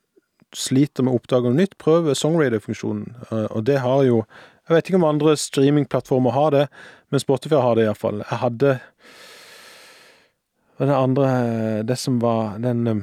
sliter 0.56 1.04
med 1.04 1.14
å 1.14 1.20
oppdage 1.20 1.50
noe 1.50 1.58
nytt, 1.58 1.76
prøv 1.82 2.12
songradio-funksjonen. 2.16 3.08
Eh, 3.30 3.48
og 3.50 3.64
det 3.68 3.80
har 3.84 4.04
jo 4.06 4.22
Jeg 4.66 4.74
vet 4.74 4.88
ikke 4.90 4.98
om 4.98 5.06
andre 5.06 5.36
streamingplattformer 5.38 6.34
har 6.34 6.50
det, 6.54 6.64
men 7.14 7.22
Spotify 7.22 7.60
har 7.62 7.78
det 7.78 7.84
iallfall. 7.86 8.22
Jeg 8.24 8.40
hadde 8.42 8.72
det 10.76 10.92
andre 10.92 11.28
Det 11.88 11.96
som 11.96 12.18
var 12.20 12.58
den 12.60 12.86
eh, 12.90 12.96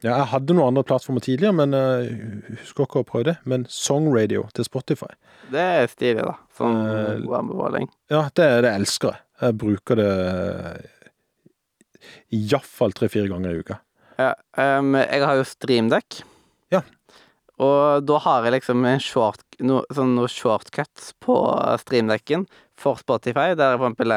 Ja, 0.00 0.12
jeg 0.14 0.28
hadde 0.30 0.54
noen 0.54 0.70
andre 0.70 0.84
plattformer 0.86 1.20
tidligere, 1.20 1.56
men 1.58 1.74
jeg 1.74 2.60
husker 2.62 2.86
ikke 2.86 3.02
å 3.02 3.08
prøve 3.08 3.26
det. 3.32 3.34
Men 3.50 3.66
Songradio 3.68 4.44
til 4.54 4.64
Spotify. 4.68 5.10
Det 5.50 5.64
er 5.82 5.90
stilig, 5.90 6.22
da. 6.22 6.36
Sånn 6.54 6.78
Eh, 6.84 7.18
god 7.24 7.34
anbefaling. 7.40 7.90
Ja, 8.14 8.22
det, 8.38 8.46
det 8.62 8.70
elsker 8.78 9.10
jeg. 9.16 9.24
Jeg 9.42 9.58
bruker 9.58 9.98
det 9.98 10.12
iallfall 12.38 12.94
tre-fire 12.94 13.28
ganger 13.30 13.50
i 13.56 13.62
uka. 13.64 13.80
Ja, 14.18 14.32
um, 14.78 14.94
jeg 14.98 15.22
har 15.22 15.38
jo 15.38 15.46
streamdekk. 15.46 16.22
Ja. 16.74 16.82
Og 17.64 18.04
da 18.06 18.18
har 18.22 18.46
jeg 18.46 18.54
liksom 18.58 18.84
en 18.86 19.02
short, 19.02 19.42
no, 19.66 19.80
sånn 19.94 20.14
noe 20.14 20.30
shortcut 20.30 21.10
på 21.24 21.38
streamdekken 21.82 22.46
for 22.78 23.00
Spotify, 23.00 23.56
der 23.58 23.74
jeg 23.74 23.80
for 23.80 23.88
eksempel 23.88 24.14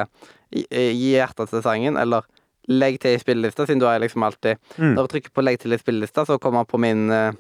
gir 0.51 0.68
gi 0.69 0.85
gi 0.99 1.11
hjertet 1.15 1.49
til 1.49 1.63
sangen, 1.65 1.97
eller 1.97 2.27
legg 2.69 2.99
til 3.01 3.15
i 3.15 3.22
spillelista, 3.22 3.65
siden 3.65 3.81
du 3.81 3.88
har 3.89 3.99
liksom 3.99 4.23
alltid 4.23 4.59
Mm. 4.77 4.93
Når 4.95 5.01
jeg 5.03 5.11
trykker 5.11 5.34
på 5.34 5.43
legg 5.43 5.59
til 5.59 5.73
i 5.73 5.77
spillelista, 5.77 6.26
så 6.26 6.38
kommer 6.39 6.59
han 6.59 6.65
på 6.65 6.77
min 6.80 7.09
eh, 7.11 7.27
eh, 7.30 7.34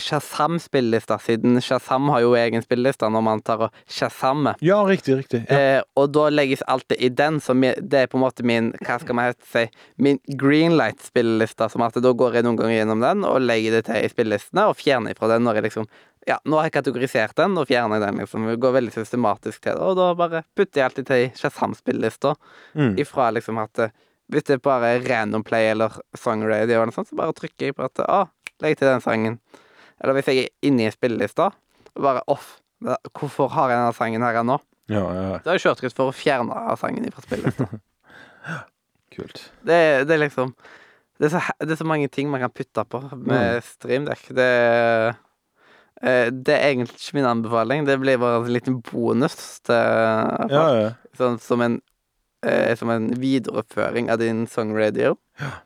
Shazam-spillelista, 0.00 1.18
siden 1.18 1.60
Shazam 1.62 2.08
har 2.08 2.20
jo 2.24 2.34
egen 2.36 2.62
spilleliste 2.62 3.08
når 3.10 3.22
man 3.24 3.42
tar 3.44 3.66
og 3.66 3.78
Shazamer. 3.88 4.58
Ja, 4.64 4.80
riktig, 4.88 5.16
riktig. 5.20 5.42
Ja. 5.48 5.58
Eh, 5.58 5.82
og 5.96 6.10
da 6.14 6.28
legges 6.32 6.64
alt 6.66 6.86
det 6.92 6.98
i 7.00 7.08
den, 7.08 7.38
så 7.40 7.54
det 7.54 8.02
er 8.02 8.10
på 8.10 8.18
en 8.18 8.24
måte 8.24 8.46
min 8.46 8.72
Hva 8.82 8.98
skal 9.02 9.16
man 9.16 9.34
si 9.46 9.66
Min 10.02 10.18
greenlight-spilleliste. 10.28 11.70
Som 11.72 11.84
at 11.86 11.96
da 12.02 12.12
går 12.12 12.38
jeg 12.38 12.46
noen 12.46 12.58
ganger 12.58 12.76
gjennom 12.76 13.04
den 13.04 13.24
og 13.26 13.40
legger 13.44 13.78
det 13.78 13.86
til 13.88 14.04
i 14.04 14.12
spillelistene, 14.12 14.68
og 14.70 14.78
fjerner 14.78 15.16
fra 15.18 15.30
den 15.34 15.46
når 15.46 15.60
jeg 15.60 15.68
liksom 15.70 15.88
Ja, 16.26 16.40
nå 16.44 16.58
har 16.58 16.66
jeg 16.66 16.78
kategorisert 16.80 17.36
den, 17.38 17.54
og 17.54 17.68
fjerner 17.70 18.02
den, 18.02 18.18
liksom. 18.18 18.48
Jeg 18.50 18.58
går 18.58 18.72
veldig 18.74 18.92
systematisk 18.96 19.62
til 19.62 19.76
det, 19.78 19.82
og 19.82 19.94
da 19.94 20.08
bare 20.18 20.42
putter 20.58 20.80
jeg 20.80 20.88
alltid 20.88 21.06
til 21.06 21.28
Shazam-spillelista. 21.38 22.34
Mm. 22.74 22.96
Ifra 22.98 23.30
liksom 23.30 23.62
at 23.62 23.78
eh, 23.78 23.94
Hvis 24.26 24.48
det 24.48 24.62
bare 24.62 24.96
er 24.96 25.04
random 25.06 25.44
play 25.46 25.70
eller 25.70 26.00
song 26.18 26.42
radio 26.42 26.80
eller 26.80 26.90
noe 26.90 26.96
sånt, 26.96 27.12
så 27.12 27.18
bare 27.18 27.36
trykker 27.36 27.68
jeg 27.68 27.76
på 27.78 27.86
at 27.86 28.02
Å, 28.02 28.24
legg 28.64 28.76
til 28.78 28.88
den 28.88 29.00
sangen. 29.04 29.38
Eller 30.00 30.16
hvis 30.18 30.26
jeg 30.30 30.44
er 30.44 30.52
inne 30.68 30.86
i 30.86 30.92
spillelista, 30.94 31.50
og 31.96 32.02
bare 32.04 32.22
off. 32.28 32.58
Hvorfor 33.16 33.48
har 33.54 33.70
jeg 33.72 33.78
denne 33.80 33.94
sangen 33.96 34.22
her 34.26 34.36
ennå? 34.42 34.58
Ja, 34.92 35.00
ja, 35.16 35.38
Da 35.42 35.50
har 35.50 35.56
jeg 35.56 35.64
kjørt 35.64 35.80
ut 35.88 35.96
for 35.96 36.10
å 36.12 36.14
fjerne 36.14 36.76
sangen 36.78 37.08
fra 37.10 37.24
spillelista. 37.24 37.66
kult. 39.16 39.40
Det, 39.66 39.74
er- 39.74 40.04
det 40.06 40.14
er 40.18 40.24
liksom 40.26 40.52
det 41.16 41.30
er, 41.30 41.32
så, 41.32 41.40
det 41.64 41.72
er 41.72 41.78
så 41.80 41.86
mange 41.88 42.10
ting 42.12 42.28
man 42.28 42.42
kan 42.44 42.52
putte 42.52 42.82
på 42.92 42.98
med 43.16 43.62
streamdekk. 43.64 44.26
Det, 44.36 44.48
eh, 46.04 46.26
det 46.28 46.52
er 46.52 46.66
egentlig 46.74 46.98
ikke 47.00 47.16
min 47.16 47.28
anbefaling. 47.30 47.86
Det 47.88 47.96
blir 48.02 48.18
bare 48.20 48.42
en 48.42 48.52
liten 48.52 48.82
bonus 48.84 49.36
til 49.64 49.80
folk. 49.80 50.52
Ja, 50.52 50.66
ja. 50.76 50.90
Sånn 51.16 51.38
som 51.40 51.64
en, 51.64 51.78
eh, 52.44 52.74
som 52.76 52.92
en 52.92 53.08
videreføring 53.16 54.10
av 54.12 54.20
din 54.20 54.44
song 54.52 54.74
radio. 54.76 55.14
Eh, 55.40 55.56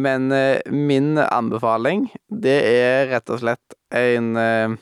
men 0.00 0.32
eh, 0.34 0.58
min 0.74 1.18
anbefaling, 1.22 2.08
det 2.26 2.56
er 2.66 3.10
rett 3.12 3.30
og 3.30 3.42
slett 3.42 3.76
en 3.94 4.32
eh, 4.36 4.74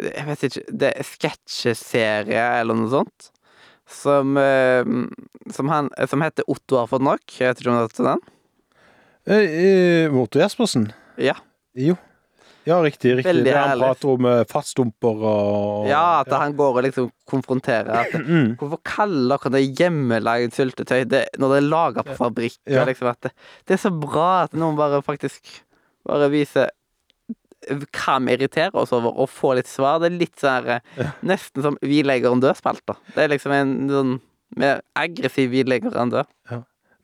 Jeg 0.00 0.24
vet 0.24 0.44
ikke 0.48 0.62
Det 0.80 0.92
er 0.94 1.04
sketsjeserie 1.06 2.46
eller 2.62 2.78
noe 2.78 2.88
sånt. 2.92 3.28
Som, 3.88 4.36
eh, 4.40 4.84
som, 5.52 5.68
han, 5.72 5.92
som 6.08 6.24
heter 6.24 6.48
Otto 6.48 6.80
har 6.80 6.88
fått 6.90 7.04
nok. 7.04 7.24
Jeg 7.32 7.52
vet 7.52 7.60
ikke 7.60 7.72
om 7.72 7.76
du 7.76 7.80
har 7.80 7.88
hørt 7.88 8.00
den? 8.08 8.26
Otto 9.28 10.40
eh, 10.40 10.44
Jespersen? 10.44 10.90
Ja. 11.20 11.36
Jo. 11.76 11.96
Ja, 12.68 12.78
riktig. 12.84 13.14
riktig. 13.18 13.30
Veldig 13.30 13.44
Det 13.48 13.54
han 13.56 13.70
herlig. 13.72 13.86
prater 13.88 14.10
om 14.12 14.26
eh, 14.28 14.42
fastdumper 14.50 15.22
og 15.32 15.86
Ja, 15.88 16.02
at 16.20 16.32
han 16.36 16.52
går 16.58 16.80
og 16.80 16.84
liksom 16.84 17.10
konfronterer 17.30 18.02
at 18.04 18.12
Mm. 18.28 18.56
Hvorfor 18.60 18.80
kaller 18.84 19.38
dere 19.40 19.54
det 19.56 19.78
hjemmelagd 19.80 20.52
syltetøy 20.56 21.06
det, 21.08 21.22
når 21.40 21.54
det 21.54 21.60
er 21.62 21.68
laga 21.72 22.04
på 22.04 22.16
fabrikk? 22.18 22.58
Ja. 22.68 22.84
Liksom 22.88 23.08
at 23.10 23.20
det, 23.24 23.32
det 23.66 23.78
er 23.78 23.82
så 23.88 23.92
bra 23.94 24.44
at 24.44 24.52
noen 24.58 24.76
bare 24.78 25.00
faktisk 25.06 25.48
bare 26.08 26.28
viser 26.32 26.68
hva 27.68 28.18
vi 28.22 28.36
irriterer 28.36 28.76
oss 28.78 28.92
over, 28.94 29.10
og 29.18 29.28
får 29.34 29.56
litt 29.58 29.68
svar. 29.68 29.98
Det 30.00 30.06
er 30.12 30.18
litt 30.20 30.38
sånn 30.40 30.68
eh, 30.76 31.08
Nesten 31.26 31.64
som 31.64 31.78
Vi 31.82 32.02
legger 32.06 32.30
en 32.32 32.40
død-spalte. 32.44 32.94
Det 33.16 33.24
er 33.24 33.32
liksom 33.32 33.52
en 33.56 33.72
sånn 33.90 34.12
mer 34.56 34.80
aggressiv 34.96 35.50
Vi 35.52 35.64
legger 35.66 35.96
en 35.98 36.12
død. 36.14 36.30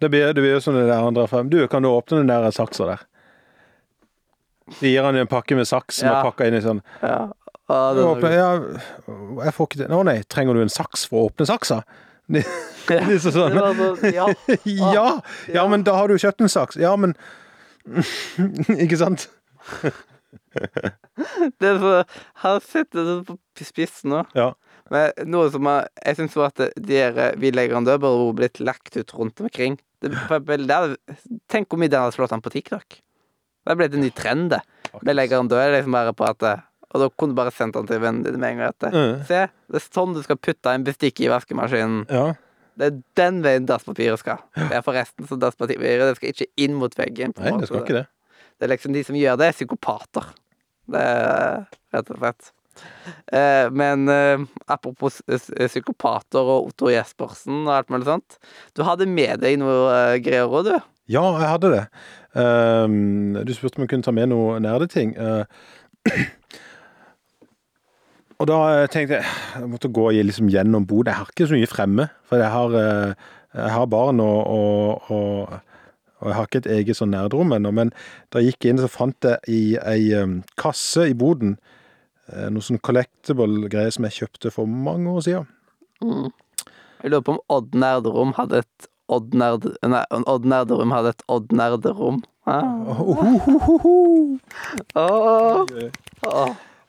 Det 0.01 0.09
blir, 0.11 0.31
det 0.35 0.43
blir 0.43 0.55
jo 0.57 0.61
sånn 0.63 0.77
det 0.79 0.87
der 0.91 1.03
andre 1.07 1.27
fem. 1.31 1.49
Du, 1.51 1.59
kan 1.71 1.83
du 1.85 1.89
åpne 1.91 2.21
den 2.23 2.31
der 2.31 2.51
saksa 2.55 2.87
der? 2.93 3.03
Så 4.73 4.87
gir 4.89 5.03
han 5.05 5.17
en 5.17 5.29
pakke 5.29 5.57
med 5.59 5.69
saks 5.69 6.01
som 6.01 6.09
Ja. 6.09 6.19
er 6.21 6.25
pakka 6.31 6.47
inn 6.49 6.55
i 6.57 6.63
sånn. 6.65 6.81
Ja. 7.03 7.33
Ah, 7.69 7.95
det, 7.97 8.03
åpner, 8.05 8.33
ja, 8.37 8.49
jeg 9.45 9.53
får 9.57 9.67
ikke 9.71 9.79
til 9.81 9.93
Å 9.97 10.03
nei, 10.05 10.19
trenger 10.29 10.53
du 10.55 10.61
en 10.61 10.69
saks 10.73 11.07
for 11.09 11.23
å 11.23 11.29
åpne 11.31 11.47
saksa? 11.49 11.83
De, 12.35 12.41
ja. 12.89 13.01
liksom 13.09 13.33
sånn. 13.33 13.53
det 13.53 13.63
var 13.63 14.05
ja. 14.19 14.27
Ja, 14.65 15.07
ja, 15.53 15.65
men 15.69 15.83
da 15.85 15.95
har 15.97 16.09
du 16.09 16.17
kjøpt 16.21 16.41
en 16.45 16.49
saks. 16.53 16.77
Ja, 16.81 16.95
men 16.97 17.13
Ikke 18.85 18.97
sant? 18.97 19.27
Det 21.61 21.69
er 21.69 21.81
så 21.83 21.95
Han 22.45 22.61
sitter 22.65 23.05
det 23.09 23.17
på 23.29 23.37
spissen 23.65 24.13
nå. 24.15 24.23
Ja. 24.37 24.53
Men 24.93 25.13
noe 25.33 25.49
som 25.53 25.69
er, 25.69 25.89
jeg 26.05 26.19
syns 26.21 26.37
var 26.37 26.53
at 26.53 26.61
de 26.77 26.97
her 27.01 27.17
eh, 27.17 27.37
Vi 27.41 27.53
en 27.53 27.85
burde 28.01 28.35
blitt 28.37 28.61
lagt 28.61 28.97
ut 28.97 29.15
rundt 29.17 29.41
omkring. 29.41 29.79
Det, 30.05 30.13
det 30.13 30.97
tenk 31.49 31.69
hvor 31.73 31.81
mye 31.81 31.89
den 31.93 32.05
hadde 32.05 32.17
slått 32.17 32.33
an 32.37 32.45
på 32.45 32.53
TikTok. 32.53 32.99
Det 33.65 33.77
ble 33.79 33.89
det 33.91 33.99
en 33.99 34.05
ny 34.07 34.13
trend, 34.15 34.53
det. 34.53 34.63
Med 35.01 35.19
er 35.19 35.73
liksom 35.75 35.97
bare 35.97 36.15
på 36.15 36.27
at 36.29 36.45
eh, 36.47 36.63
Og 36.95 37.03
da 37.03 37.09
kunne 37.11 37.35
du 37.35 37.39
bare 37.41 37.51
sendt 37.51 37.75
den 37.75 37.89
til 37.91 37.99
vennene 37.99 38.29
dine 38.29 38.39
med 38.39 38.55
en 38.55 38.61
gang. 38.63 38.95
Mm. 38.95 39.23
Se, 39.27 39.41
det 39.51 39.81
er 39.81 39.87
sånn 39.89 40.15
du 40.15 40.21
skal 40.23 40.39
putte 40.39 40.71
en 40.71 40.87
bestikk 40.87 41.25
i 41.25 41.31
vaskemaskinen. 41.33 42.05
ja. 42.11 42.33
Det 42.75 42.89
er 42.89 42.97
den 43.19 43.37
veien 43.45 43.67
dasspapiret 43.71 44.19
skal. 44.19 44.41
Det 44.57 44.75
er 44.75 44.83
forresten 44.83 45.29
så 45.31 45.37
dasspapiret 45.39 46.09
det 46.09 46.17
skal 46.19 46.33
ikke 46.33 46.49
inn 46.65 46.75
mot 46.75 46.95
veggen. 46.99 47.31
Nei, 47.39 47.53
det 47.61 47.69
skal 47.71 47.85
ikke 47.85 48.01
det. 48.01 48.09
Det 48.59 48.67
er 48.67 48.73
liksom 48.73 48.97
de 48.97 49.05
som 49.07 49.19
gjør 49.19 49.39
det, 49.39 49.47
er 49.47 49.55
psykopater. 49.55 50.27
Det 50.91 51.03
er 51.03 51.63
rett 51.95 52.11
og 52.11 52.19
slett. 52.19 52.51
Eh, 53.31 53.71
men 53.71 54.09
eh, 54.11 54.43
apropos 54.67 55.21
psykopater 55.27 56.43
og 56.43 56.71
Otto 56.73 56.91
Jespersen 56.91 57.63
og 57.63 57.75
alt 57.77 57.93
mulig 57.95 58.09
sånt. 58.09 58.39
Du 58.75 58.83
hadde 58.87 59.07
med 59.11 59.43
deg 59.45 59.59
noe 59.63 59.77
eh, 59.93 60.17
greier 60.25 60.51
òg, 60.51 60.71
du. 60.73 60.75
Ja, 61.11 61.25
jeg 61.37 61.49
hadde 61.51 61.71
det. 61.75 61.85
Um, 62.35 63.37
du 63.45 63.53
spurte 63.55 63.79
om 63.79 63.85
jeg 63.85 63.93
kunne 63.93 64.07
ta 64.07 64.15
med 64.15 64.31
noe 64.33 64.57
nerdeting. 64.63 65.13
Uh, 65.19 65.45
og 68.41 68.49
da 68.49 68.59
eh, 68.73 68.87
tenkte 68.93 69.19
jeg 69.19 69.27
jeg 69.55 69.69
måtte 69.71 69.93
gå 69.93 70.09
liksom 70.17 70.49
gjennom 70.53 70.87
boden. 70.89 71.13
Jeg 71.13 71.21
har 71.21 71.31
ikke 71.33 71.49
så 71.51 71.59
mye 71.59 71.71
fremme, 71.71 72.09
for 72.29 72.41
jeg 72.41 72.51
har, 72.53 72.77
eh, 72.81 73.29
jeg 73.57 73.75
har 73.77 73.87
barn, 73.93 74.21
og, 74.21 74.41
og, 74.49 75.11
og, 75.13 75.85
og 76.21 76.29
jeg 76.29 76.39
har 76.39 76.49
ikke 76.49 76.63
et 76.65 76.73
eget 76.79 77.01
sånn 77.01 77.13
nerderom 77.15 77.53
ennå. 77.57 77.73
Men 77.77 77.93
da 78.33 78.41
jeg 78.41 78.55
gikk 78.55 78.71
inn, 78.71 78.83
så 78.83 78.91
fant 78.93 79.29
jeg 79.29 79.39
i 79.49 79.63
ei 79.85 80.25
kasse 80.61 81.09
i 81.13 81.17
boden 81.17 81.59
eh, 82.33 82.49
noe 82.49 82.65
sånn 82.65 82.83
collectible 82.85 83.69
greier 83.73 83.93
som 83.95 84.09
jeg 84.09 84.19
kjøpte 84.23 84.53
for 84.57 84.69
mange 84.69 85.13
år 85.13 85.29
siden. 85.29 85.53
Mm. 86.05 86.33
Jeg 87.05 87.13
lurer 87.13 87.25
på 87.25 87.37
om 87.37 87.43
Odd 87.53 87.77
Nerderom 87.77 88.33
hadde 88.39 88.65
et 88.65 88.91
Odd 89.13 89.35
Nerd... 89.37 89.67
Nei, 89.85 90.03
Odd 90.11 90.47
Nerderom 90.49 90.95
hadde 90.95 91.13
et 91.15 91.25
Odd 91.29 91.53
Nerderom. 91.53 92.23
Ah. 92.47 92.85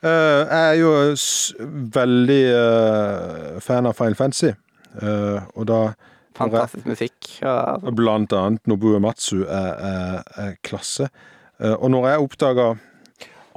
Eh, 0.05 0.41
jeg 0.45 0.59
er 0.59 0.75
jo 0.77 0.89
veldig 1.95 2.41
uh, 2.53 3.61
fan 3.63 3.87
av 3.89 3.95
Final 3.97 4.17
Fantasy. 4.19 4.51
uh, 5.01 5.39
og 5.55 5.67
da 5.71 5.79
Fantastisk 6.35 6.87
musikk. 6.91 7.29
Ja, 7.39 7.77
blant 7.95 8.33
annet 8.35 8.67
Nobue 8.67 8.99
Matsu 8.99 9.45
er, 9.47 9.69
er, 9.79 10.23
er 10.35 10.57
klasse. 10.67 11.07
Og 11.63 11.87
når 11.93 12.09
jeg 12.09 12.23
oppdaga 12.25 12.65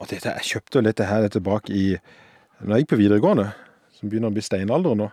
jeg 0.06 0.44
kjøpte 0.46 0.84
dette 0.86 1.08
her 1.08 1.26
tilbake 1.26 1.74
i 1.74 1.86
Når 2.62 2.70
jeg 2.70 2.84
gikk 2.84 2.92
på 2.92 3.00
videregående, 3.00 3.48
som 3.98 4.06
begynner 4.06 4.30
å 4.30 4.36
bli 4.36 4.44
steinalder 4.46 4.94
nå 4.94 5.08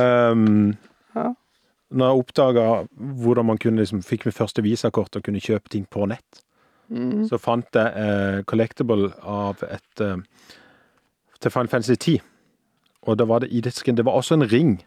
um, 0.00 0.72
Ja. 1.18 1.34
Når 1.90 2.10
jeg 2.10 2.22
oppdaga 2.24 2.64
hvordan 2.96 3.46
man 3.46 3.58
kunne 3.62 3.78
liksom, 3.82 4.02
fikk 4.02 4.26
mitt 4.26 4.34
første 4.34 4.62
visakort 4.62 5.16
og 5.16 5.22
kunne 5.22 5.40
kjøpe 5.40 5.68
ting 5.70 5.86
på 5.90 6.06
nett, 6.10 6.42
Mm. 6.88 7.24
så 7.26 7.34
fant 7.42 7.66
jeg 7.74 7.92
eh, 7.98 8.42
collectible 8.46 9.08
av 9.26 9.58
et 9.66 10.00
eh, 10.00 10.20
til 11.42 11.50
Final 11.50 11.66
Fantasy 11.68 11.96
10. 11.98 12.20
Og 13.02 13.16
da 13.18 13.24
var 13.26 13.40
det 13.42 13.48
i 13.50 13.60
disken 13.60 13.96
Det 13.96 14.04
var 14.06 14.14
også 14.14 14.34
en 14.34 14.46
ring 14.46 14.84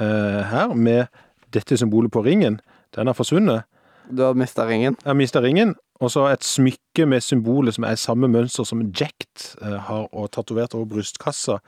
eh, 0.00 0.40
her 0.48 0.72
med 0.74 1.06
dette 1.52 1.76
symbolet 1.76 2.10
på 2.10 2.22
ringen. 2.24 2.60
Den 2.96 3.06
har 3.06 3.12
forsvunnet. 3.12 3.62
Du 4.08 4.22
har 4.24 4.32
mista 4.32 4.64
ringen. 4.64 4.96
Jeg 5.04 5.10
har 5.10 5.14
mista 5.20 5.40
ringen. 5.44 5.74
Og 6.00 6.10
så 6.10 6.24
et 6.32 6.44
smykke 6.44 7.04
med 7.06 7.20
symbolet 7.20 7.74
som 7.74 7.84
er 7.84 8.00
samme 8.00 8.28
mønster 8.28 8.64
som 8.64 8.80
Jekt 8.88 9.54
eh, 9.60 9.76
har 9.84 10.08
og 10.12 10.30
tatovert 10.32 10.72
over 10.74 10.88
brystkassa 10.94 11.58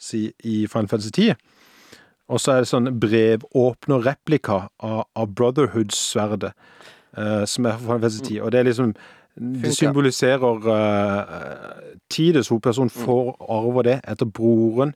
si 0.00 0.30
i 0.44 0.66
Final 0.66 0.88
Fantasy 0.88 1.10
10. 1.10 1.34
Og 2.30 2.40
så 2.40 2.54
er 2.54 2.62
det 2.62 2.70
sånn 2.70 2.92
brevåpner-replika 3.02 4.60
av, 4.86 5.00
av 5.18 5.32
Brotherhood-sverdet. 5.34 6.54
uh, 7.18 7.44
som 7.44 7.66
er 7.66 7.78
fra 7.78 7.96
Fantasy 7.96 8.20
10. 8.22 8.42
Og 8.42 8.52
det 8.52 8.60
er 8.60 8.68
liksom 8.68 8.94
Det 9.34 9.72
symboliserer 9.74 10.66
uh, 10.66 11.24
Tides 12.10 12.48
hovedperson 12.48 12.90
får 12.90 13.36
arve 13.48 13.82
det 13.86 14.00
etter 14.04 14.26
broren 14.26 14.94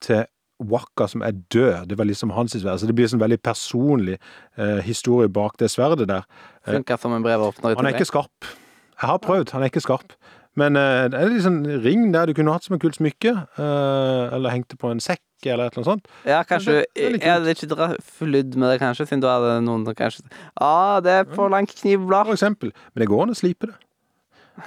til 0.00 0.24
Waka, 0.62 1.06
som 1.06 1.22
er 1.22 1.32
død. 1.52 1.86
Det 1.90 1.98
var 1.98 2.04
liksom 2.04 2.30
hans 2.30 2.52
sverd. 2.52 2.78
Så 2.78 2.86
det 2.86 2.94
blir 2.94 3.06
en 3.06 3.14
sånn 3.16 3.22
veldig 3.22 3.40
personlig 3.42 4.18
uh, 4.58 4.78
historie 4.84 5.28
bak 5.28 5.58
det 5.58 5.70
sverdet 5.70 6.08
der. 6.08 6.26
Funker 6.66 7.00
som 7.00 7.14
en 7.16 7.24
brevåpner. 7.24 7.76
Han 7.76 7.86
er 7.86 7.96
ikke 7.96 8.10
skarp. 8.12 8.52
Jeg 9.00 9.08
har 9.10 9.18
prøvd, 9.18 9.50
han 9.50 9.62
er 9.62 9.72
ikke 9.72 9.82
skarp. 9.82 10.14
Men 10.58 10.76
uh, 10.76 11.08
det 11.10 11.18
er 11.18 11.36
sånn 11.42 11.64
ring 11.84 12.10
der 12.14 12.28
du 12.28 12.36
kunne 12.36 12.54
hatt 12.54 12.66
som 12.66 12.76
en 12.76 12.82
kult 12.82 12.98
smykke, 12.98 13.34
uh, 13.58 14.34
eller 14.36 14.54
hengte 14.54 14.78
på 14.78 14.92
en 14.92 15.02
sekk, 15.02 15.24
eller 15.50 15.66
et 15.66 15.72
eller 15.76 15.82
annet 15.82 16.02
sånt. 16.02 16.06
Ja, 16.24 16.42
kanskje 16.44 16.84
det 16.94 17.20
Jeg 17.22 17.32
hadde 17.32 17.50
ikke 17.56 17.68
dra 17.74 17.88
flydd 18.18 18.54
med 18.56 18.70
det, 18.70 18.80
kanskje, 18.80 19.06
siden 19.08 19.20
du 19.20 19.26
hadde 19.26 19.60
noen 19.66 19.84
som 19.84 19.94
kanskje 19.94 20.22
ah, 20.60 21.00
det 21.00 21.10
er 21.10 21.24
for 21.34 21.48
langt 21.48 21.74
knivblad. 21.80 22.26
For 22.26 22.32
eksempel. 22.34 22.72
Men 22.94 23.00
det 23.02 23.08
går 23.08 23.22
an 23.22 23.30
å 23.34 23.38
slipe 23.38 23.66
det. 23.66 23.74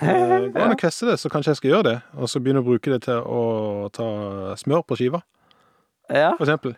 Eh, 0.01 0.39
Det 0.49 0.53
går 0.53 0.61
an 0.65 0.75
å 0.75 0.79
kvesse 0.83 1.05
det, 1.07 1.17
så 1.21 1.29
kanskje 1.29 1.53
jeg 1.53 1.57
skal 1.61 1.69
gjøre 1.71 1.83
det. 1.91 1.97
Og 2.17 2.27
så 2.29 2.39
begynne 2.41 2.59
å 2.63 2.67
bruke 2.67 2.91
det 2.91 3.03
til 3.05 3.21
å 3.21 3.89
ta 3.93 4.55
smør 4.59 4.83
på 4.85 4.97
skiva, 4.99 5.21
Ja. 6.09 6.33
for 6.37 6.45
eksempel. 6.45 6.75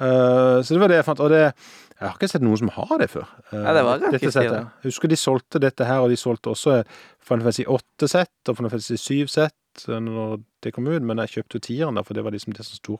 Eh, 0.00 0.60
så 0.62 0.74
det 0.74 0.80
var 0.80 0.88
det 0.88 0.96
jeg 1.00 1.04
fant. 1.06 1.20
Og 1.20 1.30
det 1.30 1.52
Jeg 1.98 2.10
har 2.10 2.16
ikke 2.18 2.28
sett 2.28 2.42
noen 2.44 2.58
som 2.60 2.68
har 2.68 2.98
det 3.00 3.06
før. 3.08 3.24
eh, 3.52 3.62
Ja, 3.64 3.72
det 3.72 3.82
var 3.84 3.98
dette 3.98 4.28
settet. 4.30 4.52
Jeg 4.82 4.90
husker 4.92 5.08
de 5.08 5.16
solgte 5.16 5.58
dette 5.58 5.84
her, 5.88 6.00
og 6.04 6.10
de 6.10 6.16
solgte 6.16 6.50
også 6.52 6.84
Final 7.24 7.44
Fantasy 7.46 7.64
8-sett 7.64 8.48
og 8.50 8.56
Final 8.58 8.68
Fantasy 8.70 8.96
7-sett 9.00 9.54
når 9.84 10.40
det 10.64 10.72
kom 10.74 10.88
ut, 10.88 11.04
men 11.04 11.20
jeg 11.24 11.36
kjøpte 11.36 11.58
jo 11.58 11.66
tieren, 11.68 11.98
da, 11.98 12.04
for 12.06 12.16
det 12.16 12.24
var 12.26 12.34
liksom 12.34 12.56
det 12.56 12.64
som 12.66 12.78
sto 12.78 12.96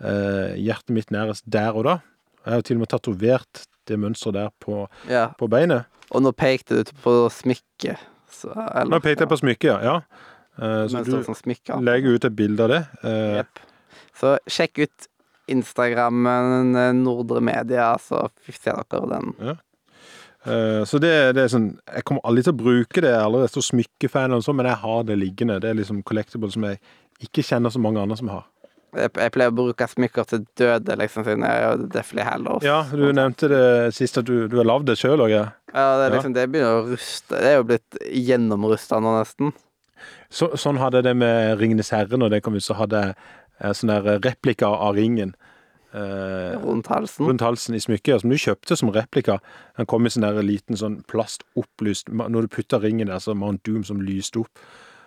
eh, 0.00 0.54
hjertet 0.60 0.94
mitt 0.94 1.12
nærest 1.14 1.46
der 1.50 1.74
og 1.74 1.88
da. 1.88 1.98
Jeg 2.44 2.52
har 2.52 2.62
jo 2.62 2.68
til 2.68 2.78
og 2.78 2.84
med 2.84 2.92
tatovert 2.94 3.64
det 3.88 3.98
mønsteret 4.00 4.38
der 4.38 4.54
på, 4.62 4.86
ja. 5.10 5.28
på 5.38 5.48
beinet. 5.50 5.88
Og 6.14 6.24
nå 6.24 6.32
pekte 6.36 6.80
du 6.80 6.92
på 7.02 7.14
smykket. 7.32 8.00
Nå 8.88 9.00
pekte 9.04 9.24
jeg 9.24 9.30
på 9.30 9.40
smykket, 9.40 9.70
ja. 9.72 9.78
ja. 9.84 10.34
Eh, 10.58 10.84
så 10.90 11.04
du 11.06 11.14
sånn 11.26 11.38
smykke. 11.38 11.78
legger 11.84 12.18
ut 12.18 12.26
et 12.28 12.36
bilde 12.36 12.66
av 12.66 12.72
det. 12.72 12.82
Eh, 13.02 13.38
yep. 13.40 13.62
Så 14.18 14.34
sjekk 14.50 14.84
ut 14.86 15.08
Instagrammen 15.48 16.76
eh, 16.76 16.92
Nordre 16.96 17.42
Media, 17.44 17.92
så 18.02 18.26
ser 18.48 18.82
dere 18.90 19.10
den. 19.14 19.34
Eh, 19.40 19.60
Så 20.88 21.00
det, 21.02 21.10
det 21.36 21.42
er 21.42 21.50
sånn 21.52 21.66
Jeg 21.82 22.06
kommer 22.08 22.22
aldri 22.28 22.42
til 22.46 22.54
å 22.54 22.58
bruke 22.58 23.02
det, 23.04 23.10
jeg 23.12 23.40
er 23.44 23.50
så 23.52 23.62
smykkefan, 23.66 24.36
og 24.36 24.44
sånn, 24.46 24.56
men 24.60 24.70
jeg 24.70 24.80
har 24.84 25.02
det 25.08 25.18
liggende. 25.20 25.58
Det 25.60 25.72
er 25.72 25.78
liksom 25.80 26.04
collectible 26.08 26.50
som 26.54 26.64
jeg 26.68 26.80
ikke 27.24 27.44
kjenner 27.44 27.74
så 27.74 27.82
mange 27.82 28.00
andre 28.00 28.16
som 28.18 28.30
har. 28.32 28.46
Jeg, 28.96 29.12
pleier 29.34 29.52
å 29.52 29.54
bruke 29.54 29.84
smykker 29.84 30.26
til 30.30 30.44
døde, 30.56 30.94
liksom, 30.96 31.24
siden 31.26 31.44
jeg 31.44 31.64
er 31.66 31.82
Deathly 31.92 32.24
Hallows. 32.24 32.64
Ja, 32.64 32.80
du 32.88 33.10
nevnte 33.12 33.50
det 33.52 33.64
sist 33.96 34.16
at 34.20 34.28
du, 34.28 34.46
du 34.48 34.56
har 34.62 34.68
lagd 34.68 34.88
det 34.88 34.96
sjøl 35.00 35.20
òg, 35.20 35.32
ja. 35.32 35.44
Ja, 35.74 35.88
det, 36.00 36.06
er 36.06 36.14
liksom, 36.16 36.36
det 36.36 36.46
begynner 36.48 36.78
å 36.78 36.86
ruste. 36.88 37.34
Det 37.36 37.50
er 37.50 37.58
jo 37.58 37.66
blitt 37.68 37.98
gjennomrusta 38.08 39.00
nå, 39.04 39.12
nesten. 39.18 39.52
Så, 40.32 40.50
sånn 40.60 40.80
hadde 40.80 41.02
jeg 41.02 41.08
det 41.10 41.14
med 41.20 41.58
Ringenes 41.60 41.92
herre 41.92 42.20
når 42.20 42.36
det 42.36 42.42
kom 42.46 42.56
ut, 42.56 42.64
så 42.64 42.78
hadde 42.78 43.02
jeg 43.04 43.18
eh, 43.18 43.74
sånn 43.76 43.92
der 43.92 44.22
replika 44.24 44.70
av 44.72 44.96
ringen. 44.96 45.34
Eh, 45.94 46.56
Rundt 46.62 46.86
halsen. 46.86 47.26
rundt 47.26 47.40
halsen 47.40 47.74
i 47.74 47.80
smykket, 47.80 48.20
som 48.20 48.30
du 48.30 48.36
kjøpte 48.36 48.76
som 48.76 48.90
replika. 48.92 49.38
Den 49.76 49.86
kom 49.86 50.04
i 50.06 50.10
sånn 50.10 50.22
der 50.26 50.42
liten 50.42 50.76
sånn 50.76 51.00
plast 51.06 51.42
opplyst 51.56 52.08
Når 52.12 52.42
du 52.42 52.48
putta 52.48 52.80
ringen 52.82 53.06
der, 53.08 53.18
så 53.18 53.34
Mount 53.36 53.62
Doom 53.64 53.84
som 53.84 54.00
lyste 54.00 54.40
opp. 54.40 54.48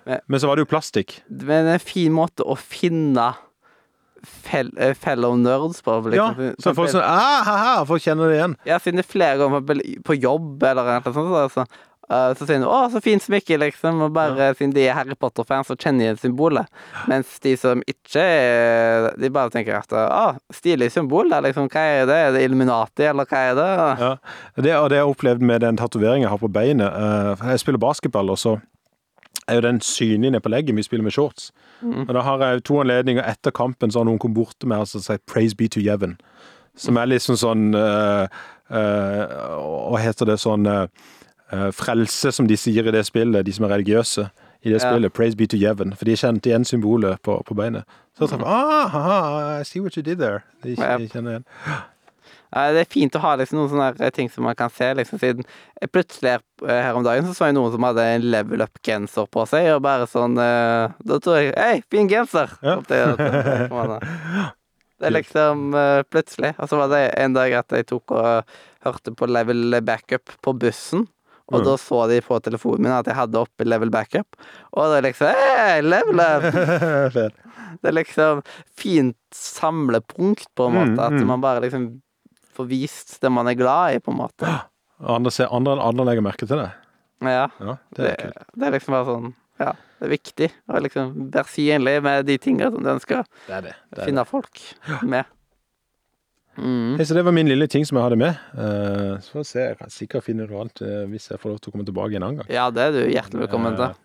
Men- 0.06 0.22
Men 0.28 0.40
så 0.40 0.48
var 0.48 0.56
det 0.56 0.68
jo 0.68 0.76
plastikk. 0.78 1.22
Men 1.30 1.68
en 1.68 1.80
fin 1.80 2.12
måte 2.12 2.41
å 2.44 2.58
finne 2.58 3.36
fel, 4.24 4.70
eh, 4.78 4.94
fellow 4.94 5.36
nerds 5.36 5.82
på. 5.82 6.14
Ja, 6.14 6.34
Liksom. 6.34 6.56
så 6.62 6.76
folk 6.76 6.90
sånn 6.90 7.02
ah, 7.03 7.44
ha, 7.44 7.86
Folk 7.86 8.02
kjenner 8.03 8.30
det 8.30 8.38
igjen. 8.40 8.56
Ja, 8.66 8.78
siden 8.78 8.98
det 8.98 9.06
er 9.06 9.12
flere 9.12 9.38
ganger 9.38 9.62
på, 9.66 10.03
på 10.03 10.20
jobb 10.22 10.64
eller 10.64 10.84
noe 11.02 11.14
sånt, 11.14 11.52
så, 11.52 11.66
så, 12.12 12.32
eh, 12.32 12.34
så 12.36 12.46
sier 12.46 12.60
de 12.60 12.66
'Å, 12.66 12.92
så 12.92 13.02
fint 13.02 13.24
smykke', 13.24 13.58
liksom. 13.60 14.02
Og 14.02 14.14
bare 14.14 14.54
siden 14.56 14.74
de 14.74 14.88
er 14.88 14.94
Harry 14.94 15.16
Potter-fans, 15.16 15.68
så 15.68 15.76
kjenner 15.76 16.14
de 16.14 16.20
symbolet. 16.20 16.68
Mens 17.08 17.40
de 17.40 17.56
som 17.56 17.82
ikke 17.88 18.22
er 18.22 19.16
De 19.18 19.30
bare 19.30 19.50
tenker 19.50 19.78
at 19.78 19.88
'Å, 19.88 20.38
stilig 20.52 20.92
symbol', 20.92 21.30
da, 21.30 21.42
liksom. 21.42 21.70
Hva 21.70 21.80
er 21.80 22.06
det? 22.06 22.16
Er 22.16 22.32
det 22.32 22.44
Illuminati, 22.50 23.04
eller 23.04 23.26
hva 23.26 23.38
er 23.38 23.56
det? 23.56 24.00
Ja. 24.00 24.16
Det, 24.62 24.76
og 24.76 24.90
det 24.90 24.98
jeg 24.98 25.06
har 25.06 25.14
opplevd 25.14 25.42
med 25.42 25.62
den 25.62 25.78
tatoveringen 25.78 26.22
jeg 26.22 26.30
har 26.30 26.38
på 26.38 26.52
beinet 26.52 27.38
for 27.38 27.46
Jeg 27.48 27.60
spiller 27.60 27.80
basketball, 27.80 28.30
og 28.30 28.38
så 28.38 28.62
er 29.48 29.56
jo 29.56 29.62
den 29.62 29.82
synlig 29.82 30.32
nede 30.32 30.42
på 30.42 30.50
leggen. 30.50 30.76
Vi 30.76 30.84
spiller 30.84 31.04
med 31.04 31.12
shorts. 31.12 31.52
Mm. 31.82 32.08
Og 32.08 32.14
da 32.14 32.22
har 32.22 32.38
jeg 32.38 32.64
to 32.64 32.80
anledninger 32.82 33.24
etter 33.24 33.52
kampen, 33.52 33.92
så 33.92 34.00
har 34.00 34.06
noen 34.06 34.20
kommet 34.20 34.36
bort 34.36 34.56
til 34.60 34.70
meg 34.70 34.80
og 34.80 34.88
sagt 34.88 35.26
'Praise 35.26 35.56
be 35.56 35.68
to 35.68 35.80
Yevon'. 35.80 36.18
Som 36.76 36.98
er 36.98 37.06
liksom 37.06 37.36
sånn 37.36 37.76
uh, 37.76 38.28
Hva 38.72 39.98
heter 40.00 40.26
det 40.26 40.40
sånn 40.40 40.66
eh, 40.66 40.88
Frelse, 41.76 42.32
som 42.32 42.48
de 42.48 42.57
sier 42.57 42.88
i 42.88 42.94
det 42.95 43.06
spillet, 43.07 43.45
de 43.45 43.53
som 43.53 43.65
er 43.68 43.76
religiøse 43.76 44.28
i 44.64 44.69
det 44.72 44.82
spillet. 44.82 45.14
'Praise 45.14 45.36
be 45.38 45.48
to 45.48 45.57
Yevon'. 45.57 45.95
For 45.98 46.06
de 46.06 46.15
kjente 46.15 46.49
igjen 46.49 46.65
symbolet 46.65 47.22
på, 47.26 47.41
på 47.48 47.57
beinet. 47.57 47.84
Så 48.18 48.28
traff 48.28 48.44
ah, 48.45 48.88
haha, 48.88 49.61
I 49.61 49.64
see 49.64 49.80
what 49.82 49.98
you 49.98 50.03
did 50.03 50.19
there. 50.19 50.44
De, 50.64 50.76
de 50.76 51.10
kjenner 51.10 51.32
igjen. 51.32 51.45
Eh, 52.52 52.72
Det 52.76 52.82
er 52.84 52.90
fint 52.91 53.15
å 53.15 53.22
ha 53.23 53.36
liksom 53.40 53.61
noen 53.61 53.72
sånne 53.72 54.11
ting 54.15 54.30
som 54.30 54.44
man 54.44 54.56
kan 54.60 54.69
se, 54.76 54.90
liksom, 54.99 55.19
siden 55.22 55.45
eh, 55.82 55.88
plutselig 55.88 56.34
eh, 56.36 56.82
her 56.84 56.98
om 56.99 57.03
dagen 57.03 57.26
så 57.28 57.34
så 57.38 57.48
jeg 57.49 57.56
noen 57.56 57.72
som 57.72 57.88
hadde 57.88 58.03
en 58.15 58.28
level 58.34 58.64
up-genser 58.65 59.30
på 59.32 59.45
seg, 59.48 59.69
og 59.76 59.84
bare 59.86 60.07
sånn 60.11 60.36
eh, 60.38 60.91
Da 61.07 61.19
tror 61.23 61.40
jeg 61.40 61.56
Hei, 61.56 61.78
fin 61.91 62.11
genser! 62.11 62.52
Ja. 62.61 62.80
Det. 62.88 62.99
Det 65.02 65.07
er 65.10 65.15
liksom 65.15 65.72
eh, 65.73 66.03
plutselig. 66.06 66.52
Og 66.61 66.69
så 66.69 66.78
var 66.78 66.91
det 66.91 66.99
en 67.18 67.34
dag 67.34 67.56
at 67.57 67.73
jeg 67.73 67.88
tok 67.90 68.11
og 68.14 68.52
hørte 68.86 69.14
på 69.18 69.26
level 69.26 69.80
backup 69.82 70.30
på 70.45 70.53
bussen. 70.53 71.07
Og 71.52 71.60
Mm. 71.61 71.65
da 71.68 71.76
så 71.78 72.07
de 72.10 72.22
på 72.23 72.40
telefonen 72.41 72.82
min 72.86 72.91
at 72.95 73.06
jeg 73.06 73.15
hadde 73.15 73.40
oppe 73.41 73.65
level 73.68 73.90
backup. 73.91 74.38
Og 74.73 74.88
det 74.91 74.98
er 75.02 75.07
liksom 75.10 75.28
hey, 75.36 75.82
level 75.82 76.19
up! 76.19 77.32
Det 77.82 77.88
er 77.88 77.95
liksom 77.95 78.41
fint 78.76 79.15
samlepunkt, 79.34 80.48
på 80.56 80.65
en 80.68 80.73
Mm, 80.76 80.80
måte. 80.95 81.06
At 81.07 81.14
mm. 81.15 81.28
man 81.28 81.41
bare 81.41 81.61
liksom 81.64 82.02
får 82.56 82.68
vist 82.68 83.14
det 83.22 83.32
man 83.32 83.48
er 83.48 83.56
glad 83.56 83.95
i, 83.95 83.99
på 84.03 84.11
en 84.11 84.18
måte. 84.19 84.49
Andre, 85.02 85.32
andre, 85.49 85.78
andre 85.82 86.06
legger 86.06 86.22
merke 86.26 86.45
til 86.48 86.60
det. 86.60 86.72
Ja. 87.22 87.48
Ja, 87.60 87.78
det 87.95 88.02
Det, 88.03 88.10
er 88.11 88.32
det, 88.34 88.44
det 88.57 88.68
er 88.68 88.72
liksom 88.76 88.91
bare 88.98 89.06
sånn 89.06 89.34
Ja, 89.61 89.72
det 89.99 90.07
er 90.07 90.11
viktig 90.18 90.48
å 90.73 90.80
liksom 90.82 91.11
være 91.32 91.48
synlig 91.53 91.95
med 92.03 92.26
de 92.26 92.38
tingene 92.41 92.72
som 92.73 92.82
du 92.84 92.90
ønsker 92.90 93.23
Det 93.48 93.53
er 93.56 93.61
det. 93.61 93.73
det, 93.94 93.99
er 94.02 94.06
finne 94.10 94.26
folk 94.26 94.61
med. 95.03 95.26
Mm. 96.57 96.98
Hei, 96.99 97.06
så 97.07 97.15
det 97.15 97.23
var 97.23 97.34
min 97.36 97.48
lille 97.48 97.68
ting 97.72 97.86
som 97.88 97.98
jeg 97.98 98.03
hadde 98.03 98.19
med. 98.19 98.40
Uh, 98.57 99.15
så 99.23 99.38
får 99.38 99.40
vi 99.40 99.48
se. 99.52 99.64
Jeg 99.69 99.78
kan 99.80 99.94
sikkert 99.94 100.26
finne 100.26 100.48
noe 100.49 100.65
annet 100.65 100.84
uh, 100.84 101.03
hvis 101.11 101.30
jeg 101.32 101.40
får 101.40 101.53
lov 101.53 101.61
til 101.61 101.72
å 101.72 101.76
komme 101.76 101.88
tilbake 101.88 102.18
en 102.19 102.26
annen 102.28 102.41
gang. 102.41 102.52
Ja, 102.52 102.68
det 102.73 102.84
er 102.84 102.95
du 102.95 103.02
hjertelig 103.06 103.45
velkommen 103.45 103.78
til. 103.80 103.98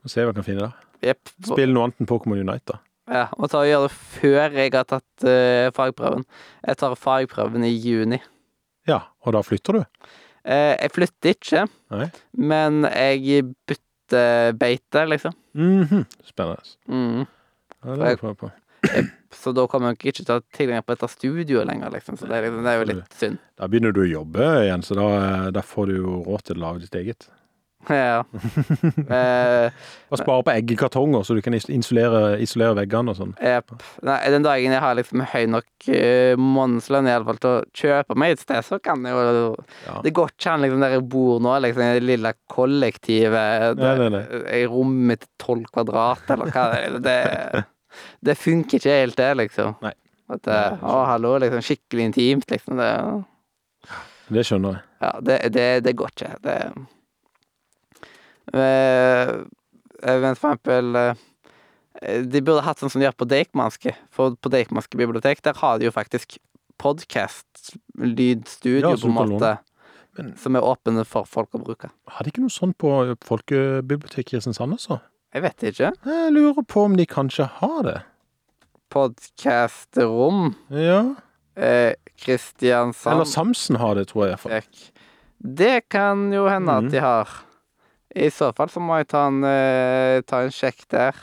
Få 0.00 0.12
se 0.12 0.22
hva 0.24 0.32
jeg 0.32 0.38
kan 0.40 0.46
finne 0.46 0.68
da. 0.68 0.86
Yep. 1.00 1.34
Spille 1.48 1.72
noe 1.72 1.88
annet 1.88 2.02
enn 2.02 2.08
Pokémon 2.10 2.40
Unite, 2.42 2.74
da. 2.74 2.80
Ja, 3.10 3.24
og 3.34 3.50
ta 3.50 3.62
og 3.64 3.66
gjøre 3.70 3.88
det 3.88 3.94
før 3.96 4.58
jeg 4.60 4.74
har 4.76 4.88
tatt 4.92 5.26
uh, 5.26 5.68
fagprøven. 5.74 6.26
Jeg 6.68 6.80
tar 6.82 6.98
fagprøven 7.00 7.66
i 7.66 7.72
juni. 7.74 8.20
Ja, 8.88 9.00
og 9.24 9.34
da 9.36 9.42
flytter 9.44 9.80
du? 9.80 9.84
Uh, 10.44 10.74
jeg 10.76 10.92
flytter 10.94 11.34
ikke, 11.34 11.64
Nei. 11.96 12.10
men 12.36 12.84
jeg 12.92 13.48
bytter 13.68 14.56
beite, 14.58 15.06
liksom. 15.06 15.34
Mhm. 15.54 16.04
Spennende. 16.26 16.76
Mm. 16.90 17.24
Ja, 17.80 17.94
det 17.94 17.98
må 18.00 18.12
jeg 18.12 18.22
prøve 18.22 18.38
på. 18.44 18.52
Så 19.32 19.52
da 19.54 19.66
kan 19.70 19.82
man 19.84 19.98
ikke 19.98 20.24
ta 20.26 20.40
tilgang 20.56 20.82
på 20.82 20.96
dette 20.96 21.10
studioet 21.12 21.68
lenger, 21.68 21.92
liksom. 21.94 22.18
Så 22.18 22.26
det 22.26 22.38
er, 22.38 22.48
liksom, 22.48 22.64
det 22.66 22.72
er 22.72 22.80
jo 22.80 22.88
litt 22.92 23.18
synd. 23.18 23.42
Da 23.60 23.68
begynner 23.70 23.94
du 23.94 24.02
å 24.02 24.08
jobbe 24.08 24.48
igjen, 24.64 24.82
så 24.86 24.96
da, 24.98 25.10
da 25.54 25.62
får 25.62 25.92
du 25.92 26.00
jo 26.00 26.22
råd 26.26 26.48
til 26.48 26.58
å 26.58 26.64
lage 26.66 26.86
ditt 26.86 26.98
eget. 27.02 27.30
Ja. 27.88 28.24
eh, 29.08 29.72
Og 30.12 30.18
spare 30.20 30.44
på 30.44 30.52
eggekartonger, 30.52 31.22
så 31.24 31.36
du 31.36 31.40
kan 31.44 31.54
isolere, 31.56 32.36
isolere 32.42 32.76
veggene 32.76 33.14
og 33.14 33.16
sånn. 33.16 33.32
Yep. 33.40 33.72
Den 34.04 34.44
dagen 34.44 34.74
jeg 34.74 34.82
har 34.84 34.98
liksom 34.98 35.24
høy 35.32 35.44
nok 35.54 35.88
uh, 35.88 36.34
månedslønn 36.36 37.08
i 37.08 37.14
alle 37.14 37.28
fall 37.28 37.40
til 37.40 37.52
å 37.54 37.64
kjøpe 37.80 38.18
meg 38.20 38.34
et 38.34 38.44
sted, 38.44 38.66
så 38.66 38.80
kan 38.82 39.06
jeg 39.06 39.16
jo 39.16 39.50
Ja. 39.86 39.96
Det 40.04 40.12
går 40.16 40.34
ikke 40.34 40.52
an 40.52 40.64
liksom 40.64 40.84
der 40.84 40.96
jeg 40.98 41.06
bor 41.10 41.40
nå, 41.42 41.56
liksom 41.64 41.84
i 41.86 41.90
det 41.96 42.04
lille 42.04 42.34
kollektivet. 42.52 43.78
Det, 43.78 43.92
nei, 44.02 44.10
nei. 44.12 44.24
I 44.60 44.64
rommet 44.68 45.08
mitt 45.14 45.28
tolv 45.40 45.70
kvadrat, 45.72 46.26
eller 46.30 46.52
hva 46.52 46.66
det 47.00 47.16
er. 47.16 47.62
Det, 48.24 48.36
funker 48.38 48.78
ikke 48.78 48.96
helt, 49.00 49.16
det, 49.18 49.30
liksom. 49.36 49.74
Nei. 49.82 49.92
At 50.30 50.42
det, 50.46 50.58
å, 50.82 51.00
hallo, 51.10 51.34
liksom. 51.42 51.62
Skikkelig 51.66 52.04
intimt, 52.10 52.50
liksom. 52.50 52.76
Det, 52.80 52.90
Det 54.30 54.44
skjønner 54.46 54.76
jeg. 54.78 54.82
ja, 55.02 55.12
det, 55.26 55.38
det, 55.56 55.68
det 55.88 55.96
går 55.98 56.12
ikke. 56.14 56.34
Det 56.44 56.58
eh, 58.54 59.32
Men 60.20 60.36
for 60.38 60.52
eksempel 60.54 60.96
eh, 61.00 61.14
De 62.30 62.42
burde 62.42 62.62
hatt 62.66 62.80
sånn 62.80 62.92
som 62.92 63.02
de 63.02 63.08
gjør 63.08 63.18
på 63.20 63.28
Deichmanske. 63.30 63.96
For 64.14 64.36
på 64.38 64.52
Deichmanske 64.52 64.96
bibliotek, 65.00 65.42
der 65.44 65.58
har 65.60 65.78
de 65.80 65.88
jo 65.88 65.92
faktisk 65.94 66.38
podkast, 66.80 67.74
lydstudio, 68.00 68.94
Ja, 68.94 68.96
på 68.96 69.10
en 69.10 69.18
måte. 69.18 69.56
Men- 70.16 70.30
Som 70.40 70.56
er 70.56 70.64
åpne 70.64 71.04
for 71.06 71.24
folk 71.28 71.50
å 71.54 71.60
bruke. 71.62 71.90
Har 72.08 72.24
de 72.24 72.30
ikke 72.32 72.40
noe 72.42 72.50
sånt 72.50 72.76
på 72.78 72.88
folkebiblioteket 73.22 74.24
i 74.24 74.28
Kristiansand 74.30 74.74
også? 74.74 75.00
Jeg 75.30 75.44
vet 75.44 75.62
ikke. 75.62 75.90
Jeg 76.10 76.32
lurer 76.34 76.64
på 76.66 76.84
om 76.88 76.96
de 76.98 77.06
kanskje 77.06 77.46
har 77.60 77.82
det. 77.86 77.98
Podkastrom. 78.90 80.56
Ja. 80.74 81.14
Eh, 81.54 81.94
Kristiansand 82.18 83.14
Eller 83.14 83.28
Samsen 83.30 83.78
har 83.78 83.94
det, 83.94 84.08
tror 84.10 84.26
jeg. 84.26 84.32
i 84.32 84.34
hvert 84.34 84.40
fall. 84.40 84.50
bibliotek. 84.50 85.06
Det 85.40 85.88
kan 85.88 86.32
jo 86.34 86.48
hende 86.50 86.72
mm. 86.72 86.86
at 86.86 86.92
de 86.92 87.00
har. 87.00 87.36
I 88.10 88.28
så 88.34 88.50
fall 88.56 88.72
så 88.74 88.82
må 88.82 88.98
jeg 88.98 89.08
ta 89.12 89.28
en, 89.30 89.44
eh, 89.46 90.18
ta 90.26 90.42
en 90.42 90.50
sjekk 90.50 90.82
der. 90.90 91.14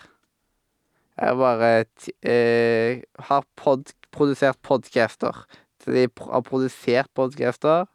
Jeg 1.17 1.37
bare 1.37 1.85
eh, 2.23 3.03
har 3.27 3.43
pod 3.59 3.91
produsert 4.15 4.57
podcaster. 4.63 5.35
Så 5.83 5.91
de 5.91 6.07
har 6.07 6.41
produsert 6.47 7.11
podcaster 7.13 7.85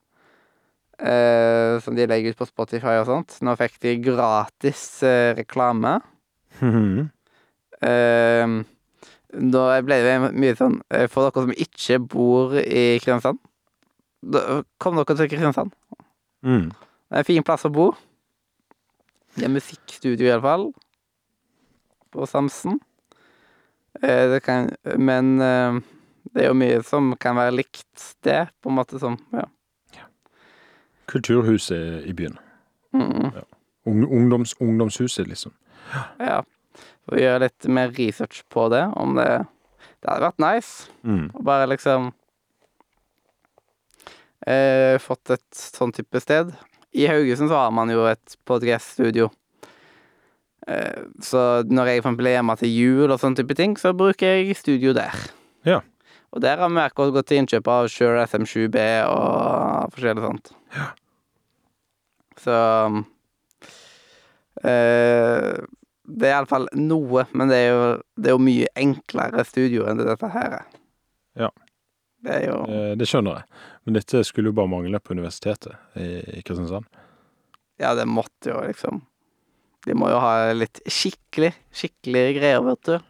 som 1.83 1.97
de 1.97 2.07
legger 2.07 2.33
ut 2.35 2.39
på 2.39 2.47
Spotify 2.47 2.99
og 3.01 3.09
sånt. 3.09 3.39
Nå 3.43 3.55
fikk 3.59 3.79
de 3.83 3.97
gratis 4.05 4.85
eh, 5.07 5.33
reklame. 5.39 5.97
Eh, 7.83 8.55
da 9.33 9.63
ble 9.83 9.97
det 10.05 10.13
mye 10.37 10.55
sånn 10.59 10.77
eh, 10.93 11.09
For 11.11 11.25
dere 11.25 11.47
som 11.47 11.55
ikke 11.65 11.97
bor 12.13 12.53
i 12.61 13.01
Kristiansand, 13.01 13.41
kom 14.79 14.99
dere 15.01 15.17
til 15.19 15.31
Kristiansand. 15.33 15.73
Mm. 16.47 16.69
Det 16.69 17.17
er 17.17 17.25
en 17.25 17.29
fin 17.29 17.47
plass 17.47 17.67
å 17.67 17.73
bo. 17.73 17.91
Det 19.35 19.47
er 19.49 19.53
musikkstudio, 19.53 20.29
iallfall. 20.29 20.69
På 22.13 22.29
Samsen. 22.29 22.79
Eh, 24.03 24.29
det 24.33 24.43
kan 24.45 24.71
Men 25.01 25.41
eh, 25.41 25.81
det 26.33 26.45
er 26.45 26.53
jo 26.53 26.61
mye 26.61 26.79
som 26.87 27.13
kan 27.21 27.37
være 27.37 27.57
likt 27.59 28.07
det, 28.25 28.47
på 28.63 28.71
en 28.71 28.79
måte 28.79 29.01
som 29.03 29.19
Ja. 29.33 29.49
Kulturhuset 31.13 32.07
i 32.09 32.13
byen. 32.17 32.39
Mm, 32.95 33.31
Ja. 33.37 33.43
ungdoms, 33.87 34.55
ungdomshuset, 34.61 35.27
liksom. 35.29 35.53
ja. 36.21 36.43
Får 37.09 37.19
gjøre 37.19 37.41
litt 37.43 37.67
mer 37.69 37.91
research 37.99 38.43
på 38.53 38.69
det, 38.73 38.85
om 38.97 39.17
det 39.19 39.47
Det 40.03 40.11
hadde 40.11 40.25
vært 40.27 40.39
nice. 40.43 40.89
Mm. 41.07 41.29
Og 41.35 41.45
bare 41.47 41.67
liksom 41.71 42.09
eh, 44.47 44.99
Fått 45.03 45.31
et 45.31 45.45
sånn 45.55 45.93
type 45.95 46.21
sted. 46.23 46.51
I 46.93 47.07
Haugesund 47.09 47.49
så 47.53 47.61
har 47.65 47.71
man 47.75 47.91
jo 47.93 48.05
et 48.11 48.35
podcast-studio. 48.49 49.31
Eh, 50.67 51.05
så 51.23 51.63
når 51.67 51.87
jeg 51.93 52.03
er 52.05 52.33
hjemme 52.37 52.57
til 52.61 52.75
jul 52.75 53.11
og 53.11 53.21
sånne 53.23 53.39
type 53.41 53.55
ting, 53.59 53.77
så 53.81 53.95
bruker 53.97 54.43
jeg 54.43 54.57
studio 54.59 54.93
der. 54.93 55.15
Ja. 55.65 55.81
Og 56.33 56.41
der 56.41 56.59
har 56.59 56.69
vi 56.73 56.81
akkurat 56.83 57.13
gått 57.15 57.27
til 57.31 57.43
innkjøp 57.43 57.69
av 57.69 57.89
Shure 57.93 58.25
SM7B 58.27 58.77
og 59.07 59.93
forskjellig 59.95 60.23
sånt. 60.27 60.53
Ja. 60.77 60.91
Så 62.43 62.55
eh, 64.65 65.53
Det 66.03 66.29
er 66.29 66.35
iallfall 66.37 66.67
noe, 66.77 67.25
men 67.33 67.51
det 67.53 67.59
er 67.63 67.69
jo, 67.71 67.85
det 68.19 68.31
er 68.33 68.37
jo 68.37 68.43
mye 68.43 68.71
enklere 68.83 69.45
studio 69.49 69.87
enn 69.89 70.01
det 70.01 70.09
dette 70.11 70.31
her 70.35 70.59
er. 70.61 70.67
Ja. 71.39 71.51
Det 72.23 72.35
er 72.41 72.45
jo 72.51 72.59
Eh, 72.71 72.93
Det 72.99 73.07
skjønner 73.09 73.41
jeg. 73.41 73.63
Men 73.87 73.97
dette 73.99 74.21
skulle 74.27 74.53
jo 74.53 74.59
bare 74.59 74.71
mangle 74.71 75.01
på 75.03 75.15
universitetet 75.17 75.75
i, 75.99 76.43
Kristiansand. 76.47 76.87
Ja, 77.83 77.95
det 77.99 78.05
måtte 78.07 78.53
jo 78.53 78.61
liksom 78.63 79.01
De 79.87 79.95
må 79.99 80.07
jo 80.13 80.19
ha 80.23 80.53
litt 80.55 80.79
skikkelig, 80.87 81.51
skikkelige 81.75 82.37
greier, 82.37 82.61
vet 82.63 82.83
du. 82.87 83.01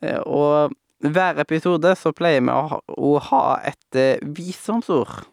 Eh, 0.00 0.20
Og 0.24 0.72
hver 1.04 1.36
episode 1.42 1.90
så 2.00 2.14
pleier 2.16 2.40
vi 2.40 2.48
å 2.96 3.10
ha, 3.20 3.42
et 3.68 3.98
visdomsord. 4.24 5.26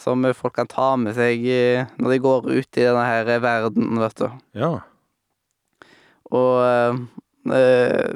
Som 0.00 0.24
folk 0.36 0.54
kan 0.56 0.68
ta 0.70 0.94
med 0.96 1.12
seg 1.18 1.42
eh, 1.52 1.84
når 2.00 2.14
de 2.14 2.20
går 2.24 2.46
ut 2.48 2.78
i 2.80 2.86
denne 2.86 3.04
her 3.04 3.28
verden, 3.44 3.90
vet 4.00 4.16
du. 4.22 4.28
Ja. 4.56 4.70
Og 6.30 6.54
eh, 6.64 7.00
eh, 7.58 8.12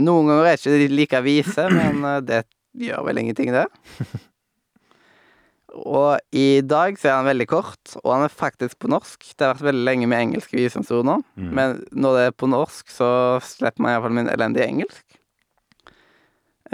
noen 0.00 0.30
ganger 0.30 0.46
er 0.52 0.58
ikke 0.60 0.76
de 0.78 0.88
like 0.94 1.22
vise, 1.26 1.66
men 1.74 2.04
eh, 2.06 2.20
det 2.28 2.42
gjør 2.86 3.08
vel 3.08 3.18
ingenting, 3.24 3.50
det. 3.56 3.66
Og 5.70 6.18
i 6.34 6.60
dag 6.66 6.96
så 6.98 7.08
er 7.08 7.14
han 7.20 7.28
veldig 7.28 7.46
kort, 7.46 7.92
og 8.02 8.08
han 8.10 8.24
er 8.26 8.32
faktisk 8.34 8.74
på 8.82 8.88
norsk. 8.90 9.22
Det 9.38 9.46
har 9.46 9.54
vært 9.54 9.68
veldig 9.68 9.84
lenge 9.86 10.08
med 10.10 10.18
engelske 10.24 10.58
visumsord 10.58 11.06
nå, 11.06 11.20
Mm. 11.38 11.50
men 11.54 11.76
når 11.94 12.16
det 12.16 12.24
er 12.26 12.34
på 12.42 12.48
norsk, 12.50 12.90
så 12.90 13.10
slipper 13.46 13.78
man 13.84 13.92
iallfall 13.94 14.16
min 14.18 14.30
elendige 14.32 14.66
engelsk. 14.66 15.04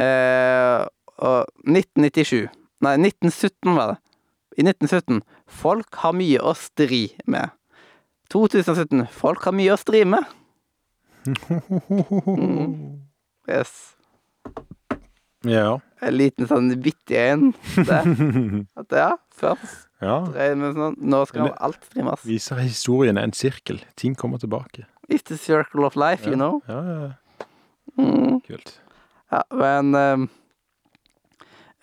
Eh, 0.01 0.81
og 1.25 1.47
1997 1.69 2.49
Nei, 2.85 2.93
1917 3.01 3.73
var 3.77 3.95
det. 3.95 4.01
I 4.57 4.65
1917 4.65 5.23
Folk 5.47 6.01
har 6.03 6.15
mye 6.17 6.41
å 6.41 6.55
stri 6.57 7.05
med. 7.29 7.53
2017 8.33 9.07
Folk 9.13 9.45
har 9.47 9.55
mye 9.57 9.75
å 9.75 9.81
stri 9.81 10.05
med. 10.09 10.25
Mm. 11.27 13.03
Yes. 13.47 13.95
Ja. 15.47 15.77
En 16.03 16.17
liten 16.19 16.49
sånn 16.51 16.73
bitte 16.83 17.15
en. 17.15 17.53
At 18.75 18.91
ja, 18.91 19.13
først 19.39 19.87
ja. 20.03 20.17
sånn 20.27 20.97
Nå 20.99 21.21
skal 21.31 21.53
alt 21.55 21.87
streames. 21.87 22.25
Viser 22.27 22.59
historien 22.59 23.21
en 23.21 23.35
sirkel. 23.37 23.79
Ting 23.95 24.17
kommer 24.19 24.43
tilbake. 24.43 24.89
It's 25.07 25.23
the 25.31 25.39
circle 25.39 25.87
of 25.87 25.95
life, 25.95 26.27
you 26.27 26.35
know. 26.35 26.59
Ja, 26.67 26.81
ja, 26.83 26.99
ja. 27.05 27.47
Mm. 27.97 28.41
Kult. 28.45 28.75
Ja, 29.31 29.45
men 29.55 29.95
ehm, 29.95 30.27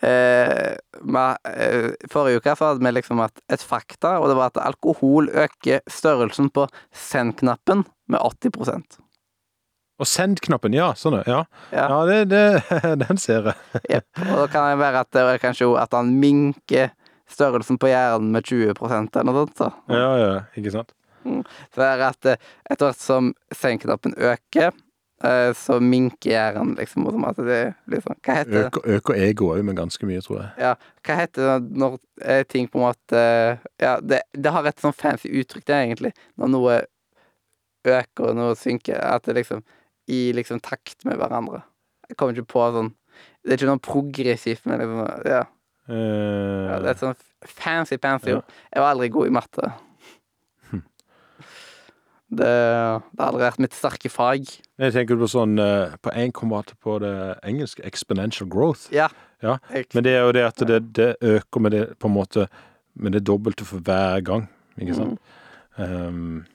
eh, 0.03 0.75
ma- 1.01 1.37
eh, 1.47 1.93
Forrige 2.11 2.41
uke 2.41 2.55
så 2.59 2.71
hadde 2.71 2.83
vi 2.83 2.91
liksom 2.97 3.21
et 3.23 3.63
fakta, 3.63 4.17
og 4.19 4.27
det 4.31 4.35
var 4.39 4.51
at 4.51 4.59
alkohol 4.65 5.29
øker 5.31 5.81
størrelsen 5.89 6.51
på 6.53 6.67
send-knappen 6.91 7.85
med 8.11 8.19
80 8.19 8.99
Og 10.01 10.07
send-knappen, 10.09 10.73
ja. 10.75 10.91
Sånn, 10.97 11.19
ja. 11.27 11.43
Ja. 11.71 11.85
Ja, 11.87 11.99
det, 12.09 12.19
det, 12.33 12.43
den 13.07 13.17
ser 13.21 13.51
jeg. 13.51 13.81
Jepp. 13.89 14.09
Og 14.25 14.35
da 14.43 14.47
kan 14.51 14.71
det 14.71 14.81
være 14.81 15.03
at 15.05 15.11
det 15.15 15.23
er 15.23 15.41
kanskje 15.43 15.69
at 15.79 15.93
han 15.95 16.11
minker 16.19 16.91
størrelsen 17.29 17.77
på 17.79 17.87
hjernen 17.89 18.33
med 18.33 18.43
20% 18.49 19.15
eller 19.21 19.29
noe 19.31 19.45
sånt. 19.45 19.55
Så. 19.61 19.69
Ja, 19.93 20.09
ja, 20.19 20.33
ikke 20.59 20.73
sant? 20.73 20.91
Så 21.23 21.79
det 21.79 21.85
er 21.87 22.01
at 22.09 22.27
eh, 22.33 22.41
etter 22.69 22.89
hvert 22.89 22.99
som 22.99 23.29
send-knappen 23.55 24.17
øker, 24.17 24.73
så 25.55 25.77
minker 25.79 26.33
hjernen 26.33 26.73
liksom. 26.75 27.05
og 27.07 27.15
Som 27.15 27.25
at 27.29 27.37
det 27.39 27.59
blir 27.87 28.01
sånn 28.03 28.17
Hva 28.25 28.37
heter 28.41 28.55
det? 28.55 28.81
Øker, 28.97 29.19
egoet 29.23 29.61
òg 29.61 29.67
med 29.69 29.77
ganske 29.77 30.07
mye, 30.09 30.23
tror 30.25 30.41
jeg. 30.41 30.49
Ja, 30.65 30.73
hva 31.07 31.19
heter 31.21 31.47
det 31.47 31.77
når 31.83 31.95
eh, 32.21 32.41
ting 32.49 32.67
på 32.71 32.81
en 32.81 32.87
måte 32.89 33.21
Ja, 33.81 33.93
det, 34.03 34.23
det 34.35 34.53
har 34.55 34.67
et 34.67 34.83
sånn 34.83 34.95
fancy 34.95 35.31
uttrykk, 35.31 35.67
det, 35.69 35.77
egentlig. 35.85 36.13
Når 36.39 36.51
noe 36.51 36.81
øker 37.87 38.29
og 38.31 38.37
noe 38.39 38.57
synker. 38.59 38.99
At 38.99 39.27
det 39.27 39.37
liksom 39.39 39.63
I 40.11 40.33
liksom 40.35 40.59
takt 40.63 41.05
med 41.07 41.19
hverandre. 41.21 41.63
Jeg 42.09 42.19
kommer 42.19 42.35
ikke 42.35 42.51
på 42.55 42.67
sånn 42.75 42.91
Det 43.43 43.53
er 43.53 43.61
ikke 43.61 43.71
noe 43.71 43.83
progressivt, 43.83 44.67
men 44.67 44.83
liksom 44.83 45.03
Ja. 45.29 45.43
Uh... 45.83 46.67
ja 46.69 46.75
det 46.79 46.87
er 46.87 46.93
et 46.93 47.01
sånn 47.01 47.17
fancy 47.43 47.97
pansy 47.99 48.31
Ja. 48.31 48.43
Jeg 48.71 48.83
var 48.83 48.93
aldri 48.93 49.09
god 49.11 49.31
i 49.31 49.35
matte. 49.35 49.71
Det, 52.33 52.47
det 53.13 53.19
har 53.21 53.29
aldri 53.29 53.43
vært 53.45 53.61
mitt 53.61 53.75
sterke 53.77 54.09
fag. 54.09 54.47
jeg 54.81 54.93
tenker 54.95 55.19
på 55.19 55.27
sånn 55.29 55.57
eh, 55.61 55.93
På 56.01 56.13
én 56.17 56.31
komma 56.33 56.61
på 56.81 56.97
det 57.03 57.13
engelske 57.43 57.83
exponential 57.85 58.49
growth. 58.49 58.87
Ja. 58.93 59.09
Ja, 59.43 59.57
Men 59.93 60.05
det 60.05 60.13
er 60.15 60.21
jo 60.23 60.31
det 60.31 60.43
at 60.47 60.61
det, 60.67 60.79
det 60.95 61.09
øker 61.19 61.59
med 61.59 61.71
det 61.75 61.83
på 61.99 62.07
en 62.07 62.15
måte 62.15 62.47
med 62.95 63.11
det 63.11 63.25
dobbelte 63.27 63.65
for 63.67 63.83
hver 63.83 64.21
gang. 64.23 64.45
Ikke 64.79 64.95
sant? 64.95 65.19
Um, 65.75 66.45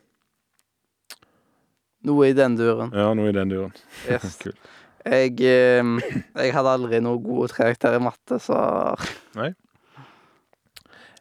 noe 2.09 2.29
i 2.31 2.35
den 2.37 2.57
duren. 2.57 2.93
ja, 2.95 3.11
noe 3.19 3.29
i 3.29 3.37
den 3.37 3.53
duren. 3.53 3.75
Yes. 4.09 4.39
Kult. 4.43 4.57
Jeg, 5.05 5.37
eh, 5.41 5.85
jeg 6.39 6.55
hadde 6.57 6.73
aldri 6.79 7.01
noe 7.05 7.21
gode 7.23 7.53
karakter 7.55 7.97
i 7.97 8.01
matte, 8.03 8.41
så 8.43 8.57
Jeg 9.37 9.55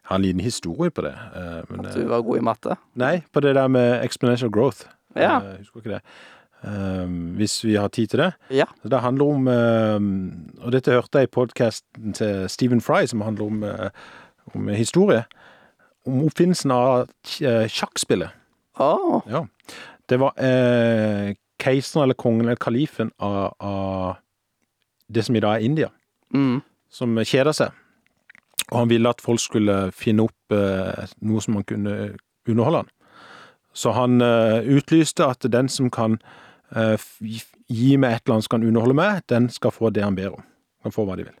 har 0.08 0.16
en 0.16 0.24
liten 0.24 0.40
historie 0.40 0.90
på 0.90 1.04
det. 1.04 1.12
eh, 1.12 1.60
men, 1.68 1.84
at 1.84 1.92
eh, 1.92 2.02
du 2.02 2.08
var 2.08 2.24
god 2.24 2.40
i 2.40 2.44
matte. 2.44 2.76
nei, 2.96 3.22
på 3.32 3.40
det 3.44 3.54
der 3.58 3.68
med 3.68 4.04
exponential 4.04 4.50
growth. 4.50 4.86
Ja. 5.16 5.38
Eh, 5.40 5.58
husker 5.62 5.82
ikke 5.82 5.96
det. 5.98 6.02
Hvis 7.38 7.60
vi 7.62 7.76
har 7.78 7.88
tid 7.94 8.10
til 8.10 8.18
det. 8.18 8.32
Ja. 8.50 8.64
Så 8.82 8.88
Det 8.90 8.98
handler 9.00 9.24
om 9.24 9.46
Og 10.58 10.72
dette 10.72 10.90
hørte 10.90 11.20
jeg 11.20 11.28
i 11.28 11.30
podkasten 11.30 12.12
til 12.18 12.48
Stephen 12.50 12.80
Fry, 12.80 13.06
som 13.06 13.20
handler 13.20 13.44
om, 13.46 13.62
eh, 13.62 13.90
om 14.54 14.68
historie. 14.68 15.24
Om 16.06 16.24
oppfinnelsen 16.24 16.70
av 16.70 17.08
eh, 17.40 17.68
sjakkspillet. 17.68 18.30
Oh. 18.80 19.22
Ja. 19.30 19.44
Det 20.08 20.18
var 20.18 20.32
eh, 20.38 21.34
keiseren 21.62 22.02
eller 22.02 22.14
kongen 22.14 22.40
eller 22.48 22.56
kalifen 22.56 23.12
av, 23.18 23.54
av 23.60 24.16
det 25.08 25.24
som 25.24 25.36
i 25.36 25.40
dag 25.40 25.60
er 25.60 25.64
India, 25.64 25.88
mm. 26.34 26.60
som 26.90 27.16
kjeder 27.22 27.52
seg. 27.52 27.70
Og 28.68 28.82
han 28.82 28.90
ville 28.90 29.10
at 29.10 29.24
folk 29.24 29.40
skulle 29.40 29.76
finne 29.96 30.28
opp 30.28 30.54
eh, 30.54 31.08
noe 31.24 31.44
som 31.44 31.56
man 31.58 31.66
kunne 31.68 32.14
underholde 32.48 32.84
han. 32.84 32.90
Så 33.76 33.94
han 33.96 34.20
eh, 34.24 34.68
utlyste 34.76 35.28
at 35.28 35.46
den 35.48 35.70
som 35.72 35.90
kan 35.94 36.18
eh, 36.76 36.96
gi 37.68 37.96
meg 38.00 38.16
et 38.16 38.24
eller 38.24 38.38
annet 38.38 38.48
som 38.48 38.56
kan 38.56 38.66
underholde 38.66 38.96
meg, 38.98 39.22
den 39.30 39.48
skal 39.52 39.74
få 39.74 39.92
det 39.94 40.04
han 40.04 40.18
ber 40.18 40.36
om. 40.36 40.44
Kan 40.84 40.94
få 40.94 41.06
hva 41.08 41.16
de 41.18 41.28
vil. 41.28 41.38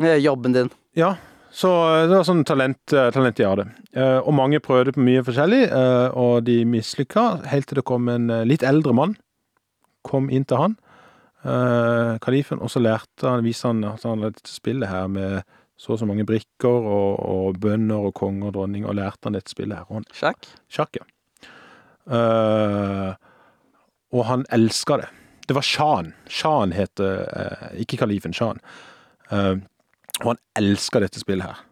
Er 0.00 0.20
jobben 0.22 0.54
din. 0.56 0.70
Ja, 0.96 1.14
så 1.50 1.70
eh, 1.90 2.06
det 2.08 2.14
var 2.14 2.26
sånn 2.28 2.44
talent, 2.48 2.80
eh, 2.94 3.10
talent 3.14 3.38
de 3.38 3.48
hadde. 3.48 3.66
Eh, 3.92 4.18
og 4.20 4.36
mange 4.38 4.62
prøvde 4.62 4.94
på 4.96 5.04
mye 5.04 5.24
forskjellig, 5.26 5.64
eh, 5.66 6.18
og 6.18 6.44
de 6.46 6.60
mislykka, 6.68 7.26
helt 7.50 7.68
til 7.70 7.80
det 7.80 7.86
kom 7.90 8.08
en 8.12 8.30
eh, 8.30 8.46
litt 8.48 8.64
eldre 8.66 8.94
mann. 8.96 9.16
Kom 10.06 10.30
inn 10.32 10.46
til 10.48 10.62
han, 10.62 10.76
eh, 11.44 12.14
kalifen, 12.22 12.62
og 12.62 12.70
så 12.72 12.82
lærte 12.82 13.26
han, 13.26 13.44
viste 13.44 13.68
han 13.68 13.82
at 13.84 14.06
han 14.06 14.22
hadde 14.22 14.38
dette 14.38 14.54
spillet 14.54 14.88
her 14.88 15.10
med 15.10 15.42
så 15.80 15.94
og 15.94 16.00
så 16.02 16.08
mange 16.08 16.26
brikker 16.28 16.68
og, 16.68 17.20
og 17.24 17.60
bønder 17.60 18.10
og 18.10 18.12
konger 18.18 18.50
og 18.50 18.58
dronninger, 18.58 18.88
og 18.90 18.98
lærte 18.98 19.28
han 19.28 19.38
dette 19.38 19.52
spillet 19.54 19.78
her. 19.78 19.88
Og 19.88 20.00
han 20.00 20.08
Sjakk? 20.12 20.48
Sjakk, 20.68 21.00
ja. 21.00 21.06
Eh, 22.10 23.14
og 24.12 24.26
han 24.28 24.44
elska 24.52 24.98
det. 25.00 25.08
Det 25.48 25.56
var 25.56 25.64
Shan. 25.66 26.12
Shan 26.28 26.74
heter 26.76 27.24
eh, 27.24 27.66
Ikke 27.82 27.96
kalifen, 28.02 28.36
Shan. 28.36 28.60
Eh, 29.30 29.56
og 30.20 30.32
han 30.34 30.42
elska 30.60 31.00
dette 31.00 31.22
spillet 31.22 31.48
her. 31.48 31.62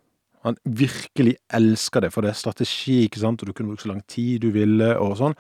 Han 0.47 0.57
virkelig 0.65 1.37
elska 1.53 2.01
det, 2.01 2.13
for 2.15 2.25
det 2.25 2.33
er 2.33 2.39
strategi, 2.39 3.03
ikke 3.05 3.21
sant, 3.21 3.43
og 3.43 3.51
du 3.51 3.53
kunne 3.53 3.75
bruke 3.75 3.85
så 3.85 3.91
lang 3.91 4.01
tid 4.09 4.41
du 4.47 4.49
ville, 4.55 4.95
og 4.97 5.19
sånn. 5.21 5.37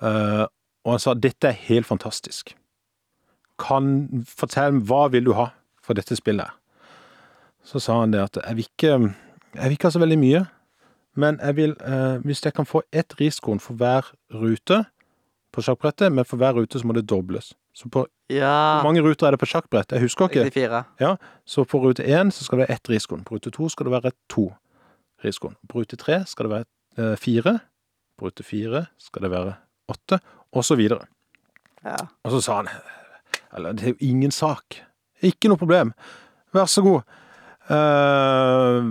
Eh, 0.00 0.46
og 0.86 0.94
han 0.94 1.02
sa 1.02 1.12
dette 1.18 1.50
er 1.50 1.60
helt 1.66 1.88
fantastisk. 1.90 2.54
Kan 3.60 4.24
Fortell 4.24 4.80
hva 4.88 5.08
vil 5.12 5.26
du 5.28 5.34
ha 5.36 5.50
for 5.82 5.98
dette 5.98 6.16
spillet 6.16 6.46
her? 6.46 6.56
Så 7.68 7.80
sa 7.84 7.98
han 8.00 8.14
det 8.14 8.22
at 8.22 8.38
jeg 8.40 8.56
vil 8.56 8.68
ikke, 8.70 8.92
jeg 9.54 9.64
vil 9.68 9.76
ikke 9.76 9.88
ha 9.90 9.94
så 9.96 10.00
veldig 10.02 10.18
mye. 10.22 10.44
Men 11.18 11.40
jeg 11.42 11.56
vil, 11.58 11.74
eh, 11.84 12.18
hvis 12.24 12.44
jeg 12.44 12.54
kan 12.56 12.66
få 12.68 12.82
ett 12.92 13.14
riskorn 13.20 13.60
for 13.60 13.74
hver 13.76 14.06
rute 14.32 14.84
på 15.52 15.64
sjakkbrettet, 15.64 16.12
men 16.14 16.24
for 16.28 16.38
hver 16.40 16.54
rute 16.56 16.78
så 16.80 16.86
må 16.86 16.94
det 16.96 17.06
dobles. 17.10 17.52
Så 17.74 17.90
på 17.90 18.06
Ja. 18.30 18.78
hvor 18.80 18.84
mange 18.92 19.02
ruter 19.02 19.26
er 19.26 19.30
det 19.32 19.40
på 19.40 19.46
sjakkbrett? 19.46 19.92
Jeg 19.92 20.00
husker 20.00 20.28
ikke. 20.28 20.44
64. 20.50 21.18
Så 21.46 21.64
på 21.64 21.80
rute 21.82 22.04
én 22.04 22.30
så 22.30 22.44
skal 22.44 22.58
det 22.58 22.68
være 22.68 22.74
ett 22.76 22.88
riskorn. 22.88 23.24
På 23.24 23.34
rute 23.36 23.50
to 23.50 23.68
skal 23.68 23.84
det 23.86 23.92
være 24.02 24.12
to 24.28 24.52
riskorn. 25.24 25.56
På 25.68 25.80
rute 25.80 25.96
tre 25.96 26.24
skal 26.26 26.44
det 26.48 26.50
være 26.50 26.64
eh, 27.12 27.16
fire. 27.16 27.60
På 28.18 28.26
rute 28.26 28.42
fire 28.44 28.86
skal 28.98 29.22
det 29.22 29.30
være 29.30 29.54
åtte, 29.88 30.20
og 30.52 30.64
så 30.64 30.76
videre. 30.76 31.06
Ja. 31.84 31.96
Og 32.24 32.30
så 32.32 32.40
sa 32.42 32.56
han 32.56 32.68
Eller, 33.56 33.72
det 33.72 33.82
er 33.84 33.88
jo 33.88 33.96
ingen 34.00 34.30
sak. 34.30 34.82
Ikke 35.22 35.48
noe 35.48 35.56
problem. 35.56 35.92
Vær 36.52 36.66
så 36.66 36.82
god. 36.82 37.02
Eh, 37.70 38.82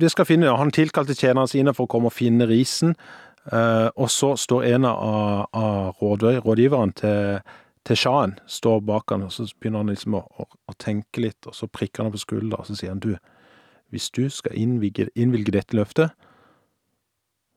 det 0.00 0.10
skal 0.10 0.26
finne, 0.26 0.56
Han 0.56 0.70
tilkalte 0.70 1.14
tjenerne 1.14 1.48
sine 1.48 1.74
for 1.74 1.86
å 1.86 1.90
komme 1.90 2.10
og 2.10 2.16
finne 2.16 2.46
risen. 2.46 2.94
uh, 3.52 3.90
og 3.96 4.08
så 4.10 4.36
står 4.40 4.62
en 4.64 4.84
av, 4.88 5.46
av 5.52 5.98
råd, 6.00 6.22
rådgiverne 6.46 6.92
til, 6.96 7.40
til 7.84 7.96
sjahen 7.96 8.38
står 8.48 8.80
bak 8.80 9.10
han, 9.10 9.22
og 9.22 9.32
så 9.32 9.44
begynner 9.60 9.82
han 9.82 9.92
liksom 9.92 10.14
å, 10.16 10.22
å, 10.40 10.46
å 10.48 10.74
tenke 10.80 11.20
litt, 11.20 11.46
og 11.46 11.52
så 11.54 11.68
prikker 11.68 12.02
han 12.02 12.12
på 12.14 12.22
skuldra, 12.22 12.62
og 12.62 12.66
så 12.66 12.76
sier 12.78 12.94
han 12.94 13.02
du, 13.04 13.12
hvis 13.92 14.08
du 14.16 14.30
skal 14.32 14.56
innvilge, 14.56 15.10
innvilge 15.14 15.52
dette 15.52 15.76
løftet, 15.76 16.16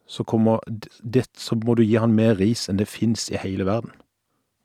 så, 0.08 0.24
kommer, 0.28 0.60
det, 1.04 1.24
så 1.40 1.56
må 1.56 1.78
du 1.80 1.86
gi 1.86 1.96
han 1.96 2.12
mer 2.12 2.36
ris 2.36 2.68
enn 2.68 2.84
det 2.84 2.90
fins 2.92 3.30
i 3.32 3.40
hele 3.40 3.64
verden. 3.68 3.96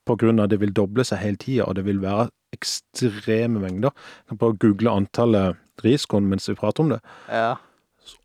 På 0.06 0.16
grunn 0.18 0.40
av 0.40 0.48
at 0.48 0.54
det 0.54 0.60
vil 0.62 0.72
doble 0.74 1.04
seg 1.06 1.20
hele 1.22 1.38
tida, 1.38 1.66
og 1.68 1.76
det 1.78 1.84
vil 1.86 2.00
være 2.02 2.30
ekstreme 2.52 3.60
mengder. 3.62 3.92
Jeg 4.22 4.32
kan 4.32 4.40
bare 4.40 4.58
google 4.60 4.96
antallet 5.02 5.60
riskorn 5.84 6.26
mens 6.30 6.48
vi 6.50 6.58
prater 6.58 6.84
om 6.84 6.96
det. 6.96 7.02
ja. 7.28 7.54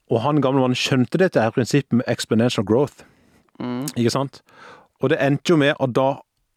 Og 0.07 0.21
han 0.23 0.39
gamle 0.39 0.61
mannen 0.63 0.79
skjønte 0.79 1.19
dette 1.19 1.41
her 1.43 1.51
prinsippet 1.51 1.99
med 1.99 2.07
exponential 2.07 2.63
growth. 2.65 3.03
Mm. 3.59 3.89
Ikke 3.99 4.13
sant? 4.13 4.39
Og 5.03 5.11
det 5.11 5.19
endte 5.19 5.51
jo 5.51 5.57
med 5.59 5.75
at 5.83 5.93
da, 5.97 6.07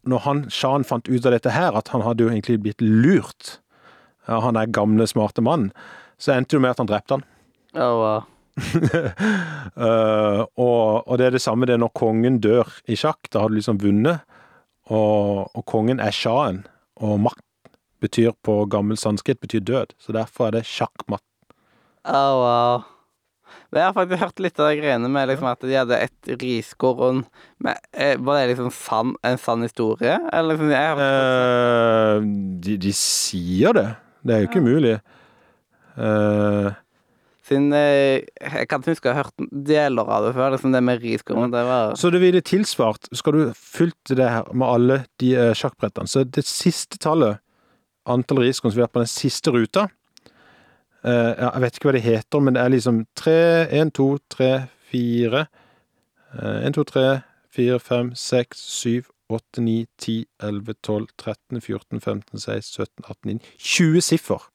når 0.09 0.22
han, 0.26 0.44
Shan 0.55 0.86
fant 0.86 1.09
ut 1.10 1.26
av 1.26 1.34
dette 1.34 1.51
her, 1.51 1.74
at 1.76 1.90
han 1.90 2.05
hadde 2.06 2.24
jo 2.24 2.30
egentlig 2.30 2.60
blitt 2.62 2.84
lurt 2.84 3.59
av 4.30 4.44
han 4.44 4.55
der 4.55 4.70
gamle, 4.70 5.06
smarte 5.10 5.42
mannen, 5.42 5.72
så 6.20 6.36
endte 6.36 6.55
det 6.55 6.60
jo 6.60 6.64
med 6.64 6.76
at 6.76 6.82
han 6.82 6.90
drepte 6.90 7.18
han. 7.18 7.26
Oh, 7.74 7.97
wow. 7.98 8.20
uh, 9.74 10.42
og, 10.64 11.09
og 11.09 11.18
det 11.18 11.26
er 11.26 11.36
det 11.36 11.42
samme 11.42 11.66
det 11.66 11.78
når 11.80 11.94
kongen 11.97 12.38
dør 12.44 12.70
i 12.86 12.98
sjakk. 12.98 13.30
Da 13.32 13.42
har 13.42 13.51
du 13.51 13.59
liksom 13.59 13.80
vunnet. 13.82 14.22
Og, 14.90 15.50
og 15.54 15.66
kongen 15.70 16.02
er 16.02 16.14
sjahen. 16.14 16.64
Og 17.00 17.18
makt 17.22 17.44
betyr 18.02 18.32
på 18.44 18.64
gammel 18.72 18.98
sanskrit 18.98 19.40
betyr 19.40 19.62
død. 19.64 19.94
Så 20.00 20.14
derfor 20.16 20.48
er 20.48 20.58
det 20.58 20.66
sjakkmatt. 20.68 21.24
Oh, 22.08 22.40
wow. 22.40 22.82
Jeg 23.70 23.84
har 23.84 23.94
faktisk 23.94 24.22
hørt 24.22 24.40
litt 24.42 24.58
av 24.58 24.70
de 24.70 24.80
greiene 24.80 25.08
med 25.10 25.28
liksom 25.30 25.46
at 25.50 25.62
de 25.62 25.76
hadde 25.76 25.98
et 26.02 26.30
riskorn 26.40 27.20
eh, 27.66 28.16
Var 28.18 28.38
det 28.38 28.48
liksom 28.52 28.70
sann, 28.74 29.12
en 29.26 29.38
sann 29.38 29.62
historie? 29.62 30.16
Eller 30.32 30.54
liksom 30.54 30.72
jeg 30.74 30.88
har, 30.88 31.02
Eh, 31.04 32.28
de, 32.66 32.76
de 32.82 32.92
sier 32.96 33.76
det. 33.76 33.88
Det 34.26 34.34
er 34.34 34.42
jo 34.42 34.50
ikke 34.50 34.64
mulig. 34.64 34.96
Eh, 35.96 36.70
Siden 37.51 37.72
eh, 37.74 38.22
Jeg 38.39 38.68
kan 38.70 38.85
huske 38.86 39.09
jeg 39.09 39.16
har 39.16 39.24
hørt 39.27 39.48
deler 39.51 40.06
av 40.06 40.28
det 40.28 40.35
før. 40.36 40.52
Liksom 40.55 40.74
det 40.74 40.82
med 40.86 41.02
riskorn. 41.02 41.51
Det 41.51 41.62
var 41.66 41.97
så 41.98 42.10
det 42.14 42.22
ville 42.22 42.43
tilsvart 42.47 43.10
Skal 43.16 43.36
du 43.36 43.55
fylt 43.59 44.12
det 44.14 44.28
her 44.31 44.51
med 44.55 44.68
alle 44.68 44.98
de 45.20 45.32
eh, 45.35 45.55
sjakkbrettene, 45.59 46.10
så 46.10 46.22
det 46.24 46.47
siste 46.47 47.01
tallet, 47.02 47.40
antall 48.06 48.44
riskorn 48.44 48.70
som 48.70 48.78
vi 48.78 48.85
har 48.86 48.93
på 48.93 49.02
den 49.02 49.10
siste 49.10 49.52
ruta 49.55 49.89
eh, 51.05 51.32
Jeg 51.35 51.64
vet 51.64 51.78
ikke 51.78 51.90
hva 51.90 51.97
det 51.97 52.06
heter, 52.06 52.44
men 52.44 52.56
det 52.56 52.62
er 52.62 52.74
liksom 52.77 53.02
tre, 53.18 53.40
én, 53.74 53.90
to, 53.90 54.12
tre, 54.31 54.52
fire 54.90 55.48
Én, 56.31 56.70
to, 56.70 56.85
tre, 56.86 57.24
fire, 57.51 57.81
fem, 57.82 58.12
seks, 58.14 58.60
syv, 58.70 59.09
åtte, 59.35 59.59
ni, 59.64 59.81
ti, 59.98 60.20
elleve, 60.39 60.77
tolv, 60.86 61.10
13, 61.18 61.59
14, 61.59 61.98
15, 61.98 62.39
16, 62.39 62.86
17, 62.86 63.09
18, 63.09 63.32
19 63.32 63.40
20 63.59 64.06
siffer! 64.06 64.47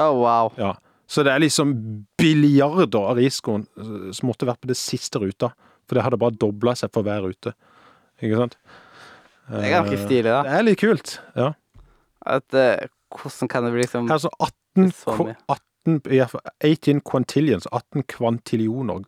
Oh, 0.00 0.16
wow. 0.24 0.48
Ja. 0.56 0.72
Så 1.12 1.24
det 1.26 1.32
er 1.34 1.42
liksom 1.42 1.74
billiarder 2.16 3.10
av 3.10 3.18
risikoen 3.20 3.66
eh, 3.76 4.10
som 4.16 4.30
måtte 4.30 4.46
vært 4.48 4.62
på 4.64 4.70
det 4.70 4.78
siste 4.80 5.20
ruta. 5.20 5.50
For 5.84 5.98
det 5.98 6.04
hadde 6.06 6.18
bare 6.22 6.38
dobla 6.40 6.72
seg 6.78 6.92
for 6.94 7.04
hver 7.04 7.24
rute. 7.26 7.52
Ikke 8.22 8.38
sant? 8.38 8.56
Det 9.50 9.60
er 9.66 9.74
ganske 9.74 9.98
Eh, 9.98 10.04
stilig, 10.06 10.30
da. 10.30 10.42
Det 10.46 10.52
er 10.56 10.62
litt 10.70 10.80
kult. 10.80 11.16
Ja. 11.36 11.50
At, 12.24 12.46
uh, 12.54 12.86
hvordan 13.18 13.48
kan 13.50 13.64
det 13.66 13.72
bli 13.74 13.82
liksom 13.82 14.06
Her 14.08 14.14
er 14.14 14.22
så 14.22 14.30
18, 14.38 14.92
Så 14.94 15.16
ko- 15.18 15.26
18 15.50 15.98
i 16.14 16.20
hvert 16.20 16.30
fall 16.30 16.44
18 16.62 17.00
quantillions, 17.02 17.66
18 17.74 18.04
kvantillioner 18.08 19.02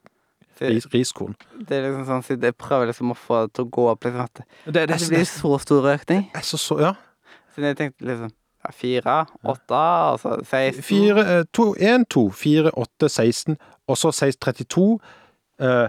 det, 0.59 0.85
riskorn. 0.93 1.37
det 1.69 1.79
er 1.79 1.87
liksom 1.89 2.05
sånn 2.09 2.43
Jeg 2.43 2.57
prøver 2.59 2.91
liksom 2.91 3.13
å 3.15 3.17
få 3.17 3.45
det 3.47 3.55
til 3.55 3.65
å 3.65 3.71
gå 3.71 3.85
opp 3.93 4.05
liksom 4.05 4.25
at 4.27 4.35
det, 4.35 4.45
Det, 4.67 4.73
det, 4.91 4.99
det 4.99 5.09
blir 5.15 5.25
så 5.31 5.59
stor 5.63 5.87
økning. 5.95 6.27
er 6.35 6.41
så, 6.43 6.59
så 6.59 6.81
Ja. 6.83 6.93
Siden 7.55 7.71
jeg 7.71 7.77
tenkte 7.79 8.05
liksom 8.11 8.33
ja, 8.33 8.35
Fire, 8.73 9.27
åtte, 9.45 9.81
og 10.13 10.21
så 10.21 10.37
16 10.45 10.83
Fire, 10.83 11.25
eh, 11.39 11.45
to, 11.53 11.75
1, 11.79 12.07
2, 12.11 12.31
4, 12.31 12.71
8, 12.75 13.09
16, 13.09 13.57
og 13.89 13.97
så 13.99 14.13
16, 14.13 14.41
32, 14.41 14.99
eh, 15.61 15.89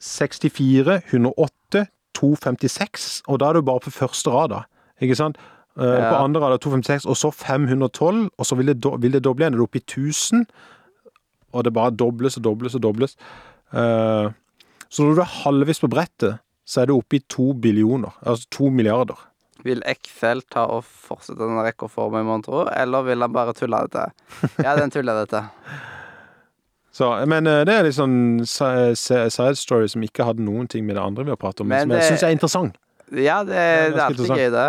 64, 0.00 1.00
108, 1.12 1.86
256, 2.14 3.22
og 3.28 3.40
da 3.40 3.48
er 3.48 3.52
du 3.58 3.62
bare 3.62 3.80
på 3.84 3.90
første 3.90 4.30
rad, 4.30 4.48
da. 4.50 4.62
Ikke 5.00 5.16
sant? 5.16 5.36
Eh, 5.78 5.84
Ja. 5.84 6.10
På 6.10 6.24
andre 6.24 6.40
rad 6.40 6.52
er 6.52 6.56
det 6.58 6.60
256, 6.66 7.06
og 7.06 7.16
så 7.16 7.30
512, 7.30 8.30
og 8.38 8.46
så 8.46 8.54
vil 8.56 8.66
det, 8.66 8.80
do, 8.82 8.96
vil 9.00 9.12
det 9.12 9.24
doble 9.24 9.44
igjen. 9.44 9.52
Det 9.52 9.58
du 9.58 9.62
oppe 9.62 9.78
i 9.78 9.84
1000, 9.86 10.46
og 11.52 11.64
det 11.64 11.72
bare 11.72 11.90
dobles 11.90 12.36
og 12.36 12.44
dobles 12.44 12.74
og 12.74 12.82
dobles. 12.82 13.16
Eh, 13.72 14.30
så 14.90 15.02
når 15.02 15.14
du 15.14 15.20
er 15.20 15.34
halvveis 15.44 15.80
på 15.80 15.88
brettet, 15.88 16.38
så 16.66 16.80
er 16.80 16.86
det 16.86 16.94
oppe 16.94 17.16
i 17.16 17.24
to 17.28 17.52
billioner, 17.52 18.10
altså 18.22 18.46
to 18.50 18.68
milliarder. 18.70 19.29
Vil 19.66 19.82
Excel 19.88 20.42
ta 20.48 20.64
og 20.72 20.84
fortsette 20.84 21.40
den 21.40 21.58
rekordformen, 21.60 22.24
mon 22.26 22.42
tro, 22.44 22.64
eller 22.72 23.04
vil 23.06 23.20
han 23.24 23.32
bare 23.34 23.52
tulle 23.56 23.82
det 23.86 23.92
til? 23.96 24.52
Ja, 24.64 24.76
den 24.78 24.92
tuller 24.94 25.22
det 25.22 25.30
til. 25.34 25.48
Så, 27.00 27.06
men 27.30 27.46
eh, 27.46 27.62
det 27.68 27.74
er 27.76 27.84
litt 27.86 27.94
sånn 27.96 28.42
si- 28.44 28.94
si- 28.98 29.28
side 29.30 29.56
story 29.60 29.86
som 29.88 30.02
ikke 30.02 30.24
hadde 30.26 30.42
noen 30.42 30.66
ting 30.68 30.82
med 30.88 30.96
det 30.98 31.04
andre 31.04 31.22
vi 31.28 31.30
har 31.30 31.38
pratet 31.40 31.62
om, 31.62 31.68
men, 31.70 31.86
Men 31.86 31.86
som 31.86 32.00
jeg 32.00 32.08
syns 32.10 32.24
er 32.26 32.34
interessant. 32.34 32.80
Ja, 33.14 33.36
det, 33.46 33.54
er 33.56 33.92
det 33.94 34.00
er 34.00 34.06
alltid 34.08 34.32
gøy, 34.34 34.50
det. 34.54 34.66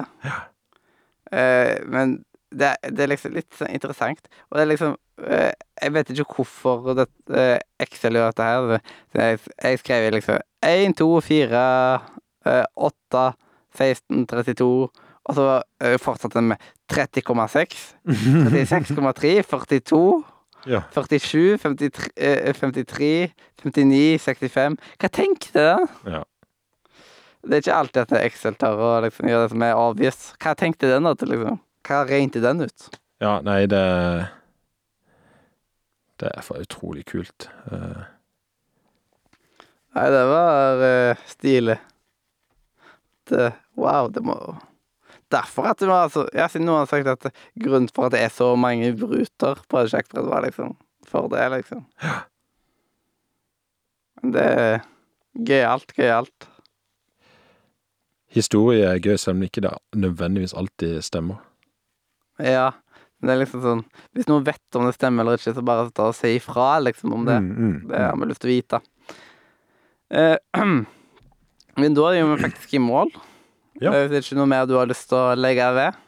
Eh, 1.31 1.73
men 1.89 2.13
det, 2.51 2.75
det 2.83 3.05
er 3.05 3.11
liksom 3.13 3.35
litt 3.35 3.49
sånn 3.55 3.71
interessant. 3.73 4.25
Og 4.49 4.57
det 4.57 4.63
er 4.65 4.69
liksom 4.73 4.95
uh, 5.23 5.51
Jeg 5.81 5.93
vet 5.95 6.09
ikke 6.11 6.35
hvorfor 6.35 6.95
det, 6.97 7.07
uh, 7.31 7.57
Excel 7.81 8.17
gjør 8.19 8.31
dette 8.33 8.47
her. 8.49 8.81
Jeg, 9.15 9.39
jeg 9.63 9.79
skrev 9.81 10.07
liksom 10.17 10.41
1, 10.67 10.97
2, 10.99 11.07
4, 11.25 11.61
eh, 12.51 12.65
8, 13.71 13.77
16, 13.77 14.27
32 14.27 14.67
Og 15.23 15.37
så 15.37 15.47
uh, 15.61 15.97
fortsatte 16.01 16.39
den 16.39 16.51
med 16.53 16.57
30,6, 16.91 17.95
36,3, 18.05 19.41
42 19.47 20.23
Ja. 20.69 20.83
47, 20.93 21.57
53, 21.57 22.09
eh, 22.17 22.53
53, 22.53 23.31
59, 23.63 24.19
65 24.21 24.77
Hva 25.01 25.09
tenkte 25.09 25.63
den? 25.65 25.87
Ja. 26.05 26.21
Det 27.41 27.57
er 27.57 27.63
ikke 27.63 27.77
alltid 27.79 28.01
at 28.03 28.11
Excel 28.21 28.57
tør 28.59 28.81
å 28.85 28.89
liksom 29.01 29.29
gjøre 29.29 29.47
det 29.47 29.53
som 29.55 29.63
er 29.65 29.79
obvious. 29.79 30.19
Hva 30.37 30.53
tenkte 30.57 30.91
den 30.91 31.07
da 31.07 31.15
til, 31.17 31.31
liksom? 31.33 31.57
Hva 31.87 32.03
regnet 32.05 32.43
den 32.43 32.61
ut? 32.67 32.99
Ja, 33.21 33.39
nei, 33.45 33.65
det 33.69 33.81
Det 36.21 36.29
er 36.29 36.43
for 36.45 36.61
utrolig 36.61 37.07
kult. 37.09 37.47
Uh... 37.65 38.05
Nei, 39.97 40.05
det 40.13 40.21
var 40.29 40.83
uh, 40.85 41.23
stilig. 41.25 41.79
Det, 43.31 43.47
wow, 43.79 44.09
det 44.11 44.23
må 44.27 44.35
Derfor 45.31 45.69
at 45.71 45.79
det 45.79 45.87
var 45.87 46.09
altså 46.09 46.25
Ja, 46.35 46.49
siden 46.51 46.67
noen 46.67 46.83
har 46.83 46.89
sagt 46.91 47.07
at 47.07 47.29
grunnen 47.55 47.87
for 47.93 48.09
at 48.09 48.15
det 48.15 48.23
er 48.25 48.33
så 48.35 48.49
mange 48.59 48.91
ruter 48.99 49.61
på 49.71 49.79
et 49.79 49.91
sjakkbrett, 49.93 50.27
var 50.27 50.43
liksom 50.43 50.75
for 51.07 51.27
det, 51.31 51.43
liksom. 51.51 51.81
Men 54.21 54.33
det 54.35 54.43
er 54.47 54.75
gøyalt, 55.35 55.91
gøyalt. 55.97 56.47
historie 58.31 58.85
er 58.87 59.01
gøy, 59.03 59.17
selv 59.19 59.35
om 59.35 59.43
ikke 59.43 59.63
det 59.65 59.73
nødvendigvis 59.95 60.53
alltid 60.55 61.01
stemmer. 61.03 61.41
Ja. 62.39 62.71
Det 63.21 63.29
er 63.29 63.37
liksom 63.37 63.61
sånn 63.61 63.81
Hvis 64.17 64.29
noen 64.31 64.45
vet 64.47 64.77
om 64.79 64.87
det 64.87 64.95
stemmer 64.95 65.21
eller 65.25 65.37
ikke, 65.37 65.53
så 65.53 65.61
bare 65.65 65.91
ta 65.93 66.07
og 66.09 66.15
si 66.17 66.31
ifra, 66.39 66.79
liksom, 66.81 67.13
om 67.13 67.27
det. 67.27 67.37
Mm, 67.43 67.51
mm, 67.57 67.75
Det 67.91 67.99
har 68.01 68.15
vi 68.17 68.29
lyst 68.31 68.41
til 68.41 68.49
å 68.49 68.55
vite. 68.55 68.81
Eh, 70.11 70.37
men 71.81 71.97
da 71.97 72.07
er 72.13 72.25
vi 72.29 72.39
faktisk 72.45 72.73
i 72.77 72.81
mål. 72.83 73.11
Ja. 73.81 73.91
Eh, 73.93 74.07
Det 74.11 74.19
er 74.19 74.25
ikke 74.25 74.37
noe 74.39 74.49
mer 74.51 74.65
du 74.69 74.75
har 74.77 74.89
lyst 74.89 75.09
til 75.09 75.17
å 75.19 75.35
legge 75.37 75.67
ved? 75.77 75.99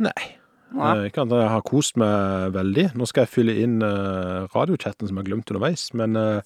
Nei. 0.00 0.26
Nei. 0.72 0.90
Eh, 0.96 1.06
Ikke 1.10 1.24
enn 1.24 1.34
jeg 1.34 1.50
har 1.50 1.64
kost 1.66 1.96
meg 2.00 2.52
veldig. 2.54 2.86
Nå 2.96 3.06
skal 3.10 3.26
jeg 3.26 3.32
fylle 3.34 3.56
inn 3.62 3.80
eh, 3.82 4.46
radiochatten 4.54 5.08
som 5.10 5.16
jeg 5.18 5.24
har 5.24 5.30
glemt 5.32 5.50
underveis, 5.52 5.88
men 5.98 6.14
jeg 6.16 6.44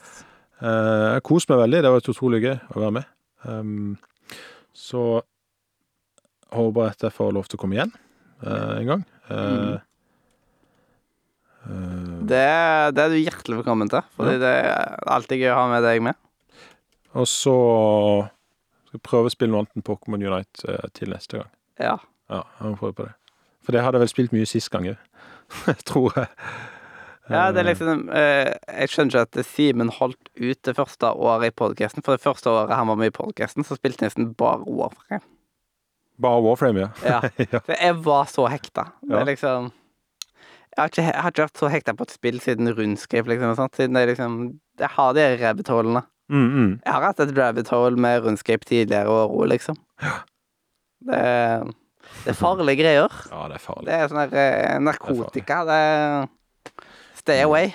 har 0.64 1.20
kost 1.26 1.50
meg 1.52 1.60
veldig. 1.64 1.82
Det 1.82 1.90
har 1.90 1.96
vært 1.98 2.12
utrolig 2.14 2.40
gøy 2.46 2.56
å 2.74 2.80
være 2.86 2.94
med. 3.00 3.10
Um, 3.44 3.98
så 4.72 5.20
håper 6.54 6.86
jeg 6.86 6.94
at 6.96 7.04
jeg 7.08 7.14
får 7.18 7.34
lov 7.36 7.48
til 7.50 7.58
å 7.58 7.60
komme 7.60 7.76
igjen 7.76 7.92
uh, 8.46 8.72
en 8.78 8.88
gang. 8.88 9.02
Eh, 9.28 9.74
eh, 11.68 12.14
Det, 12.32 12.40
det 12.96 13.04
er 13.04 13.12
du 13.12 13.18
hjertelig 13.20 13.60
velkommen 13.60 13.90
til, 13.92 14.04
fordi 14.16 14.38
Ja. 14.38 14.42
det 14.46 14.52
er 14.64 15.04
alltid 15.18 15.42
gøy 15.44 15.50
å 15.52 15.58
ha 15.60 15.66
med 15.74 15.84
deg 15.84 16.02
med. 16.08 16.16
Og 17.15 17.27
så 17.31 17.55
skal 18.86 18.99
jeg 18.99 19.05
prøve 19.07 19.31
å 19.31 19.35
spille 19.35 19.53
noe 19.53 19.65
annet 19.65 19.78
enn 19.78 19.86
Pokémon 19.86 20.23
Unite 20.24 20.69
eh, 20.70 20.86
til 20.97 21.12
neste 21.15 21.41
gang. 21.41 21.51
Ja. 21.81 21.97
Ja, 22.32 22.43
jeg 22.61 22.70
må 22.73 22.78
prøve 22.81 22.97
på 22.99 23.09
det. 23.09 23.15
For 23.65 23.73
det 23.74 23.82
hadde 23.85 23.99
jeg 23.99 24.05
vel 24.05 24.12
spilt 24.12 24.35
mye 24.36 24.49
sist 24.49 24.70
gang 24.73 24.89
òg, 24.93 24.99
tror 25.89 26.19
jeg. 26.19 26.28
ja, 27.32 27.45
det 27.53 27.62
er 27.62 27.65
Eh, 27.65 27.69
liksom 27.70 28.03
eh, 28.12 28.51
Jeg 28.81 28.91
skjønner 28.93 29.15
ikke 29.24 29.41
at 29.41 29.47
Simen 29.49 29.93
holdt 29.97 30.28
ut 30.36 30.61
det 30.69 30.74
første 30.77 31.12
året 31.15 31.53
i 31.53 31.57
podkasten, 31.57 32.05
for 32.05 32.16
det 32.16 32.24
første 32.24 32.51
året 32.53 32.74
han 32.77 32.91
var 32.91 33.01
med 33.01 33.12
i 33.12 33.16
podkasten, 33.16 33.65
så 33.65 33.78
spilte 33.78 34.05
han 34.05 34.11
nesten 34.12 34.35
bare 34.36 34.61
Warframe. 34.69 35.24
Bare 36.20 36.43
Warframe, 36.45 36.85
ja. 36.85 36.91
Ja. 37.03 37.20
For 37.66 37.73
jeg 37.74 37.97
var 38.05 38.28
så 38.31 38.45
hekta. 38.47 38.85
Det 39.03 39.16
er 39.19 39.27
liksom 39.32 39.73
jeg 40.74 40.82
har, 40.82 40.91
ikke, 40.91 41.03
jeg 41.07 41.23
har 41.23 41.31
ikke 41.31 41.45
vært 41.45 41.61
så 41.61 41.69
hekta 41.70 41.93
på 41.95 42.03
et 42.07 42.12
spill 42.12 42.39
siden 42.43 42.70
rundskriv, 42.74 43.28
liksom. 43.31 43.69
Siden 43.77 43.95
det 43.95 44.01
er 44.03 44.11
liksom 44.11 44.32
Jeg 44.82 44.91
har 44.97 45.12
de 45.15 45.27
rabbit 45.39 45.69
holene. 45.70 46.03
Mm, 46.32 46.44
mm. 46.48 46.70
Jeg 46.84 46.92
har 46.94 47.05
hatt 47.05 47.20
et 47.20 47.34
rabbit 47.36 47.68
hole 47.72 48.01
med 48.01 48.24
rundscape 48.24 48.64
tidligere 48.68 49.12
og 49.12 49.34
ro, 49.34 49.44
liksom. 49.51 49.76
Det 51.05 51.18
er, 51.20 51.66
det 52.24 52.32
er 52.32 52.38
farlige 52.38 52.80
greier. 52.80 53.18
Ja, 53.30 53.44
det 53.51 53.59
er 53.59 53.64
farlig. 53.64 53.88
Det 53.90 53.98
er 53.98 54.09
sånn 54.09 54.22
der 54.22 54.40
eh, 54.40 54.78
narkotika. 54.80 55.60
Det 55.68 55.76
er 55.84 56.32
Stay 57.24 57.40
away. 57.44 57.70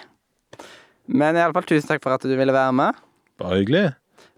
Men 1.09 1.37
iallfall 1.39 1.65
tusen 1.65 1.89
takk 1.89 2.03
for 2.03 2.13
at 2.13 2.25
du 2.25 2.35
ville 2.37 2.53
være 2.53 2.73
med. 2.77 2.97
Bare 3.41 3.61
hyggelig. 3.61 3.87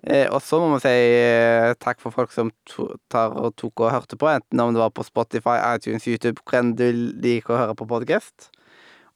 Eh, 0.07 0.25
og 0.31 0.39
så 0.41 0.57
må 0.61 0.69
vi 0.73 0.85
si 0.85 0.93
eh, 1.17 1.73
takk 1.83 1.99
for 2.01 2.15
folk 2.15 2.31
som 2.33 2.49
to, 2.69 2.88
tar 3.11 3.35
og 3.38 3.53
tok 3.59 3.83
og 3.83 3.91
hørte 3.93 4.17
på, 4.17 4.29
enten 4.31 4.63
om 4.63 4.71
det 4.73 4.81
var 4.81 4.93
på 4.95 5.05
Spotify, 5.05 5.59
iTunes, 5.75 6.07
YouTube, 6.07 6.41
hvor 6.47 6.71
du 6.77 6.88
liker 7.21 7.53
å 7.53 7.59
høre 7.65 7.75
på 7.77 7.89
podkast. 7.89 8.49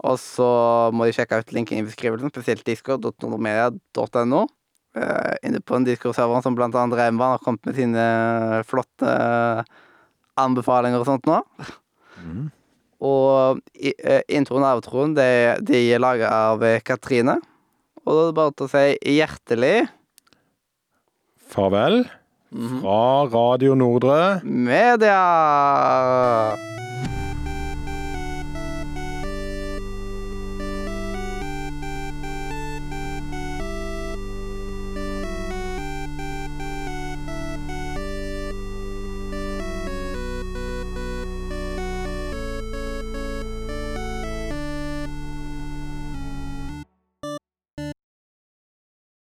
Og 0.06 0.20
så 0.22 0.50
må 0.94 1.08
de 1.08 1.16
sjekke 1.16 1.40
ut 1.42 1.56
linken 1.56 1.80
i 1.80 1.88
beskrivelsen, 1.88 2.34
spesielt 2.34 2.66
discord.nordmedia.no. 2.68 4.44
Eh, 4.96 5.34
inne 5.44 5.60
på 5.60 5.76
en 5.76 5.84
Discord-server 5.84 6.44
som 6.44 6.56
blant 6.56 6.76
annet 6.80 6.96
Reimvann 6.96 7.36
har 7.36 7.42
kommet 7.44 7.66
med 7.68 7.76
sine 7.76 8.04
flotte 8.68 9.16
anbefalinger 10.40 11.02
og 11.02 11.10
sånt 11.10 11.28
nå. 11.28 11.42
Mm. 12.24 12.46
Og 13.04 13.60
eh, 13.76 14.24
introen 14.32 14.64
og 14.64 14.80
outroen, 14.80 15.16
det, 15.18 15.66
de 15.68 15.82
er 15.90 16.04
laga 16.04 16.32
av 16.52 16.64
eh, 16.64 16.80
Katrine. 16.86 17.42
Og 18.06 18.14
da 18.14 18.22
er 18.22 18.30
det 18.30 18.38
bare 18.40 18.56
til 18.56 18.68
å 18.68 18.72
si 18.72 19.16
hjertelig 19.18 19.76
Farvel 21.56 22.06
fra 22.56 23.02
Radio 23.34 23.76
Nordre. 23.78 24.40
Media! 24.44 25.20